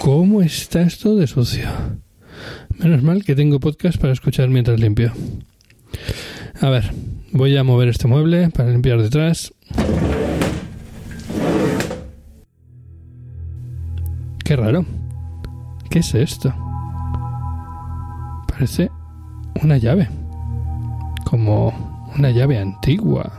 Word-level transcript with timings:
¿Cómo 0.00 0.40
está 0.40 0.80
esto 0.80 1.14
de 1.14 1.26
sucio? 1.26 1.68
Menos 2.78 3.02
mal 3.02 3.22
que 3.22 3.36
tengo 3.36 3.60
podcast 3.60 4.00
para 4.00 4.14
escuchar 4.14 4.48
mientras 4.48 4.80
limpio. 4.80 5.12
A 6.62 6.70
ver, 6.70 6.90
voy 7.32 7.54
a 7.58 7.64
mover 7.64 7.88
este 7.88 8.08
mueble 8.08 8.48
para 8.48 8.70
limpiar 8.70 9.02
detrás. 9.02 9.52
Qué 14.42 14.56
raro. 14.56 14.86
¿Qué 15.90 15.98
es 15.98 16.14
esto? 16.14 16.54
Parece 18.48 18.90
una 19.62 19.76
llave. 19.76 20.08
Como 21.26 22.08
una 22.16 22.30
llave 22.30 22.58
antigua, 22.58 23.30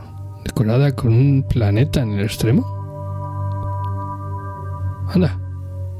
decorada 0.44 0.94
con 0.94 1.12
un 1.12 1.42
planeta 1.42 2.02
en 2.02 2.12
el 2.12 2.24
extremo. 2.24 2.64
Anda, 5.12 5.41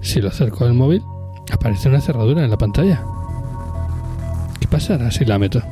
si 0.02 0.20
lo 0.20 0.28
acerco 0.28 0.64
al 0.64 0.74
móvil, 0.74 1.02
aparece 1.50 1.88
una 1.88 2.00
cerradura 2.00 2.44
en 2.44 2.50
la 2.50 2.58
pantalla. 2.58 3.02
¿Qué 4.60 4.68
pasará 4.68 5.10
si 5.10 5.24
la 5.24 5.38
meto? 5.38 5.62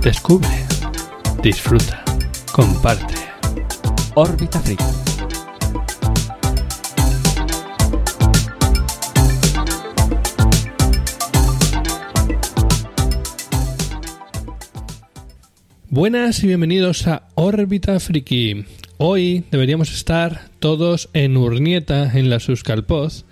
Descubre, 0.00 0.48
disfruta, 1.42 2.02
comparte. 2.52 3.14
Órbita 4.14 4.60
Friki. 4.60 5.01
Buenas 15.94 16.42
y 16.42 16.46
bienvenidos 16.46 17.06
a 17.06 17.24
Órbita 17.34 18.00
Friki. 18.00 18.64
Hoy 18.96 19.44
deberíamos 19.50 19.92
estar 19.92 20.48
todos 20.58 21.10
en 21.12 21.36
Urnieta, 21.36 22.18
en 22.18 22.30
la 22.30 22.40
Suscalpoz, 22.40 23.26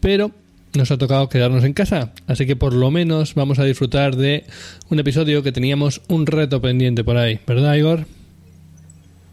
pero 0.00 0.30
nos 0.74 0.90
ha 0.90 0.98
tocado 0.98 1.30
quedarnos 1.30 1.64
en 1.64 1.72
casa, 1.72 2.12
así 2.26 2.44
que 2.44 2.56
por 2.56 2.74
lo 2.74 2.90
menos 2.90 3.34
vamos 3.34 3.58
a 3.58 3.64
disfrutar 3.64 4.16
de 4.16 4.44
un 4.90 4.98
episodio 4.98 5.42
que 5.42 5.50
teníamos 5.50 6.02
un 6.08 6.26
reto 6.26 6.60
pendiente 6.60 7.04
por 7.04 7.16
ahí, 7.16 7.40
¿verdad, 7.46 7.72
Igor? 7.72 8.06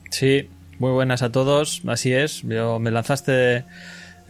Sí, 0.10 0.48
muy 0.80 0.92
buenas 0.92 1.24
a 1.24 1.32
todos, 1.34 1.82
así 1.88 2.14
es. 2.14 2.42
Yo, 2.44 2.80
me 2.80 2.90
lanzaste 2.90 3.66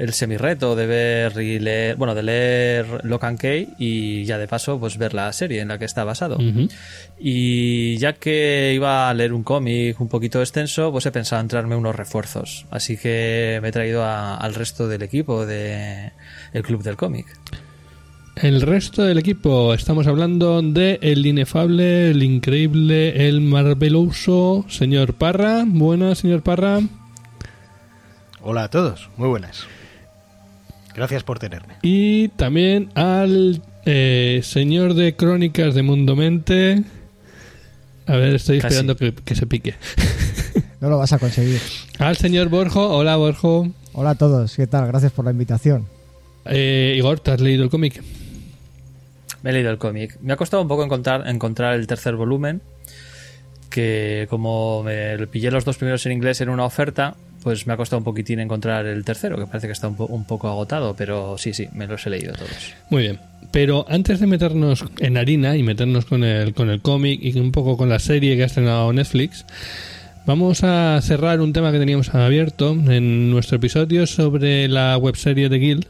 el 0.02 0.14
semirreto 0.14 0.76
de 0.76 0.88
ver 0.88 1.40
y 1.40 1.60
leer, 1.60 1.96
bueno, 1.96 2.16
de 2.16 2.24
leer 2.24 3.06
Locan 3.06 3.38
Key 3.38 3.68
y 3.78 4.26
ya 4.26 4.40
de 4.40 4.48
paso, 4.48 4.80
pues 4.80 4.98
ver 4.98 5.14
la 5.14 5.32
serie 5.32 5.62
en 5.62 5.68
la 5.68 5.78
que 5.78 5.86
está 5.86 6.04
basado. 6.04 6.40
Y 7.20 7.98
ya 7.98 8.14
que 8.14 8.72
iba 8.74 9.12
a 9.12 9.14
leer 9.14 9.32
un 9.32 9.44
cómic 9.44 10.02
un 10.02 10.10
poquito 10.10 10.40
extenso, 10.40 10.92
pues 10.92 11.06
he 11.06 11.12
pensado 11.12 11.40
en 11.44 11.50
traerme 11.50 11.76
unos 11.76 11.96
refuerzos. 11.96 12.66
Así 12.72 12.98
que 12.98 13.60
me 13.62 13.68
he 13.68 13.72
traído 13.72 14.04
al 14.04 14.56
resto 14.56 14.88
del 14.88 15.04
equipo 15.04 15.46
de 15.46 16.12
el 16.52 16.64
Club 16.64 16.82
del 16.82 16.98
Cómic. 16.98 17.28
El 18.38 18.62
resto 18.62 19.04
del 19.04 19.20
equipo, 19.20 19.76
estamos 19.76 20.08
hablando 20.08 20.64
de 20.64 20.98
el 21.04 21.24
inefable, 21.28 22.10
el 22.10 22.24
increíble, 22.24 23.28
el 23.28 23.42
marveloso 23.42 24.66
señor 24.68 25.14
Parra. 25.14 25.64
Buenas, 25.68 26.18
señor 26.18 26.42
Parra. 26.42 26.80
Hola 28.42 28.64
a 28.64 28.70
todos, 28.72 29.12
muy 29.16 29.30
buenas. 29.30 29.68
Gracias 30.96 31.24
por 31.24 31.40
tenerme. 31.40 31.76
Y 31.82 32.30
también 32.30 32.90
al 32.96 33.62
eh, 33.86 34.42
señor 34.44 34.94
de 34.94 35.16
Crónicas 35.16 35.74
de 35.74 35.84
Mundo 35.84 36.16
Mente. 36.16 36.84
A 38.06 38.16
ver, 38.16 38.36
estoy 38.36 38.58
esperando 38.58 38.96
que, 38.96 39.14
se 39.36 39.46
pique. 39.46 39.76
No 40.82 40.90
lo 40.90 40.98
vas 40.98 41.14
a 41.14 41.20
conseguir. 41.20 41.62
Al 42.00 42.18
señor 42.18 42.50
Borjo. 42.50 42.90
Hola, 42.90 43.16
Borjo. 43.16 43.70
Hola 43.94 44.10
a 44.10 44.16
todos. 44.16 44.56
¿Qué 44.56 44.66
tal? 44.66 44.88
Gracias 44.88 45.12
por 45.12 45.26
la 45.26 45.32
invitación. 45.32 45.86
Eh, 46.46 46.96
Igor, 46.98 47.20
¿te 47.20 47.30
has 47.30 47.40
leído 47.40 47.64
el 47.64 47.70
cómic? 47.70 48.02
Me 49.44 49.52
he 49.52 49.54
leído 49.54 49.70
el 49.70 49.78
cómic. 49.78 50.18
Me 50.22 50.34
ha 50.34 50.38
costado 50.38 50.64
un 50.64 50.68
poco 50.68 50.84
encontrar, 50.84 51.28
encontrar 51.28 51.76
el 51.76 51.86
tercer 51.86 52.16
volumen, 52.16 52.64
que 53.70 54.26
como 54.32 54.82
me 54.82 55.28
pillé 55.28 55.52
los 55.52 55.66
dos 55.66 55.78
primeros 55.78 56.04
en 56.08 56.14
inglés 56.14 56.42
en 56.42 56.50
una 56.50 56.66
oferta, 56.66 57.16
pues 57.42 57.68
me 57.68 57.74
ha 57.74 57.78
costado 57.78 57.98
un 58.00 58.04
poquitín 58.04 58.40
encontrar 58.40 58.86
el 58.86 59.04
tercero, 59.04 59.38
que 59.38 59.46
parece 59.46 59.68
que 59.68 59.74
está 59.74 59.88
un, 59.88 60.26
poco 60.26 60.48
agotado, 60.48 60.96
pero 60.96 61.38
sí, 61.38 61.54
sí, 61.54 61.68
me 61.74 61.88
los 61.88 62.06
he 62.06 62.10
leído 62.10 62.34
todos. 62.34 62.74
Muy 62.90 63.04
bien. 63.04 63.20
Pero 63.52 63.86
antes 63.90 64.20
de 64.20 64.28
meternos 64.28 64.86
en 65.00 65.18
harina 65.18 65.58
y 65.58 65.64
meternos 65.64 66.06
con 66.06 66.24
el, 66.24 66.54
con 66.54 66.70
el 66.70 66.82
cómic 66.82 67.20
y 67.22 67.38
un 67.40 67.52
poco 67.52 67.76
con 67.76 67.90
la 67.90 68.00
serie 68.00 68.38
que 68.38 68.44
ha 68.44 68.46
estrenado 68.46 68.94
Netflix, 68.94 69.46
vamos 70.26 70.64
a 70.64 71.00
cerrar 71.02 71.42
un 71.42 71.52
tema 71.52 71.72
que 71.72 71.80
teníamos 71.80 72.14
abierto 72.14 72.72
en 72.72 73.32
nuestro 73.32 73.58
episodio 73.58 74.08
sobre 74.08 74.68
la 74.68 74.98
webserie 74.98 75.50
de 75.50 75.58
Guild. 75.58 75.86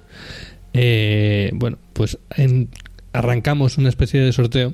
Eh, 0.73 1.51
bueno, 1.53 1.78
pues 1.94 2.18
en, 2.38 2.69
arrancamos 3.13 3.77
una 3.77 3.89
especie 3.89 4.22
de 4.22 4.31
sorteo 4.31 4.73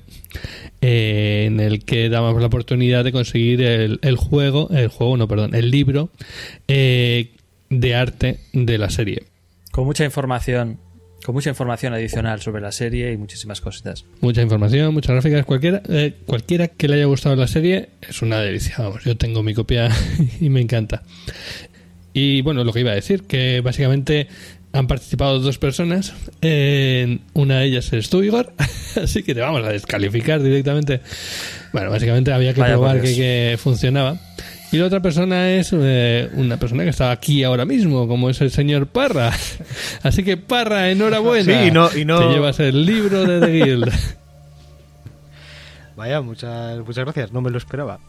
eh, 0.82 1.46
en 1.48 1.60
el 1.60 1.84
que 1.84 2.10
damos 2.10 2.40
la 2.40 2.48
oportunidad 2.48 3.04
de 3.04 3.12
conseguir 3.12 3.62
el, 3.62 4.16
juego, 4.18 4.70
el 4.72 4.90
juego, 4.90 5.18
no, 5.18 5.28
perdón, 5.28 5.56
el 5.56 5.72
libro 5.72 6.10
eh, 6.68 7.32
de 7.70 7.96
arte 7.96 8.40
de 8.54 8.78
la 8.78 8.90
serie. 8.90 9.24
Con 9.72 9.86
mucha 9.86 10.06
información, 10.06 10.78
con 11.24 11.36
mucha 11.36 11.50
información 11.50 11.94
adicional 11.94 12.42
sobre 12.42 12.62
la 12.62 12.72
serie 12.72 13.12
y 13.12 13.18
muchísimas 13.18 13.62
cositas. 13.62 14.06
Mucha 14.22 14.42
información, 14.42 14.94
muchas 14.94 15.14
gráficas, 15.14 15.46
cualquiera, 15.46 15.82
eh, 15.90 16.16
cualquiera 16.26 16.68
que 16.68 16.88
le 16.88 16.96
haya 16.96 17.06
gustado 17.06 17.36
la 17.36 17.48
serie 17.48 17.90
es 18.08 18.22
una 18.22 18.40
delicia. 18.40 18.76
Vamos, 18.78 19.04
yo 19.04 19.18
tengo 19.18 19.44
mi 19.44 19.54
copia 19.54 19.90
y 20.40 20.50
me 20.50 20.62
encanta. 20.62 21.04
Y 22.14 22.42
bueno, 22.42 22.64
lo 22.64 22.74
que 22.74 22.80
iba 22.80 22.92
a 22.92 22.96
decir, 22.96 23.24
que 23.24 23.62
básicamente 23.62 24.28
han 24.74 24.88
participado 24.88 25.40
dos 25.40 25.58
personas. 25.58 26.14
una 27.34 27.60
de 27.60 27.66
ellas 27.66 27.92
es 27.94 28.10
tú, 28.10 28.24
Igor. 28.24 28.54
Así 29.02 29.24
que 29.24 29.34
te 29.34 29.42
vamos 29.42 29.66
a 29.66 29.70
descalificar 29.70 30.42
directamente. 30.42 31.02
Bueno, 31.74 31.90
básicamente 31.90 32.32
había 32.34 32.54
que 32.54 32.64
probar 32.64 33.02
que, 33.02 33.58
funcionaba. 33.62 34.18
Y 34.72 34.78
la 34.78 34.86
otra 34.86 35.02
persona 35.02 35.52
es 35.52 35.74
eh, 35.74 36.30
una 36.34 36.58
persona 36.58 36.84
que 36.84 36.90
está 36.90 37.12
aquí 37.12 37.44
ahora 37.44 37.64
mismo, 37.64 38.08
como 38.08 38.30
es 38.30 38.42
el 38.42 38.52
señor 38.52 38.88
Parra. 38.88 39.32
Así 40.04 40.24
que 40.24 40.36
Parra, 40.36 40.90
enhorabuena. 40.92 41.62
Sí, 41.62 41.68
y 41.70 41.72
no, 41.72 41.90
y 41.96 42.04
no... 42.04 42.20
Te 42.20 42.34
llevas 42.34 42.60
el 42.60 42.86
libro 42.86 43.24
de 43.24 43.40
The 43.40 43.52
Guild. 43.52 43.94
Vaya, 45.96 46.22
muchas, 46.22 46.80
muchas 46.80 47.06
gracias. 47.06 47.32
No 47.32 47.42
me 47.42 47.50
lo 47.50 47.58
esperaba. 47.58 48.00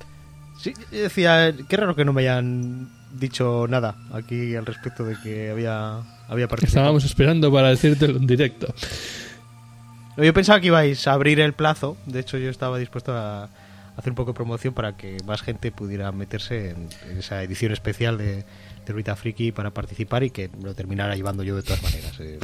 Sí, 0.61 0.75
decía, 0.91 1.55
qué 1.69 1.77
raro 1.77 1.95
que 1.95 2.05
no 2.05 2.13
me 2.13 2.23
hayan 2.23 2.91
dicho 3.13 3.67
nada 3.69 3.97
aquí 4.13 4.55
al 4.57 4.67
respecto 4.67 5.05
de 5.05 5.17
que 5.23 5.51
había 5.51 6.03
Estábamos 6.63 7.05
esperando 7.05 7.51
para 7.51 7.71
decírtelo 7.71 8.19
en 8.19 8.27
directo. 8.27 8.73
Yo 10.17 10.35
pensaba 10.35 10.61
que 10.61 10.67
ibais 10.67 11.07
a 11.07 11.13
abrir 11.13 11.41
el 11.41 11.53
plazo. 11.53 11.97
De 12.07 12.21
hecho, 12.21 12.39
yo 12.39 12.51
estaba 12.51 12.77
dispuesto 12.79 13.15
a 13.17 13.49
hacer 13.97 14.11
un 14.11 14.17
poco 14.17 14.33
de 14.33 14.37
promoción 14.37 14.75
para 14.75 14.97
que 14.97 15.17
más 15.25 15.43
gente 15.43 15.73
pudiera 15.73 16.11
meterse 16.13 16.71
en, 16.71 16.89
esa 17.19 17.43
edición 17.43 17.73
especial 17.73 18.19
de, 18.19 18.45
de 18.89 18.95
Rita 18.95 19.15
Friki 19.15 19.53
para 19.53 19.71
participar 19.71 20.25
y 20.25 20.31
que 20.31 20.51
lo 20.63 20.75
terminara 20.75 21.15
llevando 21.15 21.43
yo 21.43 21.55
de 21.55 21.63
todas 21.63 21.83
maneras. 21.83 22.19
Eh. 22.19 22.39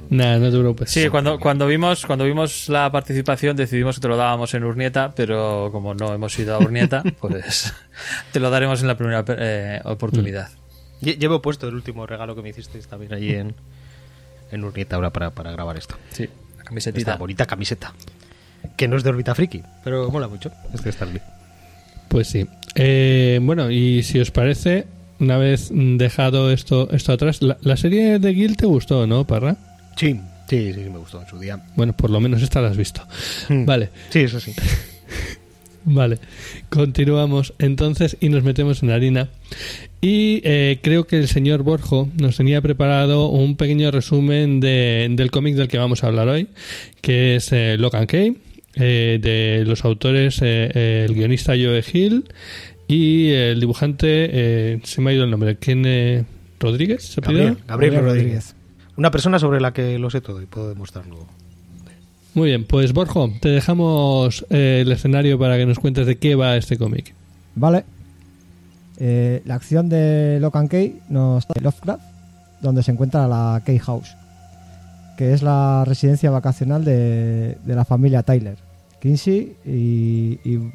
Nada, 0.10 0.38
no 0.38 0.50
te 0.50 0.58
preocupes. 0.58 0.90
Sí, 0.90 1.08
cuando, 1.08 1.38
cuando, 1.38 1.66
vimos, 1.66 2.04
cuando 2.06 2.24
vimos 2.24 2.68
la 2.68 2.90
participación 2.90 3.56
decidimos 3.56 3.96
que 3.96 4.00
te 4.02 4.08
lo 4.08 4.16
dábamos 4.16 4.52
en 4.54 4.64
Urnieta, 4.64 5.14
pero 5.14 5.68
como 5.70 5.94
no 5.94 6.12
hemos 6.12 6.36
ido 6.38 6.54
a 6.54 6.58
Urnieta, 6.58 7.02
pues 7.20 7.72
te 8.32 8.40
lo 8.40 8.50
daremos 8.50 8.80
en 8.80 8.88
la 8.88 8.96
primera 8.96 9.24
eh, 9.28 9.80
oportunidad. 9.84 10.50
Llevo 11.00 11.40
puesto 11.40 11.68
el 11.68 11.74
último 11.74 12.06
regalo 12.06 12.34
que 12.34 12.42
me 12.42 12.50
hicisteis 12.50 12.86
también 12.86 13.14
allí 13.14 13.34
en, 13.34 13.54
en 14.50 14.64
Urnieta 14.64 14.96
ahora 14.96 15.10
para, 15.10 15.30
para 15.30 15.52
grabar 15.52 15.76
esto. 15.76 15.96
Sí, 16.10 16.28
la 16.58 16.64
camiseta. 16.64 16.98
Esta 16.98 17.16
bonita 17.16 17.46
camiseta. 17.46 17.94
Que 18.76 18.88
no 18.88 18.96
es 18.96 19.04
de 19.04 19.10
Orbita 19.10 19.34
Friki, 19.34 19.62
pero 19.84 20.10
mola 20.10 20.28
mucho. 20.28 20.50
Este 20.74 20.90
está 20.90 21.06
bien. 21.06 21.22
Pues 22.08 22.26
sí. 22.26 22.46
Eh, 22.74 23.38
bueno, 23.40 23.70
y 23.70 24.02
si 24.02 24.18
os 24.18 24.30
parece, 24.30 24.86
una 25.20 25.36
vez 25.36 25.70
dejado 25.72 26.50
esto, 26.50 26.88
esto 26.90 27.12
atrás, 27.12 27.40
la, 27.42 27.76
serie 27.76 28.18
de 28.18 28.32
Guild 28.32 28.56
te 28.56 28.66
gustó, 28.66 29.06
¿no, 29.06 29.26
Parra? 29.26 29.56
Sí, 29.96 30.18
sí, 30.48 30.72
sí, 30.72 30.80
me 30.80 30.98
gustó 30.98 31.20
en 31.20 31.28
su 31.28 31.38
día. 31.38 31.62
Bueno, 31.76 31.92
por 31.92 32.10
lo 32.10 32.20
menos 32.20 32.42
esta 32.42 32.60
la 32.60 32.68
has 32.68 32.76
visto. 32.76 33.02
Hmm. 33.48 33.64
Vale. 33.66 33.90
Sí, 34.10 34.20
eso 34.20 34.40
sí. 34.40 34.52
Vale, 35.84 36.18
continuamos 36.68 37.54
entonces 37.58 38.16
y 38.20 38.28
nos 38.28 38.44
metemos 38.44 38.82
en 38.82 38.90
harina. 38.90 39.28
Y 40.02 40.40
eh, 40.44 40.78
creo 40.82 41.06
que 41.06 41.18
el 41.18 41.28
señor 41.28 41.62
Borjo 41.62 42.08
nos 42.18 42.36
tenía 42.36 42.60
preparado 42.60 43.28
un 43.28 43.56
pequeño 43.56 43.90
resumen 43.90 44.60
de, 44.60 45.08
del 45.10 45.30
cómic 45.30 45.56
del 45.56 45.68
que 45.68 45.78
vamos 45.78 46.04
a 46.04 46.08
hablar 46.08 46.28
hoy, 46.28 46.48
que 47.00 47.36
es 47.36 47.52
eh, 47.52 47.76
Locan 47.78 48.06
Kay, 48.06 48.36
eh, 48.76 49.18
de 49.20 49.64
los 49.66 49.84
autores, 49.84 50.40
el 50.42 51.12
guionista 51.14 51.52
Joe 51.52 51.82
Hill 51.92 52.24
y 52.90 53.30
el 53.30 53.60
dibujante, 53.60 54.80
se 54.84 55.00
me 55.00 55.10
ha 55.10 55.14
ido 55.14 55.24
el 55.24 55.30
nombre, 55.30 55.56
¿quién? 55.56 56.26
¿Rodríguez? 56.58 57.04
¿Se 57.04 57.20
Gabriel, 57.20 57.58
Gabriel, 57.66 58.00
Rodríguez. 58.02 58.54
Una 58.96 59.10
persona 59.10 59.38
sobre 59.38 59.60
la 59.60 59.72
que 59.72 59.98
lo 59.98 60.10
sé 60.10 60.20
todo 60.20 60.42
y 60.42 60.46
puedo 60.46 60.68
demostrarlo. 60.68 61.26
Muy 62.34 62.50
bien, 62.50 62.64
pues 62.64 62.92
Borjo, 62.92 63.32
te 63.40 63.48
dejamos 63.48 64.44
eh, 64.50 64.82
el 64.82 64.92
escenario 64.92 65.38
para 65.38 65.56
que 65.56 65.66
nos 65.66 65.78
cuentes 65.78 66.06
de 66.06 66.18
qué 66.18 66.34
va 66.34 66.56
este 66.56 66.76
cómic. 66.76 67.14
Vale. 67.54 67.84
Eh, 68.98 69.42
la 69.46 69.54
acción 69.54 69.88
de 69.88 70.38
Locan 70.40 70.68
Key 70.68 71.00
nos 71.08 71.46
trae 71.46 71.62
Lovecraft, 71.62 72.02
donde 72.60 72.82
se 72.82 72.92
encuentra 72.92 73.26
la 73.26 73.62
Key 73.64 73.78
House, 73.78 74.14
que 75.16 75.32
es 75.32 75.42
la 75.42 75.84
residencia 75.86 76.30
vacacional 76.30 76.84
de, 76.84 77.56
de 77.64 77.74
la 77.74 77.86
familia 77.86 78.22
Tyler, 78.22 78.58
Kinsey 79.00 79.56
y, 79.64 80.38
y 80.44 80.72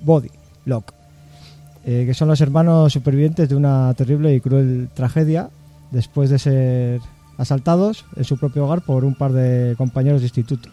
Body 0.00 0.30
Locke, 0.64 0.94
eh, 1.84 2.04
que 2.06 2.14
son 2.14 2.28
los 2.28 2.40
hermanos 2.40 2.92
supervivientes 2.92 3.48
de 3.48 3.56
una 3.56 3.92
terrible 3.94 4.34
y 4.34 4.40
cruel 4.40 4.88
tragedia 4.94 5.50
después 5.90 6.30
de 6.30 6.38
ser 6.38 7.00
asaltados 7.38 8.04
en 8.16 8.24
su 8.24 8.38
propio 8.38 8.64
hogar 8.64 8.82
por 8.82 9.04
un 9.04 9.14
par 9.14 9.32
de 9.32 9.74
compañeros 9.76 10.20
de 10.20 10.26
instituto 10.26 10.68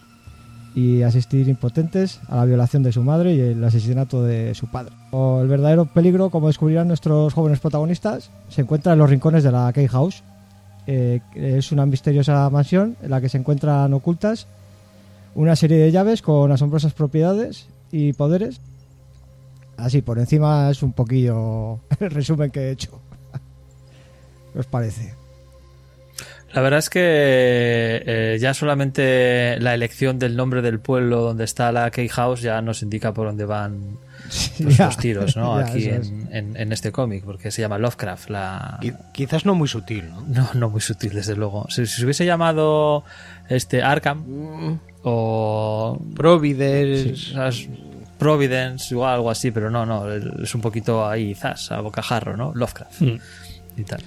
y 0.74 1.02
asistir 1.02 1.48
impotentes 1.48 2.20
a 2.28 2.36
la 2.36 2.44
violación 2.44 2.82
de 2.82 2.92
su 2.92 3.02
madre 3.02 3.34
y 3.34 3.40
el 3.40 3.64
asesinato 3.64 4.22
de 4.22 4.54
su 4.54 4.68
padre. 4.68 4.92
El 5.12 5.48
verdadero 5.48 5.86
peligro, 5.86 6.30
como 6.30 6.46
descubrirán 6.46 6.86
nuestros 6.86 7.34
jóvenes 7.34 7.58
protagonistas, 7.58 8.30
se 8.48 8.62
encuentra 8.62 8.92
en 8.92 9.00
los 9.00 9.10
rincones 9.10 9.42
de 9.42 9.50
la 9.50 9.72
Key 9.72 9.88
House. 9.88 10.22
Eh, 10.86 11.20
es 11.34 11.72
una 11.72 11.86
misteriosa 11.86 12.48
mansión 12.50 12.96
en 13.02 13.10
la 13.10 13.20
que 13.20 13.28
se 13.28 13.38
encuentran 13.38 13.92
ocultas 13.92 14.46
una 15.34 15.56
serie 15.56 15.78
de 15.78 15.92
llaves 15.92 16.22
con 16.22 16.50
asombrosas 16.52 16.92
propiedades 16.92 17.66
y 17.92 18.12
poderes. 18.12 18.60
Así, 19.84 20.02
por 20.02 20.18
encima 20.18 20.70
es 20.70 20.82
un 20.82 20.92
poquillo 20.92 21.80
el 22.00 22.10
resumen 22.10 22.50
que 22.50 22.60
he 22.60 22.70
hecho. 22.70 23.00
¿Qué 24.52 24.58
os 24.58 24.66
parece? 24.66 25.14
La 26.52 26.60
verdad 26.62 26.80
es 26.80 26.90
que 26.90 27.00
eh, 27.04 28.38
ya 28.40 28.54
solamente 28.54 29.56
la 29.60 29.72
elección 29.74 30.18
del 30.18 30.34
nombre 30.36 30.62
del 30.62 30.80
pueblo 30.80 31.20
donde 31.20 31.44
está 31.44 31.70
la 31.70 31.88
Key 31.92 32.08
House 32.08 32.40
ya 32.42 32.60
nos 32.60 32.82
indica 32.82 33.14
por 33.14 33.28
dónde 33.28 33.44
van 33.44 33.98
los, 34.58 34.76
Ya, 34.76 34.86
los 34.86 34.96
tiros, 34.96 35.36
¿no? 35.36 35.60
ya, 35.60 35.66
Aquí 35.66 35.86
es. 35.86 36.08
en, 36.08 36.28
en- 36.32 36.56
en 36.56 36.72
este 36.72 36.90
cómic, 36.90 37.22
porque 37.24 37.52
se 37.52 37.62
llama 37.62 37.78
Lovecraft. 37.78 38.30
La... 38.30 38.78
Qui- 38.82 38.96
Quizás 39.12 39.46
no 39.46 39.54
muy 39.54 39.68
sutil, 39.68 40.08
¿no? 40.08 40.22
No, 40.26 40.50
no 40.54 40.70
muy 40.70 40.80
sutil, 40.80 41.12
desde 41.14 41.36
luego. 41.36 41.66
Si, 41.68 41.86
si 41.86 41.98
se 42.00 42.04
hubiese 42.04 42.26
llamado 42.26 43.04
este 43.48 43.84
Arkham 43.84 44.78
o 45.04 46.00
Providence. 46.16 47.32
Providence 48.20 48.94
o 48.94 49.04
algo 49.06 49.30
así, 49.30 49.50
pero 49.50 49.70
no, 49.70 49.84
no, 49.84 50.08
es 50.12 50.54
un 50.54 50.60
poquito 50.60 51.08
ahí, 51.08 51.34
zas, 51.34 51.72
a 51.72 51.80
bocajarro, 51.80 52.36
¿no? 52.36 52.52
Lovecraft 52.54 53.00
Mm. 53.00 53.16
y 53.78 53.84
tal. 53.84 54.00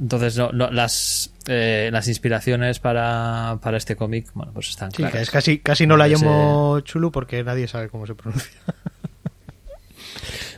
Entonces, 0.00 0.36
no, 0.36 0.50
no, 0.52 0.70
las, 0.70 1.32
eh, 1.48 1.90
las 1.92 2.06
inspiraciones 2.08 2.78
para, 2.78 3.58
para 3.62 3.76
este 3.76 3.96
cómic, 3.96 4.28
bueno, 4.34 4.52
pues 4.52 4.68
están 4.70 4.90
Sí, 4.92 4.98
claras. 4.98 5.22
es 5.22 5.30
casi, 5.30 5.58
casi 5.58 5.86
no 5.86 5.96
la 5.96 6.06
llamo 6.08 6.78
Chulu 6.80 7.10
porque 7.12 7.42
nadie 7.44 7.66
sabe 7.68 7.88
cómo 7.88 8.06
se 8.06 8.14
pronuncia. 8.14 8.50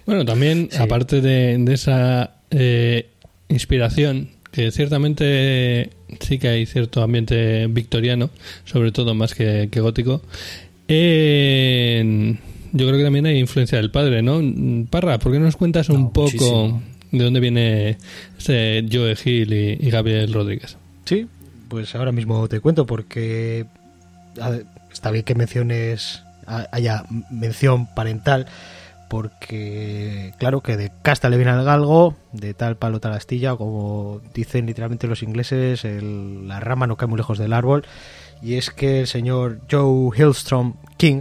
Bueno, 0.06 0.24
también, 0.24 0.68
Sí. 0.72 0.78
aparte 0.82 1.20
de, 1.20 1.56
de 1.58 1.74
esa 1.74 2.34
eh, 2.50 3.10
inspiración, 3.48 4.30
que 4.50 4.70
ciertamente 4.72 5.90
sí 6.20 6.38
que 6.38 6.48
hay 6.48 6.66
cierto 6.66 7.02
ambiente 7.02 7.66
victoriano, 7.68 8.30
sobre 8.64 8.90
todo 8.92 9.14
más 9.14 9.34
que, 9.34 9.68
que 9.70 9.80
gótico, 9.80 10.22
en- 10.90 12.38
yo 12.72 12.86
creo 12.86 12.98
que 12.98 13.04
también 13.04 13.26
hay 13.26 13.38
influencia 13.38 13.78
del 13.78 13.90
padre, 13.90 14.22
¿no? 14.22 14.40
Parra, 14.90 15.18
¿por 15.18 15.32
qué 15.32 15.38
no 15.38 15.46
nos 15.46 15.56
cuentas 15.56 15.88
un 15.88 16.02
No, 16.02 16.10
poco 16.12 16.28
muchísimo. 16.30 16.82
de 17.10 17.24
dónde 17.24 17.40
viene 17.40 17.98
este 18.38 18.86
Joe 18.90 19.16
Hill 19.24 19.52
y, 19.52 19.86
y 19.86 19.90
Gabriel 19.90 20.32
Rodríguez? 20.32 20.76
Sí, 21.04 21.26
pues 21.68 21.94
ahora 21.94 22.12
mismo 22.12 22.46
te 22.48 22.60
cuento 22.60 22.86
porque 22.86 23.66
ver, 24.36 24.66
está 24.92 25.10
bien 25.10 25.24
que 25.24 25.34
menciones 25.34 26.22
ha- 26.46 26.68
haya 26.72 27.04
mención 27.30 27.86
parental 27.94 28.46
porque 29.08 30.32
claro 30.38 30.60
que 30.60 30.76
de 30.76 30.92
casta 31.02 31.28
le 31.28 31.36
viene 31.36 31.50
al 31.50 31.64
galgo, 31.64 32.14
de 32.32 32.54
tal 32.54 32.76
palo 32.76 33.00
tal 33.00 33.12
astilla, 33.12 33.56
como 33.56 34.20
dicen 34.34 34.66
literalmente 34.66 35.08
los 35.08 35.24
ingleses, 35.24 35.84
el- 35.84 36.46
la 36.46 36.60
rama 36.60 36.86
no 36.86 36.96
cae 36.96 37.08
muy 37.08 37.16
lejos 37.16 37.36
del 37.38 37.52
árbol 37.52 37.84
y 38.42 38.54
es 38.54 38.70
que 38.70 39.00
el 39.00 39.06
señor 39.06 39.60
Joe 39.70 40.10
Hillstrom 40.16 40.74
King 40.96 41.20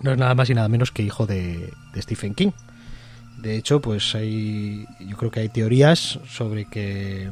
no 0.00 0.12
es 0.12 0.18
nada 0.18 0.34
más 0.34 0.48
y 0.50 0.54
nada 0.54 0.68
menos 0.68 0.90
que 0.92 1.02
hijo 1.02 1.26
de, 1.26 1.72
Stephen 1.96 2.34
King. 2.34 2.50
De 3.38 3.56
hecho, 3.56 3.80
pues 3.80 4.14
hay, 4.14 4.84
yo 5.00 5.16
creo 5.16 5.30
que 5.30 5.40
hay 5.40 5.48
teorías 5.48 6.18
sobre 6.28 6.64
que 6.66 7.30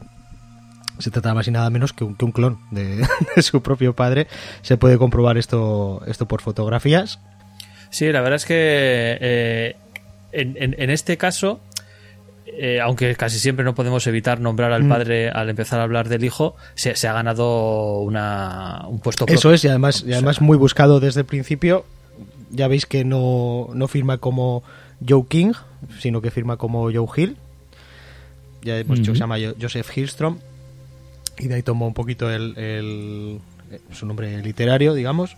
se 0.98 1.10
trata 1.10 1.34
más 1.34 1.46
y 1.46 1.50
nada 1.50 1.68
menos 1.70 1.92
que 1.92 2.04
un, 2.04 2.16
que 2.16 2.24
un 2.24 2.32
clon 2.32 2.58
de, 2.70 3.06
su 3.42 3.62
propio 3.62 3.94
padre. 3.94 4.26
Se 4.62 4.76
puede 4.76 4.98
comprobar 4.98 5.36
esto, 5.38 6.02
esto 6.06 6.26
por 6.26 6.40
fotografías. 6.42 7.18
Sí, 7.90 8.10
la 8.12 8.20
verdad 8.20 8.36
es 8.36 8.44
que 8.46 8.54
eh, 9.20 9.76
en- 10.32 10.74
en 10.78 10.90
este 10.90 11.16
caso, 11.16 11.60
eh, 12.46 12.80
aunque 12.80 13.14
casi 13.16 13.38
siempre 13.38 13.64
no 13.64 13.74
podemos 13.74 14.06
evitar 14.06 14.40
nombrar 14.40 14.72
al 14.72 14.84
Mm. 14.84 14.88
padre 14.88 15.30
al 15.30 15.50
empezar 15.50 15.80
a 15.80 15.82
hablar 15.82 16.08
del 16.08 16.24
hijo, 16.24 16.56
se, 16.74 16.94
se 16.96 17.08
ha 17.08 17.12
ganado 17.12 17.98
una, 18.00 18.84
un 18.88 19.00
puesto 19.00 19.24
Eso 19.26 19.32
propio. 19.42 19.54
es, 19.54 19.64
y 19.64 19.68
además, 19.68 20.04
y 20.06 20.12
además 20.12 20.40
muy 20.40 20.56
buscado 20.56 21.00
desde 21.00 21.20
el 21.20 21.26
principio. 21.26 21.84
Ya 22.50 22.68
veis 22.68 22.86
que 22.86 23.04
no, 23.04 23.68
no 23.74 23.88
firma 23.88 24.18
como 24.18 24.62
Joe 25.06 25.24
King, 25.28 25.52
sino 25.98 26.20
que 26.22 26.30
firma 26.30 26.56
como 26.56 26.90
Joe 26.92 27.06
Hill. 27.16 27.36
Ya 28.62 28.78
hemos 28.78 28.98
dicho 28.98 29.12
que 29.12 29.16
se 29.16 29.20
llama 29.20 29.36
Jo- 29.38 29.54
Joseph 29.60 29.90
Hillstrom. 29.96 30.38
Y 31.38 31.48
de 31.48 31.56
ahí 31.56 31.62
tomó 31.62 31.86
un 31.86 31.94
poquito 31.94 32.30
el, 32.30 32.56
el- 32.56 33.40
eh, 33.72 33.80
su 33.92 34.06
nombre 34.06 34.40
literario, 34.42 34.94
digamos. 34.94 35.36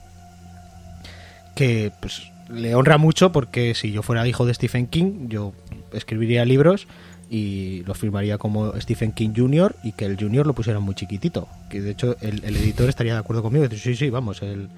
Que 1.55 1.91
pues 2.01 2.31
le 2.51 2.75
honra 2.75 2.99
mucho 2.99 3.33
porque 3.33 3.75
si 3.75 3.93
yo 3.93 4.03
fuera 4.03 4.27
hijo 4.27 4.47
de 4.47 4.55
Stephen 4.55 4.87
King, 4.87 5.29
yo 5.29 5.53
escribiría 5.93 6.45
libros 6.45 6.87
y 7.31 7.83
lo 7.85 7.95
firmaría 7.95 8.39
como 8.39 8.73
Stephen 8.81 9.13
King 9.13 9.31
Jr. 9.37 9.77
y 9.83 9.93
que 9.93 10.07
el 10.07 10.17
Jr. 10.19 10.47
lo 10.47 10.55
pusiera 10.55 10.81
muy 10.81 10.95
chiquitito. 10.95 11.47
Que 11.71 11.81
de 11.81 11.91
hecho 11.91 12.17
el, 12.21 12.43
el 12.45 12.57
editor 12.57 12.89
estaría 12.89 13.13
de 13.15 13.19
acuerdo 13.21 13.43
conmigo. 13.43 13.67
Sí, 13.77 13.95
sí, 13.97 14.09
vamos, 14.11 14.41
el, 14.43 14.69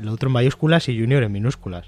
el 0.00 0.08
otro 0.08 0.28
en 0.28 0.32
mayúsculas 0.32 0.88
y 0.88 0.98
Junior 0.98 1.22
en 1.22 1.30
minúsculas. 1.32 1.86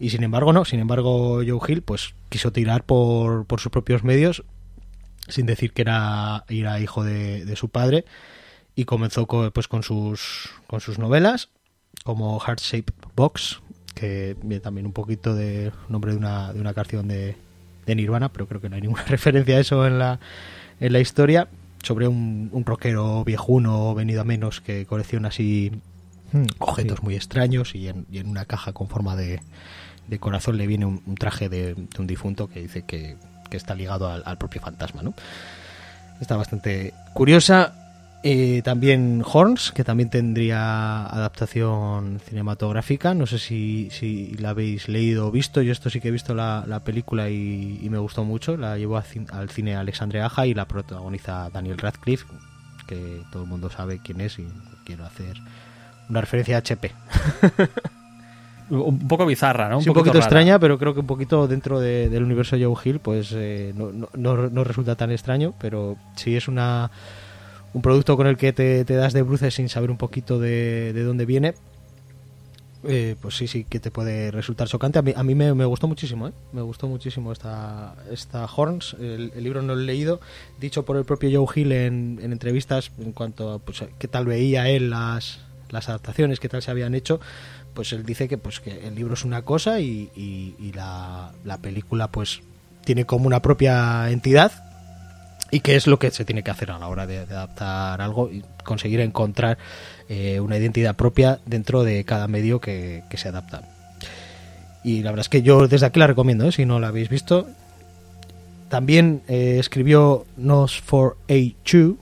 Y 0.00 0.10
sin 0.10 0.22
embargo, 0.24 0.52
no, 0.52 0.64
sin 0.64 0.80
embargo, 0.80 1.42
Joe 1.46 1.60
Hill 1.68 1.82
pues 1.82 2.14
quiso 2.30 2.52
tirar 2.52 2.84
por, 2.84 3.44
por 3.46 3.60
sus 3.60 3.70
propios 3.70 4.02
medios 4.02 4.42
sin 5.28 5.46
decir 5.46 5.72
que 5.72 5.82
era, 5.82 6.44
era 6.48 6.80
hijo 6.80 7.04
de, 7.04 7.44
de 7.44 7.54
su 7.56 7.68
padre 7.68 8.04
y 8.74 8.86
comenzó 8.86 9.26
co- 9.26 9.50
pues 9.52 9.68
con 9.68 9.82
sus 9.84 10.50
con 10.66 10.80
sus 10.80 10.98
novelas 10.98 11.50
como 12.02 12.40
Heart 12.40 12.60
Shape 12.60 12.92
Box 13.14 13.60
que 13.94 14.36
viene 14.42 14.60
también 14.60 14.86
un 14.86 14.92
poquito 14.92 15.34
de 15.34 15.72
nombre 15.88 16.12
de 16.12 16.18
una, 16.18 16.52
de 16.52 16.60
una 16.60 16.74
canción 16.74 17.08
de, 17.08 17.36
de 17.86 17.94
Nirvana 17.94 18.30
pero 18.30 18.46
creo 18.46 18.60
que 18.60 18.68
no 18.68 18.76
hay 18.76 18.82
ninguna 18.82 19.04
referencia 19.08 19.56
a 19.56 19.60
eso 19.60 19.86
en 19.86 19.98
la, 19.98 20.20
en 20.80 20.92
la 20.92 21.00
historia 21.00 21.48
sobre 21.82 22.08
un, 22.08 22.50
un 22.52 22.64
rockero 22.64 23.24
viejuno 23.24 23.94
venido 23.94 24.20
a 24.20 24.24
menos 24.24 24.60
que 24.60 24.86
colecciona 24.86 25.28
así 25.28 25.72
Hmm, 26.32 26.46
objetos 26.58 26.98
sí. 26.98 27.04
muy 27.04 27.16
extraños 27.16 27.74
y 27.74 27.88
en, 27.88 28.06
y 28.10 28.18
en 28.18 28.28
una 28.28 28.44
caja 28.44 28.72
con 28.72 28.86
forma 28.88 29.16
de, 29.16 29.40
de 30.06 30.18
corazón 30.20 30.58
le 30.58 30.66
viene 30.66 30.86
un, 30.86 31.02
un 31.06 31.14
traje 31.16 31.48
de, 31.48 31.74
de 31.74 31.98
un 31.98 32.06
difunto 32.06 32.48
que 32.48 32.60
dice 32.60 32.82
que, 32.82 33.16
que 33.50 33.56
está 33.56 33.74
ligado 33.74 34.08
al, 34.08 34.22
al 34.24 34.38
propio 34.38 34.60
fantasma, 34.60 35.02
¿no? 35.02 35.14
Está 36.20 36.36
bastante 36.36 36.94
curiosa. 37.14 37.79
Eh, 38.22 38.60
también 38.62 39.22
Horns, 39.24 39.72
que 39.72 39.82
también 39.82 40.10
tendría 40.10 41.06
adaptación 41.06 42.20
cinematográfica. 42.28 43.14
No 43.14 43.24
sé 43.26 43.38
si, 43.38 43.88
si 43.90 44.34
la 44.34 44.50
habéis 44.50 44.88
leído 44.88 45.28
o 45.28 45.30
visto. 45.30 45.62
Yo 45.62 45.72
esto 45.72 45.88
sí 45.88 46.00
que 46.02 46.08
he 46.08 46.10
visto 46.10 46.34
la, 46.34 46.64
la 46.66 46.80
película 46.80 47.30
y, 47.30 47.78
y 47.82 47.88
me 47.88 47.96
gustó 47.96 48.24
mucho. 48.24 48.58
La 48.58 48.76
llevó 48.76 48.98
al 49.32 49.48
cine 49.48 49.74
Alexandre 49.74 50.20
Aja 50.20 50.46
y 50.46 50.52
la 50.52 50.66
protagoniza 50.66 51.48
Daniel 51.50 51.78
Radcliffe, 51.78 52.26
que 52.86 53.22
todo 53.32 53.44
el 53.44 53.48
mundo 53.48 53.70
sabe 53.70 54.00
quién 54.04 54.20
es 54.20 54.38
y 54.38 54.46
quiero 54.84 55.06
hacer 55.06 55.36
una 56.10 56.20
referencia 56.20 56.56
a 56.56 56.58
HP. 56.60 56.92
Un 58.68 59.08
poco 59.08 59.26
bizarra, 59.26 59.68
¿no? 59.68 59.80
Sí, 59.80 59.88
un 59.88 59.94
poquito 59.94 60.12
rara. 60.12 60.24
extraña, 60.26 60.58
pero 60.60 60.78
creo 60.78 60.94
que 60.94 61.00
un 61.00 61.06
poquito 61.06 61.48
dentro 61.48 61.80
de- 61.80 62.08
del 62.08 62.22
universo 62.22 62.56
Joe 62.60 62.74
Hill, 62.84 63.00
pues 63.00 63.32
eh, 63.34 63.72
no- 63.74 63.90
no- 64.14 64.48
no 64.48 64.62
resulta 64.64 64.94
tan 64.94 65.10
extraño, 65.10 65.54
pero 65.58 65.96
sí 66.14 66.36
es 66.36 66.46
una 66.46 66.90
un 67.72 67.82
producto 67.82 68.16
con 68.16 68.26
el 68.26 68.36
que 68.36 68.52
te, 68.52 68.84
te 68.84 68.94
das 68.94 69.12
de 69.12 69.22
bruces 69.22 69.54
sin 69.54 69.68
saber 69.68 69.90
un 69.90 69.96
poquito 69.96 70.38
de, 70.38 70.92
de 70.92 71.02
dónde 71.04 71.24
viene. 71.26 71.54
eh, 72.84 73.14
pues 73.20 73.36
sí, 73.36 73.46
sí 73.46 73.64
que 73.68 73.78
te 73.78 73.90
puede 73.90 74.30
resultar 74.30 74.66
chocante. 74.66 74.98
A 74.98 75.02
mí, 75.02 75.12
a 75.14 75.22
mí 75.22 75.34
me, 75.34 75.52
me 75.54 75.64
gustó 75.66 75.86
muchísimo, 75.86 76.28
¿eh? 76.28 76.32
Me 76.52 76.62
gustó 76.62 76.88
muchísimo 76.88 77.30
esta, 77.30 77.94
esta 78.10 78.46
Horns. 78.46 78.96
El, 78.98 79.32
libro 79.42 79.60
no 79.62 79.74
lo 79.74 79.82
he 79.82 79.84
leído, 79.84 80.20
dicho 80.58 80.84
por 80.84 80.96
el 80.96 81.04
propio 81.04 81.44
Joe 81.44 81.60
Hill 81.62 81.72
en, 81.72 82.18
en 82.22 82.32
entrevistas 82.32 82.90
en 82.98 83.12
cuanto 83.12 83.52
a 83.52 83.58
pues, 83.58 83.84
qué 83.98 84.08
tal 84.08 84.24
veía 84.24 84.68
él 84.70 84.88
las, 84.90 85.40
las 85.70 85.88
adaptaciones, 85.90 86.40
qué 86.40 86.48
tal 86.48 86.62
se 86.62 86.70
habían 86.70 86.94
hecho. 86.94 87.20
Pues 87.74 87.92
él 87.92 88.04
dice 88.04 88.28
que, 88.28 88.38
pues, 88.38 88.60
que 88.60 88.88
el 88.88 88.94
libro 88.94 89.12
es 89.14 89.24
una 89.24 89.42
cosa 89.42 89.78
y, 89.80 90.10
y- 90.16 90.54
y 90.58 90.72
la, 90.72 91.32
la 91.44 91.58
película 91.58 92.08
pues 92.08 92.40
tiene 92.84 93.04
como 93.04 93.26
una 93.26 93.42
propia 93.42 94.10
entidad 94.10 94.64
y 95.50 95.60
qué 95.60 95.76
es 95.76 95.86
lo 95.86 95.98
que 95.98 96.10
se 96.10 96.24
tiene 96.24 96.42
que 96.42 96.50
hacer 96.50 96.70
a 96.70 96.78
la 96.78 96.88
hora 96.88 97.06
de, 97.06 97.18
adaptar 97.18 98.00
algo 98.00 98.30
y 98.30 98.44
conseguir 98.64 99.00
encontrar 99.00 99.58
eh, 100.08 100.40
una 100.40 100.56
identidad 100.56 100.94
propia 100.96 101.40
dentro 101.46 101.82
de 101.82 102.04
cada 102.04 102.28
medio 102.28 102.60
que, 102.60 103.02
que 103.10 103.16
se 103.16 103.28
adapta. 103.28 103.62
Y 104.84 105.02
la 105.02 105.10
verdad 105.10 105.22
es 105.24 105.28
que 105.28 105.42
yo 105.42 105.66
desde 105.68 105.86
aquí 105.86 105.98
la 106.00 106.06
recomiendo, 106.06 106.46
¿eh? 106.46 106.52
si 106.52 106.64
no 106.64 106.80
la 106.80 106.88
habéis 106.88 107.08
visto. 107.08 107.46
También 108.68 109.22
eh, 109.28 109.56
escribió 109.58 110.26
Nos 110.36 110.80
for 110.80 111.16
A2, 111.28 111.96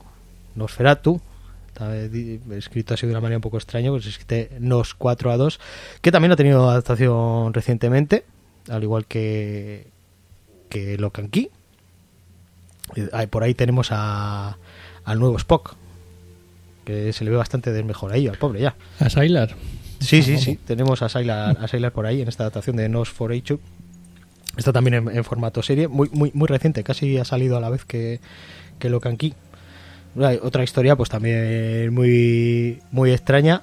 Nosferatu, 0.55 1.19
escrito 2.51 2.93
así 2.93 3.05
de 3.07 3.13
una 3.13 3.21
manera 3.21 3.37
un 3.37 3.41
poco 3.41 3.57
extraña, 3.57 3.89
pues 3.89 4.05
escribe 4.05 4.51
Nos 4.59 4.93
4 4.93 5.31
a 5.31 5.37
2, 5.37 5.59
que 6.01 6.11
también 6.11 6.31
ha 6.31 6.35
tenido 6.35 6.69
adaptación 6.69 7.53
recientemente, 7.53 8.25
al 8.69 8.83
igual 8.83 9.05
que, 9.05 9.87
que 10.69 10.97
Locan 10.97 11.29
Key. 11.29 11.43
Y 11.43 11.47
ahí- 11.47 11.58
Por 13.29 13.43
ahí 13.43 13.53
tenemos 13.53 13.89
a, 13.91 14.57
al 15.05 15.19
nuevo 15.19 15.37
Spock, 15.37 15.75
que 16.85 17.13
se 17.13 17.23
le 17.23 17.31
ve 17.31 17.37
bastante 17.37 17.71
desmejoradillo 17.71 18.31
al 18.31 18.37
pobre 18.37 18.61
ya. 18.61 18.75
A 18.99 19.09
Sylar. 19.09 19.55
Sí, 19.99 20.23
sí, 20.23 20.37
sí. 20.37 20.57
Tenemos 20.65 21.01
a 21.01 21.09
Sylar, 21.09 21.57
a 21.61 21.67
Sylar 21.67 21.91
por 21.91 22.05
ahí 22.05 22.21
en 22.21 22.27
esta 22.27 22.43
adaptación 22.43 22.75
de 22.77 22.89
Nos 22.89 23.09
for 23.09 23.31
H. 23.33 23.57
Está 24.57 24.73
también 24.73 24.95
en, 24.95 25.15
en 25.15 25.23
formato 25.23 25.61
serie, 25.61 25.87
muy, 25.87 26.09
muy, 26.11 26.31
muy 26.33 26.47
reciente, 26.47 26.83
casi 26.83 27.17
ha 27.17 27.25
salido 27.25 27.57
a 27.57 27.59
la 27.59 27.69
vez 27.69 27.85
que, 27.85 28.19
que 28.79 28.89
Locan 28.89 29.17
Key. 29.17 29.33
Otra 30.41 30.63
historia, 30.63 30.95
pues 30.95 31.09
también 31.09 31.93
muy, 31.93 32.79
muy 32.91 33.11
extraña. 33.11 33.61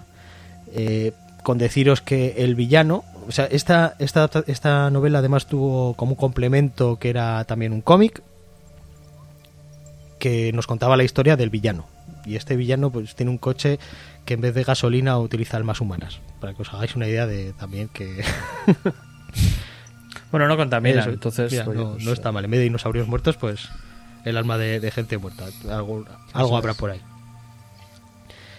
eh, 0.76 1.12
con 1.42 1.58
deciros 1.58 2.00
que 2.00 2.34
el 2.38 2.54
villano. 2.54 3.04
O 3.28 3.32
sea, 3.32 3.46
esta, 3.46 3.96
esta, 3.98 4.30
esta 4.46 4.90
novela 4.90 5.18
además 5.18 5.46
tuvo 5.46 5.94
como 5.94 6.12
un 6.12 6.16
complemento 6.16 6.98
que 6.98 7.10
era 7.10 7.44
también 7.44 7.72
un 7.72 7.80
cómic 7.80 8.22
que 10.26 10.52
nos 10.52 10.66
contaba 10.66 10.96
la 10.96 11.04
historia 11.04 11.36
del 11.36 11.50
villano. 11.50 11.86
Y 12.24 12.34
este 12.34 12.56
villano 12.56 12.90
pues 12.90 13.14
tiene 13.14 13.30
un 13.30 13.38
coche 13.38 13.78
que 14.24 14.34
en 14.34 14.40
vez 14.40 14.56
de 14.56 14.64
gasolina 14.64 15.16
utiliza 15.18 15.56
almas 15.56 15.80
humanas. 15.80 16.18
Para 16.40 16.52
que 16.52 16.62
os 16.62 16.74
hagáis 16.74 16.96
una 16.96 17.06
idea 17.06 17.28
de 17.28 17.52
también 17.52 17.88
que... 17.88 18.24
Bueno, 20.32 20.48
no 20.48 20.56
contamina, 20.56 21.02
Eso, 21.02 21.10
entonces. 21.10 21.52
mira, 21.52 21.64
oye, 21.68 21.78
no, 21.78 21.92
pues, 21.92 22.04
no 22.04 22.12
está 22.12 22.32
mal. 22.32 22.44
En 22.44 22.50
vez 22.50 22.58
de 22.58 22.64
dinosaurios 22.64 23.06
muertos, 23.06 23.36
pues 23.36 23.68
el 24.24 24.36
alma 24.36 24.58
de, 24.58 24.80
de 24.80 24.90
gente 24.90 25.16
muerta. 25.18 25.44
Algo, 25.70 26.04
algo 26.32 26.56
habrá 26.56 26.74
por 26.74 26.90
ahí. 26.90 27.00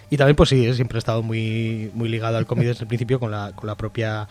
Y 0.08 0.16
también, 0.16 0.34
pues 0.34 0.48
sí, 0.48 0.72
siempre 0.72 0.96
ha 0.96 1.00
estado 1.00 1.22
muy, 1.22 1.90
muy 1.92 2.08
ligado 2.08 2.38
al 2.38 2.46
cómic 2.46 2.68
desde 2.68 2.84
el 2.84 2.88
principio 2.88 3.20
con 3.20 3.30
la, 3.30 3.52
con 3.54 3.66
la 3.66 3.76
propia 3.76 4.28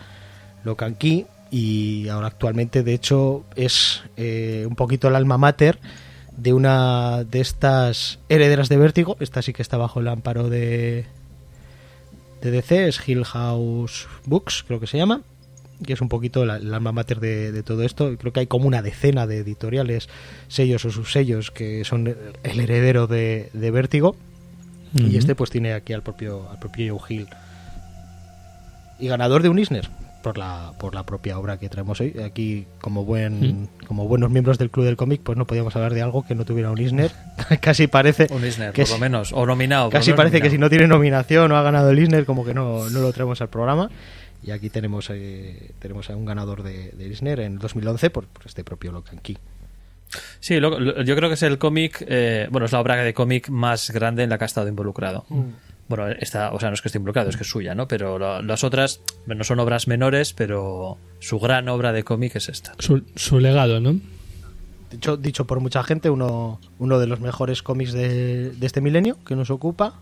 Locan 0.64 0.96
Key. 0.96 1.26
Y 1.52 2.08
ahora 2.08 2.26
actualmente, 2.26 2.82
de 2.82 2.92
hecho, 2.92 3.44
es 3.54 4.02
eh, 4.16 4.66
un 4.68 4.74
poquito 4.74 5.06
el 5.06 5.14
alma 5.14 5.38
mater 5.38 5.78
de 6.38 6.52
una 6.54 7.24
de 7.24 7.40
estas 7.40 8.18
herederas 8.28 8.68
de 8.68 8.76
Vértigo. 8.78 9.16
Esta 9.20 9.42
sí 9.42 9.52
que 9.52 9.60
está 9.62 9.76
bajo 9.76 10.00
el 10.00 10.08
amparo 10.08 10.48
de, 10.48 11.04
de 12.40 12.50
DC, 12.50 12.88
es 12.88 13.06
Hill 13.06 13.24
House 13.24 14.06
Books, 14.24 14.64
creo 14.66 14.80
que 14.80 14.86
se 14.86 14.96
llama 14.98 15.20
que 15.86 15.92
es 15.92 16.00
un 16.00 16.08
poquito 16.08 16.44
la- 16.44 16.56
el 16.56 16.74
alma 16.74 16.90
mater 16.90 17.20
de, 17.20 17.52
de 17.52 17.62
todo 17.62 17.84
esto. 17.84 18.16
Creo 18.18 18.32
que 18.32 18.40
hay 18.40 18.46
como 18.48 18.66
una 18.66 18.82
decena 18.82 19.28
de 19.28 19.38
editoriales, 19.38 20.08
sellos 20.48 20.84
o 20.84 20.90
subsellos 20.90 21.52
que 21.52 21.84
son 21.84 22.16
el 22.42 22.58
heredero 22.60 23.06
de, 23.06 23.48
de 23.52 23.70
Vértigo. 23.70 24.16
Y 24.94 25.16
este 25.18 25.36
pues 25.36 25.50
tiene 25.50 25.74
aquí 25.74 25.92
al 25.92 26.02
propio, 26.02 26.48
al 26.50 26.58
propio 26.58 26.98
Joe 26.98 27.14
Hill. 27.14 27.28
Y 28.98 29.06
ganador 29.06 29.42
de 29.42 29.50
un 29.50 29.58
Eisner 29.60 29.88
por 30.22 30.36
la, 30.38 30.72
por 30.78 30.94
la 30.94 31.04
propia 31.04 31.38
obra 31.38 31.58
que 31.58 31.68
traemos 31.68 32.00
hoy. 32.00 32.14
Aquí, 32.24 32.66
como 32.80 33.04
buen 33.04 33.68
como 33.86 34.06
buenos 34.08 34.30
miembros 34.30 34.58
del 34.58 34.70
Club 34.70 34.84
del 34.86 34.96
Cómic, 34.96 35.20
pues 35.22 35.38
no 35.38 35.46
podíamos 35.46 35.74
hablar 35.76 35.94
de 35.94 36.02
algo 36.02 36.24
que 36.26 36.34
no 36.34 36.44
tuviera 36.44 36.70
un 36.70 36.78
Eisner. 36.78 37.10
Casi 37.60 37.86
parece 37.86 38.26
Un 38.30 38.44
Eisner, 38.44 38.72
que 38.72 38.82
por 38.82 38.92
lo 38.92 38.98
menos. 38.98 39.32
O 39.32 39.46
nominado. 39.46 39.90
Casi 39.90 40.12
parece 40.16 40.40
que 40.42 40.50
si 40.50 40.58
no 40.58 40.68
tiene 40.68 40.86
nominación 40.86 41.50
o 41.52 41.56
ha 41.56 41.62
ganado 41.62 41.90
el 41.90 41.98
Eisner, 41.98 42.24
como 42.24 42.44
que 42.44 42.54
no, 42.54 42.88
no 42.90 43.00
lo 43.00 43.12
traemos 43.12 43.40
al 43.40 43.48
programa. 43.48 43.90
Y 44.42 44.52
aquí 44.52 44.70
tenemos 44.70 45.08
eh, 45.10 45.72
tenemos 45.80 46.08
a 46.10 46.16
un 46.16 46.24
ganador 46.24 46.62
de, 46.62 46.90
de 46.92 47.06
Eisner 47.06 47.40
en 47.40 47.58
2011 47.58 48.10
por, 48.10 48.26
por 48.26 48.46
este 48.46 48.62
propio 48.64 48.92
Locan 48.92 49.18
Key. 49.18 49.36
Sí, 50.40 50.58
lo- 50.60 50.78
lo- 50.80 51.02
yo 51.02 51.16
creo 51.16 51.28
que 51.28 51.34
es 51.34 51.42
el 51.42 51.58
cómic, 51.58 52.04
eh, 52.08 52.46
bueno, 52.50 52.64
es 52.66 52.72
la 52.72 52.80
obra 52.80 52.96
de 52.96 53.12
cómic 53.12 53.50
más 53.50 53.90
grande 53.90 54.22
en 54.22 54.30
la 54.30 54.38
que 54.38 54.44
ha 54.44 54.46
estado 54.46 54.68
involucrado. 54.68 55.26
Bueno, 55.88 56.06
esta, 56.08 56.52
o 56.52 56.60
sea, 56.60 56.68
no 56.68 56.74
es 56.74 56.82
que 56.82 56.88
esté 56.88 56.98
involucrado, 56.98 57.30
es 57.30 57.36
que 57.36 57.44
es 57.44 57.48
suya, 57.50 57.74
¿no? 57.74 57.88
Pero 57.88 58.18
la- 58.18 58.42
las 58.42 58.62
otras 58.62 59.00
no 59.26 59.42
son 59.42 59.58
obras 59.60 59.88
menores, 59.88 60.34
pero 60.34 60.98
su 61.18 61.38
gran 61.40 61.68
obra 61.68 61.92
de 61.92 62.04
cómic 62.04 62.36
es 62.36 62.48
esta. 62.50 62.74
Su, 62.78 63.02
su 63.16 63.40
legado, 63.40 63.80
¿no? 63.80 63.98
Dicho, 64.90 65.16
dicho 65.16 65.46
por 65.46 65.60
mucha 65.60 65.82
gente, 65.82 66.10
uno, 66.10 66.60
uno 66.78 66.98
de 66.98 67.06
los 67.06 67.20
mejores 67.20 67.62
cómics 67.62 67.92
de, 67.92 68.50
de 68.50 68.66
este 68.66 68.80
milenio 68.80 69.16
que 69.24 69.34
nos 69.36 69.50
ocupa. 69.50 69.94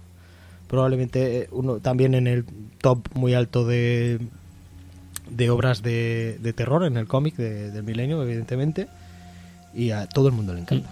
Probablemente 0.68 1.42
eh, 1.42 1.48
uno 1.52 1.78
también 1.78 2.14
en 2.14 2.26
el 2.26 2.44
top 2.80 3.06
muy 3.14 3.34
alto 3.34 3.64
de, 3.64 4.18
de 5.30 5.50
obras 5.50 5.82
de, 5.82 6.38
de 6.40 6.52
terror 6.52 6.84
en 6.84 6.96
el 6.96 7.06
cómic 7.06 7.36
de- 7.36 7.70
del 7.70 7.84
milenio, 7.84 8.22
evidentemente. 8.22 8.88
Y 9.74 9.90
a 9.92 10.06
todo 10.08 10.26
el 10.28 10.34
mundo 10.34 10.52
le 10.54 10.60
encanta. 10.60 10.90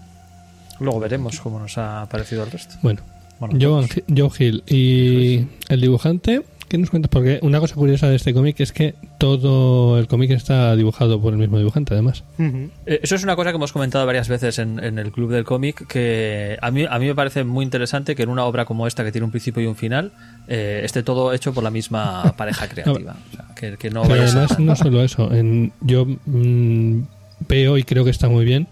Luego 0.78 1.00
veremos 1.00 1.40
cómo 1.40 1.58
nos 1.58 1.78
ha 1.78 2.06
parecido 2.10 2.44
el 2.44 2.50
resto. 2.50 2.74
Bueno, 2.82 3.02
Bueno, 3.40 3.58
Joe, 3.60 3.86
Joe 4.16 4.30
Hill 4.38 4.62
y 4.68 5.46
el 5.68 5.80
dibujante. 5.80 6.42
¿Qué 6.68 6.78
nos 6.78 6.88
cuentas? 6.90 7.10
Porque 7.10 7.38
una 7.42 7.60
cosa 7.60 7.74
curiosa 7.74 8.08
de 8.08 8.16
este 8.16 8.32
cómic 8.34 8.58
es 8.58 8.72
que 8.72 8.94
todo 9.18 9.98
el 9.98 10.08
cómic 10.08 10.30
está 10.30 10.74
dibujado 10.74 11.20
por 11.20 11.32
el 11.34 11.38
mismo 11.38 11.58
dibujante, 11.58 11.92
además. 11.92 12.24
Eh, 12.38 12.70
Eso 13.02 13.14
es 13.14 13.22
una 13.22 13.36
cosa 13.36 13.50
que 13.50 13.56
hemos 13.56 13.70
comentado 13.72 14.04
varias 14.06 14.28
veces 14.28 14.58
en, 14.58 14.82
en 14.82 14.98
el 14.98 15.12
Club 15.12 15.30
del 15.30 15.44
Cómic, 15.44 15.86
que 15.86 16.56
a 16.60 16.70
mí, 16.72 16.84
a 16.88 16.98
mí 16.98 17.06
me 17.06 17.14
parece 17.14 17.44
muy 17.44 17.64
interesante 17.64 18.16
que 18.16 18.22
en 18.24 18.30
una 18.30 18.44
obra 18.44 18.64
como 18.64 18.86
esta, 18.88 19.04
que 19.04 19.12
tiene 19.12 19.26
un 19.26 19.30
principio 19.30 19.62
y 19.62 19.66
un 19.66 19.76
final, 19.76 20.12
eh, 20.48 20.80
esté 20.84 21.02
todo 21.02 21.32
hecho 21.32 21.52
por 21.52 21.62
la 21.62 21.70
misma 21.70 22.34
pareja 22.36 22.66
creativa. 22.66 23.14
O 23.32 23.36
sea, 23.36 23.44
que, 23.54 23.76
que 23.76 23.90
no 23.90 24.02
Pero 24.02 24.22
a 24.22 24.24
además, 24.26 24.58
no 24.58 24.74
solo 24.74 25.02
eso. 25.04 25.32
En, 25.32 25.70
yo 25.82 26.06
mm, 26.06 27.02
veo 27.46 27.76
y 27.78 27.84
creo 27.84 28.04
que 28.04 28.10
está 28.10 28.28
muy 28.28 28.44
bien 28.46 28.66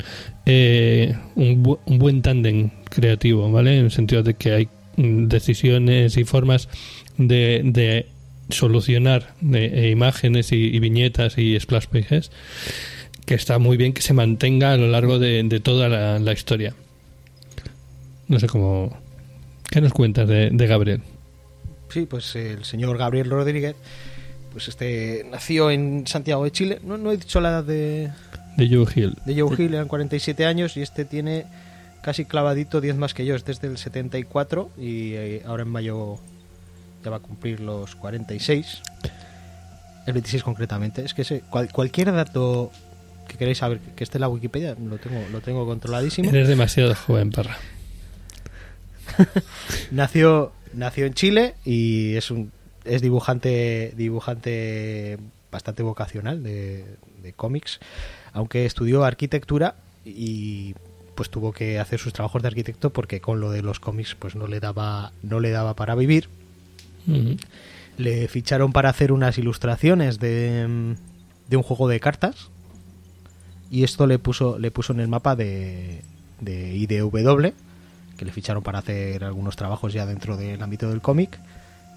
eh, 0.47 1.15
un, 1.37 1.63
bu- 1.63 1.79
un 1.87 1.99
buen 1.99 2.23
tándem 2.23 2.71
creativo, 2.95 3.51
¿vale? 3.51 3.79
En 3.79 3.87
el 3.87 3.91
sentido 3.91 4.23
de 4.23 4.35
que 4.35 4.53
hay 4.53 4.69
mm, 4.97 5.27
decisiones 5.29 6.17
y 6.17 6.25
formas 6.25 6.69
de, 7.17 7.63
de 7.65 8.07
solucionar 8.51 9.35
de, 9.41 9.67
eh, 9.67 9.91
imágenes 9.91 10.53
y, 10.53 10.57
y 10.57 10.79
viñetas 10.79 11.39
y 11.39 11.59
splash 11.59 11.87
pages 11.87 12.31
que 13.27 13.35
está 13.35 13.59
muy 13.59 13.77
bien 13.77 13.93
que 13.93 14.03
se 14.03 14.15
mantenga 14.15 14.73
a 14.73 14.77
lo 14.77 14.89
largo 14.89 15.19
de, 15.19 15.43
de 15.45 15.61
toda 15.61 15.89
la, 15.89 16.19
la 16.19 16.33
historia. 16.33 16.75
No 18.29 18.39
sé 18.39 18.47
cómo... 18.47 18.97
¿Qué 19.71 19.81
nos 19.81 19.93
cuentas 19.93 20.29
de, 20.29 20.51
de 20.51 20.67
Gabriel? 20.67 21.01
Sí, 21.89 22.07
pues 22.07 22.35
el 22.37 22.65
señor 22.65 22.99
Gabriel 22.99 23.31
Rodríguez, 23.31 23.75
pues 24.53 24.69
este 24.69 25.27
nació 25.31 25.71
en 25.71 26.07
Santiago 26.07 26.45
de 26.45 26.51
Chile. 26.51 26.79
No, 26.85 26.99
no 26.99 27.13
he 27.13 27.17
dicho 27.17 27.41
la 27.41 27.51
edad 27.51 27.65
de, 27.65 28.11
De 28.57 28.69
Joe 28.69 28.87
Hill. 28.95 29.17
de 29.25 29.41
Joe 29.41 29.55
Hill, 29.57 29.75
eran 29.75 29.89
47 29.89 30.45
años 30.45 30.77
y 30.77 30.83
este 30.83 31.05
tiene 31.05 31.47
casi 32.03 32.25
clavadito 32.25 32.81
10 32.81 32.97
más 32.97 33.15
que 33.15 33.25
yo, 33.25 33.35
es 33.35 33.45
desde 33.45 33.69
el 33.69 33.79
74 33.79 34.71
y 34.79 35.15
eh, 35.15 35.43
ahora 35.47 35.63
en 35.63 35.69
mayo 35.71 36.19
ya 37.05 37.11
va 37.11 37.17
a 37.17 37.21
cumplir 37.21 37.61
los 37.61 37.95
46. 37.97 38.83
El 40.07 40.13
26 40.15 40.43
concretamente. 40.43 41.05
Es 41.05 41.15
que 41.15 41.41
cual- 41.51 41.71
cualquier 41.73 42.13
dato 42.13 42.71
que 43.29 43.37
queréis 43.37 43.59
saber 43.59 43.79
que 43.97 44.03
esté 44.05 44.19
en 44.19 44.23
la 44.23 44.29
Wikipedia 44.29 44.75
lo 44.85 44.99
tengo, 44.99 45.25
lo 45.31 45.41
tengo 45.41 45.65
controladísimo. 45.65 46.29
Eres 46.31 46.49
demasiado 46.49 46.95
joven, 46.95 47.31
parra. 47.31 47.57
Nació, 49.91 50.53
nació 50.75 51.07
en 51.07 51.15
Chile 51.15 51.55
y 51.65 52.15
es 52.17 52.31
un 52.31 52.51
es 52.85 53.01
dibujante 53.03 53.93
dibujante 53.97 55.19
bastante 55.51 55.83
vocacional 55.83 56.43
de, 56.43 56.85
de 57.23 57.33
cómics, 57.33 57.79
aunque 58.33 58.65
estudió 58.67 59.05
arquitectura 59.05 59.77
y 60.05 60.75
pues 61.15 61.31
tuvo 61.31 61.53
que 61.53 61.79
hacer 61.79 62.01
sus 62.01 62.13
trabajos 62.13 62.43
de 62.43 62.49
arquitecto 62.49 62.91
porque 62.91 63.21
con 63.21 63.41
lo 63.41 63.51
de 63.51 63.63
los 63.63 63.81
cómics 63.81 64.15
pues 64.15 64.35
no 64.35 64.47
le 64.47 64.61
daba 64.61 65.13
no 65.23 65.41
le 65.41 65.51
daba 65.51 65.75
para 65.75 65.95
vivir. 65.95 66.29
Le 67.99 68.29
ficharon 68.29 68.73
para 68.73 68.89
hacer 68.89 69.13
unas 69.13 69.37
ilustraciones 69.39 70.19
de, 70.19 70.97
de 71.49 71.57
un 71.57 71.63
juego 71.63 71.89
de 71.89 72.01
cartas 72.01 72.49
y 73.71 73.85
esto 73.85 74.07
le 74.07 74.19
puso 74.19 74.59
le 74.59 74.71
puso 74.71 74.93
en 74.93 75.01
el 75.01 75.09
mapa 75.09 75.37
de, 75.37 76.03
de 76.41 76.75
IDW 76.77 77.53
que 78.17 78.25
le 78.25 78.33
ficharon 78.33 78.63
para 78.63 78.79
hacer 78.79 79.25
algunos 79.25 79.57
trabajos 79.57 79.93
ya 79.93 80.07
dentro 80.07 80.37
del 80.37 80.63
ámbito 80.63 80.89
del 80.89 81.01
cómic 81.01 81.39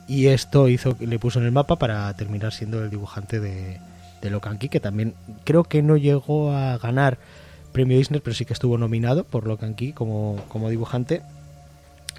y 0.07 0.27
esto 0.27 0.67
hizo 0.69 0.97
le 0.99 1.19
puso 1.19 1.39
en 1.39 1.45
el 1.45 1.51
mapa 1.51 1.77
para 1.77 2.13
terminar 2.15 2.53
siendo 2.53 2.83
el 2.83 2.89
dibujante 2.89 3.39
de, 3.39 3.79
de 4.21 4.29
Locan 4.29 4.57
Key 4.57 4.69
que 4.69 4.79
también 4.79 5.13
creo 5.43 5.63
que 5.63 5.81
no 5.81 5.97
llegó 5.97 6.51
a 6.51 6.77
ganar 6.77 7.17
premio 7.75 7.97
Eisner 7.97 8.21
pero 8.21 8.33
sí 8.33 8.45
que 8.45 8.53
estuvo 8.53 8.77
nominado 8.77 9.25
por 9.25 9.45
Locan 9.45 9.75
Key 9.75 9.91
como, 9.91 10.37
como 10.47 10.69
dibujante. 10.69 11.21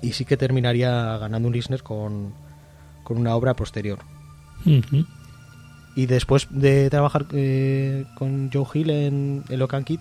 Y 0.03 0.13
sí 0.13 0.27
que 0.27 0.37
terminaría 0.37 1.17
ganando 1.17 1.49
un 1.49 1.55
Eisner 1.55 1.83
con, 1.83 2.35
con 3.03 3.17
una 3.17 3.35
obra 3.35 3.55
posterior. 3.55 4.01
Y 5.97 6.07
después 6.07 6.49
de 6.51 6.91
trabajar 6.91 7.25
eh, 7.33 8.05
con 8.17 8.51
Joe 8.53 8.67
Hill 8.75 8.91
en, 8.91 9.45
en 9.49 9.59
Locan 9.59 9.85
Kid, 9.85 10.01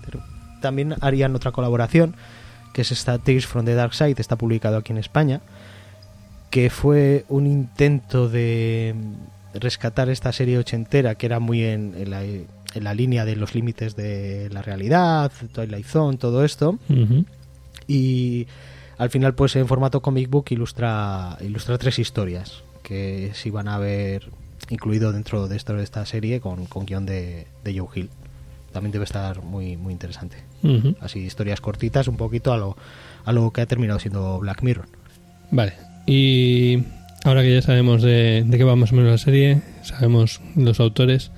también 0.61 0.95
harían 0.99 1.33
otra 1.35 1.53
colaboración 1.53 2.15
que 2.73 2.81
es 2.81 2.91
esta 2.91 3.17
Tales 3.19 3.47
from 3.47 3.63
the 3.63 3.73
Dark 3.73 3.93
Side, 3.93 4.15
está 4.17 4.35
publicado 4.35 4.75
aquí 4.75 4.91
en 4.91 4.97
España, 4.97 5.39
que 6.49 6.69
fue 6.69 7.23
un 7.29 7.47
intento 7.47 8.27
de 8.27 8.93
rescatar 9.53 10.09
esta 10.09 10.33
serie 10.33 10.57
ochentera 10.57 11.15
que 11.15 11.27
era 11.27 11.39
muy 11.39 11.63
en, 11.63 11.93
en 11.95 12.09
la, 12.09 12.21
en 12.75 12.83
la 12.83 12.93
línea 12.93 13.25
de 13.25 13.35
los 13.35 13.55
límites 13.55 13.95
de 13.95 14.49
la 14.51 14.61
realidad, 14.61 15.31
Twilight 15.53 15.85
Zone, 15.85 16.17
todo 16.17 16.45
esto, 16.45 16.77
y 17.87 18.47
al 18.97 19.09
final 19.09 19.33
pues 19.33 19.55
en 19.55 19.67
formato 19.67 20.01
comic 20.01 20.29
book 20.29 20.45
ilustra 20.49 21.37
ilustra 21.41 21.77
tres 21.77 21.99
historias 21.99 22.63
que 22.83 23.31
se 23.33 23.49
iban 23.49 23.67
a 23.67 23.77
ver 23.77 24.29
incluido 24.69 25.11
dentro 25.11 25.47
de, 25.47 25.57
esto, 25.57 25.73
de 25.75 25.83
esta 25.83 26.05
serie 26.05 26.39
con, 26.39 26.65
con 26.65 26.85
guion 26.85 27.05
de, 27.05 27.47
de 27.63 27.77
Joe 27.77 27.87
Hill. 27.93 28.09
También 28.71 28.91
debe 28.91 29.05
estar 29.05 29.41
muy 29.41 29.77
muy 29.77 29.93
interesante. 29.93 30.37
Así 30.99 31.19
historias 31.19 31.61
cortitas 31.61 32.07
un 32.07 32.17
poquito 32.17 32.51
a 32.51 32.57
lo 32.57 32.75
a 33.23 33.31
lo 33.31 33.51
que 33.51 33.61
ha 33.61 33.65
terminado 33.65 33.99
siendo 33.99 34.39
Black 34.39 34.63
Mirror. 34.63 34.87
Vale. 35.51 35.73
Y 36.07 36.83
ahora 37.23 37.41
que 37.41 37.53
ya 37.53 37.61
sabemos 37.61 38.01
de, 38.01 38.43
de 38.45 38.57
qué 38.57 38.63
va 38.63 38.75
más 38.75 38.91
o 38.91 38.95
menos 38.95 39.11
la 39.11 39.17
serie, 39.17 39.61
sabemos 39.83 40.41
los 40.55 40.79
autores, 40.79 41.31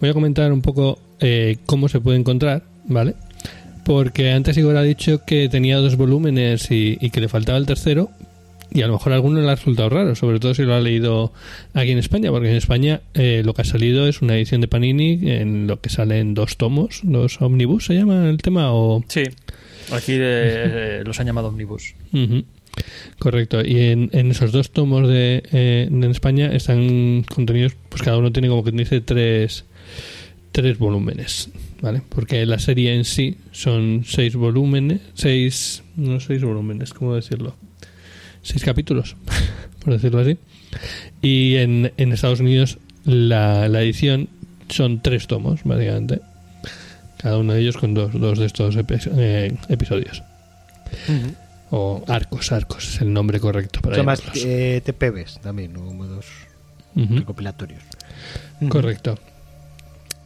voy 0.00 0.10
a 0.10 0.14
comentar 0.14 0.52
un 0.52 0.62
poco 0.62 0.98
eh, 1.20 1.58
cómo 1.66 1.88
se 1.88 2.00
puede 2.00 2.18
encontrar, 2.18 2.64
¿vale? 2.86 3.14
Porque 3.84 4.30
antes 4.30 4.56
Igor 4.56 4.76
ha 4.76 4.82
dicho 4.82 5.24
que 5.24 5.48
tenía 5.48 5.78
dos 5.78 5.96
volúmenes 5.96 6.70
y, 6.70 6.98
y 7.00 7.10
que 7.10 7.20
le 7.20 7.28
faltaba 7.28 7.58
el 7.58 7.66
tercero. 7.66 8.10
Y 8.72 8.82
a 8.82 8.86
lo 8.86 8.92
mejor 8.92 9.10
a 9.10 9.16
alguno 9.16 9.40
le 9.40 9.50
ha 9.50 9.56
resultado 9.56 9.88
raro, 9.88 10.14
sobre 10.14 10.38
todo 10.38 10.54
si 10.54 10.62
lo 10.62 10.74
ha 10.74 10.80
leído 10.80 11.32
aquí 11.74 11.90
en 11.90 11.98
España, 11.98 12.30
porque 12.30 12.50
en 12.50 12.56
España 12.56 13.00
eh, 13.14 13.42
lo 13.44 13.52
que 13.52 13.62
ha 13.62 13.64
salido 13.64 14.06
es 14.06 14.22
una 14.22 14.36
edición 14.36 14.60
de 14.60 14.68
Panini 14.68 15.18
en 15.24 15.66
lo 15.66 15.80
que 15.80 15.90
salen 15.90 16.34
dos 16.34 16.56
tomos, 16.56 17.02
los 17.02 17.42
omnibus 17.42 17.86
se 17.86 17.94
llama 17.94 18.30
el 18.30 18.38
tema, 18.38 18.72
o 18.72 19.02
Sí, 19.08 19.24
aquí 19.90 20.12
eh, 20.14 21.02
los 21.04 21.18
han 21.18 21.26
llamado 21.26 21.48
omnibus. 21.48 21.94
Ujú. 22.12 22.44
Correcto. 23.18 23.60
Y 23.64 23.80
en, 23.80 24.08
en 24.12 24.30
esos 24.30 24.52
dos 24.52 24.70
tomos 24.70 25.08
de, 25.08 25.42
eh, 25.50 25.88
en 25.90 26.04
España 26.04 26.46
están 26.52 27.24
contenidos, 27.24 27.76
pues 27.88 28.02
cada 28.02 28.18
uno 28.18 28.30
tiene 28.30 28.46
como 28.48 28.62
que 28.62 28.70
dice 28.70 29.00
tres, 29.00 29.64
tres 30.52 30.78
volúmenes, 30.78 31.48
¿vale? 31.80 32.02
Porque 32.08 32.44
la 32.46 32.58
serie 32.58 32.94
en 32.94 33.04
sí 33.04 33.36
son 33.52 34.02
seis 34.06 34.34
volúmenes, 34.34 35.00
seis, 35.14 35.82
no 35.96 36.18
seis 36.20 36.42
volúmenes, 36.42 36.92
¿cómo 36.92 37.14
decirlo? 37.14 37.54
Seis 38.42 38.64
capítulos, 38.64 39.16
por 39.84 39.92
decirlo 39.94 40.20
así. 40.20 40.38
Y 41.22 41.56
en, 41.56 41.92
en 41.96 42.12
Estados 42.12 42.40
Unidos 42.40 42.78
la, 43.04 43.68
la 43.68 43.82
edición 43.82 44.28
son 44.68 45.00
tres 45.02 45.26
tomos, 45.26 45.60
básicamente. 45.64 46.20
Cada 47.18 47.36
uno 47.38 47.52
de 47.52 47.60
ellos 47.60 47.76
con 47.76 47.92
dos, 47.94 48.12
dos 48.12 48.38
de 48.38 48.46
estos 48.46 48.76
epi- 48.76 49.10
eh, 49.16 49.54
episodios. 49.68 50.22
O 51.70 52.02
arcos, 52.08 52.50
arcos 52.50 52.94
es 52.94 53.00
el 53.00 53.12
nombre 53.12 53.38
correcto 53.38 53.80
para 53.80 53.94
son 53.96 54.04
eh, 54.44 54.80
TPBs 54.84 55.40
también 55.40 55.72
¿no? 55.72 55.84
como 55.84 56.04
dos 56.06 56.26
recopilatorios 56.96 57.82
Correcto. 58.68 59.18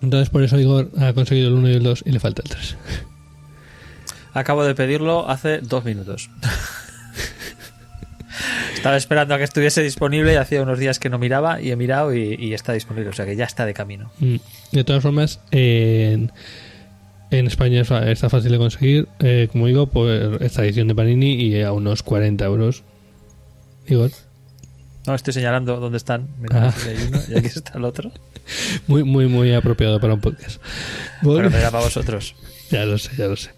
Entonces 0.04 0.28
por 0.30 0.42
eso 0.42 0.58
Igor 0.60 0.90
ha 0.98 1.12
conseguido 1.14 1.48
el 1.48 1.54
1 1.54 1.70
y 1.70 1.72
el 1.72 1.82
2 1.82 2.04
y 2.06 2.12
le 2.12 2.20
falta 2.20 2.42
el 2.42 2.50
3. 2.50 2.76
Acabo 4.34 4.64
de 4.64 4.74
pedirlo 4.74 5.28
hace 5.28 5.58
dos 5.58 5.84
minutos. 5.84 6.30
Estaba 8.74 8.96
esperando 8.96 9.34
a 9.34 9.38
que 9.38 9.44
estuviese 9.44 9.82
disponible 9.82 10.34
y 10.34 10.36
hacía 10.36 10.60
unos 10.60 10.78
días 10.78 10.98
que 10.98 11.08
no 11.08 11.18
miraba 11.18 11.60
y 11.60 11.70
he 11.70 11.76
mirado 11.76 12.14
y, 12.14 12.36
y 12.38 12.52
está 12.52 12.72
disponible, 12.72 13.08
o 13.08 13.12
sea 13.12 13.24
que 13.24 13.36
ya 13.36 13.44
está 13.44 13.64
de 13.64 13.72
camino. 13.72 14.10
Mm. 14.18 14.36
De 14.72 14.84
todas 14.84 15.02
formas, 15.02 15.40
en, 15.52 16.30
en 17.30 17.46
España 17.46 17.80
está 17.80 18.28
fácil 18.28 18.52
de 18.52 18.58
conseguir, 18.58 19.08
eh, 19.20 19.48
como 19.50 19.68
digo, 19.68 19.86
por 19.86 20.42
esta 20.42 20.64
edición 20.64 20.88
de 20.88 20.94
Panini 20.94 21.32
y 21.32 21.62
a 21.62 21.72
unos 21.72 22.02
40 22.02 22.44
euros. 22.44 22.82
Igor, 23.86 24.10
No, 25.06 25.14
estoy 25.14 25.32
señalando 25.34 25.78
dónde 25.80 25.98
están. 25.98 26.28
Mira, 26.40 26.64
Ah. 26.64 26.68
aquí 26.68 26.88
hay 26.88 27.08
uno 27.08 27.20
y 27.28 27.38
aquí 27.38 27.46
está 27.48 27.76
el 27.78 27.84
otro. 27.84 28.10
muy, 28.86 29.04
muy, 29.04 29.26
muy 29.26 29.52
apropiado 29.52 30.00
para 30.00 30.14
un 30.14 30.20
podcast. 30.20 30.60
Bueno, 31.22 31.48
era 31.48 31.70
para 31.70 31.84
vosotros. 31.84 32.34
Ya 32.70 32.84
lo 32.86 32.96
sé, 32.98 33.10
ya 33.16 33.26
lo 33.26 33.36
sé. 33.36 33.50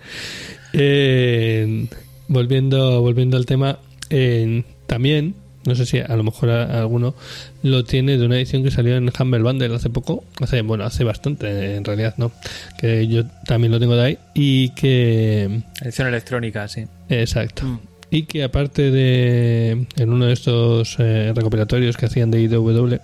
Eh, 0.73 1.87
volviendo, 2.29 3.01
volviendo 3.01 3.37
al 3.37 3.47
tema, 3.47 3.79
eh, 4.11 4.65
también, 4.87 5.35
no 5.65 5.75
sé 5.75 5.87
si 5.87 5.99
a 5.99 6.15
lo 6.17 6.23
mejor 6.23 6.51
a- 6.51 6.81
alguno 6.81 7.15
lo 7.63 7.85
tiene 7.85 8.19
de 8.19 8.27
una 8.27 8.37
edición 8.37 8.63
que 8.63 8.71
salió 8.71 8.97
en 8.97 9.11
Humble 9.19 9.43
Bundle 9.43 9.75
hace 9.75 9.91
poco, 9.91 10.25
hace, 10.41 10.63
bueno, 10.63 10.85
hace 10.85 11.05
bastante 11.05 11.77
en 11.77 11.85
realidad, 11.85 12.15
¿no? 12.19 12.31
Que 12.79 13.07
yo 13.09 13.25
también 13.47 13.73
lo 13.73 13.81
tengo 13.81 13.97
de 13.97 14.05
ahí 14.05 14.19
y 14.35 14.69
que... 14.71 15.63
Edición 15.83 16.09
electrónica, 16.09 16.69
sí. 16.69 16.87
Exacto. 17.09 17.81
Y 18.11 18.23
que 18.23 18.45
aparte 18.45 18.91
de 18.91 19.87
en 19.97 20.13
uno 20.13 20.27
de 20.27 20.33
estos 20.33 20.97
eh, 20.99 21.33
recopilatorios 21.35 21.97
que 21.97 22.07
hacían 22.07 22.31
de 22.31 22.41
IDW, 22.41 22.99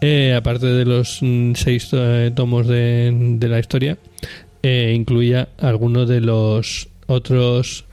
eh, 0.00 0.34
aparte 0.34 0.66
de 0.66 0.84
los 0.84 1.20
mm, 1.22 1.54
seis 1.54 1.88
eh, 1.92 2.30
tomos 2.34 2.66
de, 2.66 3.10
de 3.38 3.48
la 3.48 3.58
historia, 3.58 3.96
eh, 4.62 4.92
incluía 4.94 5.48
algunos 5.58 6.08
de 6.08 6.20
los 6.20 6.88
otros 7.06 7.86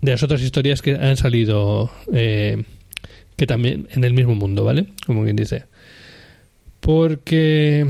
de 0.00 0.12
las 0.12 0.22
otras 0.22 0.40
historias 0.40 0.82
que 0.82 0.94
han 0.94 1.16
salido 1.16 1.90
que 2.10 3.46
también 3.46 3.86
en 3.92 4.04
el 4.04 4.14
mismo 4.14 4.34
mundo, 4.34 4.64
¿vale? 4.64 4.86
Como 5.06 5.24
quien 5.24 5.36
dice. 5.36 5.64
Porque, 6.80 7.86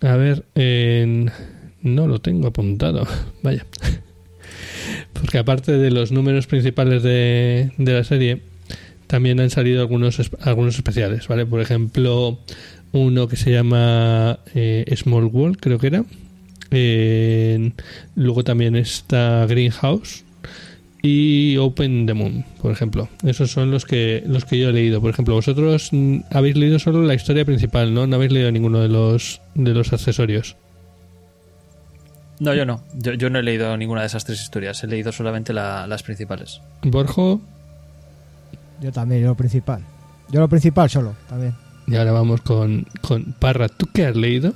a 0.00 0.16
ver, 0.16 0.44
no 1.82 2.06
lo 2.06 2.18
tengo 2.20 2.48
apuntado, 2.48 3.06
vaya. 3.42 3.66
Porque 5.12 5.38
aparte 5.38 5.72
de 5.72 5.90
los 5.90 6.12
números 6.12 6.46
principales 6.46 7.02
de, 7.02 7.72
de 7.76 7.92
la 7.92 8.04
serie, 8.04 8.42
también 9.06 9.40
han 9.40 9.50
salido 9.50 9.80
algunos, 9.80 10.20
algunos 10.40 10.76
especiales, 10.76 11.26
¿vale? 11.26 11.44
Por 11.44 11.60
ejemplo, 11.60 12.38
uno 12.92 13.28
que 13.28 13.36
se 13.36 13.50
llama 13.50 14.38
eh, 14.54 14.84
Small 14.96 15.24
World, 15.24 15.58
creo 15.60 15.78
que 15.78 15.88
era. 15.88 16.04
Luego 18.14 18.44
también 18.44 18.76
está 18.76 19.46
Greenhouse 19.46 20.24
y 21.02 21.56
Open 21.56 22.06
the 22.06 22.14
Moon, 22.14 22.44
por 22.62 22.70
ejemplo. 22.72 23.08
Esos 23.24 23.50
son 23.50 23.70
los 23.70 23.84
que 23.84 24.22
los 24.26 24.44
que 24.44 24.58
yo 24.58 24.68
he 24.68 24.72
leído. 24.72 25.00
Por 25.00 25.10
ejemplo, 25.10 25.34
vosotros 25.34 25.88
mm, 25.92 26.20
habéis 26.30 26.56
leído 26.56 26.78
solo 26.78 27.02
la 27.02 27.14
historia 27.14 27.44
principal, 27.44 27.92
¿no? 27.92 28.06
No 28.06 28.16
habéis 28.16 28.32
leído 28.32 28.52
ninguno 28.52 28.80
de 28.80 28.88
los 28.88 29.40
de 29.54 29.74
los 29.74 29.92
accesorios. 29.92 30.56
No, 32.40 32.54
yo 32.54 32.64
no. 32.64 32.82
Yo, 32.94 33.12
yo 33.14 33.30
no 33.30 33.38
he 33.38 33.42
leído 33.42 33.76
ninguna 33.76 34.00
de 34.00 34.08
esas 34.08 34.24
tres 34.24 34.40
historias. 34.42 34.82
He 34.82 34.86
leído 34.88 35.12
solamente 35.12 35.52
la- 35.52 35.86
las 35.86 36.02
principales. 36.02 36.60
Borjo, 36.82 37.40
Yo 38.80 38.90
también, 38.92 39.20
yo 39.22 39.28
lo 39.28 39.34
principal. 39.36 39.82
Yo 40.30 40.40
lo 40.40 40.48
principal 40.48 40.88
solo, 40.90 41.14
también. 41.28 41.54
y 41.86 41.96
ahora 41.96 42.12
vamos 42.12 42.40
con, 42.40 42.86
con 43.02 43.32
Parra. 43.34 43.68
¿Tú 43.68 43.86
qué 43.92 44.06
has 44.06 44.16
leído? 44.16 44.54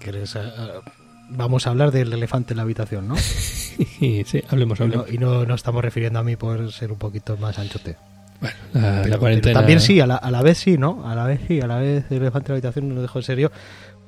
¿Quieres, 0.00 0.36
ah, 0.36 0.52
ah, 0.58 0.90
vamos 1.30 1.66
a 1.66 1.70
hablar 1.70 1.90
del 1.92 2.12
elefante 2.12 2.52
en 2.52 2.56
la 2.58 2.64
habitación 2.64 3.06
no 3.08 3.14
sí, 3.16 4.24
hablemos, 4.50 4.78
y 4.78 4.82
no, 4.82 4.84
hablemos. 4.86 5.12
y 5.12 5.18
no 5.18 5.46
nos 5.46 5.60
estamos 5.60 5.82
refiriendo 5.82 6.18
a 6.18 6.22
mí 6.24 6.34
por 6.36 6.70
ser 6.72 6.90
un 6.92 6.98
poquito 6.98 7.36
más 7.38 7.58
anchote 7.58 7.96
Bueno, 8.40 8.56
la, 8.74 8.80
la 8.80 8.90
Pero- 8.90 9.02
pero 9.04 9.18
cuarentena. 9.20 9.58
también 9.60 9.80
sí, 9.80 10.00
a 10.00 10.06
la, 10.08 10.16
a 10.16 10.30
la 10.32 10.42
vez 10.42 10.58
sí, 10.58 10.76
¿no? 10.76 11.08
A 11.08 11.14
la 11.14 11.24
vez 11.24 11.40
sí, 11.46 11.60
a 11.60 11.66
la 11.68 11.76
vez 11.76 12.04
el 12.10 12.16
elefante 12.18 12.48
en 12.48 12.52
la 12.52 12.56
habitación 12.56 12.88
no 12.88 12.94
lo 12.96 13.02
dejo 13.02 13.18
en 13.20 13.22
serio. 13.24 13.52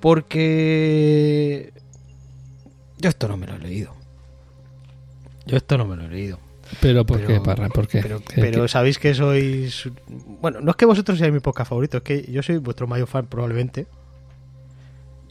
Porque 0.01 1.73
yo 3.05 3.11
esto 3.11 3.29
no 3.29 3.37
me 3.37 3.47
lo 3.47 3.55
he 3.57 3.59
leído. 3.59 3.93
Yo 5.47 5.57
esto 5.59 5.77
no 5.77 5.85
me 5.85 5.95
lo 5.97 6.05
he 6.05 6.09
leído. 6.09 6.39
Pero 6.81 7.05
¿por 7.05 7.19
Pero- 7.19 7.29
qué, 7.29 7.41
Parra? 7.41 7.69
¿Por 7.69 7.87
qué? 7.87 8.01
Pero, 8.01 8.21
¿Qué- 8.21 8.41
pero 8.41 8.63
qué- 8.63 8.69
sabéis 8.69 8.99
que 8.99 9.13
sois... 9.15 9.91
Bueno, 10.41 10.61
no 10.63 10.71
es 10.71 10.77
que 10.77 10.87
vosotros 10.87 11.19
seáis 11.19 11.33
mi 11.35 11.41
podcast 11.41 11.69
favorito, 11.69 11.99
es 11.99 12.03
que 12.03 12.23
yo 12.33 12.43
soy 12.43 12.57
vuestro 12.57 12.87
mayor 12.87 13.07
fan 13.07 13.27
probablemente. 13.27 13.87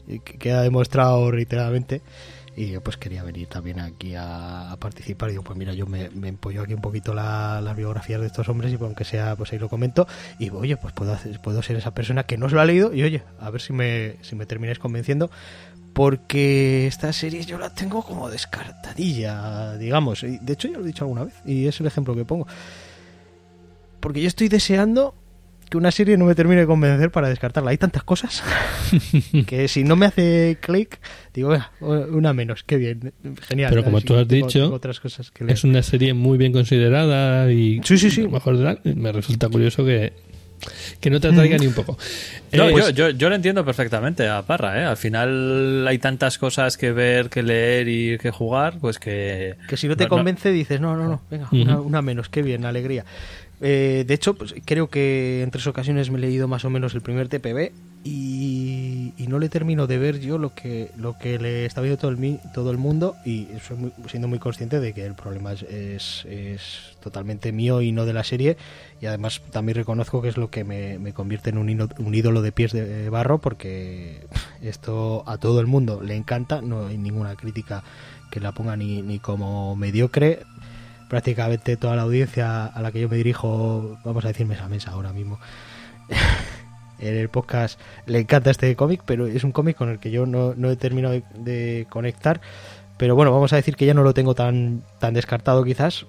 Y 0.06 0.20
que 0.20 0.38
queda 0.38 0.62
demostrado 0.62 1.30
reiteradamente. 1.32 2.00
Y 2.56 2.70
yo 2.70 2.80
pues 2.80 2.96
quería 2.96 3.24
venir 3.24 3.48
también 3.48 3.80
aquí 3.80 4.14
a, 4.14 4.70
a 4.70 4.76
participar. 4.76 5.30
Y 5.30 5.32
digo, 5.32 5.42
pues 5.42 5.58
mira, 5.58 5.72
yo 5.74 5.86
me, 5.88 6.08
me 6.10 6.28
empollo 6.28 6.62
aquí 6.62 6.72
un 6.74 6.80
poquito 6.80 7.12
la- 7.12 7.60
las 7.60 7.74
biografías 7.76 8.20
de 8.20 8.28
estos 8.28 8.48
hombres 8.48 8.72
y 8.72 8.76
pues, 8.76 8.86
aunque 8.86 9.02
sea, 9.04 9.34
pues 9.34 9.52
ahí 9.52 9.58
lo 9.58 9.68
comento. 9.68 10.06
Y 10.38 10.50
oye, 10.50 10.76
pues 10.76 10.94
puedo, 10.94 11.12
hacer- 11.12 11.40
puedo 11.42 11.60
ser 11.62 11.74
esa 11.74 11.92
persona 11.94 12.22
que 12.22 12.38
no 12.38 12.48
se 12.48 12.54
lo 12.54 12.60
ha 12.60 12.64
leído 12.64 12.94
y 12.94 13.02
oye, 13.02 13.24
a 13.40 13.50
ver 13.50 13.60
si 13.60 13.72
me, 13.72 14.14
si 14.22 14.36
me 14.36 14.46
termináis 14.46 14.78
convenciendo. 14.78 15.32
Porque 15.94 16.86
estas 16.88 17.16
series 17.16 17.46
yo 17.46 17.58
las 17.58 17.74
tengo 17.74 18.02
como 18.02 18.28
descartadilla, 18.28 19.76
digamos. 19.78 20.22
De 20.22 20.52
hecho 20.52 20.68
ya 20.68 20.76
lo 20.78 20.84
he 20.84 20.86
dicho 20.88 21.04
alguna 21.04 21.24
vez 21.24 21.34
y 21.46 21.66
es 21.66 21.80
el 21.80 21.86
ejemplo 21.86 22.14
que 22.16 22.24
pongo. 22.24 22.46
Porque 24.00 24.20
yo 24.20 24.28
estoy 24.28 24.48
deseando 24.48 25.14
que 25.70 25.78
una 25.78 25.90
serie 25.90 26.16
no 26.18 26.26
me 26.26 26.34
termine 26.34 26.60
de 26.62 26.66
convencer 26.66 27.10
para 27.10 27.28
descartarla. 27.28 27.70
Hay 27.70 27.78
tantas 27.78 28.02
cosas 28.04 28.42
que 29.46 29.66
si 29.68 29.82
no 29.84 29.96
me 29.96 30.06
hace 30.06 30.58
clic, 30.60 30.98
digo, 31.32 31.48
"Venga, 31.50 31.70
una 31.80 32.32
menos, 32.34 32.64
qué 32.64 32.76
bien, 32.76 33.12
genial. 33.48 33.70
Pero 33.70 33.84
como 33.84 33.98
Así, 33.98 34.06
tú 34.06 34.14
has 34.16 34.26
tengo- 34.28 34.46
dicho, 34.46 34.60
tengo 34.62 34.74
otras 34.74 35.00
cosas 35.00 35.30
que. 35.30 35.44
Es 35.50 35.64
una 35.64 35.82
serie 35.82 36.12
muy 36.12 36.36
bien 36.38 36.52
considerada 36.52 37.50
y 37.52 37.80
Sí, 37.84 37.96
sí, 37.98 38.10
sí. 38.10 38.22
lo 38.22 38.30
mejor 38.30 38.78
me 38.84 39.12
resulta 39.12 39.48
curioso 39.48 39.84
que, 39.84 40.12
que 41.00 41.10
no 41.10 41.20
te 41.20 41.28
atraiga 41.28 41.58
ni 41.58 41.66
un 41.66 41.74
poco. 41.74 41.98
No, 42.52 42.68
Eh, 42.68 42.74
yo, 42.76 42.90
yo, 42.90 43.10
yo 43.10 43.28
lo 43.28 43.34
entiendo 43.34 43.64
perfectamente 43.64 44.28
a 44.28 44.42
Parra, 44.42 44.80
¿eh? 44.80 44.84
Al 44.84 44.96
final 44.96 45.86
hay 45.88 45.98
tantas 45.98 46.38
cosas 46.38 46.76
que 46.76 46.92
ver, 46.92 47.30
que 47.30 47.42
leer 47.42 47.88
y 47.88 48.18
que 48.18 48.30
jugar, 48.30 48.78
pues 48.80 48.98
que... 48.98 49.56
Que 49.68 49.76
si 49.76 49.88
no 49.88 49.96
te 49.96 50.08
convence 50.08 50.50
dices, 50.50 50.80
no, 50.80 50.96
no, 50.96 51.08
no, 51.08 51.22
venga, 51.30 51.48
una, 51.52 51.80
una 51.80 52.02
menos, 52.02 52.28
qué 52.28 52.42
bien, 52.42 52.64
alegría. 52.64 53.04
Eh, 53.60 54.04
de 54.06 54.14
hecho, 54.14 54.34
pues, 54.34 54.54
creo 54.64 54.88
que 54.88 55.42
en 55.42 55.50
tres 55.50 55.66
ocasiones 55.66 56.10
me 56.10 56.18
he 56.18 56.20
leído 56.20 56.48
más 56.48 56.64
o 56.64 56.70
menos 56.70 56.94
el 56.94 57.00
primer 57.00 57.28
TPB 57.28 57.70
y, 58.06 59.14
no 59.28 59.38
le 59.38 59.48
termino 59.48 59.86
de 59.86 59.98
ver 59.98 60.20
yo 60.20 60.36
lo 60.36 60.54
que 60.54 60.90
lo 60.96 61.18
que 61.18 61.38
le 61.38 61.64
está 61.64 61.80
viendo 61.80 61.98
todo 61.98 62.10
el, 62.10 62.38
todo 62.52 62.70
el 62.70 62.76
mundo 62.76 63.16
y 63.24 63.48
soy 63.66 63.76
muy- 63.78 63.92
siendo 64.06 64.28
muy 64.28 64.38
consciente 64.38 64.78
de 64.78 64.92
que 64.92 65.04
el 65.06 65.14
problema 65.14 65.54
es, 65.54 66.24
es, 66.26 66.96
totalmente 67.02 67.50
mío 67.50 67.80
y 67.80 67.90
no 67.90 68.04
de 68.04 68.12
la 68.12 68.22
serie. 68.22 68.56
Y 69.00 69.06
además 69.06 69.40
también 69.50 69.76
reconozco 69.76 70.22
que 70.22 70.28
es 70.28 70.36
lo 70.36 70.50
que 70.50 70.62
me, 70.62 70.98
me 70.98 71.12
convierte 71.12 71.50
en 71.50 71.58
un 71.58 72.14
ídolo 72.14 72.42
de 72.42 72.52
pies 72.52 72.72
de 72.72 73.08
barro 73.08 73.38
porque 73.38 74.20
esto 74.62 75.24
a 75.26 75.38
todo 75.38 75.60
el 75.60 75.66
mundo 75.66 76.02
le 76.02 76.14
encanta, 76.14 76.60
no 76.60 76.86
hay 76.86 76.98
ninguna 76.98 77.34
crítica 77.34 77.82
que 78.30 78.40
la 78.40 78.52
ponga 78.52 78.76
ni, 78.76 79.00
ni 79.02 79.18
como 79.18 79.74
mediocre. 79.76 80.40
Prácticamente 81.08 81.76
toda 81.76 81.96
la 81.96 82.02
audiencia 82.02 82.66
a 82.66 82.82
la 82.82 82.92
que 82.92 83.00
yo 83.00 83.08
me 83.08 83.16
dirijo, 83.16 83.98
vamos 84.04 84.24
a 84.24 84.28
decir 84.28 84.46
mesa 84.46 84.64
a 84.64 84.68
mesa 84.68 84.90
ahora 84.90 85.12
mismo, 85.12 85.38
en 87.08 87.16
el 87.16 87.28
podcast 87.28 87.80
le 88.06 88.20
encanta 88.20 88.50
este 88.50 88.74
cómic, 88.76 89.02
pero 89.04 89.26
es 89.26 89.44
un 89.44 89.52
cómic 89.52 89.76
con 89.76 89.88
el 89.88 89.98
que 89.98 90.10
yo 90.10 90.26
no, 90.26 90.54
no 90.56 90.70
he 90.70 90.76
terminado 90.76 91.14
de, 91.14 91.22
de 91.38 91.86
conectar. 91.88 92.40
Pero 92.96 93.16
bueno, 93.16 93.32
vamos 93.32 93.52
a 93.52 93.56
decir 93.56 93.76
que 93.76 93.86
ya 93.86 93.94
no 93.94 94.02
lo 94.02 94.14
tengo 94.14 94.34
tan, 94.34 94.82
tan 95.00 95.14
descartado 95.14 95.64
quizás. 95.64 96.06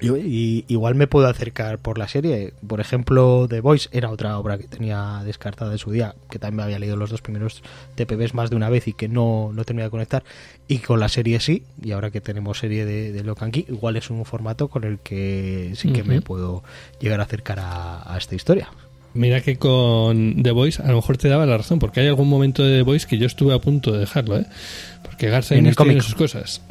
Y, 0.00 0.08
y 0.08 0.64
igual 0.68 0.94
me 0.94 1.06
puedo 1.06 1.28
acercar 1.28 1.78
por 1.78 1.98
la 1.98 2.08
serie. 2.08 2.54
Por 2.66 2.80
ejemplo, 2.80 3.46
The 3.48 3.60
Voice 3.60 3.88
era 3.92 4.10
otra 4.10 4.38
obra 4.38 4.56
que 4.56 4.66
tenía 4.66 5.20
descartada 5.24 5.72
en 5.72 5.78
su 5.78 5.90
día, 5.90 6.14
que 6.30 6.38
también 6.38 6.56
me 6.56 6.62
había 6.62 6.78
leído 6.78 6.96
los 6.96 7.10
dos 7.10 7.20
primeros 7.20 7.62
TPBs 7.96 8.32
más 8.34 8.48
de 8.48 8.56
una 8.56 8.70
vez 8.70 8.88
y 8.88 8.94
que 8.94 9.08
no, 9.08 9.50
no 9.52 9.64
terminé 9.64 9.84
de 9.84 9.90
conectar. 9.90 10.24
Y 10.68 10.78
con 10.78 11.00
la 11.00 11.08
serie 11.08 11.38
sí, 11.40 11.64
y 11.82 11.92
ahora 11.92 12.10
que 12.10 12.22
tenemos 12.22 12.58
serie 12.58 12.86
de, 12.86 13.12
de 13.12 13.24
Locan 13.24 13.50
Key, 13.50 13.66
igual 13.68 13.96
es 13.96 14.08
un 14.08 14.24
formato 14.24 14.68
con 14.68 14.84
el 14.84 15.00
que 15.00 15.72
sí 15.74 15.92
que 15.92 16.02
me 16.02 16.22
puedo 16.22 16.62
llegar 16.98 17.20
a 17.20 17.24
acercar 17.24 17.60
a, 17.60 18.12
a 18.12 18.16
esta 18.16 18.34
historia. 18.34 18.70
Mira 19.14 19.40
que 19.40 19.56
con 19.56 20.42
The 20.42 20.52
Voice 20.52 20.82
a 20.82 20.88
lo 20.88 20.96
mejor 20.96 21.16
te 21.16 21.28
daba 21.28 21.44
la 21.46 21.56
razón, 21.56 21.78
porque 21.78 22.00
hay 22.00 22.06
algún 22.06 22.28
momento 22.28 22.62
de 22.62 22.76
The 22.78 22.82
Voice 22.82 23.06
que 23.08 23.18
yo 23.18 23.26
estuve 23.26 23.54
a 23.54 23.58
punto 23.58 23.92
de 23.92 23.98
dejarlo, 23.98 24.38
¿eh? 24.38 24.46
Porque 25.02 25.28
Garza 25.28 25.54
En 25.56 25.66
el 25.66 25.74
tiene 25.74 26.00
sus 26.00 26.14
cosas. 26.14 26.62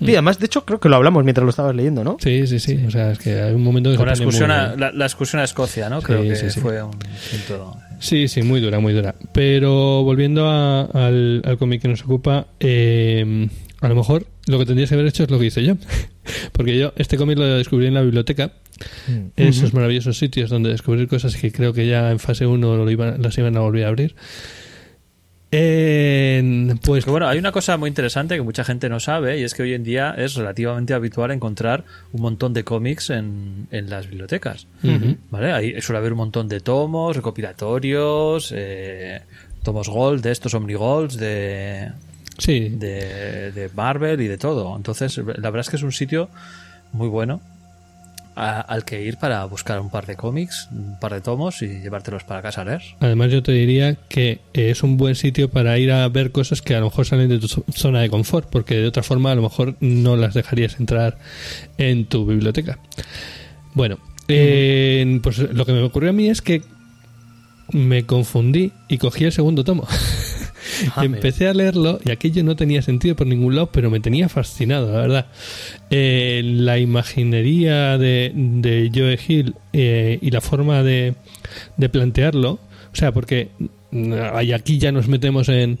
Y 0.00 0.10
además, 0.12 0.38
de 0.40 0.46
hecho, 0.46 0.64
creo 0.64 0.80
que 0.80 0.88
lo 0.88 0.96
hablamos 0.96 1.22
mientras 1.22 1.44
lo 1.44 1.50
estabas 1.50 1.76
leyendo, 1.76 2.02
¿no? 2.02 2.16
Sí, 2.20 2.46
sí, 2.48 2.58
sí. 2.58 2.78
O 2.86 2.90
sea, 2.90 3.12
es 3.12 3.18
que 3.20 3.40
hay 3.40 3.54
un 3.54 3.62
momento 3.62 3.90
que 3.90 3.96
Con 3.96 4.06
la 4.06 4.12
excursión, 4.14 4.48
muy- 4.48 4.58
a, 4.58 4.74
la, 4.76 4.90
la 4.90 5.04
excursión 5.06 5.40
a 5.40 5.44
Escocia, 5.44 5.88
¿no? 5.88 6.00
Sí, 6.00 6.06
Creo 6.06 6.22
que 6.22 6.34
sí, 6.34 6.50
sí. 6.50 6.60
fue 6.60 6.82
un 6.82 6.90
punto... 6.90 7.76
Sí, 8.00 8.26
sí, 8.26 8.42
muy 8.42 8.60
dura, 8.60 8.80
muy 8.80 8.92
dura. 8.94 9.14
Pero 9.32 10.02
volviendo 10.02 10.48
a- 10.50 10.82
al, 10.86 11.42
al 11.44 11.56
cómic 11.56 11.82
que 11.82 11.88
nos 11.88 12.02
ocupa, 12.02 12.48
eh, 12.58 13.48
a 13.80 13.88
lo 13.88 13.94
mejor 13.94 14.26
lo 14.46 14.58
que 14.58 14.66
tendrías 14.66 14.88
que 14.88 14.96
haber 14.96 15.06
hecho 15.06 15.22
es 15.22 15.30
lo 15.30 15.38
que 15.38 15.46
hice 15.46 15.62
yo. 15.62 15.74
Porque 16.52 16.76
yo 16.76 16.92
este 16.96 17.16
cómic 17.16 17.38
lo 17.38 17.44
descubrí 17.44 17.86
en 17.86 17.94
la 17.94 18.02
biblioteca, 18.02 18.50
esos 19.36 19.74
maravillosos 19.74 20.18
sitios 20.18 20.50
donde 20.50 20.70
descubrir 20.70 21.08
cosas 21.08 21.36
que 21.36 21.50
creo 21.52 21.72
que 21.72 21.86
ya 21.86 22.10
en 22.10 22.18
fase 22.18 22.46
1 22.46 22.76
lo 22.76 22.90
iban, 22.90 23.20
las 23.22 23.36
iban 23.38 23.56
a 23.56 23.60
volver 23.60 23.84
a 23.84 23.88
abrir. 23.88 24.14
En- 25.54 26.78
pues 26.82 27.04
Que 27.04 27.10
bueno, 27.10 27.28
hay 27.28 27.38
una 27.38 27.52
cosa 27.52 27.76
muy 27.76 27.88
interesante 27.88 28.36
que 28.36 28.40
mucha 28.42 28.64
gente 28.64 28.88
no 28.88 29.00
sabe 29.00 29.38
y 29.38 29.42
es 29.42 29.52
que 29.52 29.62
hoy 29.62 29.74
en 29.74 29.84
día 29.84 30.14
es 30.16 30.34
relativamente 30.34 30.94
habitual 30.94 31.30
encontrar 31.30 31.84
un 32.12 32.22
montón 32.22 32.54
de 32.54 32.64
cómics 32.64 33.10
en, 33.10 33.66
en 33.70 33.90
las 33.90 34.08
bibliotecas. 34.08 34.66
¿Vale? 35.30 35.52
Ahí 35.52 35.80
suele 35.82 35.98
haber 35.98 36.12
un 36.12 36.18
montón 36.18 36.48
de 36.48 36.60
tomos, 36.60 37.16
recopilatorios, 37.16 38.50
eh, 38.56 39.20
tomos 39.62 39.90
Gold, 39.90 40.22
de 40.22 40.32
estos 40.32 40.54
Omnigolds, 40.54 41.18
de, 41.18 41.90
sí, 42.38 42.70
de, 42.70 43.52
de 43.52 43.68
Marvel 43.76 44.22
y 44.22 44.28
de 44.28 44.38
todo. 44.38 44.74
Entonces, 44.74 45.18
la 45.18 45.50
verdad 45.50 45.60
es 45.60 45.68
que 45.68 45.76
es 45.76 45.82
un 45.82 45.92
sitio 45.92 46.30
muy 46.92 47.08
bueno 47.08 47.42
a- 48.34 48.60
al 48.60 48.84
que 48.84 49.02
ir 49.02 49.16
para 49.18 49.44
buscar 49.44 49.80
un 49.80 49.90
par 49.90 50.06
de 50.06 50.16
cómics, 50.16 50.68
un 50.72 50.98
par 50.98 51.12
de 51.12 51.20
tomos 51.20 51.60
y 51.62 51.66
llevártelos 51.80 52.24
para 52.24 52.40
casa 52.42 52.62
a 52.62 52.64
leer. 52.64 52.82
Además, 53.00 53.30
yo 53.30 53.42
te 53.42 53.52
diría 53.52 53.94
que 54.08 54.40
eh, 54.54 54.70
es 54.70 54.82
un 54.82 54.96
buen 54.96 55.14
sitio 55.14 55.50
para 55.50 55.78
ir 55.78 55.92
a 55.92 56.08
ver 56.08 56.32
cosas 56.32 56.62
que 56.62 56.74
a 56.74 56.80
lo 56.80 56.86
mejor 56.86 57.06
salen 57.06 57.28
de 57.28 57.38
tu 57.38 57.46
zo- 57.48 57.64
zona 57.74 58.00
de 58.00 58.08
confort, 58.10 58.48
porque 58.50 58.76
de 58.76 58.86
otra 58.86 59.02
forma 59.02 59.32
a 59.32 59.34
lo 59.34 59.42
mejor 59.42 59.76
no 59.80 60.16
las 60.16 60.34
dejarías 60.34 60.80
entrar 60.80 61.18
en 61.78 62.06
tu 62.06 62.24
biblioteca. 62.26 62.78
Bueno, 63.74 63.98
eh, 64.28 65.20
pues 65.22 65.38
lo 65.38 65.66
que 65.66 65.72
me 65.72 65.82
ocurrió 65.82 66.10
a 66.10 66.12
mí 66.14 66.28
es 66.28 66.40
que 66.42 66.62
me 67.72 68.04
confundí 68.04 68.72
y 68.88 68.98
cogí 68.98 69.24
el 69.24 69.32
segundo 69.32 69.64
tomo. 69.64 69.86
Ah, 70.96 71.04
Empecé 71.04 71.48
a 71.48 71.54
leerlo 71.54 71.98
y 72.04 72.10
aquello 72.10 72.42
no 72.44 72.56
tenía 72.56 72.82
sentido 72.82 73.16
por 73.16 73.26
ningún 73.26 73.54
lado, 73.54 73.70
pero 73.72 73.90
me 73.90 74.00
tenía 74.00 74.28
fascinado, 74.28 74.92
la 74.92 74.98
verdad. 75.00 75.26
Eh, 75.90 76.42
la 76.44 76.78
imaginería 76.78 77.98
de, 77.98 78.32
de 78.34 78.90
Joe 78.94 79.18
Hill 79.26 79.54
eh, 79.72 80.18
y 80.20 80.30
la 80.30 80.40
forma 80.40 80.82
de, 80.82 81.14
de 81.76 81.88
plantearlo, 81.88 82.52
o 82.52 82.94
sea, 82.96 83.12
porque 83.12 83.48
mm, 83.90 84.12
aquí 84.54 84.78
ya 84.78 84.92
nos 84.92 85.08
metemos 85.08 85.48
en, 85.48 85.78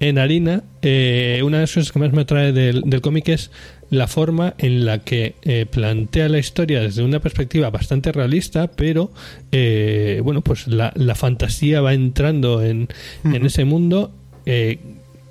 en 0.00 0.18
harina. 0.18 0.62
eh, 0.82 1.40
una 1.44 1.58
de 1.58 1.62
las 1.64 1.72
cosas 1.74 1.92
que 1.92 1.98
más 1.98 2.12
me 2.12 2.22
atrae 2.22 2.52
del, 2.52 2.82
del 2.86 3.00
cómic 3.00 3.28
es 3.28 3.50
la 3.90 4.06
forma 4.06 4.54
en 4.58 4.84
la 4.84 4.98
que 4.98 5.34
eh, 5.42 5.64
plantea 5.64 6.28
la 6.28 6.38
historia 6.38 6.80
desde 6.80 7.02
una 7.02 7.20
perspectiva 7.20 7.70
bastante 7.70 8.12
realista, 8.12 8.66
pero 8.70 9.10
eh, 9.50 10.20
bueno, 10.22 10.42
pues 10.42 10.68
la, 10.68 10.92
la 10.94 11.14
fantasía 11.14 11.80
va 11.80 11.94
entrando 11.94 12.62
en, 12.62 12.88
en 13.24 13.46
ese 13.46 13.64
mundo 13.64 14.12
eh, 14.50 14.78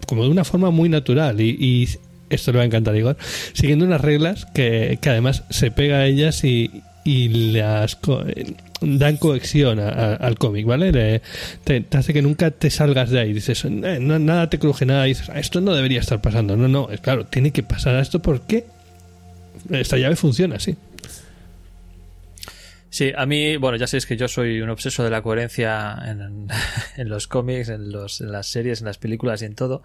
como 0.08 0.24
de 0.24 0.30
una 0.30 0.44
forma 0.46 0.70
muy 0.72 0.88
natural 0.90 1.42
y, 1.42 1.50
y 1.60 1.90
esto 2.30 2.52
le 2.52 2.58
va 2.60 2.64
a 2.64 2.68
encantar 2.68 2.96
Igor, 2.96 3.18
siguiendo 3.54 3.84
unas 3.86 4.00
reglas 4.02 4.46
que, 4.54 5.00
que 5.02 5.10
además 5.10 5.44
se 5.50 5.72
pega 5.72 5.98
a 5.98 6.06
ellas 6.06 6.44
y, 6.44 6.84
y 7.04 7.30
las 7.54 7.98
dan 8.82 9.18
cohesión 9.18 9.80
a- 9.80 9.90
a- 9.90 10.14
al 10.16 10.38
cómic, 10.38 10.66
¿vale? 10.66 10.92
Le- 10.92 11.22
te, 11.64 11.84
hace 11.98 12.14
que 12.14 12.22
nunca 12.22 12.52
te 12.52 12.70
salgas 12.70 13.10
de 13.10 13.20
ahí. 13.20 13.34
Dices, 13.34 13.66
"Eh, 13.66 13.98
nada 14.00 14.50
te 14.50 14.60
cruje 14.60 14.86
nada. 14.86 15.08
Y 15.08 15.12
dices, 15.12 15.30
"Ah, 15.30 15.40
esto 15.40 15.62
no 15.62 15.74
debería 15.74 16.00
estar 16.00 16.22
pasando. 16.22 16.56
No, 16.58 16.68
no, 16.68 16.90
es 16.92 17.00
claro, 17.02 17.26
tiene 17.26 17.52
que 17.52 17.64
pasar 17.64 17.96
a 17.96 18.02
esto 18.02 18.22
porque 18.22 18.66
esta 19.72 19.98
llave 19.98 20.16
funciona 20.16 20.58
así. 20.58 20.76
Sí, 22.90 23.12
a 23.16 23.26
mí, 23.26 23.58
bueno, 23.58 23.78
ya 23.78 23.88
sabéis 23.88 24.06
que 24.06 24.18
yo 24.18 24.28
soy 24.28 24.62
un 24.62 24.70
obseso 24.70 25.04
de 25.04 25.10
la 25.10 25.22
coherencia 25.22 25.98
en, 26.06 26.48
los 27.10 27.28
cómics, 27.28 27.70
en, 27.70 27.92
los, 27.92 28.22
las 28.22 28.48
series, 28.48 28.80
en 28.80 28.86
las 28.86 28.98
películas 28.98 29.42
y 29.42 29.46
en 29.46 29.56
todo. 29.56 29.84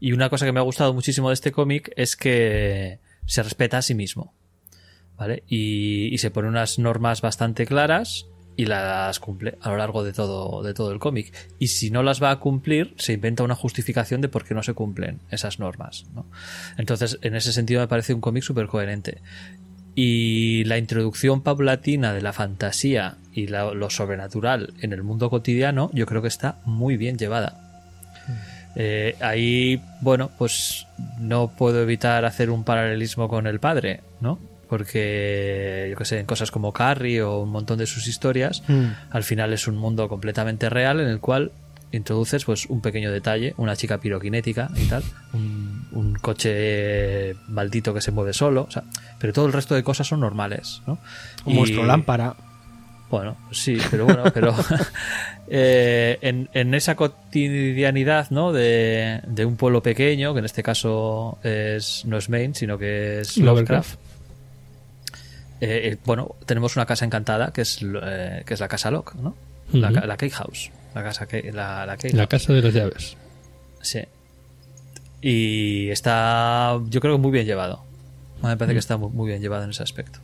Y 0.00 0.12
una 0.12 0.30
cosa 0.30 0.46
que 0.46 0.52
me 0.52 0.60
ha 0.60 0.62
gustado 0.62 0.94
muchísimo 0.94 1.28
de 1.28 1.34
este 1.34 1.52
cómic 1.52 1.92
es 1.96 2.16
que 2.16 3.00
se 3.26 3.42
respeta 3.42 3.78
a 3.78 3.82
sí 3.82 3.94
mismo. 3.94 4.34
¿Vale? 5.16 5.42
Y, 5.48 6.14
y 6.14 6.18
se 6.18 6.30
pone 6.30 6.48
unas 6.48 6.78
normas 6.78 7.22
bastante 7.22 7.66
claras 7.66 8.26
y 8.58 8.66
las 8.66 9.20
cumple 9.20 9.56
a 9.60 9.70
lo 9.70 9.76
largo 9.76 10.02
de 10.02 10.12
todo, 10.12 10.64
de 10.64 10.74
todo 10.74 10.90
el 10.90 10.98
cómic. 10.98 11.32
Y 11.60 11.68
si 11.68 11.92
no 11.92 12.02
las 12.02 12.20
va 12.20 12.32
a 12.32 12.40
cumplir, 12.40 12.92
se 12.98 13.12
inventa 13.12 13.44
una 13.44 13.54
justificación 13.54 14.20
de 14.20 14.28
por 14.28 14.44
qué 14.44 14.52
no 14.52 14.64
se 14.64 14.74
cumplen 14.74 15.20
esas 15.30 15.60
normas. 15.60 16.06
¿no? 16.12 16.26
Entonces, 16.76 17.20
en 17.22 17.36
ese 17.36 17.52
sentido 17.52 17.80
me 17.80 17.86
parece 17.86 18.14
un 18.14 18.20
cómic 18.20 18.42
súper 18.42 18.66
coherente. 18.66 19.22
Y 20.00 20.62
la 20.66 20.78
introducción 20.78 21.42
paulatina 21.42 22.12
de 22.12 22.22
la 22.22 22.32
fantasía 22.32 23.16
y 23.34 23.48
la- 23.48 23.74
lo 23.74 23.90
sobrenatural 23.90 24.72
en 24.80 24.92
el 24.92 25.02
mundo 25.02 25.28
cotidiano, 25.28 25.90
yo 25.92 26.06
creo 26.06 26.22
que 26.22 26.28
está 26.28 26.58
muy 26.64 26.96
bien 26.96 27.18
llevada. 27.18 27.58
Eh, 28.76 29.16
ahí, 29.20 29.82
bueno, 30.00 30.30
pues 30.38 30.86
no 31.18 31.48
puedo 31.50 31.82
evitar 31.82 32.24
hacer 32.24 32.48
un 32.50 32.62
paralelismo 32.62 33.28
con 33.28 33.48
el 33.48 33.58
padre, 33.58 34.02
¿no? 34.20 34.38
Porque, 34.68 35.88
yo 35.90 35.96
que 35.96 36.04
sé, 36.04 36.20
en 36.20 36.26
cosas 36.26 36.52
como 36.52 36.72
Carrie 36.72 37.22
o 37.22 37.40
un 37.42 37.50
montón 37.50 37.78
de 37.78 37.86
sus 37.86 38.06
historias, 38.06 38.62
Mm. 38.68 38.84
al 39.10 39.24
final 39.24 39.52
es 39.52 39.66
un 39.66 39.76
mundo 39.78 40.08
completamente 40.08 40.68
real 40.70 41.00
en 41.00 41.08
el 41.08 41.18
cual 41.18 41.50
introduces 41.92 42.44
pues 42.44 42.66
un 42.66 42.80
pequeño 42.80 43.10
detalle, 43.10 43.54
una 43.56 43.74
chica 43.76 43.98
piroquinética 43.98 44.70
y 44.76 44.84
tal, 44.86 45.02
un, 45.32 45.86
un 45.92 46.14
coche 46.16 47.34
maldito 47.48 47.94
que 47.94 48.00
se 48.00 48.10
mueve 48.10 48.32
solo, 48.32 48.66
o 48.68 48.70
sea, 48.70 48.84
pero 49.18 49.32
todo 49.32 49.46
el 49.46 49.52
resto 49.52 49.74
de 49.74 49.82
cosas 49.82 50.06
son 50.06 50.20
normales, 50.20 50.82
¿no? 50.86 50.98
Un 51.46 51.52
Y- 51.52 51.56
monstruo 51.56 51.84
lámpara. 51.86 52.34
bueno, 53.10 53.36
sí, 53.52 53.78
pero 53.90 54.04
bueno, 54.04 54.24
pero 54.34 54.54
eh, 55.48 56.18
en, 56.20 56.50
en 56.52 56.74
esa 56.74 56.94
cotidianidad, 56.94 58.28
¿no? 58.30 58.52
De, 58.52 59.22
de 59.26 59.44
un 59.46 59.56
pueblo 59.56 59.82
pequeño, 59.82 60.34
que 60.34 60.40
en 60.40 60.44
este 60.44 60.62
caso 60.62 61.38
es, 61.42 62.04
no 62.04 62.18
es 62.18 62.28
Maine, 62.28 62.54
sino 62.54 62.76
que 62.76 63.20
es 63.20 63.38
Lovecraft. 63.38 63.94
Lovecraft. 63.94 63.98
eh, 65.60 65.80
eh, 65.92 65.96
bueno, 66.04 66.34
tenemos 66.46 66.76
una 66.76 66.86
casa 66.86 67.04
encantada 67.04 67.52
que 67.52 67.62
es, 67.62 67.80
eh, 67.82 68.42
que 68.46 68.54
es 68.54 68.60
la 68.60 68.68
casa 68.68 68.90
Locke, 68.90 69.14
¿no? 69.16 69.34
La, 69.72 69.90
la 69.90 70.16
Cake 70.16 70.32
House. 70.34 70.70
La 70.98 71.04
casa 71.04 71.26
que, 71.28 71.52
la, 71.52 71.86
la 71.86 72.26
casa 72.26 72.52
de 72.52 72.62
las 72.62 72.74
llaves. 72.74 73.16
Sí. 73.80 74.00
Y 75.22 75.88
está, 75.90 76.78
yo 76.88 77.00
creo 77.00 77.14
que 77.16 77.20
muy 77.22 77.30
bien 77.30 77.46
llevado. 77.46 77.84
Me 78.42 78.56
parece 78.56 78.72
Mm. 78.72 78.76
que 78.76 78.78
está 78.80 78.96
muy, 78.96 79.28
bien 79.28 79.40
llevado 79.40 79.64
en 79.64 79.70
ese 79.70 79.82
aspecto. 79.82 80.18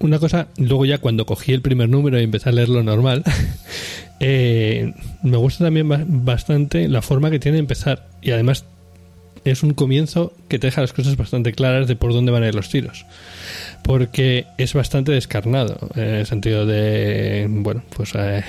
Una 0.00 0.18
cosa, 0.18 0.48
luego 0.56 0.84
ya 0.84 0.98
cuando 0.98 1.24
cogí 1.26 1.52
el 1.52 1.62
primer 1.62 1.88
número 1.88 2.18
y 2.20 2.24
empecé 2.24 2.48
a 2.48 2.52
leerlo 2.52 2.82
normal, 2.82 3.22
eh, 4.20 4.92
me 5.22 5.36
gusta 5.36 5.64
también 5.64 5.88
ba- 5.88 6.04
bastante 6.06 6.88
la 6.88 7.02
forma 7.02 7.30
que 7.30 7.38
tiene 7.38 7.56
de 7.56 7.60
empezar. 7.60 8.08
Y 8.20 8.32
además 8.32 8.64
es 9.44 9.62
un 9.62 9.74
comienzo 9.74 10.32
que 10.48 10.58
te 10.58 10.68
deja 10.68 10.80
las 10.80 10.92
cosas 10.92 11.16
bastante 11.16 11.52
claras 11.52 11.88
de 11.88 11.96
por 11.96 12.12
dónde 12.12 12.32
van 12.32 12.42
a 12.42 12.48
ir 12.48 12.54
los 12.54 12.68
tiros. 12.68 13.06
Porque 13.82 14.46
es 14.58 14.74
bastante 14.74 15.12
descarnado, 15.12 15.90
en 15.96 16.14
el 16.14 16.26
sentido 16.26 16.66
de, 16.66 17.46
bueno, 17.48 17.82
pues 17.96 18.12
eh, 18.14 18.44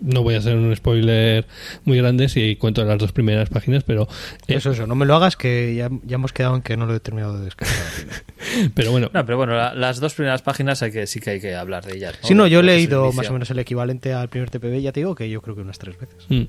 no 0.00 0.22
voy 0.22 0.34
a 0.34 0.38
hacer 0.38 0.56
un 0.56 0.74
spoiler 0.76 1.46
muy 1.84 1.96
grande 1.98 2.28
si 2.28 2.56
cuento 2.56 2.84
las 2.84 2.98
dos 2.98 3.12
primeras 3.12 3.48
páginas, 3.48 3.82
pero, 3.84 4.08
eh, 4.48 4.54
Eso, 4.56 4.70
eso, 4.72 4.86
no 4.86 4.94
me 4.94 5.06
lo 5.06 5.14
hagas 5.16 5.36
que 5.36 5.74
ya, 5.74 5.90
ya 6.04 6.14
hemos 6.16 6.32
quedado 6.32 6.56
en 6.56 6.62
que 6.62 6.76
no 6.76 6.86
lo 6.86 6.94
he 6.94 7.00
terminado 7.00 7.38
de 7.38 7.44
descargar. 7.46 7.76
pero 8.74 8.90
bueno, 8.92 9.10
No, 9.12 9.24
pero 9.24 9.36
bueno, 9.38 9.54
la- 9.54 9.74
las 9.74 10.00
dos 10.00 10.14
primeras 10.14 10.42
páginas 10.42 10.82
hay 10.82 10.92
que, 10.92 11.06
sí 11.06 11.20
que 11.20 11.30
hay 11.30 11.40
que 11.40 11.54
hablar 11.54 11.84
de 11.84 11.96
ellas. 11.96 12.14
¿no? 12.22 12.28
Si 12.28 12.34
no, 12.34 12.46
yo 12.46 12.60
he 12.60 12.62
leído 12.62 13.12
más 13.12 13.28
o 13.30 13.32
menos 13.32 13.50
el 13.50 13.58
equivalente 13.58 14.12
al 14.12 14.28
primer 14.28 14.50
TPB, 14.50 14.80
ya 14.80 14.92
te 14.92 15.00
digo 15.00 15.14
que 15.14 15.28
yo 15.30 15.40
creo 15.42 15.54
que 15.56 15.62
unas 15.62 15.78
tres 15.78 15.96
veces. 15.98 16.16
Mm, 16.28 16.42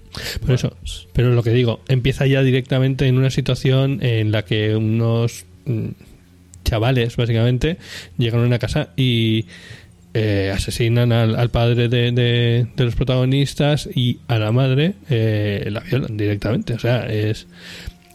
por 0.45 0.51
eso, 0.55 0.75
pero 1.13 1.29
lo 1.31 1.43
que 1.43 1.51
digo, 1.51 1.81
empieza 1.87 2.25
ya 2.27 2.41
directamente 2.41 3.07
en 3.07 3.17
una 3.17 3.29
situación 3.29 3.99
en 4.03 4.31
la 4.31 4.43
que 4.45 4.75
unos 4.75 5.45
mm, 5.65 5.87
chavales, 6.63 7.15
básicamente, 7.15 7.77
llegan 8.17 8.41
a 8.41 8.45
una 8.45 8.59
casa 8.59 8.89
y 8.97 9.45
eh, 10.19 10.51
asesinan 10.53 11.11
al, 11.11 11.35
al 11.35 11.49
padre 11.49 11.87
de, 11.89 12.11
de- 12.11 12.67
de 12.75 12.83
los 12.85 12.95
protagonistas 12.95 13.87
y 13.93 14.19
a 14.27 14.39
la 14.39 14.51
madre 14.51 14.93
eh, 15.09 15.67
la 15.69 15.81
violan 15.81 16.17
directamente. 16.17 16.73
O 16.73 16.79
sea, 16.79 17.05
es. 17.07 17.45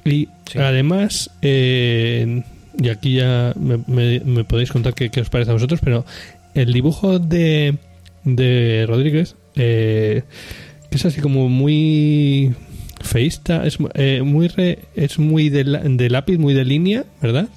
Y 0.05 0.29
Sí. 0.51 0.59
además, 0.59 1.31
eh, 1.43 2.43
y 2.83 2.88
aquí 2.88 3.15
ya 3.17 3.55
me, 3.59 3.79
me- 3.87 4.21
me 4.21 4.45
podéis 4.45 4.71
contar 4.73 4.95
qué, 4.95 5.11
qué 5.11 5.21
os 5.21 5.31
parece 5.31 5.51
a 5.51 5.55
vosotros, 5.55 5.81
pero 5.83 6.05
el 6.55 6.73
dibujo 6.73 7.19
de, 7.19 7.77
de 8.25 8.85
Rodríguez, 8.88 9.37
eh, 9.57 10.23
que 10.91 10.97
es 10.97 11.05
así 11.07 11.21
como 11.21 11.49
muy 11.49 12.53
feísta, 13.01 13.65
es, 13.67 13.79
eh, 13.95 14.23
muy 14.25 14.49
re- 14.49 14.81
es 14.97 15.19
muy 15.19 15.49
de, 15.51 15.65
la- 15.65 15.81
de 15.85 16.11
lápiz, 16.11 16.37
muy 16.38 16.53
de 16.55 16.65
línea, 16.65 17.05
¿verdad? 17.23 17.49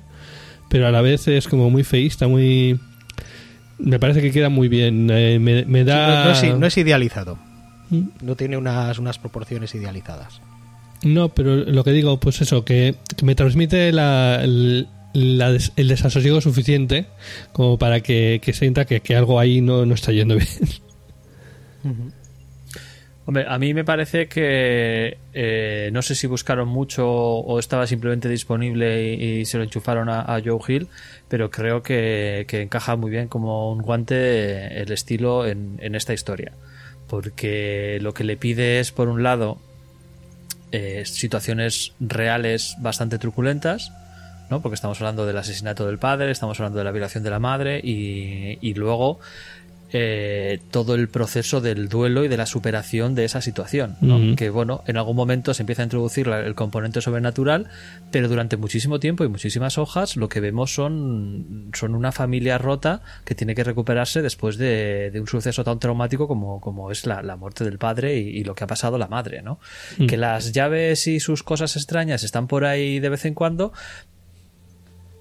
Pero 0.69 0.87
a 0.87 0.91
la 0.91 1.01
vez 1.01 1.27
es 1.27 1.47
como 1.47 1.69
muy 1.69 1.83
feísta, 1.83 2.27
muy... 2.27 2.79
Me 3.77 3.99
parece 3.99 4.21
que 4.21 4.31
queda 4.31 4.49
muy 4.49 4.67
bien. 4.67 5.09
eh, 5.11 5.37
me, 5.39 5.65
me 5.65 5.79
Sí, 5.81 5.85
da... 5.85 6.07
no, 6.07 6.25
no 6.25 6.31
es, 6.31 6.59
no 6.59 6.65
es 6.67 6.77
idealizado. 6.77 7.37
Mm. 7.89 8.01
No 8.21 8.35
tiene 8.35 8.57
unas, 8.57 8.97
unas 8.99 9.19
proporciones 9.19 9.75
idealizadas. 9.75 10.41
No, 11.03 11.29
pero 11.29 11.55
lo 11.57 11.83
que 11.83 11.91
digo, 11.91 12.19
pues 12.19 12.41
eso, 12.41 12.65
que, 12.65 12.95
que 13.15 13.25
me 13.25 13.35
transmite 13.35 13.91
la, 13.91 14.39
el, 14.43 14.87
la 15.13 15.51
des- 15.51 15.71
el 15.75 15.87
desasosiego 15.89 16.41
suficiente 16.41 17.05
como 17.51 17.77
para 17.77 17.99
que, 18.01 18.39
que 18.41 18.53
sienta 18.53 18.85
que, 18.85 19.01
que 19.01 19.15
algo 19.15 19.39
ahí 19.39 19.61
no, 19.61 19.85
no 19.85 19.93
está 19.93 20.11
yendo 20.13 20.35
bien. 20.35 20.47
Hombre, 23.27 23.45
a 23.47 23.57
mí 23.57 23.73
me 23.73 23.83
parece 23.83 24.27
que 24.27 25.17
eh, 25.33 25.89
no 25.91 26.03
sé 26.03 26.13
si 26.13 26.27
buscaron 26.27 26.67
mucho 26.67 27.07
o 27.07 27.57
estaba 27.57 27.87
simplemente 27.87 28.29
disponible 28.29 29.13
y, 29.15 29.45
se 29.45 29.57
lo 29.57 29.63
enchufaron 29.63 30.09
a, 30.09 30.39
Joe 30.45 30.59
Hill, 30.67 30.87
pero 31.27 31.49
creo 31.49 31.81
que, 31.81 32.45
que 32.47 32.61
encaja 32.61 32.95
muy 32.95 33.09
bien 33.09 33.27
como 33.27 33.71
un 33.71 33.81
guante 33.81 34.79
el 34.79 34.91
estilo 34.91 35.47
en, 35.47 35.79
en 35.81 35.95
esta 35.95 36.13
historia. 36.13 36.51
Porque 37.07 37.97
lo 38.01 38.13
que 38.13 38.23
le 38.23 38.37
pide 38.37 38.79
es, 38.79 38.91
por 38.91 39.07
un 39.07 39.23
lado, 39.23 39.57
eh, 40.71 41.03
situaciones 41.05 41.93
reales 41.99 42.75
bastante 42.79 43.17
truculentas, 43.17 43.91
¿no? 44.51 44.61
Porque 44.61 44.75
estamos 44.75 44.99
hablando 45.01 45.25
del 45.25 45.37
asesinato 45.37 45.87
del 45.87 45.97
padre, 45.97 46.29
estamos 46.29 46.59
hablando 46.59 46.77
de 46.77 46.85
la 46.85 46.91
violación 46.91 47.23
de 47.23 47.29
la 47.31 47.39
madre 47.39 47.79
y, 47.83 48.59
y 48.61 48.73
luego 48.75 49.19
eh, 49.97 50.59
todo 50.71 50.93
el 50.95 51.07
proceso 51.07 51.61
del 51.61 51.87
duelo 51.87 52.25
y 52.25 52.27
de 52.27 52.35
la 52.35 52.45
superación 52.45 53.15
de 53.15 53.23
esa 53.23 53.39
situación. 53.41 53.95
Que 54.35 54.49
bueno, 54.49 54.83
en 54.87 54.97
algún 54.97 55.15
momento 55.15 55.53
se 55.53 55.63
empieza 55.63 55.83
a 55.83 55.85
introducir 55.85 56.27
la- 56.27 56.41
el 56.41 56.53
componente 56.53 56.99
sobrenatural, 56.99 57.67
pero 58.11 58.27
durante 58.27 58.57
muchísimo 58.57 58.99
tiempo 58.99 59.23
y 59.23 59.29
muchísimas 59.29 59.77
hojas 59.77 60.17
lo 60.17 60.27
que 60.27 60.41
vemos 60.41 60.73
son, 60.73 61.69
son 61.73 61.95
una 61.95 62.11
familia 62.11 62.57
rota 62.57 63.01
que 63.23 63.35
tiene 63.35 63.55
que 63.55 63.63
recuperarse 63.63 64.21
después 64.21 64.57
de, 64.57 65.11
de 65.11 65.19
un 65.21 65.27
suceso 65.27 65.63
tan 65.63 65.79
traumático 65.79 66.27
como, 66.27 66.59
como 66.59 66.91
es 66.91 67.05
la, 67.05 67.21
la 67.23 67.37
muerte 67.37 67.63
del 67.63 67.77
padre 67.77 68.17
y, 68.17 68.27
y 68.39 68.43
lo 68.43 68.53
que 68.53 68.65
ha 68.65 68.67
pasado 68.67 68.97
la 68.97 69.07
madre, 69.07 69.41
¿no? 69.41 69.59
Mm. 69.97 70.07
Que 70.07 70.17
las 70.17 70.51
llaves 70.51 71.07
y 71.07 71.19
sus 71.21 71.41
cosas 71.43 71.75
extrañas 71.77 72.23
están 72.23 72.47
por 72.47 72.65
ahí 72.65 72.99
de 72.99 73.09
vez 73.09 73.23
en 73.25 73.33
cuando, 73.33 73.71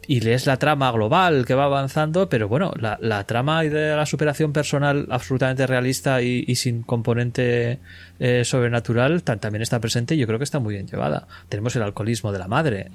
y 0.08 0.20
lees 0.20 0.46
la 0.46 0.56
trama 0.58 0.90
global 0.92 1.44
que 1.46 1.54
va 1.54 1.64
avanzando, 1.64 2.28
pero 2.28 2.48
bueno, 2.48 2.72
la, 2.78 2.98
la 3.00 3.24
trama 3.24 3.62
de 3.62 3.96
la 3.96 4.06
superación 4.06 4.52
personal 4.52 5.06
absolutamente 5.10 5.66
realista 5.66 6.20
y, 6.22 6.44
y 6.46 6.54
sin 6.56 6.82
componente 6.82 7.78
eh, 8.20 8.42
sobrenatural 8.44 9.22
ta- 9.22 9.36
también 9.36 9.62
está 9.62 9.80
presente 9.80 10.14
y 10.14 10.18
yo 10.18 10.26
creo 10.26 10.38
que 10.38 10.44
está 10.44 10.58
muy 10.58 10.74
bien 10.74 10.86
llevada. 10.86 11.26
Tenemos 11.48 11.74
el 11.76 11.82
alcoholismo 11.82 12.32
de 12.32 12.38
la 12.38 12.48
madre 12.48 12.90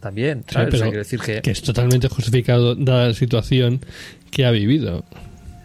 también, 0.00 0.44
Sí, 0.46 0.54
¿sabes? 0.54 0.74
O 0.74 0.76
sea, 0.78 0.86
pero 0.88 0.98
decir 0.98 1.20
que... 1.20 1.42
que 1.42 1.50
es 1.50 1.62
totalmente 1.62 2.08
justificado 2.08 2.74
dada 2.74 3.08
la 3.08 3.14
situación 3.14 3.80
que 4.30 4.44
ha 4.46 4.50
vivido. 4.50 5.04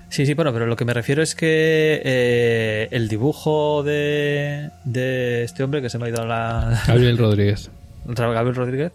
Sí, 0.10 0.26
sí, 0.26 0.34
bueno, 0.34 0.52
pero 0.52 0.66
lo 0.66 0.76
que 0.76 0.84
me 0.84 0.94
refiero 0.94 1.22
es 1.24 1.36
que 1.36 2.02
eh, 2.04 2.88
el 2.92 3.08
dibujo 3.08 3.82
de, 3.84 4.70
de 4.84 5.44
este 5.44 5.64
hombre 5.64 5.82
que 5.82 5.90
se 5.90 5.98
me 5.98 6.08
ha 6.08 6.10
ido 6.10 6.26
la... 6.26 6.82
Gabriel 6.86 7.18
Rodríguez. 7.18 7.72
Gabriel 8.06 8.56
Rodríguez, 8.56 8.92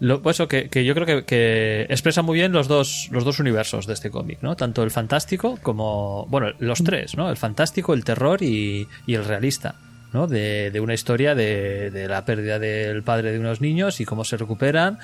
Lo, 0.00 0.22
pues 0.22 0.36
eso, 0.36 0.46
que, 0.46 0.68
que 0.68 0.84
yo 0.84 0.94
creo 0.94 1.06
que, 1.06 1.24
que 1.24 1.82
expresa 1.88 2.22
muy 2.22 2.38
bien 2.38 2.52
los 2.52 2.68
dos, 2.68 3.08
los 3.10 3.24
dos 3.24 3.40
universos 3.40 3.86
de 3.86 3.94
este 3.94 4.10
cómic, 4.10 4.38
¿no? 4.42 4.54
Tanto 4.56 4.84
el 4.84 4.90
fantástico 4.90 5.58
como, 5.62 6.26
bueno, 6.28 6.52
los 6.60 6.84
tres, 6.84 7.16
¿no? 7.16 7.28
El 7.30 7.36
fantástico, 7.36 7.94
el 7.94 8.04
terror 8.04 8.42
y, 8.42 8.86
y 9.06 9.14
el 9.14 9.24
realista, 9.24 9.74
¿no? 10.12 10.28
De, 10.28 10.70
de 10.70 10.80
una 10.80 10.94
historia 10.94 11.34
de, 11.34 11.90
de 11.90 12.06
la 12.06 12.24
pérdida 12.24 12.60
del 12.60 13.02
padre 13.02 13.32
de 13.32 13.40
unos 13.40 13.60
niños 13.60 14.00
y 14.00 14.04
cómo 14.04 14.24
se 14.24 14.36
recuperan. 14.36 15.00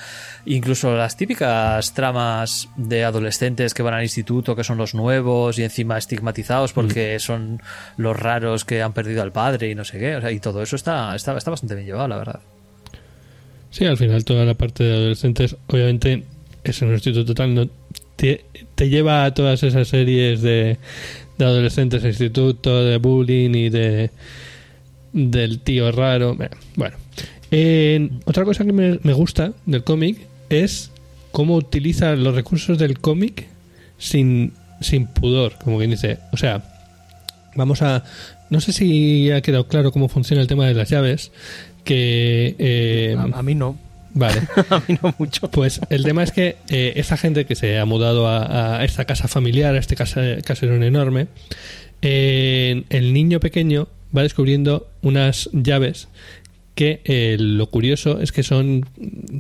Incluso 0.47 0.97
las 0.97 1.17
típicas 1.17 1.93
tramas 1.93 2.69
de 2.77 3.05
adolescentes 3.05 3.75
que 3.75 3.83
van 3.83 3.95
al 3.95 4.05
instituto, 4.05 4.55
que 4.55 4.63
son 4.63 4.79
los 4.79 4.95
nuevos 4.95 5.59
y 5.59 5.65
encima 5.65 5.99
estigmatizados 5.99 6.73
porque 6.73 7.19
son 7.19 7.61
los 7.97 8.17
raros 8.17 8.65
que 8.65 8.81
han 8.81 8.93
perdido 8.93 9.23
al 9.23 9.33
padre 9.33 9.71
y 9.71 9.75
no 9.75 9.85
sé 9.85 9.99
qué. 9.99 10.15
O 10.15 10.21
sea, 10.21 10.31
y 10.31 10.39
todo 10.39 10.63
eso 10.63 10.77
está, 10.77 11.17
está, 11.17 11.37
está 11.37 11.51
bastante 11.51 11.75
bien 11.75 11.89
llevado, 11.89 12.07
la 12.07 12.19
verdad. 12.19 12.41
Sí, 13.75 13.85
al 13.87 13.97
final 13.97 14.25
toda 14.25 14.45
la 14.45 14.55
parte 14.55 14.85
de 14.85 14.95
adolescentes, 14.95 15.57
obviamente, 15.67 16.23
es 16.63 16.81
un 16.81 16.93
instituto 16.93 17.25
total, 17.25 17.57
no 17.57 17.69
te, 18.15 18.45
lleva 18.89 19.25
a 19.25 19.35
todas 19.35 19.65
esas 19.65 19.89
series 19.89 20.43
de, 20.43 20.79
de 21.39 21.45
adolescentes, 21.45 22.05
instituto, 22.05 22.85
de 22.85 22.99
bullying 22.99 23.51
y 23.51 23.71
de 23.71 24.11
del 25.13 25.59
tío 25.59 25.91
raro. 25.91 26.39
Bueno, 26.77 26.97
otra 28.27 28.45
cosa 28.45 28.65
que 28.65 28.73
me, 28.73 29.01
me 29.03 29.13
gusta 29.13 29.53
del 29.67 29.83
cómic 29.83 30.25
es 30.51 30.93
cómo 31.33 31.57
utiliza 31.57 32.15
los 32.15 32.37
recursos 32.37 32.79
del 32.79 33.01
cómic 33.01 33.49
sin, 33.99 34.53
sin 34.83 35.09
pudor, 35.09 35.55
como 35.65 35.79
quien 35.79 35.91
dice. 35.91 36.21
O 36.33 36.37
sea, 36.37 36.63
vamos 37.57 37.83
a... 37.83 38.05
No 38.51 38.61
sé 38.61 38.73
si 38.73 39.33
ha 39.33 39.41
quedado 39.41 39.67
claro 39.67 39.91
cómo 39.91 40.09
funciona 40.09 40.43
el 40.43 40.47
tema 40.47 40.65
de 40.65 40.75
las 40.75 40.91
llaves, 40.91 41.33
que... 41.85 42.55
eh, 42.59 43.17
A, 43.19 43.39
a 43.39 43.43
mí 43.43 43.55
no. 43.55 43.79
Vale. 44.17 44.43
A 44.71 44.83
mí 44.87 44.97
no 45.03 45.15
mucho. 45.19 45.51
Pues 45.51 45.81
el 45.91 46.05
tema 46.05 46.23
es 46.23 46.31
que 46.33 46.57
eh, 46.69 46.93
esa 46.97 47.17
gente 47.17 47.47
que 47.47 47.57
se 47.57 47.79
ha 47.79 47.85
mudado 47.85 48.29
a, 48.29 48.79
a 48.79 48.85
esta 48.85 49.05
casa 49.07 49.27
familiar, 49.27 49.75
a 49.75 49.79
este 49.79 49.97
casa, 49.97 50.21
caserón 50.45 50.85
enorme, 50.85 51.27
eh, 52.03 52.85
el 52.91 53.13
niño 53.13 53.41
pequeño 53.41 53.89
va 54.17 54.23
descubriendo 54.23 54.87
unas 55.03 55.51
llaves 55.53 56.09
que 56.77 57.01
eh, 57.05 57.37
lo 57.39 57.67
curioso 57.71 58.21
es 58.21 58.33
que 58.33 58.43
son 58.43 58.85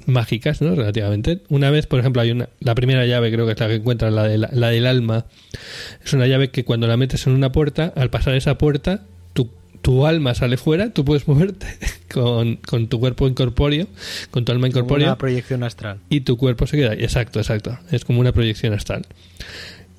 mágicas, 0.07 0.61
¿no? 0.62 0.74
Relativamente. 0.74 1.40
Una 1.48 1.70
vez, 1.70 1.87
por 1.87 1.98
ejemplo, 2.00 2.22
hay 2.22 2.30
una, 2.30 2.48
la 2.61 2.74
primera 2.74 3.07
llave, 3.07 3.33
creo 3.33 3.44
que 3.46 3.52
es 3.52 3.61
la 3.61 3.68
que 3.68 3.74
encuentras, 3.76 4.12
la, 4.12 4.24
de 4.24 4.38
la, 4.38 4.50
la 4.52 4.70
del 4.70 4.87
alma. 4.87 5.26
Es 6.04 6.12
una 6.12 6.26
llave 6.28 6.50
que 6.50 6.64
cuando 6.64 6.87
la 6.87 6.96
metes 6.96 7.26
en 7.26 7.33
una 7.33 7.50
puerta, 7.52 7.92
al 7.96 8.11
pasar 8.11 8.35
esa 8.35 8.57
puerta, 8.57 9.02
tu, 9.33 9.50
tu 9.84 10.06
alma 10.06 10.34
sale 10.34 10.56
fuera, 10.56 10.88
tú 10.94 11.04
puedes 11.04 11.28
moverte 11.28 11.66
con, 12.12 12.56
con 12.56 12.88
tu 12.88 12.98
cuerpo 12.98 13.28
incorpóreo, 13.28 13.86
con 14.30 14.46
tu 14.46 14.50
alma 14.50 14.66
incorpórea 14.66 15.08
una 15.08 15.18
proyección 15.18 15.62
astral. 15.62 15.98
y 16.08 16.22
tu 16.22 16.38
cuerpo 16.38 16.66
se 16.66 16.78
queda. 16.78 16.94
Exacto, 16.94 17.38
exacto. 17.38 17.78
Es 17.92 18.04
como 18.06 18.18
una 18.18 18.32
proyección 18.32 18.72
astral. 18.72 19.06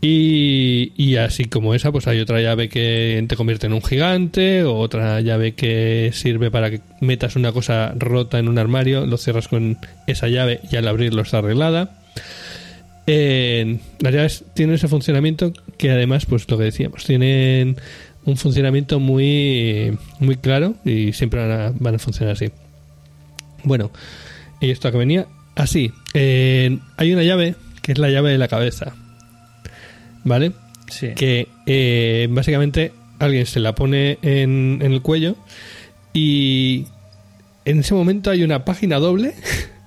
Y, 0.02 0.92
y 0.98 1.18
así 1.18 1.46
como 1.46 1.76
esa, 1.76 1.92
pues 1.92 2.08
hay 2.08 2.20
otra 2.20 2.42
llave 2.42 2.68
que 2.68 3.24
te 3.28 3.36
convierte 3.36 3.68
en 3.68 3.74
un 3.74 3.84
gigante, 3.84 4.64
o 4.64 4.76
otra 4.78 5.22
llave 5.22 5.54
que 5.54 6.10
sirve 6.14 6.50
para 6.50 6.72
que 6.72 6.82
metas 7.00 7.36
una 7.36 7.52
cosa 7.52 7.94
rota 7.96 8.40
en 8.40 8.50
un 8.50 8.58
armario, 8.58 9.06
lo 9.06 9.18
cierras 9.18 9.48
con 9.48 9.78
esa 10.08 10.28
llave 10.28 10.62
y 10.72 10.76
al 10.78 10.88
abrirlo 10.88 11.22
está 11.22 11.38
arreglada. 11.38 12.00
Eh, 13.08 13.78
las 14.00 14.14
llaves 14.14 14.44
tienen 14.56 14.76
ese 14.76 14.88
funcionamiento 14.88 15.54
que 15.78 15.92
además, 15.92 16.26
pues 16.26 16.50
lo 16.50 16.58
que 16.58 16.64
decíamos, 16.66 17.06
tienen 17.06 17.78
un 18.26 18.38
funcionamiento 18.38 19.00
muy, 19.00 19.98
muy 20.20 20.36
claro 20.38 20.76
y 20.84 21.14
siempre 21.14 21.48
van 21.48 21.52
a, 21.52 21.74
van 21.78 21.96
a 21.96 22.00
funcionar 22.00 22.34
así. 22.34 22.52
Bueno, 23.64 23.92
y 24.60 24.72
esto 24.72 24.88
a 24.88 24.92
que 24.92 24.98
venía 24.98 25.28
así. 25.56 25.92
eh, 26.14 26.78
hay 26.98 27.14
una 27.14 27.24
llave 27.24 27.56
que 27.82 27.92
es 27.92 27.98
la 27.98 28.10
llave 28.10 28.32
de 28.32 28.38
la 28.38 28.48
cabeza. 28.48 28.96
¿Vale? 30.24 30.54
Sí. 30.90 31.10
Que 31.16 31.48
eh, 31.68 32.28
básicamente 32.32 32.92
alguien 33.20 33.46
se 33.46 33.60
la 33.60 33.76
pone 33.76 34.18
en, 34.24 34.80
en 34.82 34.92
el 34.92 35.02
cuello 35.02 35.36
y 36.14 36.86
en 37.66 37.80
ese 37.80 37.94
momento 37.94 38.32
hay 38.32 38.44
una 38.44 38.66
página 38.66 38.98
doble 38.98 39.36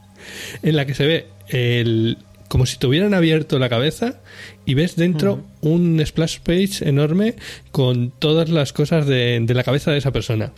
en 0.62 0.76
la 0.76 0.86
que 0.86 0.94
se 0.94 1.06
ve 1.06 1.26
el, 1.48 2.18
como 2.48 2.66
si 2.66 2.78
tuvieran 2.78 3.14
abierto 3.14 3.58
la 3.58 3.68
cabeza 3.68 4.20
y 4.66 4.74
ves 4.74 4.96
dentro 4.96 5.42
un 5.60 6.02
splash 6.04 6.38
page 6.40 6.88
enorme 6.88 7.34
con 7.70 8.10
todas 8.10 8.48
las 8.48 8.72
cosas 8.72 9.06
de, 9.06 9.38
de 9.42 9.54
la 9.54 9.62
cabeza 9.64 9.90
de 9.90 9.98
esa 9.98 10.10
persona. 10.12 10.50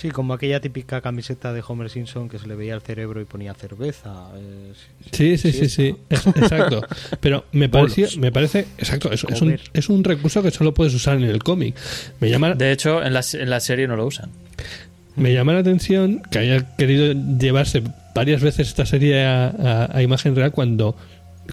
Sí, 0.00 0.10
como 0.10 0.32
aquella 0.32 0.60
típica 0.60 1.00
camiseta 1.00 1.52
de 1.52 1.60
Homer 1.66 1.90
Simpson 1.90 2.28
que 2.28 2.38
se 2.38 2.46
le 2.46 2.54
veía 2.54 2.72
el 2.74 2.82
cerebro 2.82 3.20
y 3.20 3.24
ponía 3.24 3.52
cerveza. 3.54 4.28
eh, 4.36 4.72
Sí, 5.10 5.36
sí, 5.36 5.50
sí, 5.52 5.68
sí, 5.68 5.96
exacto. 6.08 6.86
Pero 7.18 7.46
me 7.50 7.68
pareció, 7.70 8.06
me 8.18 8.30
parece, 8.30 8.66
exacto, 8.78 9.10
es, 9.10 9.24
es 9.28 9.42
un, 9.42 9.58
es 9.72 9.88
un 9.88 10.04
recurso 10.04 10.40
que 10.40 10.52
solo 10.52 10.72
puedes 10.72 10.94
usar 10.94 11.16
en 11.16 11.24
el 11.24 11.42
cómic. 11.42 11.74
Me 12.20 12.30
llama, 12.30 12.54
De 12.54 12.70
hecho, 12.70 13.02
en 13.02 13.12
la, 13.12 13.24
en 13.32 13.50
la 13.50 13.58
serie 13.58 13.88
no 13.88 13.96
lo 13.96 14.06
usan. 14.06 14.30
me 15.16 15.32
llama 15.34 15.52
la 15.54 15.60
atención 15.60 16.22
que 16.30 16.38
haya 16.38 16.76
querido 16.76 17.12
llevarse 17.36 17.82
varias 18.14 18.40
veces 18.40 18.68
esta 18.68 18.86
serie 18.86 19.24
a, 19.24 19.48
a- 19.48 19.96
a 19.98 20.02
imagen 20.02 20.36
real 20.36 20.52
cuando, 20.52 20.94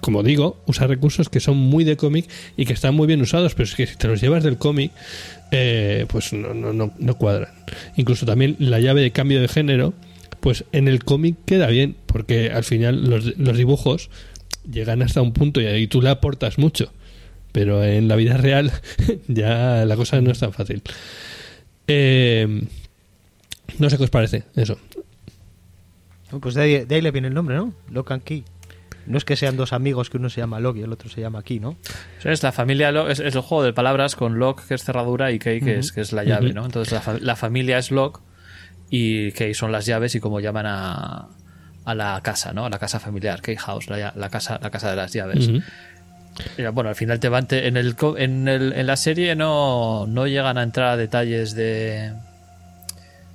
como 0.02 0.24
digo, 0.24 0.62
usa 0.66 0.88
recursos 0.88 1.30
que 1.30 1.40
son 1.40 1.58
muy 1.58 1.84
de 1.84 1.98
cómic 1.98 2.30
y 2.58 2.66
que 2.66 2.74
están 2.74 2.96
muy 2.96 3.08
bien 3.08 3.22
usados, 3.22 3.54
pero 3.54 3.66
es 3.66 3.76
que 3.76 3.88
si 3.88 3.96
te 3.96 4.08
los 4.08 4.22
llevas 4.22 4.44
del 4.44 4.58
cómic, 4.58 4.92
eh, 5.52 6.06
pues 6.10 6.34
no, 6.34 6.54
no, 6.54 6.74
no, 6.74 6.94
no 6.98 7.18
cuadran. 7.18 7.54
Incluso 7.96 8.26
también 8.26 8.56
la 8.60 8.80
llave 8.80 9.02
de 9.02 9.12
cambio 9.12 9.42
de 9.42 9.48
género, 9.48 9.94
pues 10.40 10.66
en 10.72 10.88
el 10.88 11.04
cómic 11.04 11.38
queda 11.46 11.68
bien, 11.68 11.96
porque 12.06 12.52
al 12.52 12.64
final 12.64 13.10
los, 13.10 13.38
los 13.38 13.58
dibujos 13.58 14.10
llegan 14.70 15.02
hasta 15.02 15.22
un 15.22 15.34
punto 15.34 15.62
y 15.62 15.66
ahí 15.66 15.88
tú 15.88 16.02
le 16.02 16.10
aportas 16.10 16.58
mucho. 16.58 16.92
Pero 17.52 17.84
en 17.84 18.08
la 18.08 18.16
vida 18.16 18.36
real 18.38 18.72
ya 19.28 19.86
la 19.86 19.96
cosa 19.96 20.20
no 20.22 20.32
es 20.32 20.40
tan 20.40 20.52
fácil. 20.52 20.82
Eh, 21.88 22.64
no 23.80 23.90
sé 23.90 23.98
qué 23.98 24.04
os 24.04 24.10
parece 24.10 24.44
eso. 24.56 24.78
Pues 26.42 26.56
de 26.56 26.62
ahí, 26.62 26.86
de 26.86 26.96
ahí 26.96 27.02
le 27.02 27.12
viene 27.12 27.30
el 27.30 27.34
nombre, 27.34 27.56
¿no? 27.56 27.74
Lock 27.90 28.12
and 28.12 28.24
Key. 28.24 28.44
No 29.08 29.18
es 29.18 29.26
que 29.26 29.36
sean 29.36 29.56
dos 29.58 29.72
amigos 29.74 30.10
que 30.10 30.18
uno 30.18 30.30
se 30.30 30.42
llama 30.42 30.60
Lock 30.60 30.78
y 30.78 30.82
el 30.82 30.92
otro 30.92 31.10
se 31.10 31.22
llama 31.22 31.44
Key, 31.44 31.60
¿no? 31.60 31.78
Eso 32.20 32.30
Es 32.30 32.42
la 32.44 32.52
familia 32.52 32.92
Lo- 32.92 33.10
es, 33.10 33.20
es 33.20 33.36
el 33.36 33.42
juego 33.42 33.64
de 33.64 33.74
palabras 33.74 34.16
con 34.16 34.40
lock 34.40 34.66
que 34.68 34.74
es 34.74 34.84
cerradura 34.84 35.32
y 35.32 35.40
key 35.40 35.60
que 35.62 35.78
es 35.80 35.92
que 35.92 36.02
es 36.02 36.12
la 36.14 36.24
llave. 36.24 36.54
¿no? 36.54 36.66
Entonces 36.66 36.92
la, 36.94 37.02
fa- 37.02 37.18
la 37.20 37.36
familia 37.36 37.78
es 37.78 37.92
lock 37.92 38.22
y 38.90 39.32
key 39.34 39.54
son 39.54 39.72
las 39.72 39.86
llaves 39.86 40.16
y 40.16 40.20
como 40.20 40.40
llaman 40.40 40.66
a, 40.68 41.28
a 41.86 41.96
la 41.96 42.20
casa, 42.24 42.54
¿no? 42.54 42.66
A 42.66 42.70
la 42.70 42.80
casa 42.80 43.00
familiar, 43.00 43.42
key 43.42 43.56
house, 43.58 43.88
la, 43.90 44.14
la 44.16 44.30
casa 44.30 44.60
la 44.62 44.70
casa 44.72 44.90
de 44.90 44.96
las 44.96 45.14
llaves. 45.14 45.50
Bueno, 46.74 46.90
al 46.90 46.96
final 46.96 47.20
te 47.20 47.30
van 47.30 47.48
te- 47.48 47.68
en 47.68 47.78
el 47.78 47.96
en, 48.18 48.48
el- 48.48 48.74
en 48.74 48.88
la 48.88 48.96
serie 48.98 49.36
no 49.36 50.06
no 50.08 50.28
llegan 50.28 50.58
a 50.58 50.64
entrar 50.64 50.90
a 50.90 50.98
detalles 50.98 51.56
de 51.56 52.12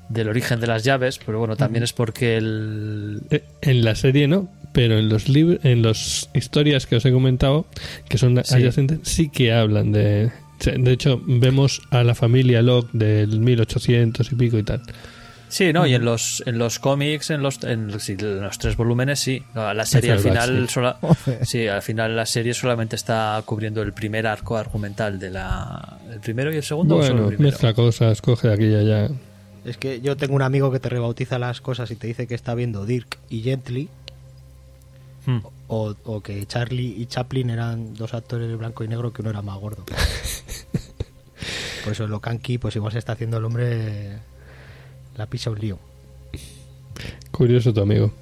del 0.08 0.28
origen 0.28 0.58
de 0.60 0.66
las 0.66 0.82
llaves, 0.84 1.18
pero 1.24 1.38
bueno, 1.38 1.56
también 1.56 1.84
es 1.84 1.92
porque 1.92 2.36
el 2.36 3.22
Eh, 3.30 3.44
En 3.62 3.84
la 3.84 3.94
serie 3.94 4.26
no, 4.26 4.48
pero 4.72 4.98
en 4.98 5.08
los 5.08 5.28
libros, 5.28 5.58
en 5.64 5.82
las 5.82 6.28
historias 6.34 6.86
que 6.86 6.96
os 6.96 7.04
he 7.04 7.12
comentado, 7.12 7.66
que 8.08 8.18
son 8.18 8.40
Sí. 8.44 8.54
adyacentes, 8.54 9.00
sí 9.02 9.28
que 9.28 9.52
hablan 9.52 9.92
de. 9.92 10.30
De 10.62 10.92
hecho, 10.92 11.22
vemos 11.26 11.80
a 11.90 12.04
la 12.04 12.14
familia 12.14 12.60
Locke 12.60 12.90
del 12.92 13.40
1800 13.40 14.30
y 14.30 14.34
pico 14.34 14.58
y 14.58 14.62
tal. 14.62 14.82
Sí, 15.48 15.72
no, 15.72 15.84
y 15.84 15.94
en 15.94 16.04
los 16.04 16.44
en 16.46 16.58
los 16.58 16.78
cómics, 16.78 17.30
en 17.30 17.42
los 17.42 17.64
en, 17.64 17.88
los 17.90 18.58
tres 18.58 18.76
volúmenes 18.76 19.18
sí. 19.18 19.42
No, 19.54 19.74
La 19.74 19.84
serie 19.84 20.12
al 20.12 20.20
final 20.20 20.66
sí. 20.68 20.74
sola- 20.74 20.98
sí, 21.42 21.66
al 21.66 21.82
final 21.82 22.14
la 22.14 22.24
serie 22.26 22.54
solamente 22.54 22.94
está 22.94 23.42
cubriendo 23.44 23.82
el 23.82 23.92
primer 23.92 24.28
arco 24.28 24.56
argumental 24.56 25.18
de 25.18 25.30
la 25.30 25.98
el 26.12 26.20
primero 26.20 26.52
y 26.52 26.56
el 26.58 26.62
segundo 26.62 26.98
o 26.98 27.02
solo 27.02 27.14
Bueno, 27.14 27.28
el 27.30 27.36
primero. 27.36 27.50
mezcla 27.52 27.74
cosas, 27.74 28.20
coge 28.22 28.46
de 28.48 28.54
aquí 28.54 28.64
y 28.66 28.74
allá. 28.76 29.08
Es 29.64 29.76
que 29.76 30.00
yo 30.00 30.16
tengo 30.16 30.34
un 30.36 30.42
amigo 30.42 30.70
que 30.70 30.78
te 30.78 30.88
rebautiza 30.88 31.38
las 31.40 31.60
cosas 31.60 31.90
y 31.90 31.96
te 31.96 32.06
dice 32.06 32.26
que 32.28 32.34
está 32.36 32.54
viendo 32.54 32.86
Dirk 32.86 33.18
y 33.28 33.40
Gently, 33.42 33.88
Hmm. 35.26 35.40
o, 35.68 35.94
o 36.04 36.20
que 36.22 36.46
Charlie 36.46 36.94
y 36.96 37.06
Chaplin 37.06 37.50
eran 37.50 37.94
dos 37.94 38.14
actores 38.14 38.48
de 38.48 38.56
blanco 38.56 38.84
y 38.84 38.88
negro 38.88 39.12
que 39.12 39.20
uno 39.22 39.30
era 39.30 39.42
más 39.42 39.58
gordo. 39.58 39.84
Por 41.84 41.92
eso 41.92 42.06
Lock 42.06 42.28
and 42.28 42.40
Key, 42.40 42.58
pues 42.58 42.76
igual 42.76 42.92
se 42.92 42.98
está 42.98 43.12
haciendo 43.12 43.38
el 43.38 43.44
hombre 43.44 44.18
la 45.16 45.26
pisa 45.26 45.50
un 45.50 45.58
lío. 45.58 45.78
Curioso 47.30 47.72
tu 47.72 47.80
amigo. 47.80 48.12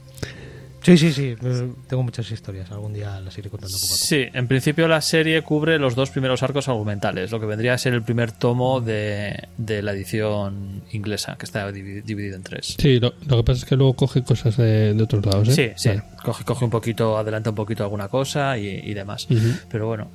Sí, 0.97 0.99
sí, 0.99 1.13
sí, 1.13 1.35
eh, 1.43 1.69
tengo 1.89 2.03
muchas 2.03 2.31
historias, 2.31 2.71
algún 2.73 2.93
día 2.95 3.21
las 3.21 3.37
iré 3.39 3.51
contando 3.51 3.77
poco 3.77 3.87
a 3.87 3.89
poco. 3.89 3.99
Sí, 4.05 4.25
en 4.33 4.49
principio 4.49 4.89
la 4.89 5.01
serie 5.01 5.43
cubre 5.43 5.79
los 5.79 5.95
dos 5.95 6.11
primeros 6.11 6.43
arcos 6.43 6.69
argumentales, 6.69 7.31
lo 7.31 7.39
que 7.41 7.47
vendría 7.47 7.75
a 7.75 7.79
ser 7.79 7.95
el 7.95 8.03
primer 8.03 8.33
tomo 8.33 8.81
de, 8.81 9.49
de 9.57 9.83
la 9.83 9.93
edición 9.93 10.83
inglesa, 10.93 11.37
que 11.39 11.45
está 11.47 11.71
divi- 11.71 12.03
dividido 12.03 12.37
en 12.37 12.43
tres. 12.43 12.75
Sí, 12.79 12.99
lo, 13.01 13.13
lo 13.29 13.37
que 13.39 13.43
pasa 13.45 13.59
es 13.61 13.65
que 13.65 13.77
luego 13.77 13.95
coge 13.95 14.23
cosas 14.23 14.57
de, 14.57 14.95
de 14.95 15.03
otros 15.03 15.25
lados, 15.27 15.49
¿eh? 15.51 15.53
Sí, 15.53 15.71
sí. 15.77 15.89
Vale. 15.91 16.03
Coge, 16.23 16.45
coge 16.45 16.65
un 16.65 16.71
poquito, 16.71 17.17
adelanta 17.19 17.51
un 17.51 17.57
poquito 17.57 17.85
alguna 17.85 18.09
cosa 18.09 18.57
y, 18.59 18.67
y 18.69 18.95
demás. 18.95 19.29
Pero 19.71 19.87
bueno. 19.87 20.11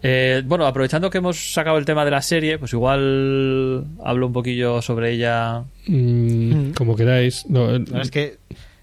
Eh, 0.00 0.42
bueno, 0.46 0.64
aprovechando 0.64 1.10
que 1.10 1.18
hemos 1.18 1.52
sacado 1.52 1.76
el 1.76 1.84
tema 1.84 2.04
de 2.04 2.12
la 2.12 2.22
serie, 2.22 2.56
pues 2.58 2.72
igual 2.72 3.84
hablo 4.04 4.28
un 4.28 4.32
poquillo 4.32 4.80
sobre 4.80 5.12
ella. 5.12 5.64
Mm, 5.88 6.70
Como 6.76 6.94
queráis. 6.94 7.44
No, 7.48 7.66
La 7.72 7.78
verdad 7.78 8.02
es 8.02 8.10
que 8.12 8.38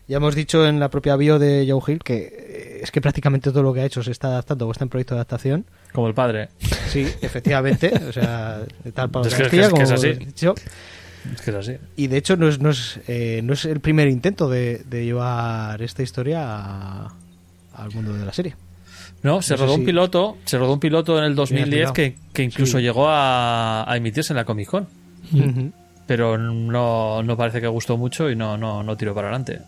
ya 0.07 0.17
hemos 0.17 0.35
dicho 0.35 0.65
en 0.67 0.79
la 0.79 0.89
propia 0.89 1.15
bio 1.15 1.39
de 1.39 1.65
Joe 1.69 1.81
Hill 1.93 1.99
que 2.03 2.15
eh, 2.17 2.79
es 2.83 2.91
que 2.91 3.01
prácticamente 3.01 3.51
todo 3.51 3.63
lo 3.63 3.73
que 3.73 3.81
ha 3.81 3.85
hecho 3.85 4.03
se 4.03 4.11
está 4.11 4.27
adaptando 4.27 4.67
o 4.67 4.71
está 4.71 4.83
en 4.83 4.89
proyecto 4.89 5.15
de 5.15 5.19
adaptación. 5.19 5.65
Como 5.93 6.07
el 6.07 6.13
padre. 6.13 6.49
Sí, 6.89 7.07
efectivamente. 7.21 7.91
o 8.09 8.11
sea, 8.11 8.59
de 8.83 8.91
tal 8.91 9.09
para 9.09 9.27
Es 9.27 9.33
que- 9.33 9.43
Castilla, 9.43 9.67
es 9.67 9.73
que 9.73 9.81
es 9.83 9.89
como 9.89 9.95
así. 9.99 10.13
dicho. 10.13 10.55
Es 11.33 11.41
que 11.41 11.49
es 11.51 11.57
así. 11.57 11.73
Y 11.95 12.07
de 12.07 12.17
hecho 12.17 12.37
no 12.37 12.47
es, 12.47 12.59
no 12.59 12.69
es, 12.69 12.99
eh, 13.07 13.41
no 13.43 13.53
es 13.53 13.65
el 13.65 13.79
primer 13.79 14.07
intento 14.09 14.47
de, 14.49 14.83
de 14.87 15.05
llevar 15.05 15.81
esta 15.81 16.03
historia 16.03 16.41
a- 16.45 17.13
al 17.75 17.91
mundo 17.93 18.13
de 18.13 18.25
la 18.25 18.31
serie. 18.33 18.55
No, 19.23 19.41
se 19.41 19.55
No 19.55 19.61
rodó 19.61 19.73
un 19.73 19.79
si- 19.79 19.85
piloto, 19.87 20.37
se 20.45 20.57
rodó 20.59 20.73
un 20.73 20.79
piloto 20.79 21.17
en 21.17 21.23
el 21.23 21.33
2010 21.33 21.67
mirado. 21.69 21.93
que, 21.93 22.15
que 22.31 22.43
incluso 22.43 22.77
Sí. 22.77 22.83
llegó 22.83 23.07
a, 23.09 23.89
a 23.91 23.97
emitirse 23.97 24.33
en 24.33 24.37
la 24.37 24.45
Comic 24.45 24.69
Con. 24.69 24.87
Pero 26.05 26.37
no, 26.37 27.23
no 27.23 27.35
parece 27.37 27.59
que 27.59 27.67
gustó 27.67 27.97
mucho 27.97 28.29
y 28.29 28.35
no, 28.35 28.57
no, 28.57 28.83
no 28.83 28.95
tiró 28.95 29.15
para 29.15 29.29
adelante. 29.29 29.59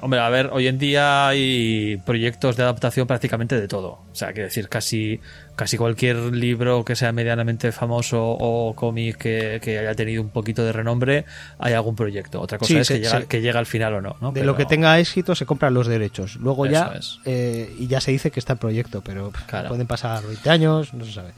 Hombre, 0.00 0.20
a 0.20 0.28
ver, 0.28 0.50
hoy 0.52 0.68
en 0.68 0.78
día 0.78 1.26
hay 1.26 2.00
proyectos 2.06 2.56
de 2.56 2.62
adaptación 2.62 3.06
prácticamente 3.08 3.60
de 3.60 3.66
todo. 3.66 3.98
O 4.12 4.14
sea, 4.14 4.32
quiero 4.32 4.46
decir, 4.48 4.68
casi, 4.68 5.18
casi 5.56 5.76
cualquier 5.76 6.16
libro 6.16 6.84
que 6.84 6.94
sea 6.94 7.10
medianamente 7.12 7.72
famoso 7.72 8.22
o 8.22 8.74
cómic 8.76 9.16
que, 9.16 9.60
que 9.62 9.78
haya 9.80 9.94
tenido 9.94 10.22
un 10.22 10.28
poquito 10.30 10.64
de 10.64 10.72
renombre, 10.72 11.24
hay 11.58 11.72
algún 11.74 11.96
proyecto. 11.96 12.40
Otra 12.40 12.58
cosa 12.58 12.68
Sí, 12.68 12.76
es 12.78 12.88
que, 12.88 12.98
llega, 13.00 13.20
se- 13.22 13.26
que 13.26 13.40
llega 13.40 13.58
al 13.58 13.66
final 13.66 13.94
o 13.94 14.00
no. 14.00 14.16
¿no? 14.20 14.28
De 14.30 14.40
Pero- 14.40 14.52
lo 14.52 14.56
que 14.56 14.66
tenga 14.66 14.98
éxito 15.00 15.34
se 15.34 15.46
compran 15.46 15.74
los 15.74 15.88
derechos. 15.88 16.36
Luego 16.36 16.66
Eso 16.66 16.72
ya, 16.74 17.00
eh, 17.24 17.74
y 17.78 17.88
ya 17.88 18.00
se 18.00 18.12
dice 18.12 18.30
que 18.30 18.38
está 18.38 18.52
en 18.52 18.58
proyecto, 18.60 19.00
pero 19.04 19.32
Claro. 19.46 19.68
pueden 19.70 19.86
pasar 19.88 20.22
20 20.24 20.48
años, 20.48 20.94
no 20.94 21.04
se 21.04 21.12
sabe. 21.12 21.32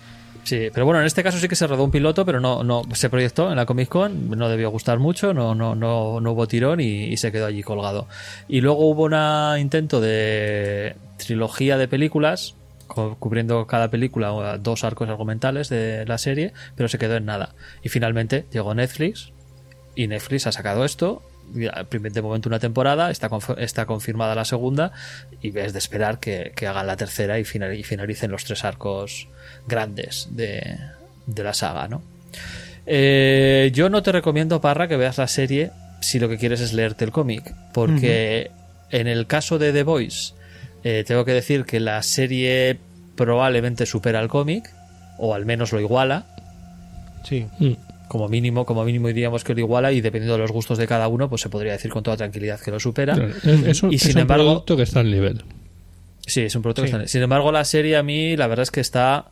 Sí, 0.45 0.69
pero 0.73 0.85
bueno, 0.85 1.01
en 1.01 1.07
este 1.07 1.23
caso 1.23 1.39
sí 1.39 1.49
que 1.49 1.57
se 1.57 1.67
rodó 1.67 1.85
un 1.85 1.91
piloto, 1.91 2.27
pero 2.27 2.39
no, 2.39 2.63
no 2.63 2.83
se 2.93 3.09
proyectó 3.09 3.51
en 3.51 3.57
la 3.57 3.65
Comic 3.65 3.89
Con, 3.89 4.29
no 4.31 4.49
debió 4.51 4.71
gustar 4.71 4.99
mucho, 4.99 5.33
no, 5.33 5.55
no, 5.55 5.75
no, 5.75 6.21
no 6.21 6.33
hubo 6.33 6.47
tirón 6.47 6.81
y, 6.81 7.05
y 7.05 7.17
se 7.17 7.33
quedó 7.33 7.47
allí 7.47 7.63
colgado. 7.63 8.07
Y 8.47 8.61
luego 8.61 8.87
hubo 8.87 9.05
un 9.05 9.59
intento 9.59 10.03
de 10.03 10.97
trilogía 11.17 11.79
de 11.79 11.89
películas, 11.89 12.55
cubriendo 13.19 13.67
cada 13.67 13.91
película 13.91 14.59
dos 14.59 14.85
arcos 14.85 15.09
argumentales 15.09 15.69
de 15.69 16.05
la 16.07 16.19
serie, 16.19 16.53
pero 16.77 16.89
se 16.89 16.99
quedó 16.99 17.17
en 17.17 17.25
nada. 17.25 17.55
Y 17.83 17.89
finalmente 17.89 18.45
llegó 18.53 18.75
Netflix 18.75 19.33
y 19.95 20.07
Netflix 20.09 20.47
ha 20.47 20.53
sacado 20.53 20.85
esto. 20.85 21.23
De 21.53 22.23
momento 22.23 22.49
una 22.49 22.59
temporada, 22.59 23.11
está, 23.11 23.29
está 23.59 23.87
confirmada 23.87 24.35
la 24.35 24.45
segunda 24.45 24.93
y 25.43 25.57
es 25.59 25.73
de 25.73 25.79
esperar 25.79 26.19
que, 26.19 26.53
que 26.57 26.67
hagan 26.67 26.87
la 26.87 26.97
tercera 26.97 27.39
y, 27.39 27.45
final- 27.45 27.75
y 27.79 27.83
finalicen 27.85 28.31
los 28.31 28.45
tres 28.45 28.65
arcos 28.65 29.29
grandes 29.69 30.29
de, 30.31 30.79
de 31.27 31.43
la 31.45 31.55
saga, 31.55 31.87
¿no? 31.89 32.03
Eh, 32.87 33.71
yo 33.73 33.89
no 33.89 34.03
te 34.03 34.13
recomiendo, 34.13 34.61
Parra, 34.61 34.89
que 34.89 34.97
veas 34.97 35.19
la 35.19 35.29
serie 35.29 35.71
si 36.01 36.19
lo 36.19 36.29
que 36.29 36.37
quieres 36.39 36.61
es 36.61 36.73
leerte 36.73 37.05
el 37.05 37.13
cómic, 37.13 37.55
porque 37.73 38.51
en 38.91 39.07
el 39.07 39.27
caso 39.27 39.59
de 39.59 39.73
The 39.73 39.85
Voice, 39.85 40.35
eh, 40.83 41.03
tengo 41.07 41.25
que 41.25 41.33
decir 41.33 41.65
que 41.65 41.81
la 41.81 42.03
serie 42.03 42.79
probablemente 43.17 43.87
supera 43.87 44.19
al 44.19 44.29
cómic, 44.29 44.71
o 45.19 45.35
al 45.35 45.47
menos 45.47 45.73
lo 45.73 45.81
iguala, 45.81 46.27
Sí. 47.27 47.47
Mm. 47.59 47.73
Como 48.09 48.29
mínimo, 48.29 48.65
como 48.67 48.85
mínimo 48.85 49.09
diríamos 49.09 49.45
que 49.45 49.55
lo 49.55 49.61
iguala, 49.61 49.93
y 49.93 50.01
dependiendo 50.01 50.35
de 50.35 50.41
los 50.41 50.53
gustos 50.53 50.79
de 50.79 50.87
cada 50.87 51.09
uno, 51.09 51.29
pues 51.29 51.43
se 51.43 51.49
podría 51.49 51.73
decir 51.73 51.91
con 51.91 52.03
toda 52.03 52.17
tranquilidad 52.17 52.61
que 52.61 52.71
lo 52.71 52.79
supera. 52.81 53.15
Es, 53.45 53.47
es 53.67 53.83
un, 53.83 53.93
Y 53.93 53.97
es 53.97 54.03
sin 54.03 54.13
un 54.17 54.23
embargo- 54.23 54.45
producto 54.45 54.77
que 54.77 54.83
está 54.83 55.01
al 55.01 55.11
nivel. 55.11 55.43
Sí, 56.27 56.43
es 56.43 56.55
un 56.55 56.63
producto 56.63 56.83
que 56.83 56.89
Sí. 56.89 56.95
está- 56.95 57.09
Sin 57.09 57.23
embargo, 57.23 57.53
la 57.53 57.65
serie 57.65 57.97
a 57.97 58.03
mí, 58.03 58.37
la 58.37 58.47
verdad 58.47 58.63
es 58.63 58.71
que 58.71 58.81
está 58.81 59.27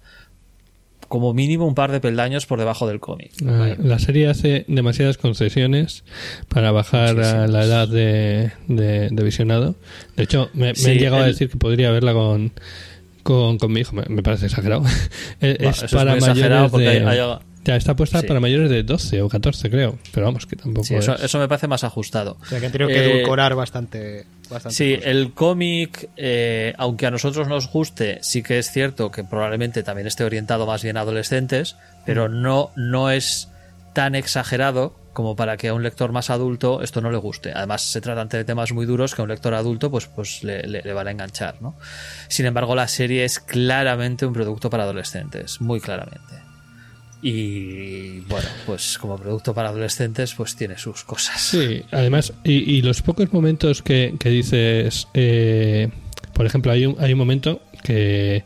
como 1.09 1.35
mínimo 1.35 1.67
un 1.67 1.75
par 1.75 1.93
de 1.93 2.01
peldaños 2.01 2.47
por 2.47 2.59
debajo 2.59 2.87
del 2.89 2.99
cómic. 3.01 3.33
Ah, 3.47 3.75
La 3.79 3.99
serie 3.99 4.29
hace 4.29 4.65
demasiadas 4.69 5.19
concesiones 5.19 6.05
para 6.49 6.71
bajar 6.73 7.21
a 7.21 7.47
la 7.47 7.65
edad 7.65 7.87
de, 7.89 8.53
de- 8.69 9.09
de 9.11 9.23
visionado. 9.23 9.75
De 10.17 10.23
hecho, 10.23 10.49
me, 10.55 10.69
me 10.69 10.75
Sí, 10.75 10.91
han 10.93 10.99
llegado 10.99 11.23
a 11.23 11.27
decir 11.27 11.51
que 11.51 11.59
podría 11.59 11.91
verla 11.91 12.15
con, 12.15 12.53
con, 13.23 13.59
con 13.59 13.73
mi 13.73 13.81
hijo. 13.81 13.95
Me, 13.95 14.05
me 14.09 14.23
parece 14.23 14.47
exagerado. 14.47 14.85
es 15.41 15.59
Bueno, 15.59 15.71
eso 15.71 15.85
es 15.87 15.93
para 15.93 16.15
exagerado 16.15 16.69
mayores 16.69 16.71
porque 16.71 16.85
de... 16.87 17.09
hay- 17.11 17.19
hay- 17.19 17.39
Ya 17.65 17.77
está 17.77 17.95
puesta 17.95 18.21
Sí. 18.21 18.27
para 18.27 18.41
mayores 18.41 18.71
de 18.71 18.83
12 18.83 19.23
o 19.23 19.29
14, 19.29 19.71
creo. 19.71 19.99
Pero 20.13 20.27
vamos, 20.27 20.47
que 20.47 20.57
tampoco 20.57 20.85
Sí, 20.87 20.95
eso, 20.97 21.15
es- 21.15 21.23
eso 21.23 21.39
me 21.39 21.47
parece 21.47 21.69
más 21.69 21.85
ajustado. 21.85 22.37
O 22.41 22.45
sea 22.45 22.59
que 22.59 22.67
han 22.67 22.73
tenido 22.73 22.89
que 22.89 22.97
Eh, 22.99 23.13
edulcorar 23.19 23.55
bastante. 23.55 24.27
bastante 24.51 24.75
Sí, 24.75 24.95
cosas. 24.97 25.11
el 25.11 25.33
cómic, 25.33 26.09
eh, 26.17 26.75
aunque 26.77 27.07
a 27.07 27.11
nosotros 27.13 27.47
nos 27.47 27.71
guste, 27.71 28.19
sí 28.23 28.43
que 28.43 28.59
es 28.59 28.71
cierto 28.71 29.11
que 29.13 29.23
probablemente 29.23 29.83
también 29.85 30.09
esté 30.09 30.25
orientado 30.25 30.67
más 30.67 30.83
bien 30.83 30.97
a 30.97 31.03
adolescentes, 31.03 31.77
pero 32.05 32.29
no, 32.29 32.71
no 32.77 33.11
es 33.11 33.49
tan 33.95 34.15
exagerado 34.17 34.97
como 35.13 35.37
para 35.37 35.57
que 35.59 35.69
a 35.69 35.75
un 35.75 35.83
lector 35.83 36.11
más 36.11 36.31
adulto 36.31 36.83
esto 36.83 37.01
no 37.03 37.11
le 37.11 37.19
guste. 37.19 37.53
Además, 37.53 37.83
se 37.83 38.01
tratan 38.01 38.29
de 38.29 38.45
temas 38.45 38.73
muy 38.73 38.87
duros 38.87 39.15
que 39.15 39.21
a 39.21 39.25
un 39.25 39.29
lector 39.29 39.53
adulto 39.55 39.91
pues, 39.91 40.07
pues 40.07 40.43
le, 40.43 40.63
le- 40.63 40.81
le 40.83 40.93
van 40.95 41.07
a 41.07 41.11
enganchar. 41.13 41.61
¿no? 41.61 41.77
Sin 42.29 42.47
embargo, 42.47 42.75
la 42.75 42.89
serie 42.89 43.25
es 43.25 43.39
claramente 43.39 44.25
un 44.27 44.33
producto 44.33 44.69
para 44.71 44.83
adolescentes, 44.85 45.61
muy 45.61 45.81
claramente. 45.81 46.42
Y 47.25 48.19
bueno, 48.23 48.49
pues 48.67 48.99
como 48.99 49.17
producto 49.17 49.55
para 49.55 49.69
adolescentes, 49.69 50.35
pues 50.35 50.57
tiene 50.57 50.77
sus 50.77 51.05
cosas. 51.05 51.41
Sí, 51.41 51.83
además, 51.93 52.33
y, 52.43 52.79
y 52.79 52.83
los 52.83 53.01
pocos 53.01 53.33
momentos 53.33 53.81
que, 53.81 54.17
que 54.19 54.29
dices, 54.29 55.07
eh, 55.15 55.89
por 56.35 56.47
ejemplo, 56.47 56.73
hay 56.73 56.85
un, 56.85 56.97
hay 56.99 57.13
un 57.13 57.19
momento 57.21 57.63
que 57.85 58.43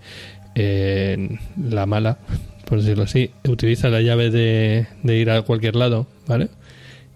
eh, 0.55 1.39
la 1.59 1.87
mala, 1.87 2.19
por 2.67 2.81
decirlo 2.83 3.05
así, 3.05 3.31
utiliza 3.49 3.89
la 3.89 4.03
llave 4.03 4.31
de, 4.31 4.87
de 5.03 5.17
ir 5.17 5.31
a 5.31 5.41
cualquier 5.41 5.75
lado, 5.75 6.07
¿vale? 6.27 6.51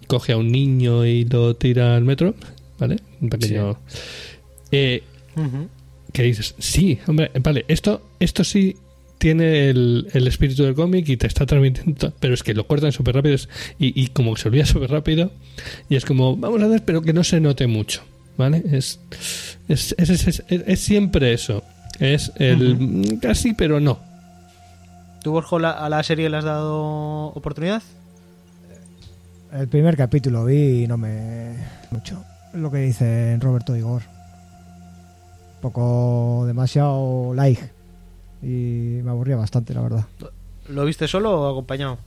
Coge 0.07 0.33
a 0.33 0.39
un 0.39 0.51
niño 0.51 1.05
y 1.05 1.27
lo 1.27 1.57
tira 1.57 1.95
al 1.95 2.05
metro, 2.05 2.35
¿vale? 2.79 2.97
Un 3.21 3.29
pequeño... 3.29 3.79
Eh, 4.73 5.03
que 6.13 6.23
dices, 6.23 6.55
sí, 6.59 6.99
hombre, 7.07 7.31
vale, 7.43 7.67
esto, 7.69 8.11
esto 8.19 8.45
sí 8.45 8.77
tiene 9.21 9.69
el, 9.69 10.09
el 10.15 10.27
espíritu 10.27 10.65
del 10.65 10.75
cómic 10.75 11.09
y 11.11 11.17
te 11.19 11.27
está 11.27 11.45
transmitiendo, 11.47 12.13
pero 12.19 12.33
es 12.35 12.43
que 12.43 12.55
lo 12.55 12.67
cortan 12.67 12.91
súper 12.91 13.15
rápido 13.17 13.37
y, 13.79 14.03
y 14.03 14.09
como 14.09 14.35
que 14.35 14.41
se 14.41 14.49
olvida 14.49 14.65
súper 14.67 14.91
rápido 14.91 15.31
y 15.89 15.97
es 15.97 16.05
como, 16.05 16.37
vamos 16.37 16.61
a 16.63 16.67
ver, 16.67 16.83
pero 16.85 17.03
que 17.03 17.13
no 17.13 17.23
se 17.23 17.39
note 17.39 17.67
mucho, 17.67 18.03
¿vale? 18.39 18.63
Es, 18.73 18.99
es, 19.69 19.95
es, 19.99 20.11
es- 20.11 20.27
es- 20.27 20.43
es 20.49 20.81
siempre 20.81 21.33
eso, 21.35 21.63
es 21.99 22.33
el 22.37 22.77
mm, 22.79 23.17
casi, 23.19 23.53
pero 23.53 23.79
no. 23.79 23.99
¿Tú, 25.23 25.33
Borjo, 25.33 25.59
la- 25.59 25.73
a 25.73 25.91
la 25.91 26.03
serie 26.03 26.31
le 26.31 26.39
has 26.39 26.45
dado 26.45 27.27
oportunidad? 27.27 27.83
El 29.53 29.69
primer 29.69 29.97
capítulo 29.99 30.47
vi 30.47 30.85
y 30.85 30.87
no 30.87 30.97
me... 30.97 31.57
mucho. 31.91 32.25
Es 32.55 32.59
lo 32.61 32.71
que 32.71 32.79
dice 32.79 33.37
Roberto 33.39 33.77
Igor. 33.77 34.03
Poco 35.61 36.45
demasiado 36.47 37.35
like. 37.35 37.61
Y 38.43 39.01
me 39.03 39.11
aburría 39.11 39.37
bastante, 39.37 39.75
la 39.75 39.83
verdad. 39.83 40.07
¿Lo 40.69 40.85
viste 40.85 41.09
solo 41.09 41.41
o 41.41 41.51
acompañado? 41.51 41.99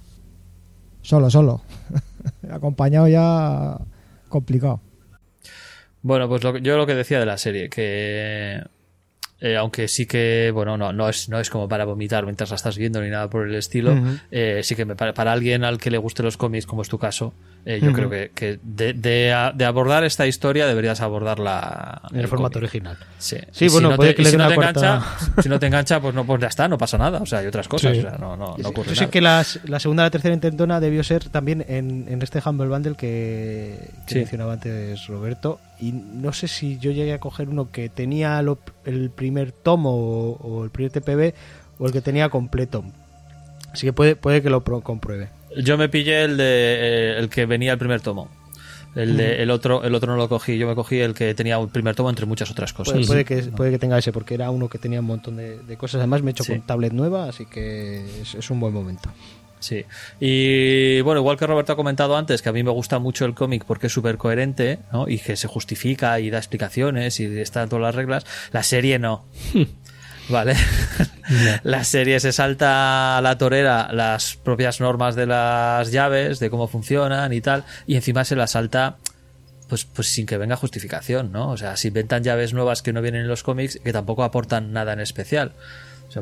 Solo, 1.01 1.29
solo. 1.29 1.61
Acompañado 2.49 3.07
ya 3.07 3.77
complicado. 4.29 4.79
Bueno, 6.01 6.27
pues 6.27 6.43
lo 6.43 6.57
yo 6.57 6.77
lo 6.77 6.85
que 6.85 6.95
decía 6.95 7.19
de 7.19 7.25
la 7.25 7.37
serie, 7.37 7.69
que 7.69 8.63
eh, 9.45 9.57
aunque 9.57 9.87
sí 9.89 10.05
que, 10.05 10.51
bueno, 10.53 10.77
no, 10.77 10.93
no, 10.93 11.09
es, 11.09 11.27
no 11.27 11.37
es 11.39 11.49
como 11.49 11.67
para 11.67 11.83
vomitar 11.83 12.23
mientras 12.23 12.49
la 12.49 12.55
estás 12.55 12.77
viendo 12.77 13.01
ni 13.01 13.09
nada 13.09 13.29
por 13.29 13.45
el 13.47 13.53
estilo, 13.55 13.93
eh, 14.31 14.61
sí 14.63 14.73
que 14.75 14.85
me, 14.85 14.95
para, 14.95 15.13
para 15.13 15.33
alguien 15.33 15.63
al 15.65 15.77
que 15.77 15.91
le 15.91 15.97
gusten 15.97 16.23
los 16.25 16.37
cómics, 16.37 16.65
como 16.65 16.81
es 16.81 16.87
tu 16.89 16.97
caso, 16.97 17.33
eh, 17.65 17.79
yo 17.81 17.93
creo 17.93 18.09
que, 18.09 18.31
que 18.33 18.59
de, 18.63 18.93
de 18.93 19.31
a- 19.33 19.51
de 19.53 19.63
abordar 19.65 20.03
esta 20.03 20.25
historia 20.27 20.65
deberías 20.65 20.99
abordarla 20.99 22.01
En 22.11 22.19
el 22.19 22.27
formato 22.27 22.59
original. 22.59 22.97
Sí, 23.17 23.37
Sí, 23.51 23.67
bueno, 23.69 23.91
si 23.91 23.97
no 23.97 23.97
te, 24.03 24.15
que 24.15 24.21
y 24.21 24.25
le 24.25 24.31
si 24.31 24.37
dé 24.37 24.43
no 24.43 24.47
te 24.49 24.53
engancha, 24.55 25.03
si 25.41 25.49
no 25.49 25.59
te 25.59 25.67
engancha, 25.67 25.99
pues 26.01 26.13
no, 26.15 26.25
pues 26.25 26.41
ya 26.41 26.47
está, 26.47 26.67
no 26.67 26.77
pasa 26.77 26.97
nada. 26.97 27.19
O 27.21 27.25
sea, 27.25 27.39
hay 27.39 27.47
otras 27.47 27.67
cosas, 27.67 27.93
Sí. 27.93 27.99
o 27.99 28.01
sea, 28.01 28.17
no, 28.17 28.35
no, 28.37 28.55
no 28.57 28.69
ocurre 28.69 28.89
Yo 28.89 28.95
sé 28.95 29.09
que 29.09 29.21
las- 29.21 29.59
la 29.65 29.79
segunda 29.79 30.03
la 30.03 30.09
tercera 30.11 30.33
intentona 30.33 30.79
debió 30.79 31.03
ser 31.03 31.29
también 31.29 31.63
en, 31.67 32.05
en 32.09 32.21
este 32.21 32.41
Humble 32.45 32.67
Bundle 32.67 32.95
que, 32.95 33.89
que 34.07 34.13
Sí. 34.13 34.19
mencionaba 34.19 34.53
antes 34.53 35.07
Roberto. 35.07 35.59
Y 35.83 35.91
no 35.91 36.31
sé 36.33 36.47
si 36.47 36.77
yo 36.79 36.91
llegué 36.91 37.13
a 37.13 37.19
coger 37.19 37.49
uno 37.49 37.71
que 37.71 37.89
tenía 37.89 38.41
lo- 38.41 38.59
el 38.85 39.09
primer 39.09 39.51
tomo 39.51 39.91
o, 39.95 40.37
o 40.37 40.63
el 40.63 40.69
primer 40.69 40.91
TPB 40.91 41.33
o 41.79 41.85
el 41.87 41.91
que 41.91 42.01
tenía 42.01 42.29
completo. 42.29 42.83
Así 43.71 43.87
que 43.87 43.93
puede, 43.93 44.15
puede 44.15 44.41
que 44.41 44.49
lo 44.49 44.63
pro- 44.63 44.81
compruebe. 44.81 45.29
Yo 45.63 45.77
me 45.77 45.89
pillé 45.89 46.23
el 46.23 46.37
de 46.37 46.43
eh, 46.45 47.19
el 47.19 47.29
que 47.29 47.45
venía 47.45 47.73
el 47.73 47.77
primer 47.79 48.01
tomo. 48.01 48.29
El, 48.95 49.17
de, 49.17 49.41
el 49.41 49.49
otro 49.49 49.83
el 49.83 49.95
otro 49.95 50.11
no 50.11 50.17
lo 50.17 50.29
cogí, 50.29 50.55
yo 50.59 50.67
me 50.67 50.75
cogí 50.75 50.99
el 50.99 51.15
que 51.15 51.33
tenía 51.33 51.57
un 51.57 51.67
primer 51.69 51.95
tomo 51.95 52.11
entre 52.11 52.27
muchas 52.27 52.51
otras 52.51 52.73
cosas. 52.73 52.93
Puede, 52.93 53.07
puede 53.07 53.25
que, 53.25 53.41
puede 53.51 53.71
que 53.71 53.79
tenga 53.79 53.97
ese, 53.97 54.11
porque 54.11 54.35
era 54.35 54.51
uno 54.51 54.69
que 54.69 54.77
tenía 54.77 54.99
un 54.99 55.07
montón 55.07 55.35
de, 55.37 55.57
de 55.57 55.77
cosas. 55.77 55.97
Además, 55.99 56.21
me 56.21 56.29
he 56.29 56.33
hecho 56.33 56.43
Sí. 56.43 56.51
con 56.53 56.61
tablet 56.61 56.93
nueva, 56.93 57.25
así 57.27 57.47
que 57.47 58.21
es, 58.21 58.35
es 58.35 58.49
un 58.51 58.59
buen 58.59 58.71
momento. 58.71 59.09
Sí. 59.63 59.85
Y 60.19 60.99
bueno, 61.01 61.21
igual 61.21 61.37
que 61.37 61.47
Roberto 61.47 61.71
ha 61.71 61.75
comentado 61.77 62.17
antes, 62.17 62.41
que 62.41 62.49
a 62.49 62.51
mí 62.51 62.63
me 62.63 62.71
gusta 62.71 62.99
mucho 62.99 63.23
el 63.23 63.33
cómic 63.33 63.63
porque 63.65 63.87
es 63.87 63.93
súper 63.93 64.17
coherente, 64.17 64.79
¿no? 64.91 65.07
Y 65.07 65.19
que 65.19 65.37
se 65.37 65.47
justifica 65.47 66.19
y 66.19 66.29
da 66.29 66.37
explicaciones 66.37 67.17
y 67.21 67.39
está 67.39 67.63
en 67.63 67.69
todas 67.69 67.83
las 67.83 67.95
reglas. 67.95 68.25
La 68.51 68.61
serie 68.61 68.99
no. 68.99 69.25
Vale. 70.29 70.55
La 71.63 71.85
serie 71.85 72.19
se 72.19 72.33
salta 72.33 73.17
a 73.17 73.21
la 73.21 73.37
torera 73.37 73.89
las 73.93 74.35
propias 74.35 74.81
normas 74.81 75.15
de 75.15 75.27
las 75.27 75.91
llaves, 75.91 76.39
de 76.39 76.49
cómo 76.49 76.67
funcionan 76.67 77.31
y 77.31 77.39
tal, 77.39 77.63
y 77.87 77.95
encima 77.95 78.25
se 78.25 78.35
las 78.35 78.51
salta 78.51 78.97
pues, 79.69 79.85
pues 79.85 80.09
sin 80.09 80.25
que 80.25 80.37
venga 80.37 80.57
justificación, 80.57 81.31
¿no? 81.31 81.51
O 81.51 81.57
sea, 81.57 81.77
se 81.77 81.87
inventan 81.87 82.23
llaves 82.23 82.53
nuevas 82.53 82.81
que 82.81 82.91
no 82.91 83.01
vienen 83.01 83.21
en 83.21 83.27
los 83.27 83.43
cómics 83.43 83.79
que 83.81 83.93
tampoco 83.93 84.23
aportan 84.23 84.73
nada 84.73 84.93
en 84.93 84.99
especial. 84.99 85.53
O 86.09 86.11
sea, 86.11 86.21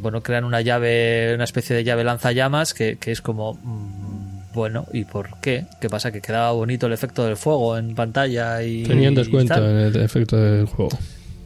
bueno, 0.00 0.22
crean 0.22 0.44
una 0.44 0.60
llave, 0.60 1.32
una 1.34 1.44
especie 1.44 1.76
de 1.76 1.84
llave 1.84 2.04
lanzallamas 2.04 2.74
que, 2.74 2.98
que 2.98 3.12
es 3.12 3.20
como, 3.20 3.54
mm, 3.54 4.52
bueno, 4.54 4.86
¿y 4.92 5.04
por 5.04 5.40
qué? 5.40 5.64
¿Qué 5.80 5.88
pasa? 5.88 6.12
Que 6.12 6.20
quedaba 6.20 6.52
bonito 6.52 6.86
el 6.86 6.92
efecto 6.92 7.24
del 7.24 7.36
fuego 7.36 7.76
en 7.78 7.94
pantalla 7.94 8.62
y... 8.62 8.84
Tenían 8.84 9.14
descuento 9.14 9.54
en 9.54 9.76
el 9.76 9.96
efecto 9.96 10.36
del 10.36 10.66
juego. 10.66 10.90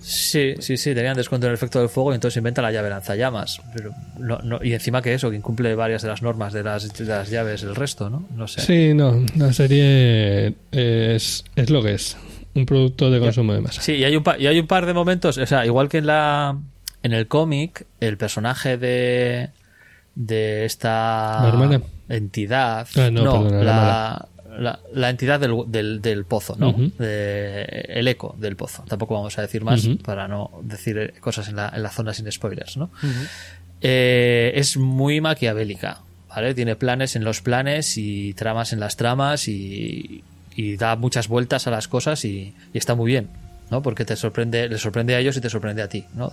Sí, 0.00 0.54
sí, 0.60 0.76
sí, 0.76 0.94
tenían 0.94 1.16
descuento 1.16 1.48
en 1.48 1.50
el 1.50 1.54
efecto 1.54 1.80
del 1.80 1.88
fuego 1.88 2.12
y 2.12 2.14
entonces 2.14 2.36
inventa 2.36 2.62
la 2.62 2.70
llave 2.70 2.90
lanzallamas. 2.90 3.60
Pero 3.74 3.90
no, 4.20 4.38
no, 4.38 4.60
y 4.62 4.72
encima 4.72 5.02
que 5.02 5.12
eso, 5.12 5.30
que 5.30 5.36
incumple 5.36 5.74
varias 5.74 6.02
de 6.02 6.08
las 6.08 6.22
normas 6.22 6.52
de 6.52 6.62
las, 6.62 6.92
de 6.96 7.04
las 7.06 7.28
llaves 7.28 7.64
el 7.64 7.74
resto, 7.74 8.08
¿no? 8.08 8.24
No 8.36 8.46
sé. 8.46 8.60
Sí, 8.60 8.94
no, 8.94 9.26
la 9.36 9.52
serie 9.52 10.54
es, 10.70 11.44
es 11.56 11.70
lo 11.70 11.82
que 11.82 11.94
es. 11.94 12.16
Un 12.54 12.66
producto 12.66 13.10
de 13.10 13.18
consumo 13.18 13.52
de 13.52 13.60
masa. 13.60 13.82
Sí, 13.82 13.94
y 13.94 14.04
hay 14.04 14.14
un, 14.14 14.22
y 14.38 14.46
hay 14.46 14.60
un 14.60 14.68
par 14.68 14.86
de 14.86 14.94
momentos, 14.94 15.38
o 15.38 15.46
sea, 15.46 15.66
igual 15.66 15.88
que 15.88 15.98
en 15.98 16.06
la 16.06 16.56
en 17.06 17.12
el 17.14 17.26
cómic, 17.28 17.86
el 18.00 18.16
personaje 18.18 18.76
de 18.76 19.50
de 20.14 20.64
esta 20.64 21.40
¿La 21.42 21.48
hermana? 21.48 21.80
entidad, 22.08 22.86
Ah, 22.96 23.10
no, 23.10 23.42
perdona, 23.44 23.62
la 23.62 24.28
la, 24.48 24.58
la, 24.58 24.80
la 24.94 25.10
entidad 25.10 25.38
del, 25.40 25.64
del, 25.68 26.00
del 26.00 26.24
pozo, 26.24 26.56
¿no? 26.58 26.72
De- 26.98 27.64
el 27.88 28.08
eco 28.08 28.34
del 28.38 28.56
pozo. 28.56 28.82
Tampoco 28.88 29.14
vamos 29.14 29.36
a 29.38 29.42
decir 29.42 29.62
más 29.64 29.86
para 30.02 30.26
no 30.28 30.50
decir 30.62 31.14
cosas 31.20 31.48
en 31.48 31.56
la, 31.56 31.70
en 31.74 31.82
la 31.82 31.90
zona 31.90 32.14
sin 32.14 32.30
spoilers, 32.32 32.76
¿no? 32.78 32.90
Eh, 33.82 34.52
es 34.54 34.76
muy 34.78 35.20
maquiavélica, 35.20 35.98
¿vale? 36.28 36.54
Tiene 36.54 36.76
planes 36.76 37.14
en 37.16 37.24
los 37.24 37.42
planes 37.42 37.98
y 37.98 38.32
tramas 38.34 38.72
en 38.72 38.80
las 38.80 38.96
tramas 38.96 39.48
y, 39.48 40.24
y 40.54 40.76
da 40.76 40.96
muchas 40.96 41.28
vueltas 41.28 41.66
a 41.66 41.70
las 41.70 41.88
cosas 41.88 42.24
y, 42.24 42.54
y 42.72 42.78
está 42.78 42.94
muy 42.94 43.10
bien, 43.12 43.28
¿no? 43.70 43.82
Porque 43.82 44.04
te 44.04 44.16
sorprende, 44.16 44.68
le 44.68 44.78
sorprende 44.78 45.14
a 45.14 45.18
ellos 45.18 45.36
y 45.36 45.40
te 45.40 45.50
sorprende 45.50 45.82
a 45.82 45.88
ti, 45.88 46.06
¿no? 46.14 46.30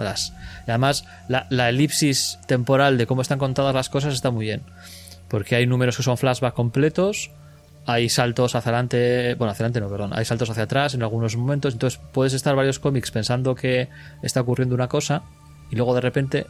Además, 0.67 1.05
la, 1.27 1.47
la 1.49 1.69
elipsis 1.69 2.39
temporal 2.47 2.97
de 2.97 3.07
cómo 3.07 3.21
están 3.21 3.39
contadas 3.39 3.73
las 3.73 3.89
cosas 3.89 4.13
está 4.13 4.31
muy 4.31 4.45
bien, 4.45 4.61
porque 5.27 5.55
hay 5.55 5.65
números 5.65 5.97
que 5.97 6.03
son 6.03 6.17
flashback 6.17 6.53
completos, 6.53 7.31
hay 7.86 8.09
saltos 8.09 8.55
hacia 8.55 8.69
adelante, 8.69 9.36
bueno, 9.36 9.51
hacia 9.51 9.65
adelante 9.65 9.81
no, 9.81 9.89
perdón, 9.89 10.11
hay 10.13 10.25
saltos 10.25 10.49
hacia 10.49 10.63
atrás 10.63 10.93
en 10.93 11.03
algunos 11.03 11.36
momentos, 11.36 11.73
entonces 11.73 11.99
puedes 12.11 12.34
estar 12.34 12.55
varios 12.55 12.79
cómics 12.79 13.11
pensando 13.11 13.55
que 13.55 13.89
está 14.21 14.41
ocurriendo 14.41 14.75
una 14.75 14.88
cosa 14.88 15.23
y 15.69 15.75
luego 15.75 15.93
de 15.95 16.01
repente 16.01 16.45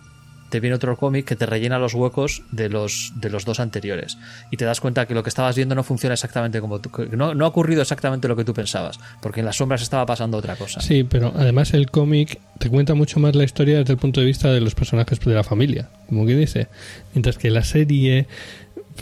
te 0.54 0.60
viene 0.60 0.76
otro 0.76 0.96
cómic 0.98 1.26
que 1.26 1.36
te 1.36 1.48
rellena 1.48 1.80
los 1.80 1.96
huecos 1.96 2.44
de 2.52 2.70
los, 2.70 3.12
de 3.16 3.32
los 3.32 3.44
dos 3.44 3.60
anteriores 3.60 4.20
y 4.52 4.58
te 4.58 4.66
das 4.66 4.80
cuenta 4.80 5.08
que 5.08 5.16
lo 5.16 5.24
que 5.24 5.30
estabas 5.30 5.56
viendo 5.56 5.74
no 5.74 5.82
funciona 5.84 6.14
exactamente 6.14 6.62
como 6.62 6.80
tú, 6.80 6.92
no, 7.12 7.34
no 7.34 7.46
ha 7.46 7.48
ocurrido 7.48 7.82
exactamente 7.82 8.28
lo 8.28 8.36
que 8.36 8.46
tú 8.46 8.54
pensabas, 8.54 9.00
porque 9.20 9.40
en 9.40 9.48
las 9.48 9.56
sombras 9.56 9.82
estaba 9.82 10.06
pasando 10.06 10.38
otra 10.38 10.56
cosa. 10.56 10.80
Sí, 10.80 11.04
pero 11.04 11.34
además 11.36 11.74
el 11.74 11.90
cómic 11.90 12.40
te 12.60 12.70
cuenta 12.70 12.94
mucho 12.94 13.20
más 13.20 13.36
la 13.36 13.46
historia 13.46 13.80
desde 13.80 13.94
el 13.94 13.98
punto 14.00 14.20
de 14.20 14.28
vista 14.28 14.52
de 14.54 14.62
los 14.62 14.76
personajes 14.76 15.20
de 15.20 15.34
la 15.34 15.44
familia, 15.44 15.90
como 16.08 16.24
que 16.28 16.36
dice. 16.36 16.68
Mientras 17.16 17.40
que 17.40 17.50
la 17.50 17.64
serie 17.64 18.28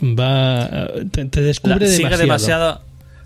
va 0.02 0.88
te, 1.10 1.26
te 1.26 1.40
La- 1.40 1.46
descubre 1.46 1.86
sigue 1.88 2.16
demasiado. 2.16 2.80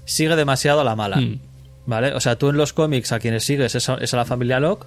sigue 0.05 0.35
demasiado 0.35 0.81
a 0.81 0.85
la 0.85 0.97
mala. 0.97 1.19
Mm. 1.19 1.39
¿Vale? 1.87 2.13
O 2.15 2.21
sea, 2.21 2.35
tú 2.37 2.49
en 2.49 2.57
los 2.57 2.73
cómics 2.73 3.13
a 3.13 3.21
quienes 3.21 3.45
sigues 3.45 3.77
es 3.77 3.89
a, 3.89 3.95
es 4.01 4.13
a 4.13 4.17
la 4.17 4.25
familia 4.25 4.59
Locke, 4.59 4.87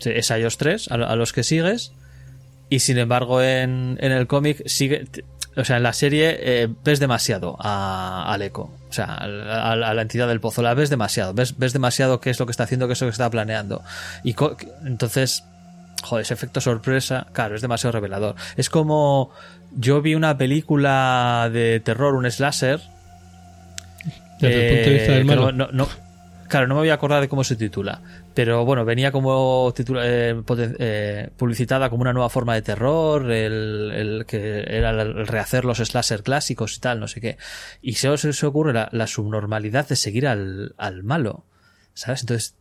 es 0.00 0.30
a 0.30 0.38
ellos 0.38 0.56
tres, 0.56 0.90
a, 0.90 0.94
a 0.94 1.16
los 1.16 1.34
que 1.34 1.42
sigues, 1.42 1.92
Y 2.68 2.80
sin 2.80 2.98
embargo, 2.98 3.42
en, 3.42 3.96
en 4.00 4.12
el 4.12 4.26
cómic 4.26 4.66
sigue. 4.66 5.06
O 5.56 5.64
sea, 5.64 5.78
en 5.78 5.84
la 5.84 5.92
serie 5.94 6.36
eh, 6.38 6.68
ves 6.84 7.00
demasiado 7.00 7.56
a, 7.60 8.30
al 8.32 8.42
eco. 8.42 8.70
O 8.90 8.92
sea, 8.92 9.06
a, 9.14 9.76
la 9.76 10.02
entidad 10.02 10.28
del 10.28 10.40
pozo. 10.40 10.60
La 10.62 10.74
ves 10.74 10.90
demasiado. 10.90 11.32
Ves, 11.32 11.56
ves 11.58 11.72
demasiado 11.72 12.20
qué 12.20 12.30
es 12.30 12.38
lo 12.38 12.44
que 12.46 12.50
está 12.50 12.64
haciendo, 12.64 12.86
qué 12.88 12.92
es 12.94 13.00
lo 13.00 13.06
que 13.06 13.12
está 13.12 13.30
planeando. 13.30 13.82
Y 14.22 14.34
co- 14.34 14.56
entonces, 14.84 15.44
joder, 16.02 16.22
ese 16.24 16.34
efecto 16.34 16.60
sorpresa, 16.60 17.26
claro, 17.32 17.54
es 17.54 17.62
demasiado 17.62 17.92
revelador. 17.92 18.34
Es 18.56 18.68
como. 18.68 19.30
Yo 19.78 20.00
vi 20.02 20.14
una 20.14 20.36
película 20.38 21.50
de 21.52 21.80
terror, 21.80 22.14
un 22.14 22.30
slasher, 22.30 22.80
Desde 24.40 24.68
el 24.68 24.74
punto 24.74 24.90
de 24.90 24.94
vista 24.96 25.12
eh, 25.12 25.16
del 25.16 25.26
que 25.28 25.34
malo. 25.36 25.52
no- 25.52 25.68
no- 25.72 25.88
claro, 26.48 26.66
no 26.66 26.74
me 26.74 26.80
voy 26.80 26.90
a 26.90 26.94
acordar 26.94 27.20
de 27.20 27.28
cómo 27.28 27.44
se 27.44 27.56
titula. 27.56 28.00
Pero 28.36 28.66
bueno, 28.66 28.84
venía 28.84 29.12
como 29.12 29.72
titula- 29.74 30.02
eh, 30.04 30.42
eh, 30.78 31.30
publicitada 31.38 31.88
como 31.88 32.02
una 32.02 32.12
nueva 32.12 32.28
forma 32.28 32.54
de 32.54 32.60
terror, 32.60 33.32
el, 33.32 33.90
el 33.94 34.26
que 34.26 34.62
era 34.68 34.90
el 34.90 35.26
rehacer 35.26 35.64
los 35.64 35.78
slasher 35.78 36.22
clásicos 36.22 36.76
y 36.76 36.80
tal, 36.80 37.00
no 37.00 37.08
sé 37.08 37.22
qué. 37.22 37.38
Y 37.80 37.94
se 37.94 38.10
os 38.10 38.20
se 38.20 38.46
ocurre 38.46 38.74
la, 38.74 38.90
la 38.92 39.06
subnormalidad 39.06 39.88
de 39.88 39.96
seguir 39.96 40.26
al, 40.26 40.74
al 40.76 41.02
malo. 41.02 41.46
¿Sabes? 41.94 42.20
Entonces, 42.20 42.56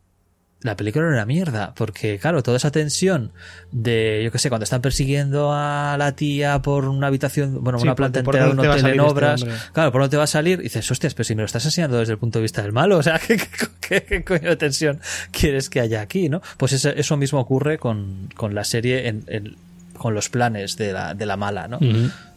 la 0.66 0.76
película 0.76 1.06
era 1.06 1.14
una 1.14 1.26
mierda, 1.26 1.74
porque 1.76 2.18
claro, 2.20 2.44
toda 2.44 2.58
esa 2.58 2.72
tensión 2.72 3.32
de, 3.72 4.22
yo 4.26 4.32
qué 4.32 4.40
sé, 4.40 4.50
cuando 4.50 4.64
están 4.64 4.82
persiguiendo 4.82 5.52
a 5.54 5.96
la 5.98 6.14
tía 6.16 6.62
por 6.62 6.86
una 6.86 7.08
habitación, 7.08 7.64
bueno, 7.64 7.80
Sí, 7.80 7.84
una 7.84 7.96
planta 7.96 8.20
entera 8.20 8.46
de 8.48 8.52
un 8.52 8.60
hotel 8.72 8.80
en 8.80 8.86
este 9.08 9.12
obras, 9.12 9.42
claro, 9.74 9.92
¿por 9.92 10.02
dónde 10.02 10.12
te 10.12 10.18
va 10.18 10.24
a 10.24 10.28
salir? 10.28 10.60
Y 10.60 10.64
dices, 10.64 10.90
hostias, 10.92 11.14
pero 11.14 11.24
si 11.24 11.36
me 11.36 11.42
lo 11.44 11.46
estás 11.46 11.64
enseñando 11.66 12.00
desde 12.00 12.14
el 12.14 12.20
punto 12.20 12.40
de 12.40 12.44
vista 12.44 12.62
del 12.64 12.74
malo, 12.74 12.98
o 12.98 13.04
sea, 13.04 13.20
¿qué, 13.28 13.38
qué- 13.38 13.46
qué- 13.80 14.04
qué 14.04 14.24
coño 14.24 14.50
de 14.50 14.56
tensión 14.56 15.00
quieres 15.32 15.70
que 15.70 15.80
haya 15.80 16.02
aquí, 16.02 16.28
no? 16.30 16.42
Pues 16.58 16.74
eso, 16.74 16.90
eso 16.90 17.16
mismo 17.18 17.40
ocurre 17.40 17.78
con, 17.78 18.30
con 18.36 18.56
la 18.56 18.64
serie, 18.64 19.08
en, 19.08 19.24
en- 19.28 19.56
con 19.98 20.14
los 20.14 20.30
planes 20.30 20.78
de 20.78 20.94
la, 20.94 21.14
de 21.14 21.26
la 21.26 21.38
mala, 21.38 21.68
¿no? 21.68 21.80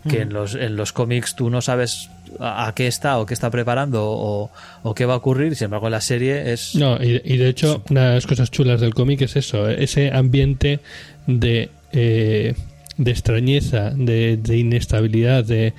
Que 0.08 0.22
en 0.22 0.32
los, 0.32 0.54
en 0.54 0.76
los 0.76 0.92
cómics 0.92 1.34
tú 1.34 1.50
no 1.50 1.60
sabes 1.60 2.08
a, 2.40 2.68
a 2.68 2.74
qué 2.74 2.86
está 2.86 3.18
o 3.18 3.26
qué 3.26 3.34
está 3.34 3.50
preparando 3.50 4.04
o, 4.06 4.50
o 4.82 4.94
qué 4.94 5.04
va 5.04 5.14
a 5.14 5.16
ocurrir, 5.16 5.52
y 5.52 5.54
sin 5.56 5.66
embargo 5.66 5.88
en 5.88 5.92
la 5.92 6.00
serie 6.00 6.52
es... 6.52 6.74
No, 6.76 6.96
y, 6.96 7.20
y 7.24 7.36
de 7.36 7.48
hecho, 7.48 7.82
una 7.90 8.08
de 8.08 8.14
las 8.14 8.26
cosas 8.26 8.50
chulas 8.50 8.80
del 8.80 8.94
cómic 8.94 9.20
es 9.22 9.36
eso, 9.36 9.68
ese 9.68 10.12
ambiente 10.12 10.80
de, 11.26 11.70
eh, 11.92 12.54
de 12.96 13.10
extrañeza, 13.10 13.90
de, 13.90 14.36
de 14.36 14.56
inestabilidad, 14.56 15.44
de, 15.44 15.74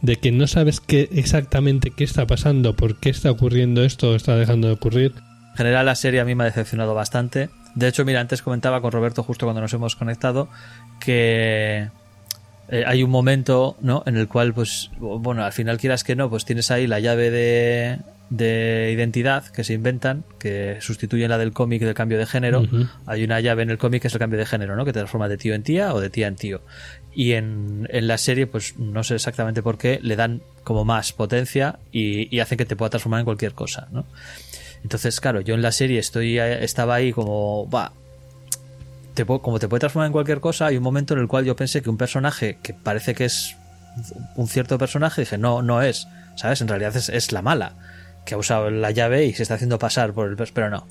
de 0.00 0.16
que 0.16 0.32
no 0.32 0.46
sabes 0.46 0.80
qué 0.80 1.08
exactamente 1.12 1.90
qué 1.90 2.04
está 2.04 2.26
pasando, 2.26 2.76
por 2.76 3.00
qué 3.00 3.10
está 3.10 3.30
ocurriendo 3.30 3.82
esto 3.84 4.10
o 4.10 4.14
está 4.14 4.36
dejando 4.36 4.68
de 4.68 4.74
ocurrir. 4.74 5.12
En 5.50 5.56
general 5.56 5.86
la 5.86 5.94
serie 5.94 6.20
a 6.20 6.24
mí 6.24 6.34
me 6.34 6.44
ha 6.44 6.46
decepcionado 6.46 6.94
bastante. 6.94 7.48
De 7.74 7.88
hecho, 7.88 8.04
mira, 8.04 8.20
antes 8.20 8.40
comentaba 8.42 8.80
con 8.80 8.92
Roberto 8.92 9.22
justo 9.22 9.46
cuando 9.46 9.60
nos 9.60 9.72
hemos 9.72 9.96
conectado 9.96 10.48
que 11.04 11.88
eh, 12.68 12.84
hay 12.86 13.02
un 13.02 13.10
momento, 13.10 13.76
¿no? 13.80 14.02
En 14.06 14.16
el 14.16 14.28
cual, 14.28 14.54
pues, 14.54 14.90
bueno, 14.98 15.44
al 15.44 15.52
final 15.52 15.78
quieras 15.78 16.04
que 16.04 16.16
no, 16.16 16.30
pues 16.30 16.44
tienes 16.44 16.70
ahí 16.70 16.86
la 16.86 17.00
llave 17.00 17.30
de, 17.30 17.98
de 18.30 18.90
identidad 18.92 19.44
que 19.46 19.64
se 19.64 19.74
inventan, 19.74 20.24
que 20.38 20.78
sustituyen 20.80 21.28
la 21.30 21.38
del 21.38 21.52
cómic 21.52 21.82
del 21.82 21.94
cambio 21.94 22.18
de 22.18 22.26
género. 22.26 22.64
Hay 23.06 23.22
una 23.22 23.40
llave 23.40 23.62
en 23.62 23.70
el 23.70 23.78
cómic 23.78 24.02
que 24.02 24.08
es 24.08 24.14
el 24.14 24.18
cambio 24.18 24.38
de 24.38 24.46
género, 24.46 24.76
¿no? 24.76 24.84
Que 24.84 24.92
te 24.92 25.00
transforma 25.00 25.28
de 25.28 25.36
tío 25.36 25.54
en 25.54 25.62
tía 25.62 25.94
o 25.94 26.00
de 26.00 26.10
tía 26.10 26.26
en 26.26 26.36
tío. 26.36 26.62
Y 27.14 27.32
en, 27.32 27.86
en 27.90 28.08
la 28.08 28.18
serie, 28.18 28.46
pues 28.46 28.78
no 28.78 29.04
sé 29.04 29.14
exactamente 29.14 29.62
por 29.62 29.78
qué, 29.78 30.00
le 30.02 30.16
dan 30.16 30.42
como 30.64 30.84
más 30.84 31.12
potencia 31.12 31.78
y, 31.92 32.34
y 32.34 32.40
hacen 32.40 32.58
que 32.58 32.64
te 32.64 32.76
pueda 32.76 32.90
transformar 32.90 33.20
en 33.20 33.26
cualquier 33.26 33.52
cosa, 33.52 33.88
¿no? 33.92 34.06
Entonces, 34.82 35.20
claro, 35.20 35.40
yo 35.40 35.54
en 35.54 35.62
la 35.62 35.72
serie 35.72 35.98
estoy 35.98 36.38
estaba 36.38 36.96
ahí 36.96 37.12
como, 37.12 37.68
va, 37.70 37.92
te, 39.14 39.24
como 39.24 39.58
te 39.58 39.68
puede 39.68 39.80
transformar 39.80 40.06
en 40.08 40.12
cualquier 40.12 40.40
cosa, 40.40 40.66
hay 40.66 40.76
un 40.76 40.82
momento 40.82 41.14
en 41.14 41.20
el 41.20 41.28
cual 41.28 41.44
yo 41.44 41.56
pensé 41.56 41.82
que 41.82 41.90
un 41.90 41.96
personaje 41.96 42.58
que 42.62 42.74
parece 42.74 43.14
que 43.14 43.24
es 43.24 43.56
un 44.36 44.48
cierto 44.48 44.76
personaje, 44.78 45.22
dije, 45.22 45.38
no, 45.38 45.62
no 45.62 45.80
es, 45.82 46.08
¿sabes? 46.36 46.60
En 46.60 46.68
realidad 46.68 46.96
es, 46.96 47.08
es 47.08 47.32
la 47.32 47.42
mala, 47.42 47.74
que 48.26 48.34
ha 48.34 48.38
usado 48.38 48.70
la 48.70 48.90
llave 48.90 49.24
y 49.26 49.32
se 49.34 49.42
está 49.42 49.54
haciendo 49.54 49.78
pasar 49.78 50.12
por 50.12 50.28
el... 50.28 50.36
Pero 50.52 50.68
no, 50.70 50.86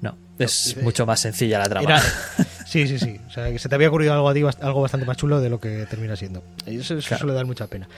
no, 0.00 0.16
es 0.38 0.76
mucho 0.82 1.06
más 1.06 1.20
sencilla 1.20 1.58
la 1.58 1.68
trama. 1.68 1.84
Era- 1.90 2.02
Sí, 2.70 2.86
sí, 2.86 3.00
sí. 3.00 3.20
O 3.26 3.30
sea, 3.32 3.50
que 3.50 3.58
se 3.58 3.68
te 3.68 3.74
había 3.74 3.88
ocurrido 3.88 4.12
algo 4.14 4.28
a 4.28 4.32
ti, 4.34 4.42
algo 4.60 4.80
bastante 4.82 5.04
más 5.04 5.16
chulo 5.16 5.40
de 5.40 5.50
lo 5.50 5.58
que 5.58 5.86
termina 5.90 6.14
siendo. 6.14 6.44
Eso, 6.66 6.96
eso 6.96 7.08
Claro. 7.08 7.22
suele 7.22 7.34
dar 7.34 7.44
mucha 7.44 7.66
pena. 7.66 7.88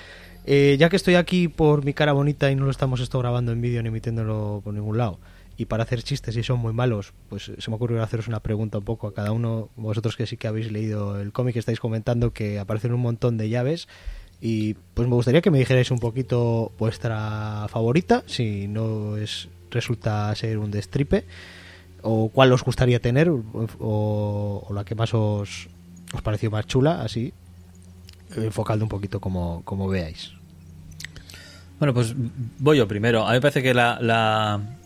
Eh, 0.47 0.77
ya 0.81 0.89
que 0.89 0.97
estoy 0.97 1.15
aquí 1.17 1.49
por 1.49 1.85
mi 1.85 1.93
cara 1.93 2.13
bonita 2.13 2.51
y 2.51 2.57
no 2.57 2.65
lo 2.65 2.71
estamos 2.71 2.99
esto 3.01 3.19
grabando 3.19 3.53
en 3.53 3.61
vídeo 3.61 3.83
ni 3.83 3.89
emitiéndolo 3.89 4.63
por 4.65 4.73
ningún 4.73 4.97
lado, 4.97 5.21
y 5.63 5.65
para 5.65 5.85
hacer 5.85 6.03
chistes 6.03 6.37
y 6.37 6.43
son 6.43 6.59
muy 6.59 6.73
malos, 6.73 7.13
pues 7.29 7.53
se 7.57 7.71
me 7.71 7.77
ocurrió 7.77 8.03
haceros 8.03 8.27
una 8.27 8.41
pregunta 8.41 8.79
un 8.79 8.85
poco 8.85 9.07
a 9.07 9.15
cada 9.15 9.31
uno, 9.31 9.69
vosotros 9.77 10.17
que 10.17 10.27
sí 10.27 10.37
que 10.37 10.49
habéis 10.49 10.73
leído 10.73 11.21
el 11.21 11.31
cómic, 11.33 11.55
estáis 11.57 11.79
comentando 11.79 12.33
que 12.33 12.59
aparecen 12.59 12.93
un 12.93 13.01
montón 13.01 13.37
de 13.37 13.49
llaves 13.49 13.87
y 14.41 14.75
pues 14.95 15.07
me 15.07 15.15
gustaría 15.15 15.41
que 15.41 15.53
me 15.53 15.61
dijerais 15.61 15.93
un 15.93 16.01
poquito 16.01 16.73
vuestra 16.81 17.67
favorita, 17.69 18.25
si 18.27 18.67
no 18.67 19.17
es 19.17 19.49
resulta 19.71 20.35
ser 20.35 20.59
un 20.59 20.73
destripe, 20.73 21.25
o 22.03 22.29
cuál 22.29 22.53
os 22.53 22.65
gustaría 22.65 22.99
tener, 23.01 23.31
o, 23.31 24.69
la 24.75 24.85
que 24.85 24.97
más 24.97 25.15
os, 25.15 25.69
os 26.13 26.23
pareció 26.23 26.51
más 26.51 26.67
chula, 26.67 27.03
así, 27.03 27.33
enfocando 28.37 28.85
un 28.85 28.89
poquito 28.89 29.21
como, 29.21 29.63
como 29.65 29.87
veáis. 29.87 30.33
Bueno, 31.79 31.95
pues 31.95 32.15
voy 32.59 32.79
yo 32.79 32.89
primero. 32.89 33.25
A 33.25 33.31
mí 33.31 33.35
me 33.37 33.41
parece 33.41 33.63
que 33.63 33.75
la... 33.75 34.01
la- 34.01 34.79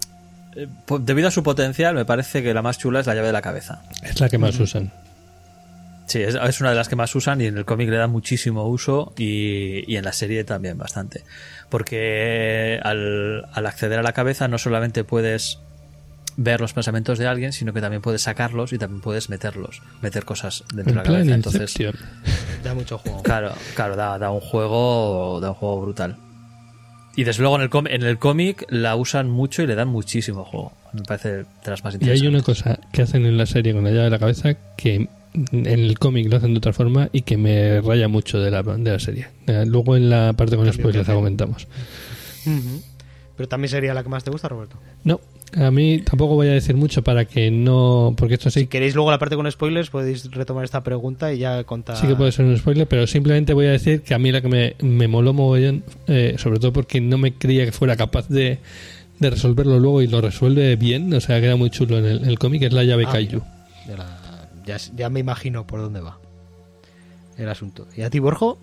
Debido 1.01 1.29
a 1.29 1.31
su 1.31 1.43
potencial, 1.43 1.95
me 1.95 2.05
parece 2.05 2.43
que 2.43 2.55
la 2.55 2.63
más 2.63 2.79
chula 2.79 3.01
es 3.01 3.07
la 3.07 3.15
llave 3.15 3.29
de 3.29 3.33
la 3.33 3.43
cabeza. 3.43 3.83
Es 4.03 4.21
la 4.21 4.29
que 4.29 4.39
más 4.39 4.59
usan. 4.59 4.93
Sí, 6.07 6.23
es, 6.23 6.37
es 6.37 6.61
una 6.61 6.71
de 6.71 6.77
las 6.77 6.89
que 6.89 6.95
más 6.97 7.15
usan 7.15 7.41
y 7.41 7.47
en 7.47 7.59
el 7.59 7.65
cómic 7.65 7.89
le 7.91 7.97
dan 7.97 8.11
muchísimo 8.11 8.65
uso 8.69 9.13
y, 9.19 9.91
y 9.93 9.97
en 9.97 10.05
la 10.05 10.13
serie 10.13 10.45
también 10.45 10.79
bastante. 10.79 11.25
Porque 11.69 12.81
al, 12.83 13.45
al 13.53 13.67
acceder 13.67 13.99
a 13.99 14.03
la 14.03 14.13
cabeza 14.13 14.47
no 14.47 14.57
solamente 14.57 15.03
puedes 15.05 15.59
ver 16.37 16.61
los 16.61 16.75
pensamientos 16.75 17.19
de 17.19 17.27
alguien, 17.27 17.53
sino 17.53 17.73
que 17.73 17.81
también 17.81 18.03
puedes 18.03 18.23
sacarlos 18.23 18.73
y 18.73 18.79
también 18.79 19.01
puedes 19.01 19.31
meterlos, 19.31 19.83
meter 20.03 20.25
cosas 20.25 20.65
dentro 20.73 20.81
En 20.81 20.87
de 20.87 20.95
la 20.95 21.03
plan 21.03 21.15
cabeza. 21.17 21.35
Entonces, 21.35 21.81
Inception. 21.81 21.97
Da 22.63 22.75
mucho 22.75 22.99
juego. 22.99 23.23
claro, 23.23 23.53
claro, 23.75 23.97
da, 23.97 24.19
da 24.19 24.31
un 24.31 24.41
juego, 24.41 25.41
da 25.41 25.49
un 25.51 25.55
juego 25.55 25.81
brutal. 25.81 26.17
Y 27.17 27.25
desde 27.25 27.41
luego 27.43 27.57
en 27.57 27.63
el, 27.63 27.71
com- 27.71 27.87
en 27.87 28.03
el 28.03 28.19
cómic 28.19 28.67
la 28.69 28.95
usan 28.95 29.31
mucho 29.31 29.63
y 29.63 29.67
le 29.67 29.75
dan 29.75 29.89
muchísimo 29.89 30.45
juego. 30.45 30.73
Me 30.93 31.03
parece 31.03 31.29
de 31.39 31.45
las 31.67 31.83
más 31.83 31.95
Y 31.95 31.97
interesantes. 31.97 32.23
hay 32.23 32.29
una 32.29 32.43
cosa 32.43 32.79
que 32.93 33.03
hacen 33.03 33.25
en 33.27 33.37
la 33.39 33.47
serie 33.47 33.73
con 33.73 33.85
la 33.85 33.91
llave 33.91 34.05
de 34.05 34.11
la 34.11 34.19
cabeza 34.19 34.55
que 34.77 35.09
en 35.53 35.67
el 35.67 35.99
cómic 35.99 36.31
lo 36.31 36.37
hacen 36.37 36.53
de 36.55 36.59
otra 36.59 36.73
forma 36.73 37.09
y 37.13 37.23
que 37.23 37.37
me 37.37 37.81
raya 37.81 38.09
mucho 38.09 38.39
de 38.39 38.51
la, 38.51 38.63
de 38.63 38.91
la 38.93 38.99
serie. 38.99 39.29
Eh, 39.47 39.65
Luego 39.67 39.97
en 39.97 40.09
la 40.11 40.33
parte 40.35 40.57
con 40.57 40.65
Cambio 40.67 40.81
spoilers 40.83 41.09
la 41.09 41.15
comentamos. 41.15 41.67
Pero 43.37 43.49
también 43.49 43.71
sería 43.71 43.93
la 43.95 44.03
que 44.03 44.09
más 44.09 44.25
te 44.25 44.31
gusta, 44.31 44.49
Roberto. 44.49 44.77
No, 45.05 45.21
a 45.55 45.71
mí 45.71 46.01
tampoco 46.03 46.35
voy 46.35 46.49
a 46.49 46.53
decir 46.53 46.77
mucho 46.77 47.03
para 47.03 47.25
que 47.25 47.51
no... 47.51 48.15
Porque 48.17 48.35
esto 48.35 48.51
sí, 48.51 48.61
Si 48.61 48.67
queréis 48.67 48.95
luego 48.95 49.11
la 49.11 49.19
parte 49.19 49.37
con 49.37 49.51
spoilers, 49.51 49.91
podéis 49.91 50.31
retomar 50.31 50.65
esta 50.65 50.83
pregunta 50.83 51.33
y 51.33 51.39
ya 51.39 51.65
contar. 51.65 51.97
sí 51.97 52.07
que 52.07 52.15
puede 52.17 52.33
ser 52.33 52.45
un 52.47 52.57
spoiler, 52.57 52.87
pero 52.87 53.07
simplemente 53.07 53.55
voy 53.55 53.67
a 53.67 53.71
decir 53.73 54.03
que 54.03 54.15
a 54.15 54.19
mí 54.19 54.33
la 54.33 54.41
que 54.41 54.49
me, 54.49 54.77
me 54.81 55.09
moló 55.09 55.33
mogollón, 55.33 55.85
eh, 56.09 56.35
sobre 56.39 56.59
todo 56.59 56.73
porque 56.73 57.01
no 57.01 57.17
me 57.19 57.33
creía 57.35 57.65
que 57.65 57.73
fuera 57.73 57.97
capaz 57.97 58.29
de, 58.29 58.59
de 59.19 59.31
resolverlo 59.31 59.79
luego 59.79 60.03
y 60.03 60.09
lo 60.09 60.21
resuelve 60.21 60.77
bien, 60.77 61.13
o 61.15 61.21
sea, 61.21 61.41
queda 61.41 61.57
muy 61.57 61.71
chulo 61.71 61.99
en 61.99 62.07
el, 62.27 62.39
cómic, 62.39 62.63
es 62.63 62.73
la 62.73 62.85
llave 62.85 63.05
Ah, 63.07 63.13
Kaiju. 63.13 63.43
Ya, 64.67 64.77
ya 64.97 65.09
me 65.11 65.21
imagino 65.21 65.67
por 65.67 65.81
dónde 65.81 66.01
va 66.01 66.19
el 67.39 67.49
asunto. 67.49 67.87
¿Y 67.97 68.03
a 68.03 68.11
ti, 68.11 68.19
Borjo? 68.19 68.59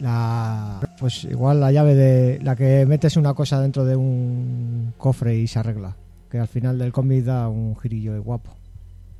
La, 0.00 0.80
pues 0.98 1.24
igual 1.24 1.60
la 1.60 1.72
llave 1.72 1.94
de 1.94 2.40
la 2.42 2.54
que 2.54 2.86
metes 2.86 3.16
una 3.16 3.34
cosa 3.34 3.60
dentro 3.60 3.84
de 3.84 3.96
un 3.96 4.94
cofre 4.96 5.36
y 5.36 5.46
se 5.46 5.58
arregla. 5.58 5.96
Que 6.30 6.38
al 6.38 6.48
final 6.48 6.78
del 6.78 6.92
cómic 6.92 7.24
da 7.24 7.48
un 7.48 7.76
girillo 7.78 8.12
de 8.12 8.18
guapo. 8.18 8.54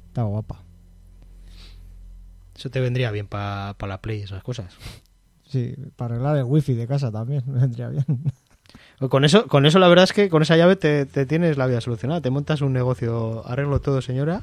Está 0.08 0.22
guapa. 0.22 0.62
Eso 2.56 2.70
te 2.70 2.80
vendría 2.80 3.10
bien 3.10 3.26
para 3.26 3.74
la 3.80 4.00
Play, 4.00 4.22
esas 4.22 4.42
cosas. 4.42 4.74
Sí, 5.46 5.74
para 5.96 6.14
arreglar 6.14 6.36
el 6.36 6.44
wifi 6.44 6.74
de 6.74 6.86
casa 6.86 7.10
también 7.10 7.42
me 7.46 7.60
vendría 7.60 7.88
bien. 7.88 8.04
Con 9.08 9.24
eso, 9.24 9.46
con 9.46 9.64
eso 9.64 9.78
la 9.78 9.88
verdad 9.88 10.04
es 10.04 10.12
que 10.12 10.28
con 10.28 10.42
esa 10.42 10.56
llave 10.56 10.76
te, 10.76 11.06
te 11.06 11.24
tienes 11.24 11.56
la 11.56 11.66
vida 11.66 11.80
solucionada. 11.80 12.20
Te 12.20 12.30
montas 12.30 12.60
un 12.60 12.72
negocio, 12.72 13.46
arreglo 13.46 13.80
todo, 13.80 14.02
señora. 14.02 14.42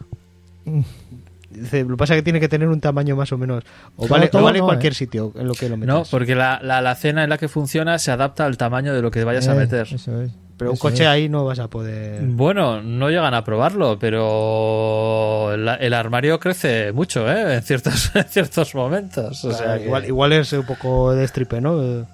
Dice, 1.56 1.84
lo 1.84 1.90
que 1.90 1.98
pasa 1.98 2.14
es 2.14 2.20
que 2.20 2.24
tiene 2.24 2.40
que 2.40 2.50
tener 2.50 2.68
un 2.68 2.80
tamaño 2.82 3.16
más 3.16 3.32
o 3.32 3.38
menos. 3.38 3.64
O 3.96 4.04
Todo, 4.04 4.10
vale, 4.10 4.26
o 4.26 4.30
todo 4.30 4.44
vale 4.44 4.60
no, 4.60 4.66
cualquier 4.66 4.94
eh. 4.94 4.96
sitio 4.96 5.32
en 5.36 5.48
lo 5.48 5.54
que 5.54 5.70
lo 5.70 5.78
metas. 5.78 5.96
No, 5.96 6.04
porque 6.10 6.36
la, 6.36 6.60
la 6.62 6.78
alacena 6.80 7.24
en 7.24 7.30
la 7.30 7.38
que 7.38 7.48
funciona 7.48 7.98
se 8.00 8.12
adapta 8.12 8.46
al 8.46 8.58
tamaño 8.58 8.94
de 8.94 9.02
lo 9.02 9.12
que 9.12 9.24
vayas 9.24 9.48
a 9.48 9.54
Eh, 9.54 9.58
meter. 9.60 9.88
Eso 9.92 10.22
es. 10.22 10.32
Pero 10.58 10.72
un 10.72 10.76
Eso 10.76 10.82
coche 10.84 11.04
es. 11.04 11.10
ahí 11.10 11.28
no 11.28 11.44
vas 11.44 11.60
a 11.60 11.68
poder. 11.70 12.22
Bueno, 12.24 12.82
no 12.82 13.10
llegan 13.10 13.34
a 13.34 13.44
probarlo, 13.44 14.00
pero 14.00 15.54
el, 15.54 15.68
el 15.68 15.94
armario 15.94 16.40
crece 16.40 16.92
mucho, 16.94 17.30
¿eh? 17.32 17.56
En 17.56 17.62
ciertos, 17.62 18.12
en 18.16 18.24
ciertos 18.26 18.74
momentos. 18.76 19.44
O 19.46 19.52
sea, 19.52 19.78
que- 19.78 19.86
igual, 19.86 20.06
igual 20.06 20.34
es 20.34 20.54
un 20.54 20.66
poco 20.66 21.14
de 21.14 21.28
stripe, 21.28 21.60
¿no? 21.62 22.06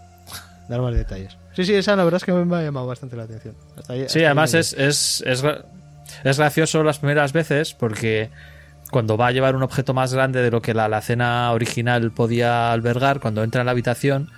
Dar 0.67 0.81
más 0.81 0.95
detalles. 0.95 1.37
Sí, 1.55 1.65
sí, 1.65 1.73
esa 1.75 1.95
la 1.95 2.03
verdad 2.03 2.17
es 2.17 2.23
que 2.25 2.31
me 2.31 2.55
ha 2.55 2.63
llamado 2.63 2.87
bastante 2.87 3.15
la 3.15 3.23
atención. 3.23 3.55
Hasta 3.77 3.93
ahí- 3.93 4.01
hasta 4.01 4.13
Sí, 4.13 4.23
además 4.25 4.53
es, 4.53 4.73
es, 4.73 5.23
es, 5.27 5.43
es 6.23 6.37
gracioso 6.37 6.83
las 6.83 6.99
primeras 6.99 7.33
veces 7.33 7.73
porque 7.73 8.29
cuando 8.91 9.17
va 9.17 9.27
a 9.27 9.31
llevar 9.31 9.55
un 9.55 9.63
objeto 9.63 9.93
más 9.95 10.13
grande 10.13 10.41
de 10.43 10.51
lo 10.51 10.61
que 10.61 10.73
la 10.75 10.85
alacena 10.85 11.51
original 11.51 12.11
podía 12.11 12.71
albergar, 12.71 13.19
cuando 13.19 13.43
entra 13.43 13.61
en 13.61 13.65
la 13.65 13.71
habitación, 13.71 14.29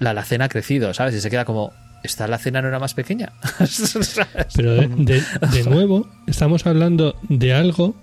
la 0.00 0.10
alacena 0.10 0.46
ha 0.46 0.48
crecido, 0.48 0.92
¿sabes? 0.94 1.14
Y 1.14 1.20
se 1.20 1.30
queda 1.30 1.44
como, 1.44 1.72
¿esta 2.02 2.24
alacena 2.24 2.60
no 2.62 2.68
era 2.68 2.78
más 2.78 2.94
pequeña? 2.94 3.32
Pero 4.56 4.74
de, 4.74 4.88
de- 4.88 5.22
de 5.52 5.64
nuevo, 5.70 6.08
estamos 6.26 6.66
hablando 6.66 7.14
de 7.28 7.54
algo. 7.54 7.94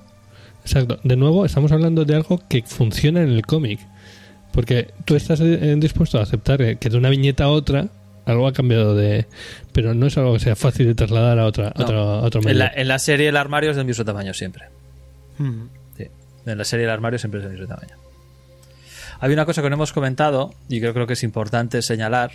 Exacto, 0.63 0.99
de 1.03 1.15
nuevo, 1.15 1.45
estamos 1.45 1.71
hablando 1.71 2.05
de 2.05 2.15
algo 2.15 2.41
que 2.47 2.63
funciona 2.63 3.21
en 3.21 3.29
el 3.29 3.45
cómic. 3.45 3.79
Porque 4.51 4.93
tú 5.05 5.15
estás 5.15 5.41
eh, 5.41 5.75
dispuesto 5.77 6.17
a 6.17 6.23
aceptar 6.23 6.77
que 6.77 6.89
de 6.89 6.97
una 6.97 7.09
viñeta 7.09 7.43
a 7.43 7.49
otra 7.49 7.87
algo 8.25 8.47
ha 8.47 8.53
cambiado 8.53 8.95
de. 8.95 9.27
Pero 9.73 9.93
no 9.93 10.07
es 10.07 10.17
algo 10.17 10.33
que 10.33 10.39
sea 10.39 10.55
fácil 10.55 10.87
de 10.87 10.95
trasladar 10.95 11.37
a, 11.39 11.45
otra, 11.45 11.67
a 11.67 11.73
No. 11.77 11.83
otro, 11.83 11.99
a 11.99 12.21
otro 12.21 12.39
en, 12.41 12.45
medio. 12.45 12.59
la, 12.59 12.71
en 12.73 12.87
la 12.87 12.97
serie 12.97 13.27
el 13.27 13.37
armario 13.37 13.69
es 13.71 13.75
del 13.77 13.85
mismo 13.85 14.05
tamaño 14.05 14.33
siempre. 14.33 14.65
Mm. 15.37 15.63
En 16.45 16.57
la 16.57 16.63
serie 16.63 16.85
el 16.85 16.91
armario 16.91 17.19
siempre 17.19 17.39
es 17.39 17.45
del 17.45 17.53
mismo 17.53 17.67
tamaño. 17.67 17.95
Hay 19.19 19.31
una 19.31 19.45
cosa 19.45 19.61
que 19.61 19.69
no 19.69 19.75
hemos 19.75 19.93
comentado 19.93 20.53
y 20.69 20.79
creo 20.79 21.07
que 21.07 21.13
es 21.13 21.23
importante 21.23 21.81
señalar. 21.81 22.31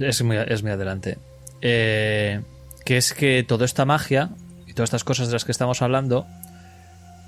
Es 0.00 0.22
muy, 0.22 0.36
es 0.36 0.62
muy 0.62 0.72
adelante. 0.72 1.18
Eh, 1.60 2.40
que 2.84 2.96
es 2.96 3.14
que 3.14 3.44
toda 3.44 3.64
esta 3.64 3.84
magia 3.84 4.30
y 4.66 4.74
todas 4.74 4.88
estas 4.88 5.04
cosas 5.04 5.28
de 5.28 5.34
las 5.34 5.44
que 5.44 5.52
estamos 5.52 5.82
hablando, 5.82 6.26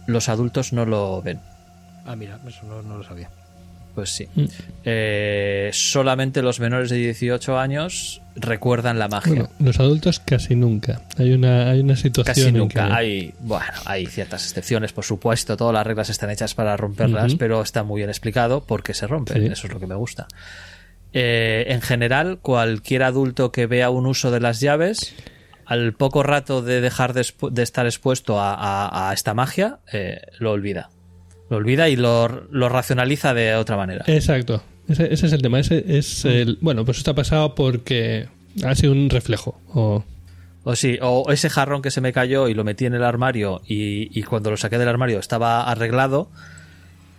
los 0.07 0.29
adultos 0.29 0.72
no 0.72 0.85
lo 0.87 1.22
ven. 1.22 1.41
Ah, 2.05 2.16
mira, 2.16 2.39
eso 2.47 2.64
no, 2.66 2.83
no 2.83 2.99
lo 2.99 3.05
sabía. 3.05 3.31
Pues 3.97 4.11
sí. 4.11 4.28
Mm. 4.36 4.44
Eh, 4.84 5.70
solamente 5.72 6.42
los 6.42 6.61
menores 6.61 6.90
de 6.90 6.97
18 6.99 7.59
años 7.59 8.20
recuerdan 8.36 8.99
la 9.01 9.09
magia. 9.09 9.32
Bueno, 9.32 9.49
los 9.59 9.80
adultos 9.80 10.20
casi 10.20 10.55
nunca. 10.55 11.01
Hay 11.18 11.32
una, 11.32 11.70
hay 11.70 11.80
una 11.80 11.97
situación. 11.97 12.24
Casi 12.34 12.49
en 12.49 12.57
nunca. 12.59 12.86
que- 12.86 12.92
Hay, 12.94 13.34
bueno, 13.40 13.64
hay 13.86 14.07
ciertas 14.07 14.44
excepciones, 14.44 14.92
por 14.92 15.05
supuesto. 15.05 15.57
Todas 15.57 15.72
las 15.74 15.86
reglas 15.86 16.11
están 16.11 16.30
hechas 16.30 16.55
para 16.55 16.76
romperlas, 16.76 17.34
pero 17.36 17.62
está 17.62 17.82
muy 17.82 18.01
bien 18.01 18.11
explicado 18.11 18.62
por 18.64 18.82
qué 18.84 18.94
se 18.94 19.07
rompen. 19.09 19.47
Sí. 19.47 19.53
Eso 19.53 19.66
es 19.66 19.72
lo 19.72 19.80
que 19.80 19.86
me 19.88 19.94
gusta. 19.97 20.28
Eh, 21.12 21.64
en 21.68 21.80
general, 21.80 22.38
cualquier 22.42 23.03
adulto 23.03 23.51
que 23.51 23.66
vea 23.66 23.88
un 23.90 24.07
uso 24.07 24.30
de 24.30 24.40
las 24.40 24.61
llaves, 24.61 25.14
al 25.64 25.94
poco 25.94 26.22
rato 26.22 26.61
de 26.62 26.80
dejar 26.82 27.14
de, 27.14 27.24
estar 27.62 27.86
expuesto 27.86 28.38
a, 28.38 28.53
a- 28.55 29.09
a 29.11 29.14
esta 29.14 29.32
magia, 29.32 29.78
eh, 29.92 30.20
lo 30.38 30.53
olvida. 30.53 30.90
Lo 31.51 31.57
olvida 31.59 31.88
y 31.88 31.97
lo, 31.97 32.28
lo 32.51 32.68
racionaliza 32.68 33.34
de 33.34 33.55
otra 33.55 33.76
manera. 33.76 34.05
Exacto. 34.09 34.62
Ese, 34.88 35.12
ese 35.12 35.26
es 35.26 35.32
el 35.32 35.42
tema. 35.42 35.59
Ese 35.61 35.84
es 35.99 36.24
el, 36.24 36.59
bueno, 36.61 36.84
pues 36.84 36.99
está 36.99 37.14
pasado 37.14 37.55
porque 37.55 38.28
ha 38.64 38.74
sido 38.74 38.92
un 38.92 39.11
reflejo. 39.11 39.61
O, 39.74 40.05
O 40.64 40.76
sí, 40.76 40.99
o 41.01 41.30
ese 41.30 41.49
jarrón 41.51 41.82
que 41.82 41.90
se 41.90 42.01
me 42.01 42.12
cayó 42.12 42.49
y 42.49 42.55
lo 42.55 42.64
metí 42.64 42.86
en 42.86 42.94
el 42.94 43.05
armario 43.05 43.62
y, 43.66 44.18
y 44.18 44.22
cuando 44.24 44.51
lo 44.51 44.57
saqué 44.57 44.78
del 44.78 44.88
armario 44.88 45.18
estaba 45.20 45.68
arreglado, 45.70 46.28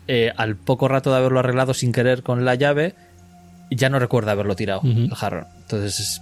eh, 0.08 0.32
al 0.38 0.56
poco 0.56 0.88
rato 0.88 1.12
de 1.12 1.18
haberlo 1.18 1.40
arreglado 1.40 1.74
sin 1.74 1.92
querer 1.92 2.24
con 2.24 2.44
la 2.46 2.56
llave, 2.56 2.96
ya 3.72 3.90
no 3.90 4.00
recuerda 4.00 4.32
haberlo 4.34 4.56
tirado, 4.56 4.82
el 4.84 5.14
jarrón. 5.16 5.46
Entonces, 5.62 6.00
es- 6.00 6.22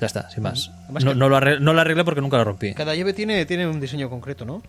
ya 0.00 0.06
está, 0.06 0.28
sin 0.30 0.42
más. 0.42 0.70
No, 1.04 1.14
no 1.14 1.28
lo 1.28 1.36
arreglé, 1.36 1.60
no 1.60 1.72
lo 1.72 1.80
arreglé 1.80 2.04
porque 2.04 2.20
nunca 2.20 2.36
lo 2.36 2.44
rompí. 2.44 2.74
Cada 2.74 2.94
llave 2.96 3.12
tiene, 3.12 3.46
tiene 3.46 3.66
un 3.68 3.80
diseño 3.80 4.10
concreto, 4.10 4.44
¿no? 4.44 4.60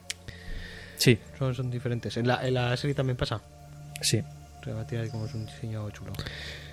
Sí, 0.97 1.17
Son, 1.37 1.53
son 1.55 1.69
diferentes. 1.71 2.15
En 2.17 2.27
la, 2.27 2.45
en 2.47 2.53
la 2.53 2.75
serie 2.77 2.93
también 2.93 3.17
pasa. 3.17 3.41
sí. 4.01 4.21
Tiene 4.89 5.09
como 5.09 5.25
un 5.25 5.45
diseño 5.45 5.87
chulo. 5.91 6.11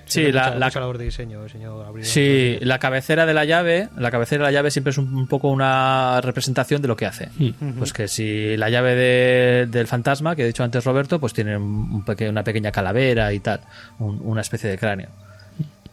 Sí, 0.07 0.33
la- 0.33 0.45
mucha- 0.47 0.59
la- 0.59 0.67
mucha 0.67 0.81
labor 0.81 0.97
de 0.97 1.05
diseño, 1.05 1.45
diseño 1.45 1.83
abridor. 1.83 2.09
Sí, 2.11 2.57
la 2.63 2.79
cabecera 2.79 3.27
de 3.27 3.35
la 3.35 3.45
llave, 3.45 3.91
la 3.99 4.11
cabecera 4.11 4.47
de 4.47 4.51
la 4.51 4.59
llave 4.59 4.71
siempre 4.71 4.93
es 4.93 4.99
un, 4.99 5.15
un 5.15 5.27
poco 5.29 5.49
una 5.49 6.19
representación 6.23 6.81
de 6.81 6.89
lo 6.89 6.97
que 6.97 7.05
hace. 7.05 7.29
Mm. 7.37 7.73
Pues 7.79 7.93
que 7.93 8.09
si 8.09 8.57
la 8.57 8.71
llave 8.71 8.95
de- 8.95 9.67
del 9.67 9.87
fantasma, 9.87 10.35
que 10.35 10.43
he 10.45 10.47
dicho 10.47 10.65
antes 10.65 10.83
Roberto, 10.85 11.21
pues 11.21 11.35
tiene 11.35 11.55
un 11.59 11.93
un 11.93 12.05
peque- 12.05 12.31
una 12.31 12.43
pequeña 12.43 12.73
calavera 12.73 13.31
y 13.35 13.41
tal, 13.41 13.61
un- 13.99 14.21
una 14.25 14.41
especie 14.41 14.71
de 14.71 14.79
cráneo. 14.79 15.11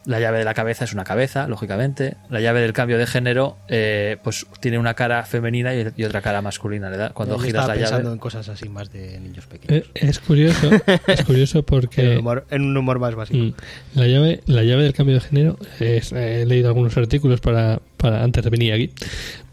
La 0.10 0.20
llave 0.20 0.40
de 0.40 0.44
la 0.44 0.56
cabeza 0.56 0.86
es 0.86 0.94
una 0.94 1.04
cabeza, 1.04 1.48
lógicamente. 1.48 2.16
La 2.32 2.42
llave 2.42 2.62
del 2.62 2.74
cambio 2.74 2.98
de 2.98 3.06
género, 3.06 3.58
eh, 3.68 4.18
pues 4.24 4.48
tiene 4.60 4.80
una 4.80 4.96
cara 4.96 5.24
femenina 5.24 5.76
y, 5.76 5.86
y 5.96 6.04
otra 6.04 6.22
cara 6.22 6.42
masculina. 6.42 6.90
¿verdad? 6.90 7.12
Cuando 7.14 7.38
Yo 7.38 7.44
giras 7.44 7.68
la 7.68 7.76
pensando 7.76 8.02
llave. 8.06 8.14
en 8.14 8.20
cosas 8.20 8.50
así 8.50 8.68
más 8.70 8.92
de 8.92 9.20
niños 9.20 9.46
pequeños. 9.46 9.86
Eh, 9.94 10.00
es 10.08 10.18
curioso. 10.20 10.72
es 11.06 11.24
curioso 11.26 11.62
porque. 11.66 12.18
humor, 12.18 12.48
en 12.50 12.64
un 12.64 12.76
humor 12.76 12.98
más 12.98 13.14
básico. 13.14 13.38
Mm. 13.38 13.54
La 13.94 14.08
llave, 14.08 14.42
la 14.48 14.64
llave 14.64 14.82
del 14.84 14.94
cambio 14.94 15.14
de 15.14 15.22
género, 15.22 15.58
es- 15.80 16.12
he 16.12 16.44
leído 16.48 16.70
algunos 16.70 16.98
artículos 16.98 17.40
para, 17.40 17.80
para 17.98 18.24
antes 18.24 18.44
de 18.44 18.50
venir 18.50 18.74
aquí, 18.74 18.90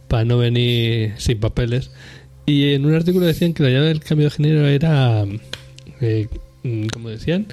para 0.09 0.25
no 0.25 0.39
venir 0.39 1.13
sin 1.19 1.39
papeles. 1.39 1.91
Y 2.47 2.73
en 2.73 2.87
un 2.87 2.95
artículo 2.95 3.27
decían 3.27 3.53
que 3.53 3.63
la 3.63 3.69
llave 3.69 3.89
del 3.89 4.01
cambio 4.01 4.29
de 4.29 4.31
género 4.31 4.67
era, 4.69 5.23
eh, 6.01 6.29
mm, 6.63 6.87
como 6.87 7.11
decían, 7.11 7.47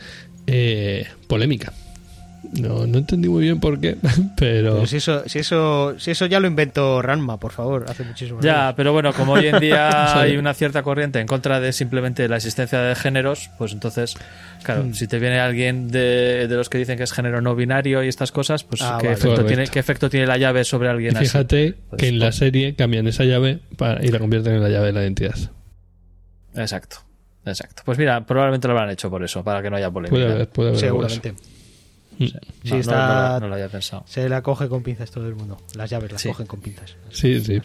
eh, 0.47 1.05
polémica. 1.27 1.73
No, 2.51 2.85
no 2.85 2.97
entendí 2.97 3.29
muy 3.29 3.43
bien 3.43 3.59
por 3.59 3.79
qué, 3.79 3.95
pero... 4.37 4.75
Pero 4.75 4.85
si 4.85 4.97
eso, 4.97 5.23
si 5.27 5.39
eso, 5.39 5.95
si 5.97 6.11
eso 6.11 6.25
ya 6.25 6.39
lo 6.41 6.47
inventó 6.47 7.01
Ranma, 7.01 7.39
por 7.39 7.51
favor, 7.53 7.85
hace 7.87 8.03
muchísimo 8.03 8.41
Ya, 8.41 8.73
pero 8.75 8.91
bueno, 8.91 9.13
como 9.13 9.33
hoy 9.33 9.47
en 9.47 9.59
día 9.59 10.19
hay 10.21 10.35
una 10.35 10.53
cierta 10.53 10.83
corriente 10.83 11.19
en 11.21 11.27
contra 11.27 11.59
de 11.61 11.71
simplemente 11.71 12.27
la 12.27 12.35
existencia 12.35 12.79
de 12.81 12.95
géneros, 12.95 13.49
pues 13.57 13.71
entonces, 13.71 14.15
claro, 14.63 14.83
Mm. 14.83 14.93
si 14.93 15.07
te 15.07 15.19
viene 15.19 15.39
alguien 15.39 15.87
de, 15.89 16.47
de 16.49 16.55
los 16.55 16.69
que 16.69 16.77
dicen 16.77 16.97
que 16.97 17.03
es 17.03 17.13
género 17.13 17.41
no 17.41 17.55
binario 17.55 18.03
y 18.03 18.09
estas 18.09 18.31
cosas, 18.33 18.63
pues 18.65 18.81
Ah, 18.81 18.97
¿qué, 18.99 19.07
vale. 19.07 19.19
efecto 19.19 19.45
tiene, 19.45 19.67
¿qué 19.67 19.79
efecto 19.79 20.09
tiene 20.09 20.27
la 20.27 20.37
llave 20.37 20.63
sobre 20.65 20.89
Y 20.89 20.91
alguien 20.91 21.15
así? 21.17 21.25
fíjate 21.25 21.75
Pues, 21.89 21.99
que 22.01 22.07
en 22.09 22.19
la 22.19 22.25
pues, 22.27 22.35
serie 22.35 22.75
cambian 22.75 23.07
esa 23.07 23.23
llave 23.23 23.59
para, 23.77 24.03
y 24.05 24.09
la 24.09 24.19
convierten 24.19 24.53
en 24.55 24.61
la 24.63 24.69
llave 24.69 24.87
de 24.87 24.93
la 24.93 25.01
identidad. 25.03 25.35
Exacto, 26.55 26.97
exacto. 27.45 27.81
Pues 27.85 27.97
mira, 27.97 28.25
probablemente 28.25 28.67
lo 28.67 28.73
habrán 28.73 28.91
hecho 28.91 29.09
por 29.09 29.23
eso, 29.23 29.43
para 29.43 29.61
que 29.61 29.69
no 29.69 29.77
haya 29.77 29.89
polémica. 29.89 30.13
Puede 30.15 30.31
haber, 30.33 30.49
puede 30.49 30.69
haber. 30.69 31.05
eso. 31.11 31.21
Mm. 32.19 32.23
No, 32.25 32.29
Sí, 32.63 32.69
no- 32.71 32.77
está- 32.77 33.27
no 33.27 33.33
lo- 33.33 33.39
no 33.41 33.47
lo 33.49 33.53
había 33.55 33.69
pensado. 33.69 34.03
Se 34.07 34.27
la 34.29 34.41
coge 34.41 34.67
con 34.69 34.83
pinzas 34.83 35.09
todo 35.11 35.27
el 35.27 35.35
mundo. 35.35 35.57
Las 35.75 35.89
llaves 35.89 36.11
las 36.11 36.21
Sí. 36.21 36.29
cogen 36.29 36.45
con 36.47 36.61
pinzas. 36.61 36.95
Sí, 37.11 37.39
sí. 37.39 37.59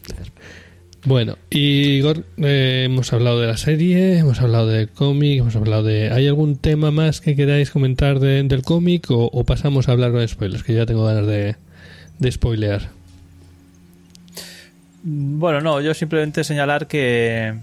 Bueno, 1.04 1.36
y 1.48 1.98
Igor, 1.98 2.24
eh, 2.38 2.82
hemos 2.86 3.12
hablado 3.12 3.40
de 3.40 3.46
la 3.46 3.56
serie, 3.56 4.18
hemos 4.18 4.40
hablado 4.40 4.66
del 4.66 4.88
cómic, 4.88 5.38
hemos 5.40 5.54
hablado 5.54 5.84
de... 5.84 6.10
¿Hay 6.10 6.26
algún 6.26 6.56
tema 6.56 6.90
más 6.90 7.20
que 7.20 7.36
queráis 7.36 7.70
comentar 7.70 8.18
de- 8.18 8.42
del 8.42 8.62
cómic 8.62 9.08
o, 9.10 9.26
o 9.32 9.44
pasamos 9.44 9.88
a 9.88 9.92
hablar 9.92 10.10
con 10.10 10.26
spoilers? 10.26 10.64
Que 10.64 10.74
ya 10.74 10.86
tengo 10.86 11.04
ganas 11.04 11.26
de, 11.26 11.54
de 12.18 12.32
spoilear. 12.32 12.88
Bueno, 15.04 15.60
no, 15.60 15.80
yo 15.80 15.94
simplemente 15.94 16.42
señalar 16.44 16.86
que 16.88 17.54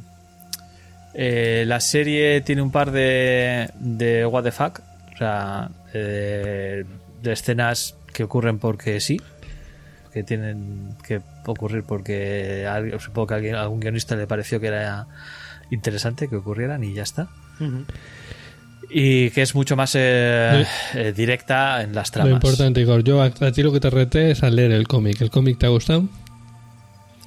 eh, 1.13 1.63
la 1.67 1.79
serie 1.81 2.41
tiene 2.41 2.61
un 2.61 2.71
par 2.71 2.91
de, 2.91 3.69
de 3.79 4.25
what 4.25 4.43
the 4.43 4.51
fuck, 4.51 4.79
o 5.13 5.17
sea, 5.17 5.69
eh, 5.97 6.83
de 7.23 7.31
escenas 7.31 7.95
que 8.13 8.23
ocurren 8.25 8.59
porque 8.59 8.99
sí, 8.99 9.19
que 10.13 10.23
tienen 10.23 10.95
que 11.07 11.21
ocurrir 11.45 11.83
porque 11.83 12.67
alguien- 12.69 12.99
supongo 12.99 13.27
que 13.27 13.33
a 13.33 13.37
alguien, 13.37 13.55
algún 13.55 13.79
guionista 13.79 14.15
le 14.15 14.27
pareció 14.27 14.59
que 14.59 14.67
era 14.67 15.07
interesante 15.71 16.27
que 16.27 16.35
ocurrieran 16.35 16.83
y 16.83 16.93
ya 16.93 17.03
está. 17.03 17.27
Y 18.89 19.31
que 19.31 19.41
es 19.41 19.55
mucho 19.55 19.75
más 19.75 19.93
eh, 19.95 20.65
eh, 20.93 21.13
directa 21.15 21.81
en 21.81 21.95
las 21.95 22.11
tramas. 22.11 22.29
Lo 22.29 22.35
importante, 22.35 22.81
Igor, 22.81 23.03
yo 23.03 23.21
a, 23.21 23.25
a 23.25 23.51
ti 23.51 23.63
lo 23.63 23.71
que 23.73 23.79
te 23.79 23.89
reté 23.89 24.31
es 24.31 24.43
a 24.43 24.49
leer 24.49 24.71
el 24.71 24.87
cómic. 24.87 25.19
¿El 25.21 25.31
cómic 25.31 25.57
te 25.57 25.65
ha 25.65 25.69
gustado? 25.69 26.07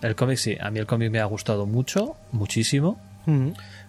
El 0.02 0.14
cómic 0.14 0.36
sí, 0.38 0.56
a 0.60 0.70
mí 0.70 0.78
el 0.78 0.86
cómic 0.86 1.10
me 1.10 1.18
ha 1.18 1.24
gustado 1.24 1.66
mucho, 1.66 2.16
muchísimo. 2.32 3.00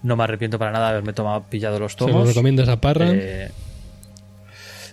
No 0.04 0.16
me 0.18 0.24
arrepiento 0.24 0.60
para 0.60 0.72
nada 0.72 0.86
de 0.88 0.92
haberme 0.94 1.14
tomado, 1.14 1.44
pillado 1.44 1.80
los 1.80 1.94
¿Se 1.94 2.00
lo 2.02 2.08
tomos. 2.08 2.28
recomiendas 2.28 2.68
a 2.68 2.82
Parra? 2.82 3.06
Eh, 3.12 3.52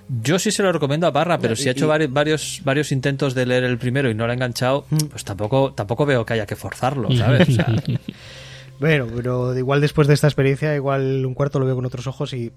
yo 0.08 0.38
sí 0.38 0.50
se 0.52 0.62
lo 0.62 0.72
recomiendo 0.72 1.06
a 1.06 1.12
Parra, 1.12 1.38
pero 1.38 1.54
Y- 1.54 1.56
si 1.56 1.68
ha 1.68 1.72
hecho 1.72 1.86
y- 1.86 1.88
vari- 1.88 2.08
varios, 2.12 2.60
varios 2.64 2.92
intentos 2.92 3.34
de 3.34 3.46
leer 3.46 3.64
el 3.64 3.78
primero 3.78 4.08
y 4.10 4.14
no 4.14 4.24
lo 4.26 4.30
ha 4.30 4.34
enganchado, 4.34 4.86
pues 5.10 5.24
tampoco, 5.24 5.72
tampoco 5.72 6.06
veo 6.06 6.24
que 6.24 6.34
haya 6.34 6.46
que 6.46 6.56
forzarlo, 6.56 7.10
¿sabes? 7.16 7.48
O 7.48 7.52
sea, 7.52 7.66
Bueno, 8.78 9.06
pero 9.16 9.56
igual 9.56 9.80
después 9.80 10.06
de 10.06 10.12
esta 10.14 10.26
experiencia, 10.26 10.74
igual 10.76 11.24
un 11.24 11.32
cuarto 11.34 11.58
lo 11.58 11.64
veo 11.66 11.74
con 11.76 11.86
otros 11.86 12.06
ojos 12.06 12.32
y. 12.34 12.52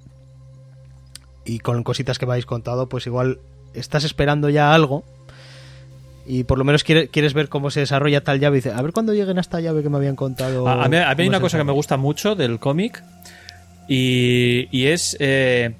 Y 1.45 1.59
con 1.59 1.81
cositas 1.83 2.19
que 2.19 2.25
me 2.25 2.33
habéis 2.33 2.45
contado, 2.45 2.89
pues 2.89 3.07
igual 3.07 3.39
estás 3.73 4.03
esperando 4.03 4.49
ya 4.49 4.73
algo. 4.73 5.03
Y 6.27 6.43
por 6.43 6.57
lo 6.59 6.65
menos 6.65 6.83
quiere- 6.83 7.07
quieres 7.07 7.33
ver 7.33 7.47
cómo 7.49 7.71
se 7.71 7.79
desarrolla 7.79 8.21
tal 8.23 8.39
llave. 8.39 8.57
Y 8.57 8.59
dices, 8.59 8.73
a 8.75 8.81
ver 8.81 8.91
cuándo 8.91 9.13
lleguen 9.13 9.37
a 9.37 9.41
esta 9.41 9.61
llave 9.61 9.81
que 9.81 9.89
me 9.89 9.95
habían 9.97 10.15
contado. 10.17 10.67
a, 10.67 10.83
a 10.83 10.89
mí, 10.89 10.97
a 10.97 11.15
mí 11.15 11.23
hay 11.23 11.27
una 11.29 11.39
cosa 11.39 11.57
que 11.57 11.63
me 11.63 11.71
gusta 11.71 11.95
mucho 11.97 12.35
del 12.35 12.59
cómic 12.59 13.01
y, 13.87 14.67
y 14.77 14.87
es 14.87 15.15
eh, 15.19 15.73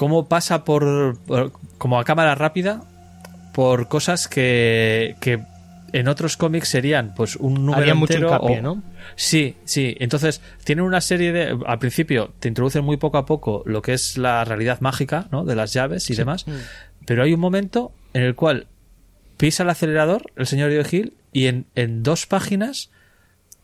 cómo 0.00 0.28
pasa 0.28 0.64
por, 0.64 1.18
por- 1.26 1.52
como 1.76 2.00
a 2.00 2.04
cámara 2.04 2.34
rápida 2.34 2.82
por 3.52 3.88
cosas 3.88 4.28
que, 4.28 5.14
que 5.20 5.40
en 5.92 6.08
otros 6.08 6.38
cómics 6.38 6.68
serían 6.70 7.12
pues 7.14 7.36
un 7.36 7.52
número 7.66 7.82
Haría 7.82 7.94
mucho 7.94 8.14
entero 8.14 8.28
hincapié, 8.32 8.60
o- 8.60 8.62
¿no? 8.62 8.82
Sí, 9.16 9.56
sí. 9.66 9.94
Entonces, 10.00 10.40
tienen 10.64 10.86
una 10.86 11.02
serie 11.02 11.32
de. 11.32 11.58
Al 11.66 11.78
principio 11.78 12.32
te 12.40 12.48
introducen 12.48 12.82
muy 12.82 12.96
poco 12.96 13.18
a 13.18 13.26
poco 13.26 13.62
lo 13.66 13.82
que 13.82 13.92
es 13.92 14.16
la 14.16 14.42
realidad 14.46 14.80
mágica, 14.80 15.26
¿no? 15.32 15.44
De 15.44 15.54
las 15.54 15.74
llaves 15.74 16.08
y 16.08 16.14
demás. 16.14 16.46
Pero 17.04 17.22
hay 17.22 17.34
un 17.34 17.40
momento 17.40 17.92
en 18.14 18.22
el 18.22 18.34
cual 18.34 18.68
pisa 19.36 19.64
el 19.64 19.68
acelerador, 19.68 20.22
el 20.36 20.46
señor 20.46 20.70
Hill, 20.90 21.12
y 21.32 21.46
en, 21.46 21.66
en 21.74 22.02
dos 22.02 22.24
páginas 22.26 22.88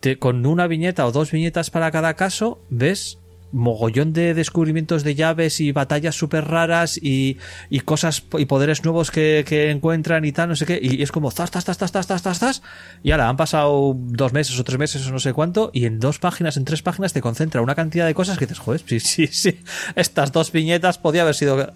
te- 0.01 0.19
con 0.19 0.45
una 0.45 0.67
viñeta 0.67 1.07
o 1.07 1.13
dos 1.13 1.31
viñetas 1.31 1.71
para 1.71 1.91
cada 1.91 2.13
caso, 2.15 2.61
ves 2.69 3.17
mogollón 3.53 4.13
de 4.13 4.35
descubrimientos 4.35 5.05
de 5.05 5.15
llaves 5.15 5.61
y 5.61 5.73
batallas 5.73 6.15
súper 6.15 6.45
raras 6.47 6.99
y, 7.01 7.39
y, 7.71 7.81
cosas 7.81 8.25
y 8.39 8.45
poderes 8.47 8.85
nuevos 8.85 9.11
que, 9.11 9.45
que, 9.47 9.71
encuentran 9.71 10.25
y 10.25 10.33
tal, 10.33 10.49
no 10.49 10.57
sé 10.57 10.67
qué. 10.67 10.79
Y 10.83 11.03
es 11.03 11.13
como 11.13 11.31
zas, 11.31 11.51
zas, 11.51 11.65
zas, 11.65 11.79
zas, 11.79 11.91
zas, 11.91 12.23
zas, 12.23 12.39
zas. 12.39 12.63
Y 13.03 13.13
ahora 13.13 13.29
han 13.29 13.37
pasado 13.37 13.95
dos 13.97 14.33
meses 14.33 14.59
o 14.59 14.65
tres 14.65 14.79
meses 14.79 15.07
o 15.07 15.11
no 15.11 15.19
sé 15.19 15.33
cuánto 15.33 15.71
y 15.73 15.87
en 15.87 16.01
dos 16.01 16.19
páginas, 16.19 16.57
en 16.57 16.65
tres 16.65 16.83
páginas 16.83 17.13
te 17.13 17.21
concentra 17.21 17.63
una 17.63 17.75
cantidad 17.75 18.07
de 18.07 18.15
cosas 18.15 18.39
que 18.39 18.47
dices, 18.47 18.59
joder, 18.59 18.83
sí, 18.87 19.01
sí, 19.01 19.27
sí. 19.29 19.61
Estas 19.95 20.33
dos 20.33 20.53
viñetas 20.53 20.99
podía 20.99 21.23
haber 21.23 21.35
sido 21.35 21.73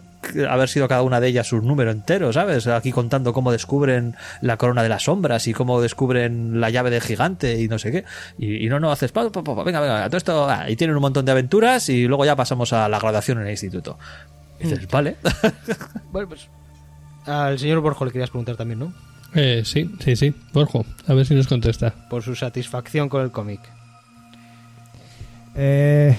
haber 0.49 0.69
sido 0.69 0.89
cada 0.89 1.03
una 1.03 1.21
de 1.21 1.29
ellas 1.29 1.53
un 1.53 1.67
número 1.67 1.91
entero, 1.91 2.33
¿sabes? 2.33 2.67
Aquí 2.67 2.93
contando 2.93 3.33
cómo 3.33 3.53
descubren 3.53 4.17
la 4.41 4.57
corona 4.57 4.83
de 4.83 4.89
las 4.89 5.05
sombras 5.05 5.47
y 5.47 5.53
cómo 5.53 5.81
descubren 5.81 6.61
la 6.61 6.71
llave 6.71 6.91
del 6.91 7.01
gigante 7.01 7.61
y 7.61 7.69
no 7.69 7.79
sé 7.79 7.91
qué. 7.91 8.05
Y, 8.39 8.67
y 8.67 8.69
no, 8.69 8.81
no, 8.81 8.91
haces, 8.91 9.13
pa, 9.13 9.31
pa, 9.31 9.43
pa, 9.43 9.55
pa, 9.57 9.65
venga, 9.65 9.81
venga, 9.81 10.07
todo 10.07 10.17
esto, 10.17 10.49
ah, 10.49 10.71
y 10.71 10.77
tienen 10.77 10.97
un 10.97 11.03
montón 11.03 11.25
de 11.25 11.33
aventuras 11.33 11.89
y 11.89 12.07
luego 12.07 12.25
ya 12.25 12.37
pasamos 12.37 12.73
a 12.73 12.89
la 12.89 12.99
graduación 12.99 13.39
en 13.39 13.45
el 13.45 13.51
instituto. 13.51 13.99
Y 14.59 14.65
dices, 14.65 14.87
vale. 14.89 15.17
Bueno, 16.13 16.29
pues 16.29 16.49
al 17.27 17.59
señor 17.59 17.81
Borjo 17.81 18.05
le 18.05 18.11
querías 18.11 18.31
preguntar 18.31 18.57
también, 18.57 18.81
¿no? 18.81 18.93
Eh, 19.35 19.63
sí, 19.65 19.91
sí, 20.01 20.17
sí. 20.17 20.35
Borjo, 20.53 20.85
a 21.07 21.15
ver 21.15 21.25
si 21.25 21.35
nos 21.35 21.47
contesta. 21.47 21.95
Por 22.09 22.23
su 22.23 22.35
satisfacción 22.35 23.09
con 23.09 23.23
el 23.23 23.31
cómic. 23.31 23.61
Eh, 25.55 26.17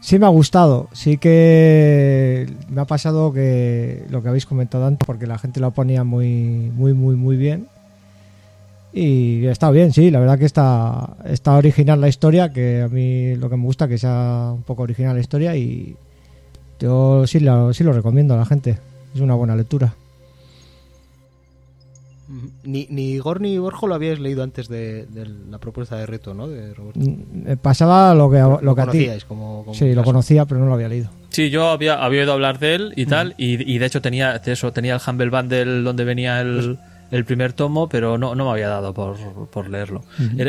sí 0.00 0.18
me 0.18 0.26
ha 0.26 0.30
gustado. 0.30 0.88
Sí 0.92 1.18
que 1.18 2.46
me 2.68 2.80
ha 2.80 2.84
pasado 2.84 3.32
que 3.32 4.04
lo 4.10 4.22
que 4.22 4.28
habéis 4.28 4.46
comentado 4.46 4.86
antes, 4.86 5.06
porque 5.06 5.26
la 5.26 5.38
gente 5.38 5.60
lo 5.60 5.70
ponía 5.70 6.04
muy, 6.04 6.70
muy, 6.74 6.94
muy, 6.94 7.16
muy 7.16 7.36
bien. 7.36 7.68
Y 8.92 9.44
está 9.46 9.70
bien, 9.70 9.92
sí, 9.92 10.10
la 10.10 10.20
verdad 10.20 10.38
que 10.38 10.46
está, 10.46 11.16
está 11.26 11.56
original 11.56 12.00
la 12.00 12.08
historia, 12.08 12.50
que 12.50 12.80
a 12.80 12.88
mí 12.88 13.34
lo 13.36 13.50
que 13.50 13.56
me 13.56 13.64
gusta 13.64 13.88
que 13.88 13.98
sea 13.98 14.52
un 14.54 14.62
poco 14.62 14.84
original 14.84 15.14
la 15.14 15.20
historia 15.20 15.54
y 15.54 15.96
yo 16.80 17.26
sí 17.26 17.40
lo, 17.40 17.74
sí 17.74 17.84
lo 17.84 17.92
recomiendo 17.92 18.34
a 18.34 18.38
la 18.38 18.46
gente. 18.46 18.78
Es 19.14 19.20
una 19.20 19.34
buena 19.34 19.54
lectura. 19.54 19.94
Ni, 22.64 22.86
ni 22.90 23.12
Igor 23.12 23.40
ni 23.40 23.56
Borjo 23.58 23.86
lo 23.86 23.94
habíais 23.94 24.18
leído 24.18 24.42
antes 24.42 24.68
de, 24.68 25.06
de 25.06 25.26
la 25.50 25.58
propuesta 25.58 25.96
de 25.96 26.06
reto, 26.06 26.34
¿no? 26.34 26.48
De 26.48 26.74
Roberto. 26.74 26.98
Mm, 27.00 27.48
eh, 27.48 27.56
Pasaba 27.56 28.14
lo 28.14 28.30
que, 28.30 28.38
lo 28.38 28.74
que 28.74 28.80
a 28.80 28.84
ti. 28.84 28.90
conocíais 28.90 29.24
como, 29.24 29.62
como 29.64 29.74
Sí, 29.74 29.94
lo 29.94 30.02
conocía, 30.02 30.44
pero 30.44 30.60
no 30.60 30.66
lo 30.66 30.74
había 30.74 30.88
leído. 30.88 31.10
Sí, 31.30 31.50
yo 31.50 31.68
había, 31.68 32.02
había 32.02 32.20
oído 32.22 32.32
hablar 32.32 32.58
de 32.58 32.74
él 32.74 32.92
y 32.96 33.06
tal, 33.06 33.34
y, 33.36 33.70
y 33.72 33.78
de 33.78 33.86
hecho 33.86 34.00
tenía 34.00 34.38
de 34.38 34.52
eso, 34.52 34.72
tenía 34.72 34.94
el 34.94 35.00
Humble 35.06 35.30
Bundle 35.30 35.82
donde 35.82 36.04
venía 36.04 36.40
el, 36.40 36.78
el 37.10 37.24
primer 37.24 37.52
tomo, 37.52 37.88
pero 37.88 38.18
no, 38.18 38.34
no 38.34 38.44
me 38.44 38.50
había 38.50 38.68
dado 38.68 38.92
por, 38.94 39.16
por 39.50 39.70
leerlo. 39.70 40.04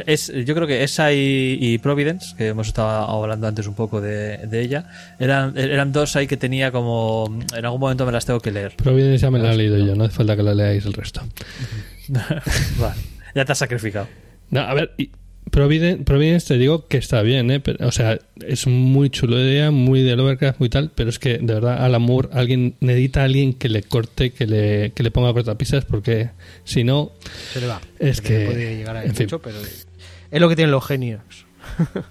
Es, 0.05 0.31
yo 0.45 0.55
creo 0.55 0.67
que 0.67 0.83
esa 0.83 1.13
y, 1.13 1.57
y 1.59 1.77
Providence, 1.77 2.35
que 2.35 2.47
hemos 2.47 2.67
estado 2.67 2.89
hablando 2.89 3.47
antes 3.47 3.67
un 3.67 3.75
poco 3.75 4.01
de, 4.01 4.37
de 4.37 4.61
ella, 4.61 4.89
eran, 5.19 5.57
eran 5.57 5.91
dos 5.91 6.15
ahí 6.15 6.27
que 6.27 6.37
tenía 6.37 6.71
como... 6.71 7.39
En 7.55 7.65
algún 7.65 7.79
momento 7.79 8.05
me 8.05 8.11
las 8.11 8.25
tengo 8.25 8.39
que 8.39 8.51
leer. 8.51 8.75
Providence 8.75 9.19
ya 9.19 9.31
me 9.31 9.39
la 9.39 9.53
he 9.53 9.57
leído 9.57 9.77
yo, 9.77 9.95
no 9.95 10.05
hace 10.05 10.15
falta 10.15 10.35
que 10.35 10.43
la 10.43 10.53
leáis 10.53 10.85
el 10.85 10.93
resto. 10.93 11.21
Vale, 12.07 13.01
ya 13.35 13.45
te 13.45 13.51
has 13.51 13.57
sacrificado. 13.57 14.07
No, 14.49 14.61
a 14.61 14.73
ver, 14.73 14.93
y 14.97 15.11
Providence, 15.51 16.03
Providence 16.03 16.47
te 16.47 16.57
digo 16.57 16.87
que 16.87 16.97
está 16.97 17.21
bien, 17.21 17.49
¿eh? 17.51 17.59
Pero, 17.59 17.87
o 17.87 17.91
sea, 17.91 18.19
es 18.45 18.67
muy 18.67 19.09
chulo 19.09 19.37
de 19.37 19.51
idea, 19.51 19.71
muy 19.71 20.01
de 20.03 20.15
Lovecraft, 20.15 20.59
muy 20.59 20.69
tal, 20.69 20.91
pero 20.93 21.09
es 21.09 21.19
que 21.19 21.37
de 21.37 21.53
verdad 21.53 21.83
Alan 21.83 22.01
Moore 22.01 22.29
alguien, 22.33 22.75
necesita 22.81 23.21
a 23.21 23.25
alguien 23.25 23.53
que 23.53 23.69
le 23.69 23.83
corte, 23.83 24.31
que 24.31 24.45
le, 24.45 24.91
que 24.93 25.03
le 25.03 25.11
ponga 25.11 25.33
cortapisas, 25.33 25.85
porque 25.85 26.29
si 26.63 26.83
no, 26.83 27.11
Se 27.53 27.61
le 27.61 27.67
va. 27.67 27.81
Es 27.99 28.21
que- 28.21 28.45
puede 28.45 28.75
llegar 28.77 28.97
a 28.97 29.05
en 29.05 29.15
fin. 29.15 29.25
mucho, 29.25 29.39
pero 29.41 29.57
es 29.59 30.41
lo 30.41 30.49
que 30.49 30.55
tienen 30.55 30.71
los 30.71 30.85
genios. 30.85 31.21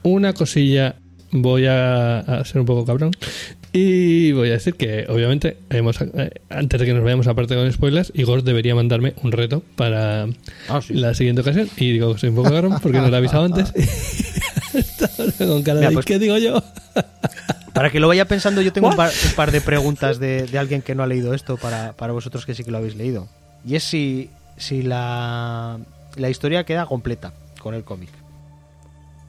una 0.03 0.33
cosilla 0.33 0.97
voy 1.33 1.67
a, 1.67 2.21
a 2.21 2.45
ser 2.45 2.61
un 2.61 2.67
poco 2.67 2.85
cabrón 2.87 3.11
y 3.79 4.33
voy 4.33 4.49
a 4.49 4.53
decir 4.53 4.75
que 4.75 5.07
obviamente 5.09 5.57
hemos, 5.71 6.01
eh, 6.01 6.31
antes 6.49 6.81
de 6.81 6.87
que 6.87 6.95
nos 6.95 7.03
vayamos 7.05 7.27
aparte 7.27 7.55
con 7.55 7.71
spoilers 7.71 8.11
Igor 8.15 8.43
debería 8.43 8.75
mandarme 8.75 9.15
un 9.23 9.33
reto 9.33 9.63
para 9.77 10.27
Ah, 10.69 10.81
sí. 10.81 10.95
la 10.95 11.13
siguiente 11.15 11.43
ocasión 11.43 11.69
y 11.77 11.93
digo 11.93 12.13
que 12.15 12.21
soy 12.21 12.31
un 12.31 12.37
poco 12.37 12.51
cabrón 12.51 12.79
porque 12.83 12.99
no 12.99 13.09
lo 13.09 13.15
he 13.15 13.19
avisado 13.19 13.45
antes 13.47 13.73
Está 14.75 15.11
ahora 15.19 15.33
con 15.39 15.63
cara 15.63 15.79
Mira, 15.81 15.89
de 15.91 15.95
pues- 15.95 16.07
¿qué 16.07 16.19
digo 16.19 16.39
yo? 16.39 16.63
Para 17.75 17.91
que 17.91 18.01
lo 18.01 18.09
vaya 18.09 18.25
pensando, 18.25 18.63
yo 18.63 18.73
tengo 18.73 18.89
un 18.89 18.97
par, 18.97 19.11
un 19.29 19.33
par 19.35 19.53
de 19.53 19.61
preguntas 19.61 20.19
de, 20.19 20.47
de 20.47 20.59
alguien 20.59 20.81
que 20.81 20.95
no 20.95 21.03
ha 21.03 21.07
leído 21.07 21.35
esto 21.35 21.59
para, 21.59 21.93
para 21.93 22.15
vosotros 22.15 22.47
que 22.47 22.55
sí 22.55 22.65
que 22.65 22.71
lo 22.71 22.79
habéis 22.79 22.97
leído. 22.97 23.29
Y 23.67 23.75
es 23.77 23.85
si, 23.85 24.31
si 24.57 24.81
la, 24.81 25.79
la 26.17 26.31
historia 26.31 26.65
queda 26.65 26.87
completa 26.87 27.35
con 27.61 27.75
el 27.75 27.85
cómic. 27.85 28.09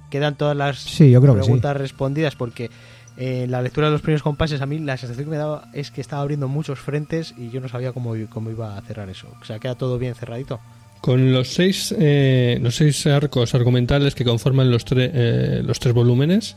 Quedan 0.09 0.35
todas 0.37 0.55
las 0.55 0.79
Sí, 0.79 1.11
yo 1.11 1.19
creo 1.21 1.33
que 1.35 1.41
sí. 1.41 1.45
preguntas 1.47 1.75
respondidas 1.75 2.35
porque 2.37 2.69
eh, 3.17 3.47
la 3.49 3.61
lectura 3.61 3.87
de 3.87 3.93
los 3.93 4.01
primeros 4.01 4.21
compases 4.23 4.61
a 4.61 4.65
mí 4.65 4.79
la 4.79 4.95
sensación 4.97 5.25
que 5.25 5.31
me 5.31 5.37
daba 5.37 5.69
es 5.73 5.89
que 5.91 6.01
estaba 6.01 6.21
abriendo 6.21 6.47
muchos 6.47 6.79
frentes 6.79 7.33
y 7.37 7.49
yo 7.49 7.59
no 7.59 7.67
sabía 7.67 7.91
cómo, 7.91 8.13
cómo 8.29 8.49
iba 8.51 8.77
a 8.77 8.81
cerrar 8.81 9.09
eso. 9.09 9.27
O 9.41 9.45
sea, 9.45 9.59
queda 9.59 9.75
todo 9.75 9.97
bien 9.97 10.13
cerradito. 10.15 10.59
Con 11.01 11.31
los 11.31 11.49
seis, 11.53 11.93
eh, 11.97 12.57
los 12.61 12.75
seis 12.75 13.05
arcos 13.07 13.53
argumentales 13.55 14.15
que 14.15 14.23
conforman 14.25 14.71
los, 14.71 14.85
tre- 14.85 15.11
eh, 15.13 15.61
los 15.63 15.79
tres 15.79 15.93
volúmenes, 15.93 16.55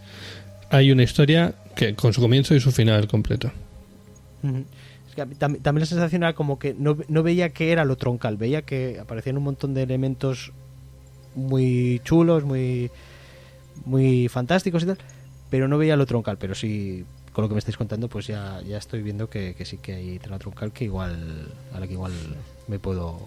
hay 0.71 0.93
una 0.93 1.03
historia 1.03 1.55
que 1.75 1.95
con 1.95 2.13
su 2.13 2.21
comienzo 2.21 2.55
y 2.55 2.61
su 2.61 2.73
final 2.73 3.07
completo. 3.09 3.51
Es 4.43 5.15
que 5.15 5.21
a 5.23 5.27
mí 5.27 5.35
tam- 5.35 5.61
también 5.61 5.81
la 5.81 5.87
sensación 5.87 6.23
era 6.23 6.33
como 6.33 6.59
que 6.59 6.75
no, 6.79 6.97
no 7.09 7.23
veía 7.23 7.51
que 7.51 7.73
era 7.73 7.85
lo 7.85 7.97
troncal, 7.97 8.37
veía 8.37 8.63
que 8.63 8.99
aparecían 9.01 9.37
un 9.37 9.45
montón 9.45 9.75
de 9.75 9.83
elementos 9.83 10.53
muy 11.35 12.01
chulos, 12.05 12.45
muy, 12.45 12.91
muy 13.85 14.29
fantásticos 14.29 14.83
y 14.85 14.87
tal, 14.87 14.99
pero 15.51 15.69
no 15.69 15.77
veía 15.77 15.97
lo 15.97 16.07
troncal, 16.07 16.39
pero 16.39 16.55
sí, 16.55 17.05
con 17.33 17.43
lo 17.43 17.49
que 17.49 17.55
me 17.55 17.59
estáis 17.59 17.77
contando, 17.77 18.09
pues 18.09 18.27
ya, 18.27 18.61
ya 18.63 18.79
estoy 18.79 19.03
viendo 19.03 19.29
que, 19.29 19.55
que 19.55 19.65
sí 19.65 19.79
que 19.79 19.95
hay 19.95 20.19
tela 20.19 20.39
troncal 20.39 20.73
que 20.73 20.85
igual, 20.85 21.49
a 21.75 21.81
la 21.81 21.87
que 21.87 21.95
igual 21.95 22.13
me 22.69 22.79
puedo... 22.79 23.19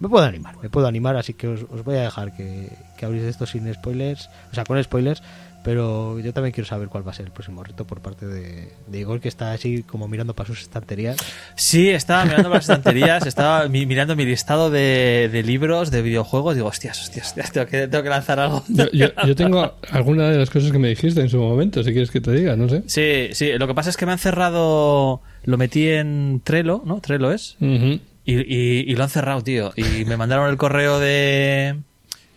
Me 0.00 0.08
puedo 0.08 0.24
animar, 0.24 0.56
me 0.62 0.70
puedo 0.70 0.86
animar, 0.86 1.16
así 1.16 1.34
que 1.34 1.48
os, 1.48 1.64
os 1.70 1.82
voy 1.82 1.96
a 1.96 2.02
dejar 2.02 2.36
que, 2.36 2.70
que 2.96 3.04
abréis 3.06 3.24
esto 3.24 3.46
sin 3.46 3.72
spoilers, 3.72 4.30
o 4.52 4.54
sea, 4.54 4.64
con 4.64 4.82
spoilers, 4.82 5.22
pero 5.64 6.18
yo 6.20 6.32
también 6.32 6.52
quiero 6.52 6.66
saber 6.68 6.88
cuál 6.88 7.06
va 7.06 7.10
a 7.10 7.14
ser 7.14 7.26
el 7.26 7.32
próximo 7.32 7.62
reto 7.62 7.84
por 7.86 8.00
parte 8.00 8.26
de, 8.26 8.72
de 8.86 8.98
Igor, 9.00 9.20
que 9.20 9.28
está 9.28 9.52
así 9.52 9.82
como 9.82 10.08
mirando 10.08 10.34
para 10.34 10.46
sus 10.46 10.60
estanterías. 10.62 11.16
Sí, 11.56 11.88
estaba 11.90 12.24
mirando 12.24 12.48
las 12.48 12.60
estanterías, 12.68 13.26
estaba 13.26 13.68
mi- 13.68 13.84
mirando 13.86 14.16
mi 14.16 14.24
listado 14.24 14.70
de, 14.70 15.28
de 15.30 15.42
libros, 15.42 15.90
de 15.90 16.02
videojuegos, 16.02 16.54
digo, 16.54 16.68
hostias, 16.68 17.00
hostias, 17.02 17.26
hostias, 17.28 17.52
tengo 17.52 17.66
que, 17.66 17.88
tengo 17.88 18.02
que 18.04 18.10
lanzar 18.10 18.38
algo. 18.40 18.62
Yo, 18.68 18.90
yo, 18.92 19.08
yo 19.26 19.34
tengo 19.36 19.74
alguna 19.90 20.30
de 20.30 20.38
las 20.38 20.48
cosas 20.50 20.70
que 20.72 20.78
me 20.78 20.88
dijiste 20.88 21.20
en 21.20 21.28
su 21.28 21.38
momento, 21.38 21.82
si 21.82 21.90
quieres 21.92 22.10
que 22.10 22.20
te 22.20 22.32
diga, 22.32 22.56
no 22.56 22.68
sé. 22.68 22.82
Sí, 22.86 23.34
sí, 23.34 23.52
lo 23.58 23.66
que 23.66 23.74
pasa 23.74 23.90
es 23.90 23.96
que 23.96 24.06
me 24.06 24.12
han 24.12 24.18
cerrado, 24.18 25.20
lo 25.44 25.58
metí 25.58 25.88
en 25.88 26.40
Trello, 26.44 26.82
¿no? 26.84 27.00
Trello 27.00 27.32
es. 27.32 27.56
Y- 27.60 28.90
y 28.90 28.94
lo 28.94 29.04
han 29.04 29.10
cerrado, 29.10 29.42
tío. 29.42 29.72
Y 29.76 30.04
me 30.04 30.16
mandaron 30.18 30.50
el 30.50 30.56
correo 30.58 31.00
de... 31.00 31.76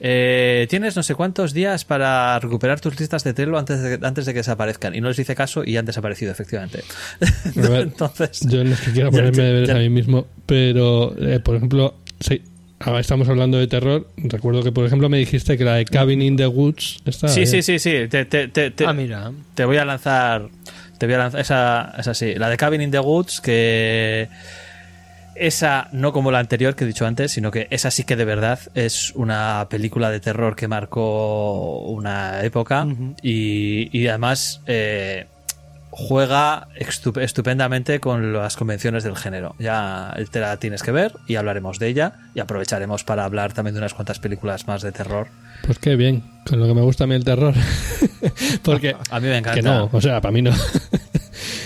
eh, 0.04 0.66
tienes 0.70 0.96
no 0.96 1.04
sé 1.04 1.14
cuántos 1.14 1.54
días 1.54 1.86
para 1.86 2.40
recuperar 2.40 2.80
tus 2.80 3.00
listas 3.00 3.24
de 3.24 3.34
Trello 3.34 3.58
antes 3.58 3.82
de, 3.82 4.00
antes 4.06 4.26
de 4.26 4.34
que 4.34 4.40
desaparezcan. 4.40 4.96
Y 4.96 5.02
no 5.02 5.10
les 5.10 5.20
hice 5.20 5.36
caso 5.36 5.64
y 5.64 5.78
han 5.78 5.86
desaparecido, 5.86 6.32
efectivamente. 6.32 6.84
Ver, 7.56 7.82
Entonces... 7.82 8.40
Yo 8.50 8.64
no 8.64 8.74
es 8.74 8.82
que 8.82 8.92
quiera 8.92 9.12
ponerme 9.12 9.38
ya, 9.38 9.44
deberes 9.44 9.70
ya. 9.70 9.76
a 9.76 9.80
mí 9.80 9.90
mismo, 9.90 10.26
pero, 10.48 11.16
eh, 11.20 11.40
por 11.40 11.56
ejemplo, 11.56 11.94
sí, 12.20 12.42
ahora 12.80 13.00
estamos 13.00 13.30
hablando 13.30 13.60
de 13.60 13.68
terror. 13.68 14.08
Recuerdo 14.18 14.64
que, 14.64 14.72
por 14.72 14.86
ejemplo, 14.86 15.08
me 15.08 15.20
dijiste 15.20 15.56
que 15.58 15.64
la 15.64 15.76
de 15.76 15.86
Cabin 15.86 16.22
in 16.22 16.36
the 16.36 16.48
Woods 16.48 17.00
está. 17.06 17.28
Sí, 17.28 17.46
sí, 17.46 17.62
sí, 17.62 17.78
sí. 17.78 18.08
Te, 18.10 18.26
te- 18.26 18.48
te- 18.48 18.72
te- 18.72 18.86
Ah, 18.88 18.94
mira. 18.94 19.32
te 19.54 19.66
voy 19.66 19.78
a 19.78 19.86
lanzar. 19.86 20.50
Te 20.98 21.06
voy 21.06 21.14
a 21.16 21.20
lanzar. 21.20 21.42
Esa, 21.42 21.94
esa 22.00 22.14
sí. 22.16 22.34
La 22.36 22.50
de 22.50 22.58
Cabin 22.58 22.82
in 22.82 22.90
the 22.92 23.00
Woods, 23.00 23.40
que. 23.40 24.28
Esa, 25.36 25.88
no 25.92 26.12
como 26.14 26.30
la 26.32 26.40
anterior 26.40 26.76
que 26.76 26.84
he 26.84 26.88
dicho 26.88 27.06
antes, 27.06 27.32
sino 27.32 27.52
que 27.52 27.68
esa 27.72 27.90
sí 27.92 28.04
que 28.04 28.16
de 28.16 28.26
verdad 28.26 28.60
es 28.76 29.12
una 29.16 29.68
película 29.70 30.10
de 30.12 30.20
terror 30.20 30.56
que 30.56 30.68
marcó 30.68 31.80
una 31.90 32.44
época 32.44 32.86
y, 33.24 33.90
y 33.98 34.08
además 34.08 34.62
eh, 34.68 35.26
juega 35.90 36.68
estup- 36.80 37.22
estupendamente 37.22 38.00
con 38.00 38.34
las 38.34 38.56
convenciones 38.56 39.04
del 39.04 39.16
género. 39.16 39.56
Ya 39.60 40.14
te 40.32 40.40
la 40.40 40.58
tienes 40.58 40.84
que 40.84 40.92
ver 40.92 41.14
y 41.28 41.36
hablaremos 41.36 41.80
de 41.80 41.88
ella 41.88 42.14
y 42.36 42.40
aprovecharemos 42.40 43.04
para 43.04 43.26
hablar 43.26 43.54
también 43.54 43.74
de 43.74 43.80
unas 43.80 43.94
cuantas 43.94 44.20
películas 44.20 44.68
más 44.68 44.82
de 44.82 44.92
terror. 44.92 45.28
Pues 45.66 45.80
qué 45.80 45.96
bien, 45.96 46.24
con 46.48 46.60
lo 46.60 46.68
que 46.68 46.74
me 46.74 46.82
gusta 46.82 47.04
a 47.04 47.08
mí 47.08 47.16
el 47.16 47.24
terror. 47.24 47.54
Porque. 48.64 48.96
A 49.10 49.20
mí 49.20 49.28
me 49.28 49.38
encanta. 49.38 49.56
Que 49.56 49.62
no, 49.62 49.90
o 49.92 50.02
sea, 50.02 50.22
para 50.22 50.32
mí 50.32 50.42
no. 50.42 50.52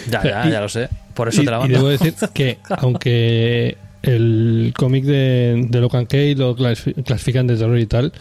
Ya, 0.09 0.24
ya, 0.24 0.49
ya 0.49 0.61
lo 0.61 0.70
sé. 0.70 0.89
Por 1.16 1.30
eso 1.30 1.41
y, 1.41 1.45
te 1.45 1.51
la 1.51 1.57
y 1.57 1.59
mando. 1.61 1.78
debo 1.78 1.89
decir 1.89 2.13
que, 2.34 2.59
aunque 2.78 3.78
el 4.03 4.74
cómic 4.78 5.05
de, 5.05 5.66
de 5.70 5.80
Locan 5.82 6.05
Kay 6.05 6.36
lo 6.36 6.55
clasi- 6.55 6.93
clasifican 7.03 7.47
de 7.47 7.57
terror 7.57 7.80
y 7.80 7.86
tal, 7.88 8.13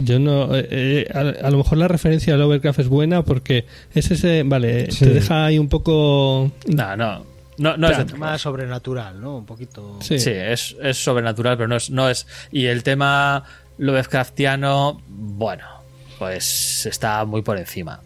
yo 0.00 0.18
no. 0.18 0.56
eh, 0.56 0.66
eh, 0.70 1.06
a, 1.14 1.46
a 1.46 1.50
lo 1.50 1.58
mejor 1.58 1.78
la 1.78 1.86
referencia 1.88 2.34
a 2.34 2.36
Lovecraft 2.36 2.80
es 2.80 2.88
buena 2.88 3.22
porque 3.22 3.66
es 3.94 4.10
ese. 4.10 4.42
Vale, 4.44 4.90
Sí. 4.90 5.04
te 5.04 5.10
deja 5.10 5.44
ahí 5.46 5.58
un 5.58 5.68
poco. 5.68 6.50
No, 6.66 6.96
no. 6.96 7.30
No, 7.58 7.76
no 7.76 7.88
Claro. 7.88 8.16
Más 8.16 8.40
sobrenatural, 8.40 9.20
¿no? 9.20 9.36
Un 9.36 9.46
poquito. 9.46 9.98
Sí. 10.00 10.18
Sí, 10.18 10.30
es, 10.30 10.74
es 10.82 10.96
sobrenatural, 10.96 11.56
pero 11.56 11.68
no 11.68 11.76
es, 11.76 11.90
no 11.90 12.08
es. 12.08 12.26
Y 12.50 12.64
el 12.66 12.82
tema 12.82 13.44
Lovecraftiano, 13.78 15.00
bueno. 15.08 15.64
pues 16.18 16.86
está 16.86 17.24
muy 17.26 17.42
por 17.42 17.58
encima. 17.58 18.00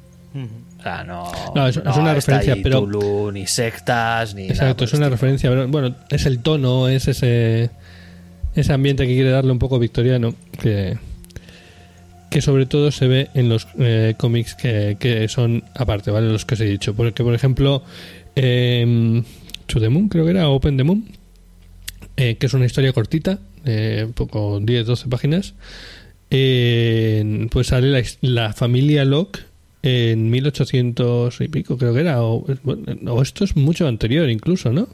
O 0.75 0.75
sea, 0.94 1.04
no, 1.04 1.30
No, 1.54 1.66
es- 1.68 1.76
es 1.76 1.96
una 1.96 2.14
referencia, 2.14 2.54
ahí 2.54 2.62
pero- 2.62 2.80
Tulu, 2.80 3.32
ni 3.32 3.46
sectas, 3.46 4.34
ni 4.34 4.42
nada 4.42 4.52
Exacto, 4.54 4.76
por 4.76 4.84
es 4.84 4.92
una 4.94 5.06
estilo. 5.06 5.10
referencia. 5.10 5.50
pero, 5.50 5.68
Bueno, 5.68 5.94
es 6.10 6.26
el 6.26 6.38
tono, 6.40 6.88
es 6.88 7.08
ese, 7.08 7.70
ese 8.54 8.72
ambiente 8.72 9.06
que 9.06 9.14
quiere 9.14 9.30
darle 9.30 9.52
un 9.52 9.58
poco 9.58 9.78
victoriano, 9.78 10.34
que, 10.60 10.98
que 12.30 12.40
sobre 12.40 12.66
todo 12.66 12.90
se 12.90 13.06
ve 13.08 13.28
en 13.34 13.48
los 13.48 13.66
eh, 13.78 14.14
cómics 14.18 14.54
que, 14.54 14.96
que 15.00 15.28
son 15.28 15.64
aparte, 15.74 16.10
¿vale? 16.10 16.28
Los 16.28 16.44
que 16.44 16.54
os 16.54 16.60
he 16.60 16.64
dicho. 16.66 16.94
Porque, 16.94 17.22
por 17.22 17.34
ejemplo, 17.34 17.82
eh, 18.34 19.22
To 19.66 19.80
the 19.80 19.88
Moon, 19.88 20.08
creo 20.08 20.24
que 20.24 20.30
era, 20.32 20.48
Open 20.48 20.76
the 20.76 20.84
Moon, 20.84 21.04
eh, 22.16 22.36
que 22.36 22.46
es 22.46 22.54
una 22.54 22.66
historia 22.66 22.92
cortita, 22.92 23.38
eh, 23.64 24.06
poco 24.14 24.60
10-12 24.60 25.08
páginas, 25.08 25.54
eh, 26.30 27.46
pues 27.50 27.68
sale 27.68 27.88
la, 27.90 28.02
la 28.22 28.52
familia 28.52 29.04
Locke 29.04 29.40
en 29.86 30.30
1800 30.30 31.40
y 31.40 31.48
pico, 31.48 31.78
creo 31.78 31.94
que 31.94 32.00
era, 32.00 32.22
o, 32.22 32.44
esto 33.22 33.44
es 33.44 33.56
mucho 33.56 33.86
anterior 33.86 34.28
incluso, 34.28 34.72
¿no? 34.72 34.88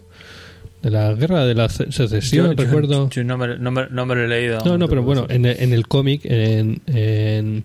De 0.83 0.91
la 0.91 1.13
guerra 1.15 1.47
de 1.47 1.55
la 1.55 1.69
ce- 1.69 1.93
secesión, 1.93 2.57
Yo- 2.57 2.65
recuerdo. 2.65 3.09
yo 3.15 3.23
no, 3.23 3.39
me, 3.39 3.57
no 3.57 3.71
me- 3.71 3.87
no 3.89 4.05
me 4.05 4.17
lo 4.17 4.25
he 4.25 4.29
leído. 4.29 4.59
No, 4.65 4.77
no, 4.77 4.89
pero 4.89 5.03
bueno, 5.05 5.27
en, 5.29 5.45
el- 5.47 5.57
en 5.61 5.73
el 5.73 5.87
cómic, 5.87 6.23
en, 6.25 6.83
en 6.89 7.63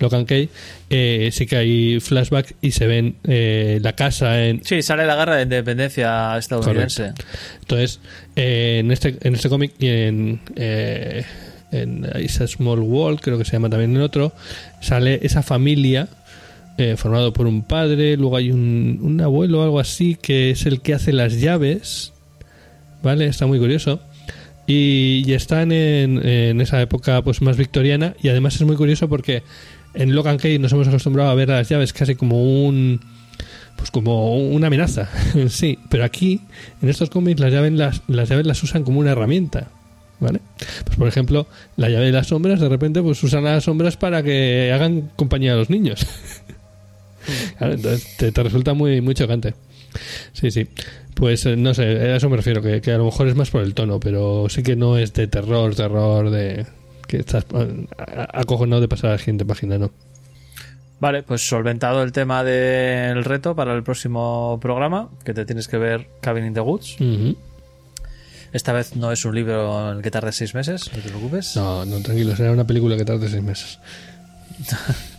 Locan 0.00 0.26
Key, 0.26 0.48
eh, 0.90 1.30
sí 1.32 1.46
que 1.46 1.56
hay 1.56 2.00
flashback 2.00 2.56
y 2.60 2.72
se 2.72 2.88
ven 2.88 3.14
eh, 3.22 3.78
la 3.82 3.92
casa 3.94 4.44
en, 4.44 4.64
Sí, 4.64 4.82
sale 4.82 5.06
la 5.06 5.14
guerra 5.14 5.36
de 5.36 5.42
independencia 5.44 6.36
estadounidense. 6.36 7.12
Entonces, 7.60 8.00
eh, 8.34 8.78
en 8.80 8.90
este, 8.90 9.16
en 9.22 9.34
este 9.36 9.48
cómic 9.48 9.72
y 9.78 9.86
en, 9.86 10.40
eh, 10.56 11.24
en 11.70 12.04
It's 12.18 12.40
a 12.40 12.48
Small 12.48 12.80
World, 12.80 13.20
creo 13.20 13.38
que 13.38 13.44
se 13.44 13.52
llama 13.52 13.70
también 13.70 13.94
en 13.94 14.02
otro, 14.02 14.32
sale 14.80 15.20
esa 15.22 15.42
familia 15.44 16.08
eh, 16.78 16.96
formado 16.98 17.32
por 17.32 17.46
un 17.46 17.62
padre, 17.62 18.16
luego 18.18 18.36
hay 18.36 18.50
un, 18.50 19.18
abuelo 19.22 19.60
o 19.60 19.62
algo 19.62 19.80
así 19.80 20.14
que 20.14 20.50
es 20.50 20.66
el 20.66 20.82
que 20.82 20.92
hace 20.92 21.12
las 21.12 21.40
llaves, 21.40 22.12
¿vale? 23.02 23.26
Está 23.26 23.46
muy 23.46 23.58
curioso. 23.58 24.00
Y, 24.66 25.22
y 25.26 25.32
están 25.32 25.72
en, 25.72 26.60
esa 26.60 26.82
época 26.82 27.22
pues 27.22 27.40
más 27.40 27.56
victoriana 27.56 28.14
y 28.20 28.28
además 28.28 28.56
es 28.56 28.62
muy 28.62 28.76
curioso 28.76 29.08
porque 29.08 29.42
en 29.94 30.14
Logan 30.14 30.38
Key 30.38 30.58
nos 30.58 30.72
hemos 30.72 30.88
acostumbrado 30.88 31.30
a 31.30 31.34
ver 31.34 31.50
a 31.52 31.58
las 31.58 31.68
llaves 31.68 31.92
casi 31.92 32.16
como 32.16 32.42
un 32.42 33.00
pues 33.76 33.92
como 33.92 34.36
una 34.36 34.66
amenaza 34.66 35.08
en 35.34 35.50
sí 35.50 35.78
pero 35.88 36.02
aquí 36.02 36.40
en 36.82 36.88
estos 36.88 37.10
cómics 37.10 37.38
las 37.38 37.52
llaves 37.52 37.72
las, 37.74 38.02
las 38.08 38.28
llaves 38.28 38.44
las 38.44 38.60
usan 38.64 38.82
como 38.82 38.98
una 38.98 39.12
herramienta 39.12 39.68
¿vale? 40.18 40.40
pues 40.84 40.96
por 40.96 41.06
ejemplo 41.06 41.46
la 41.76 41.88
llave 41.88 42.06
de 42.06 42.12
las 42.12 42.26
sombras 42.26 42.58
de 42.58 42.68
repente 42.68 43.02
pues 43.02 43.22
usan 43.22 43.44
las 43.44 43.62
sombras 43.62 43.96
para 43.96 44.24
que 44.24 44.72
hagan 44.74 45.12
compañía 45.14 45.52
a 45.52 45.56
los 45.56 45.70
niños 45.70 46.04
Claro, 47.58 47.74
entonces 47.74 48.16
te, 48.16 48.32
te 48.32 48.42
resulta 48.42 48.74
muy 48.74 49.00
muy 49.00 49.14
chocante. 49.14 49.54
Sí 50.32 50.50
sí. 50.50 50.68
Pues 51.14 51.46
eh, 51.46 51.56
no 51.56 51.72
sé 51.72 51.82
a 51.82 52.16
eso 52.16 52.28
me 52.28 52.36
refiero 52.36 52.60
que, 52.60 52.80
que 52.80 52.92
a 52.92 52.98
lo 52.98 53.06
mejor 53.06 53.28
es 53.28 53.34
más 53.34 53.50
por 53.50 53.62
el 53.62 53.72
tono 53.72 53.98
pero 53.98 54.48
sí 54.50 54.62
que 54.62 54.76
no 54.76 54.98
es 54.98 55.14
de 55.14 55.26
terror 55.26 55.74
terror 55.74 56.28
de 56.28 56.66
que 57.08 57.16
estás 57.18 57.46
eh, 57.54 57.86
acojonado 58.34 58.82
de 58.82 58.88
pasar 58.88 59.10
a 59.10 59.12
la 59.14 59.18
siguiente 59.18 59.46
página 59.46 59.78
no 59.78 59.90
Vale, 60.98 61.22
pues 61.22 61.46
solventado 61.46 62.02
el 62.02 62.12
tema 62.12 62.42
del 62.42 63.22
reto 63.24 63.54
para 63.54 63.74
el 63.74 63.82
próximo 63.82 64.58
programa, 64.62 65.10
que 65.24 65.34
te 65.34 65.44
tienes 65.44 65.68
que 65.68 65.76
ver 65.76 66.08
Cabin 66.22 66.46
in 66.46 66.54
the 66.54 66.60
Woods. 66.60 66.96
Esta 68.52 68.72
vez 68.72 68.96
no 68.96 69.12
es 69.12 69.22
un 69.26 69.34
libro 69.34 69.90
en 69.90 69.98
el 69.98 70.02
que 70.02 70.10
tardes 70.10 70.36
seis 70.36 70.54
meses, 70.54 70.90
no 70.94 71.02
te 71.02 71.08
preocupes. 71.10 71.54
no 71.56 71.84
no 71.84 72.00
tranquilo 72.00 72.34
será 72.34 72.50
una 72.52 72.66
película 72.66 72.96
que 72.96 73.04
tarde 73.04 73.28
seis 73.28 73.42
meses 73.42 73.78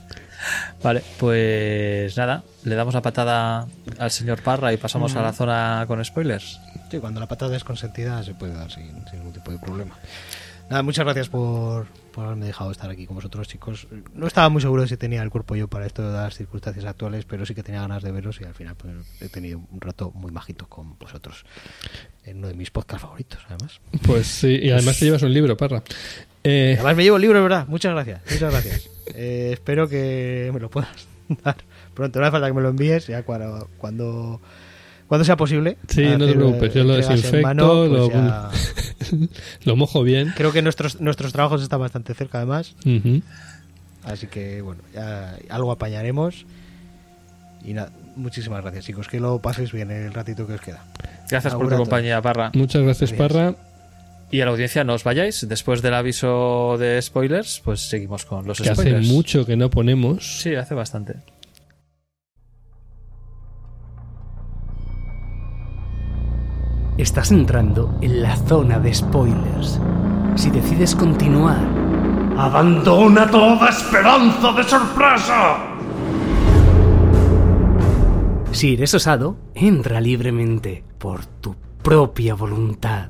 Vale, 0.84 1.02
pues 1.18 2.16
nada, 2.18 2.44
le 2.64 2.76
damos 2.76 2.94
la 2.94 3.02
patada 3.02 3.68
al 3.98 4.12
señor 4.12 4.42
Parra 4.44 4.72
y 4.74 4.78
pasamos 4.78 5.16
a 5.16 5.22
la 5.22 5.34
zona 5.34 5.84
con 5.88 6.04
spoilers. 6.04 6.60
Sí, 6.92 7.00
cuando 7.00 7.20
la 7.20 7.28
patada 7.28 7.56
es 7.58 7.64
consentida 7.64 8.22
se 8.24 8.34
puede 8.36 8.54
dar 8.54 8.72
sin, 8.72 8.88
sin 9.10 9.20
ningún 9.20 9.34
tipo 9.34 9.52
de 9.52 9.58
problema. 9.60 9.96
Nada, 10.70 10.84
muchas 10.84 11.06
gracias 11.06 11.30
por, 11.30 11.88
por 12.12 12.26
haberme 12.26 12.46
dejado 12.46 12.72
estar 12.72 12.90
aquí 12.90 13.06
con 13.06 13.16
vosotros, 13.16 13.48
chicos. 13.48 13.88
No 14.14 14.28
estaba 14.28 14.50
muy 14.50 14.62
seguro 14.62 14.82
de 14.82 14.90
si 14.90 14.98
tenía 14.98 15.24
el 15.24 15.30
cuerpo 15.30 15.56
yo 15.56 15.70
para 15.70 15.86
esto 15.86 16.06
de 16.06 16.16
las 16.16 16.36
circunstancias 16.36 16.84
actuales, 16.86 17.24
pero 17.26 17.46
sí 17.46 17.56
que 17.56 17.64
tenía 17.64 17.82
ganas 17.82 18.04
de 18.04 18.12
veros 18.12 18.40
y 18.42 18.44
al 18.44 18.54
final 18.54 18.76
pues, 18.76 18.94
he 19.22 19.30
tenido 19.30 19.62
un 19.72 19.80
rato 19.80 20.12
muy 20.14 20.32
majito 20.32 20.68
con 20.68 20.98
vosotros. 21.00 21.46
En 22.26 22.40
uno 22.40 22.48
de 22.50 22.54
mis 22.54 22.70
podcasts 22.70 23.02
favoritos, 23.02 23.40
además. 23.48 23.80
Pues 24.06 24.28
sí, 24.28 24.60
y 24.62 24.70
además 24.72 25.00
te 25.00 25.06
llevas 25.06 25.24
un 25.24 25.34
libro, 25.34 25.56
Parra. 25.56 25.82
Eh, 26.44 26.74
Además 26.76 26.96
me 26.98 27.04
llevo 27.04 27.16
el 27.16 27.22
libro, 27.22 27.38
de 27.38 27.44
verdad. 27.44 27.66
Muchas 27.68 27.94
gracias. 27.94 28.22
Muchas 28.30 28.52
gracias. 28.52 28.90
Eh, 29.16 29.50
espero 29.54 29.88
que 29.88 30.50
me 30.54 30.60
lo 30.60 30.70
puedas 30.70 31.08
dar 31.44 31.58
pronto. 31.94 32.20
No 32.20 32.26
hace 32.26 32.32
falta 32.32 32.48
que 32.48 32.54
me 32.54 32.62
lo 32.62 32.70
envíes 32.70 33.08
ya 33.08 33.24
cuando 33.24 33.68
cuando, 33.78 34.40
cuando 35.08 35.26
sea 35.26 35.38
posible. 35.38 35.78
Sí, 35.88 36.06
no 36.06 36.26
te 36.26 36.34
preocupes, 36.34 36.74
yo 36.74 36.84
lo 36.84 36.96
en 36.96 37.02
desinfecto, 37.02 37.42
mano, 37.48 37.68
pues 37.68 37.92
lo- 37.92 38.10
ya- 38.10 38.50
lo 39.66 39.76
mojo 39.76 40.04
bien. 40.04 40.34
Creo 40.36 40.52
que 40.52 40.62
nuestros 40.62 41.00
nuestros 41.02 41.32
trabajos 41.34 41.62
están 41.64 41.80
bastante 41.80 42.14
cerca 42.14 42.40
además. 42.40 42.76
Así 44.04 44.28
que 44.28 44.62
bueno, 44.62 44.82
ya 44.94 45.38
algo 45.50 45.72
apañaremos. 45.72 46.46
Y 47.66 47.74
nada, 47.74 47.92
muchísimas 48.16 48.62
gracias 48.62 48.86
chicos. 48.86 49.08
Que 49.08 49.20
lo 49.20 49.40
paséis 49.42 49.72
bien 49.74 49.92
el 49.92 50.14
ratito 50.14 50.48
que 50.48 50.54
os 50.54 50.62
queda. 50.62 50.86
Gracias 51.30 51.54
por 51.54 51.68
tu 51.68 51.76
compañía, 51.76 52.22
Parra. 52.22 52.52
Muchas 52.54 52.82
gracias, 52.84 53.12
Gracias. 53.12 53.32
Parra. 53.34 53.56
Y 54.30 54.42
a 54.42 54.46
la 54.46 54.52
audiencia 54.52 54.84
no 54.84 54.94
os 54.94 55.04
vayáis. 55.04 55.48
Después 55.48 55.82
del 55.82 55.94
aviso 55.94 56.76
de 56.78 57.02
spoilers, 57.02 57.62
pues 57.64 57.82
seguimos 57.90 58.26
con 58.26 58.46
los 58.46 58.60
Que 58.60 58.70
hace 58.70 58.82
spoilers. 58.82 59.08
mucho 59.08 59.46
que 59.46 59.56
no 59.56 59.70
ponemos. 59.70 60.42
Sí, 60.42 60.54
hace 60.56 60.74
bastante. 60.76 61.16
Estás 66.98 67.32
entrando 67.32 67.96
en 68.02 68.22
la 68.24 68.36
zona 68.36 68.80
de 68.80 68.94
spoilers. 68.94 69.80
Si 70.36 70.50
decides 70.50 70.96
continuar, 70.96 71.60
Abandona 72.38 73.30
toda 73.30 73.70
esperanza 73.70 74.52
de 74.54 74.64
sorpresa. 74.64 75.58
si 78.52 78.74
eres 78.74 78.94
osado, 78.94 79.38
entra 79.56 80.00
libremente 80.02 80.84
por 81.00 81.26
tu 81.26 81.56
propia 81.82 82.34
voluntad. 82.36 83.08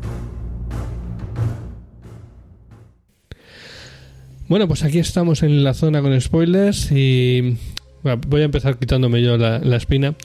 Bueno, 4.47 4.67
pues 4.67 4.83
aquí 4.83 4.99
estamos 4.99 5.43
en 5.43 5.63
la 5.63 5.73
zona 5.73 6.01
con 6.01 6.19
spoilers 6.19 6.91
y 6.91 7.57
bueno, 8.03 8.21
voy 8.27 8.41
a 8.41 8.45
empezar 8.45 8.77
quitándome 8.77 9.21
yo 9.21 9.37
la, 9.37 9.59
la 9.59 9.75
espina. 9.75 10.15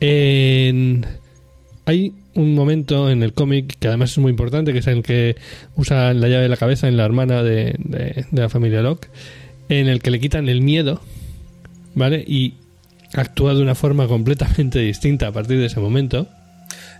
En- 0.00 1.06
Hay 1.86 2.12
un 2.34 2.54
momento 2.54 3.10
en 3.10 3.22
el 3.22 3.32
cómic 3.32 3.76
que 3.78 3.88
además 3.88 4.12
es 4.12 4.18
muy 4.18 4.30
importante, 4.30 4.72
que 4.72 4.78
es 4.80 4.86
el 4.86 5.02
que 5.02 5.36
usa 5.76 6.12
la 6.14 6.28
llave 6.28 6.42
de 6.44 6.48
la 6.48 6.56
cabeza 6.56 6.88
en 6.88 6.96
la 6.96 7.04
hermana 7.04 7.42
de, 7.42 7.74
de- 7.78 8.26
de 8.30 8.42
la 8.42 8.48
familia 8.48 8.82
Locke, 8.82 9.08
en 9.68 9.88
el 9.88 10.00
que 10.02 10.10
le 10.10 10.20
quitan 10.20 10.48
el 10.48 10.62
miedo, 10.62 11.00
¿vale? 11.94 12.24
Y 12.26 12.54
actúa 13.14 13.54
de 13.54 13.62
una 13.62 13.74
forma 13.74 14.06
completamente 14.08 14.78
distinta 14.80 15.28
a 15.28 15.32
partir 15.32 15.58
de 15.58 15.66
ese 15.66 15.80
momento. 15.80 16.28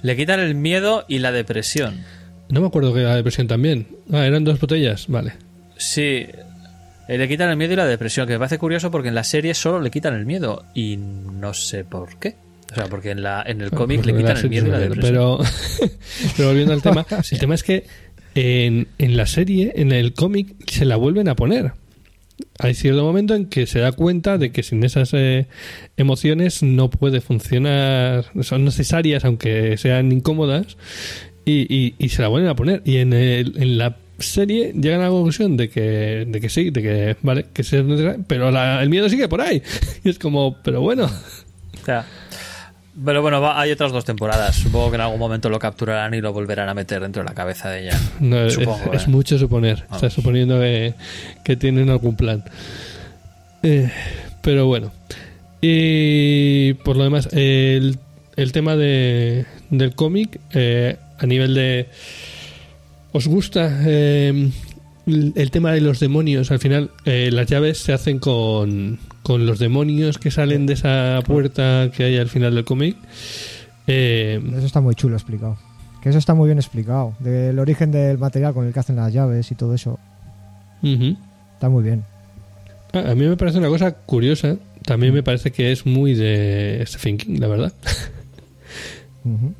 Le 0.02 0.16
quitan 0.16 0.40
el 0.40 0.54
miedo 0.54 1.04
y 1.08 1.18
la 1.18 1.30
depresión. 1.32 2.00
No 2.48 2.60
me 2.60 2.66
acuerdo 2.68 2.92
que 2.94 3.00
la 3.00 3.14
depresión 3.16 3.46
también. 3.48 3.86
Ah, 4.12 4.26
eran 4.26 4.44
dos 4.44 4.58
botellas, 4.58 5.06
vale. 5.08 5.32
Sí, 5.76 6.26
eh, 7.10 7.18
le 7.18 7.28
quitan 7.28 7.50
el 7.50 7.56
miedo 7.56 7.72
y 7.72 7.76
la 7.76 7.86
depresión, 7.86 8.26
que 8.26 8.34
me 8.34 8.38
parece 8.38 8.58
curioso 8.58 8.90
porque 8.90 9.08
en 9.08 9.14
la 9.14 9.24
serie 9.24 9.52
solo 9.54 9.80
le 9.80 9.90
quitan 9.90 10.14
el 10.14 10.24
miedo 10.26 10.64
y 10.74 10.96
no 10.96 11.52
sé 11.54 11.84
por 11.84 12.18
qué. 12.18 12.36
O 12.70 12.74
sea, 12.74 12.84
porque 12.86 13.10
en, 13.10 13.22
la, 13.22 13.42
en 13.44 13.60
el 13.60 13.70
cómic 13.72 14.04
le 14.06 14.14
quitan 14.16 14.36
el 14.36 14.48
miedo 14.48 14.68
y 14.68 14.70
la 14.70 14.78
depresión. 14.78 15.12
Pero, 15.12 15.38
pero 16.36 16.48
volviendo 16.48 16.72
al 16.72 16.82
tema, 16.82 17.04
el 17.32 17.38
tema 17.38 17.54
es 17.56 17.62
que 17.64 17.84
en, 18.36 18.86
en 18.98 19.16
la 19.16 19.26
serie, 19.26 19.72
en 19.74 19.90
el 19.90 20.14
cómic, 20.14 20.54
se 20.70 20.84
la 20.84 20.94
vuelven 20.96 21.28
a 21.28 21.34
poner. 21.34 21.72
Hay 22.60 22.74
cierto 22.74 23.02
momento 23.02 23.34
en 23.34 23.46
que 23.46 23.66
se 23.66 23.80
da 23.80 23.90
cuenta 23.92 24.38
de 24.38 24.52
que 24.52 24.62
sin 24.62 24.84
esas 24.84 25.10
eh, 25.14 25.46
emociones 25.96 26.62
no 26.62 26.90
puede 26.90 27.20
funcionar, 27.20 28.26
son 28.42 28.64
necesarias 28.64 29.24
aunque 29.24 29.76
sean 29.76 30.12
incómodas 30.12 30.76
y, 31.44 31.66
y- 31.74 31.94
y 31.98 32.08
se 32.10 32.22
la 32.22 32.28
vuelven 32.28 32.50
a 32.50 32.54
poner. 32.54 32.82
Y 32.84 32.98
en, 32.98 33.12
el- 33.12 33.54
en 33.60 33.78
la 33.78 33.96
serie 34.20 34.72
llegan 34.74 35.00
a 35.00 35.04
la 35.04 35.08
conclusión 35.10 35.56
de 35.56 35.68
que, 35.68 36.24
de 36.28 36.40
que 36.40 36.48
sí, 36.48 36.70
de 36.70 36.82
que 36.82 37.16
vale, 37.22 37.46
que 37.52 37.62
necesario, 37.62 38.24
pero 38.26 38.50
la- 38.50 38.82
el 38.82 38.88
miedo 38.88 39.08
sigue 39.08 39.28
por 39.28 39.40
ahí. 39.40 39.62
Y 40.04 40.08
es 40.10 40.18
como, 40.18 40.56
pero 40.62 40.80
bueno. 40.80 41.10
Pero 43.04 43.22
bueno, 43.22 43.40
va- 43.40 43.60
hay 43.60 43.70
otras 43.70 43.92
dos 43.92 44.04
temporadas. 44.04 44.56
Supongo 44.56 44.90
que 44.90 44.96
en 44.96 45.00
algún 45.02 45.18
momento 45.18 45.48
lo 45.48 45.58
capturarán 45.58 46.12
y 46.14 46.20
lo 46.20 46.32
volverán 46.32 46.68
a 46.68 46.74
meter 46.74 47.00
dentro 47.00 47.22
de 47.22 47.28
la 47.28 47.34
cabeza 47.34 47.70
de 47.70 47.82
ella. 47.84 47.98
No, 48.18 48.44
es- 48.44 48.54
Supongo, 48.54 48.92
es, 48.92 49.04
¿eh? 49.04 49.08
mucho 49.08 49.38
suponer. 49.38 49.84
Vamos. 49.88 49.96
Está 50.02 50.10
suponiendo 50.10 50.58
que, 50.60 50.94
que 51.44 51.56
tienen 51.56 51.88
algún 51.88 52.16
plan. 52.16 52.44
Eh, 53.62 53.90
pero 54.42 54.66
bueno. 54.66 54.92
Y 55.62 56.74
por 56.84 56.96
lo 56.96 57.04
demás, 57.04 57.28
el, 57.32 57.98
el 58.36 58.52
tema 58.52 58.76
de, 58.76 59.46
del 59.70 59.94
cómic, 59.94 60.40
eh, 60.52 60.96
a 61.18 61.26
nivel 61.26 61.54
de... 61.54 61.88
¿Os 63.12 63.26
gusta 63.26 63.82
eh, 63.86 64.50
el, 65.06 65.50
tema 65.50 65.72
de 65.72 65.80
los 65.80 65.98
demonios, 65.98 66.50
al 66.50 66.60
final 66.60 66.90
eh, 67.04 67.30
las 67.32 67.46
llaves 67.48 67.78
se 67.78 67.92
hacen 67.92 68.18
con, 68.18 68.98
con 69.22 69.46
los 69.46 69.58
demonios 69.58 70.18
que 70.18 70.30
salen 70.30 70.66
de 70.66 70.74
esa 70.74 71.20
puerta 71.26 71.90
que 71.94 72.04
hay 72.04 72.16
al 72.18 72.28
final 72.28 72.54
del 72.54 72.64
cómic. 72.64 72.96
Eh, 73.86 74.40
Eso 74.56 74.66
está 74.66 74.80
muy 74.80 74.94
chulo 74.94 75.16
explicado. 75.16 75.58
Que 76.02 76.08
eso 76.08 76.18
está 76.18 76.34
muy 76.34 76.46
bien 76.46 76.58
explicado. 76.58 77.14
Del 77.18 77.58
origen 77.58 77.90
del 77.90 78.16
material 78.18 78.54
con 78.54 78.66
el 78.66 78.72
que 78.72 78.80
hacen 78.80 78.96
las 78.96 79.12
llaves 79.12 79.50
y 79.50 79.54
todo 79.54 79.74
eso. 79.74 79.98
Está 80.82 81.68
muy 81.68 81.82
bien. 81.82 82.04
Ah, 82.92 83.10
a 83.10 83.14
mí 83.14 83.26
me 83.26 83.36
parece 83.36 83.58
una 83.58 83.68
cosa 83.68 83.92
curiosa. 83.92 84.56
También 84.84 85.12
me 85.12 85.22
parece 85.22 85.50
que 85.50 85.72
es 85.72 85.84
muy 85.84 86.14
de 86.14 86.82
Stephen 86.86 87.18
King, 87.18 87.38
la 87.38 87.48
verdad. 87.48 87.72
Ujú. 89.24 89.52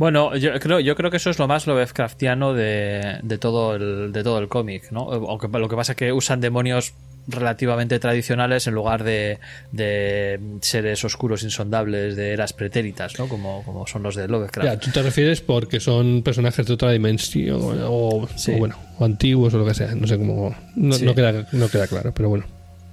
Bueno, 0.00 0.34
yo 0.34 0.58
creo, 0.60 0.80
yo 0.80 0.96
creo 0.96 1.10
que 1.10 1.18
eso 1.18 1.28
es 1.28 1.38
lo 1.38 1.46
más 1.46 1.66
Lovecraftiano 1.66 2.54
de, 2.54 3.18
de 3.22 3.36
todo 3.36 3.74
el, 3.74 4.12
de 4.14 4.22
todo 4.24 4.38
el 4.38 4.48
cómic, 4.48 4.90
¿no? 4.92 5.02
Aunque 5.12 5.46
lo 5.46 5.68
que 5.68 5.76
pasa 5.76 5.92
es 5.92 5.96
que 5.96 6.10
usan 6.10 6.40
demonios 6.40 6.94
relativamente 7.28 7.98
tradicionales 7.98 8.66
en 8.66 8.72
lugar 8.72 9.04
de, 9.04 9.40
de 9.72 10.40
seres 10.62 11.04
oscuros 11.04 11.42
insondables 11.42 12.16
de 12.16 12.32
eras 12.32 12.54
pretéritas, 12.54 13.18
¿no? 13.18 13.28
Como, 13.28 13.62
como 13.62 13.86
son 13.86 14.02
los 14.02 14.14
de 14.16 14.26
Lovecraft. 14.26 14.66
Ya, 14.70 14.80
tú 14.80 14.90
te 14.90 15.02
refieres 15.02 15.42
porque 15.42 15.80
son 15.80 16.22
personajes 16.22 16.66
de 16.66 16.72
otra 16.72 16.92
dimensión 16.92 17.60
o, 17.84 18.26
Sí. 18.36 18.52
o 18.54 18.56
bueno, 18.56 18.76
o 18.98 19.04
antiguos 19.04 19.52
o 19.52 19.58
lo 19.58 19.66
que 19.66 19.74
sea. 19.74 19.94
No 19.94 20.06
sé 20.06 20.16
cómo. 20.16 20.56
No, 20.76 20.94
Sí. 20.94 21.04
no 21.04 21.14
queda, 21.14 21.46
no 21.52 21.68
queda 21.68 21.86
claro, 21.86 22.14
pero 22.14 22.30
bueno. 22.30 22.46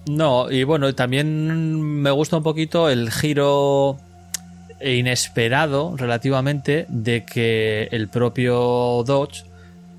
No, 0.09 0.51
y 0.51 0.65
bueno, 0.65 0.93
también 0.93 2.01
me 2.01 2.11
gusta 2.11 2.35
un 2.35 2.43
poquito 2.43 2.89
el 2.89 3.11
giro 3.11 3.97
inesperado 4.81 5.95
relativamente 5.97 6.85
de 6.89 7.25
que 7.25 7.87
el 7.91 8.09
propio 8.09 9.03
Dodge 9.05 9.45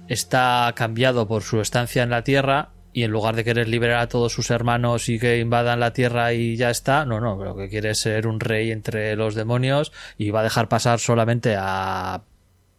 está 0.09 0.72
cambiado 0.74 1.26
por 1.26 1.43
su 1.43 1.61
estancia 1.61 2.03
en 2.03 2.11
la 2.11 2.22
Tierra 2.22 2.70
y 2.93 3.05
en 3.05 3.11
lugar 3.11 3.37
de 3.37 3.45
querer 3.45 3.68
liberar 3.68 4.01
a 4.01 4.09
todos 4.09 4.33
sus 4.33 4.51
hermanos 4.51 5.09
y 5.09 5.18
que 5.18 5.39
invadan 5.39 5.81
la 5.81 5.93
Tierra 5.93 6.33
y 6.33 6.57
ya 6.57 6.70
está, 6.70 7.05
no, 7.05 7.20
no, 7.20 7.37
lo 7.43 7.57
que 7.57 7.68
quiere 7.68 7.91
es 7.91 7.99
ser 7.99 8.26
un 8.26 8.41
rey 8.41 8.70
entre 8.70 9.14
los 9.16 9.35
demonios 9.35 9.93
y 10.16 10.31
va 10.31 10.41
a 10.41 10.45
dejar 10.45 10.68
pasar 10.68 10.99
solamente 10.99 11.55
a 11.59 12.22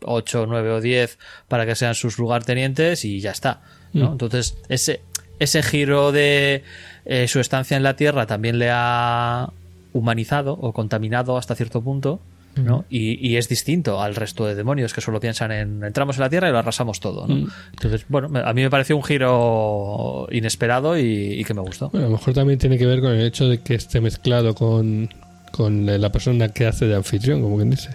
8, 0.01 0.45
9 0.47 0.71
o 0.71 0.81
10 0.81 1.19
para 1.47 1.65
que 1.65 1.75
sean 1.75 1.95
sus 1.95 2.17
lugartenientes 2.17 3.05
y 3.05 3.19
ya 3.19 3.31
está. 3.31 3.61
¿no? 3.93 4.09
Mm. 4.09 4.11
Entonces, 4.13 4.57
ese, 4.69 5.01
ese 5.39 5.61
giro 5.63 6.11
de 6.11 6.63
eh, 7.05 7.27
su 7.27 7.39
estancia 7.39 7.77
en 7.77 7.83
la 7.83 7.95
Tierra 7.95 8.25
también 8.25 8.59
le 8.59 8.69
ha 8.71 9.51
humanizado 9.93 10.53
o 10.53 10.73
contaminado 10.73 11.37
hasta 11.37 11.55
cierto 11.55 11.81
punto. 11.81 12.19
¿no? 12.55 12.83
Y, 12.89 13.25
y 13.25 13.37
es 13.37 13.47
distinto 13.47 14.01
al 14.01 14.15
resto 14.15 14.45
de 14.45 14.53
demonios 14.53 14.93
que 14.93 14.99
solo 14.99 15.21
piensan 15.21 15.51
en 15.53 15.81
entramos 15.81 16.17
en 16.17 16.21
la 16.23 16.29
Tierra 16.29 16.49
y 16.49 16.51
lo 16.51 16.57
arrasamos 16.57 16.99
todo. 16.99 17.25
¿no? 17.25 17.35
Mm. 17.35 17.47
Entonces, 17.71 18.05
bueno, 18.09 18.27
a 18.43 18.53
mí 18.53 18.61
me 18.63 18.69
pareció 18.69 18.97
un 18.97 19.03
giro 19.03 20.27
inesperado 20.31 20.97
y, 20.97 21.03
y 21.39 21.43
que 21.45 21.53
me 21.53 21.61
gustó. 21.61 21.89
Bueno, 21.89 22.07
a 22.07 22.09
lo 22.09 22.17
mejor 22.17 22.33
también 22.33 22.59
tiene 22.59 22.77
que 22.77 22.85
ver 22.85 22.99
con 22.99 23.11
el 23.13 23.25
hecho 23.25 23.47
de 23.47 23.59
que 23.61 23.75
esté 23.75 24.01
mezclado 24.01 24.55
con, 24.55 25.09
con 25.51 25.85
la 25.85 26.11
persona 26.11 26.49
que 26.49 26.65
hace 26.65 26.85
de 26.87 26.95
anfitrión, 26.95 27.41
como 27.41 27.55
quien 27.57 27.69
dice. 27.69 27.91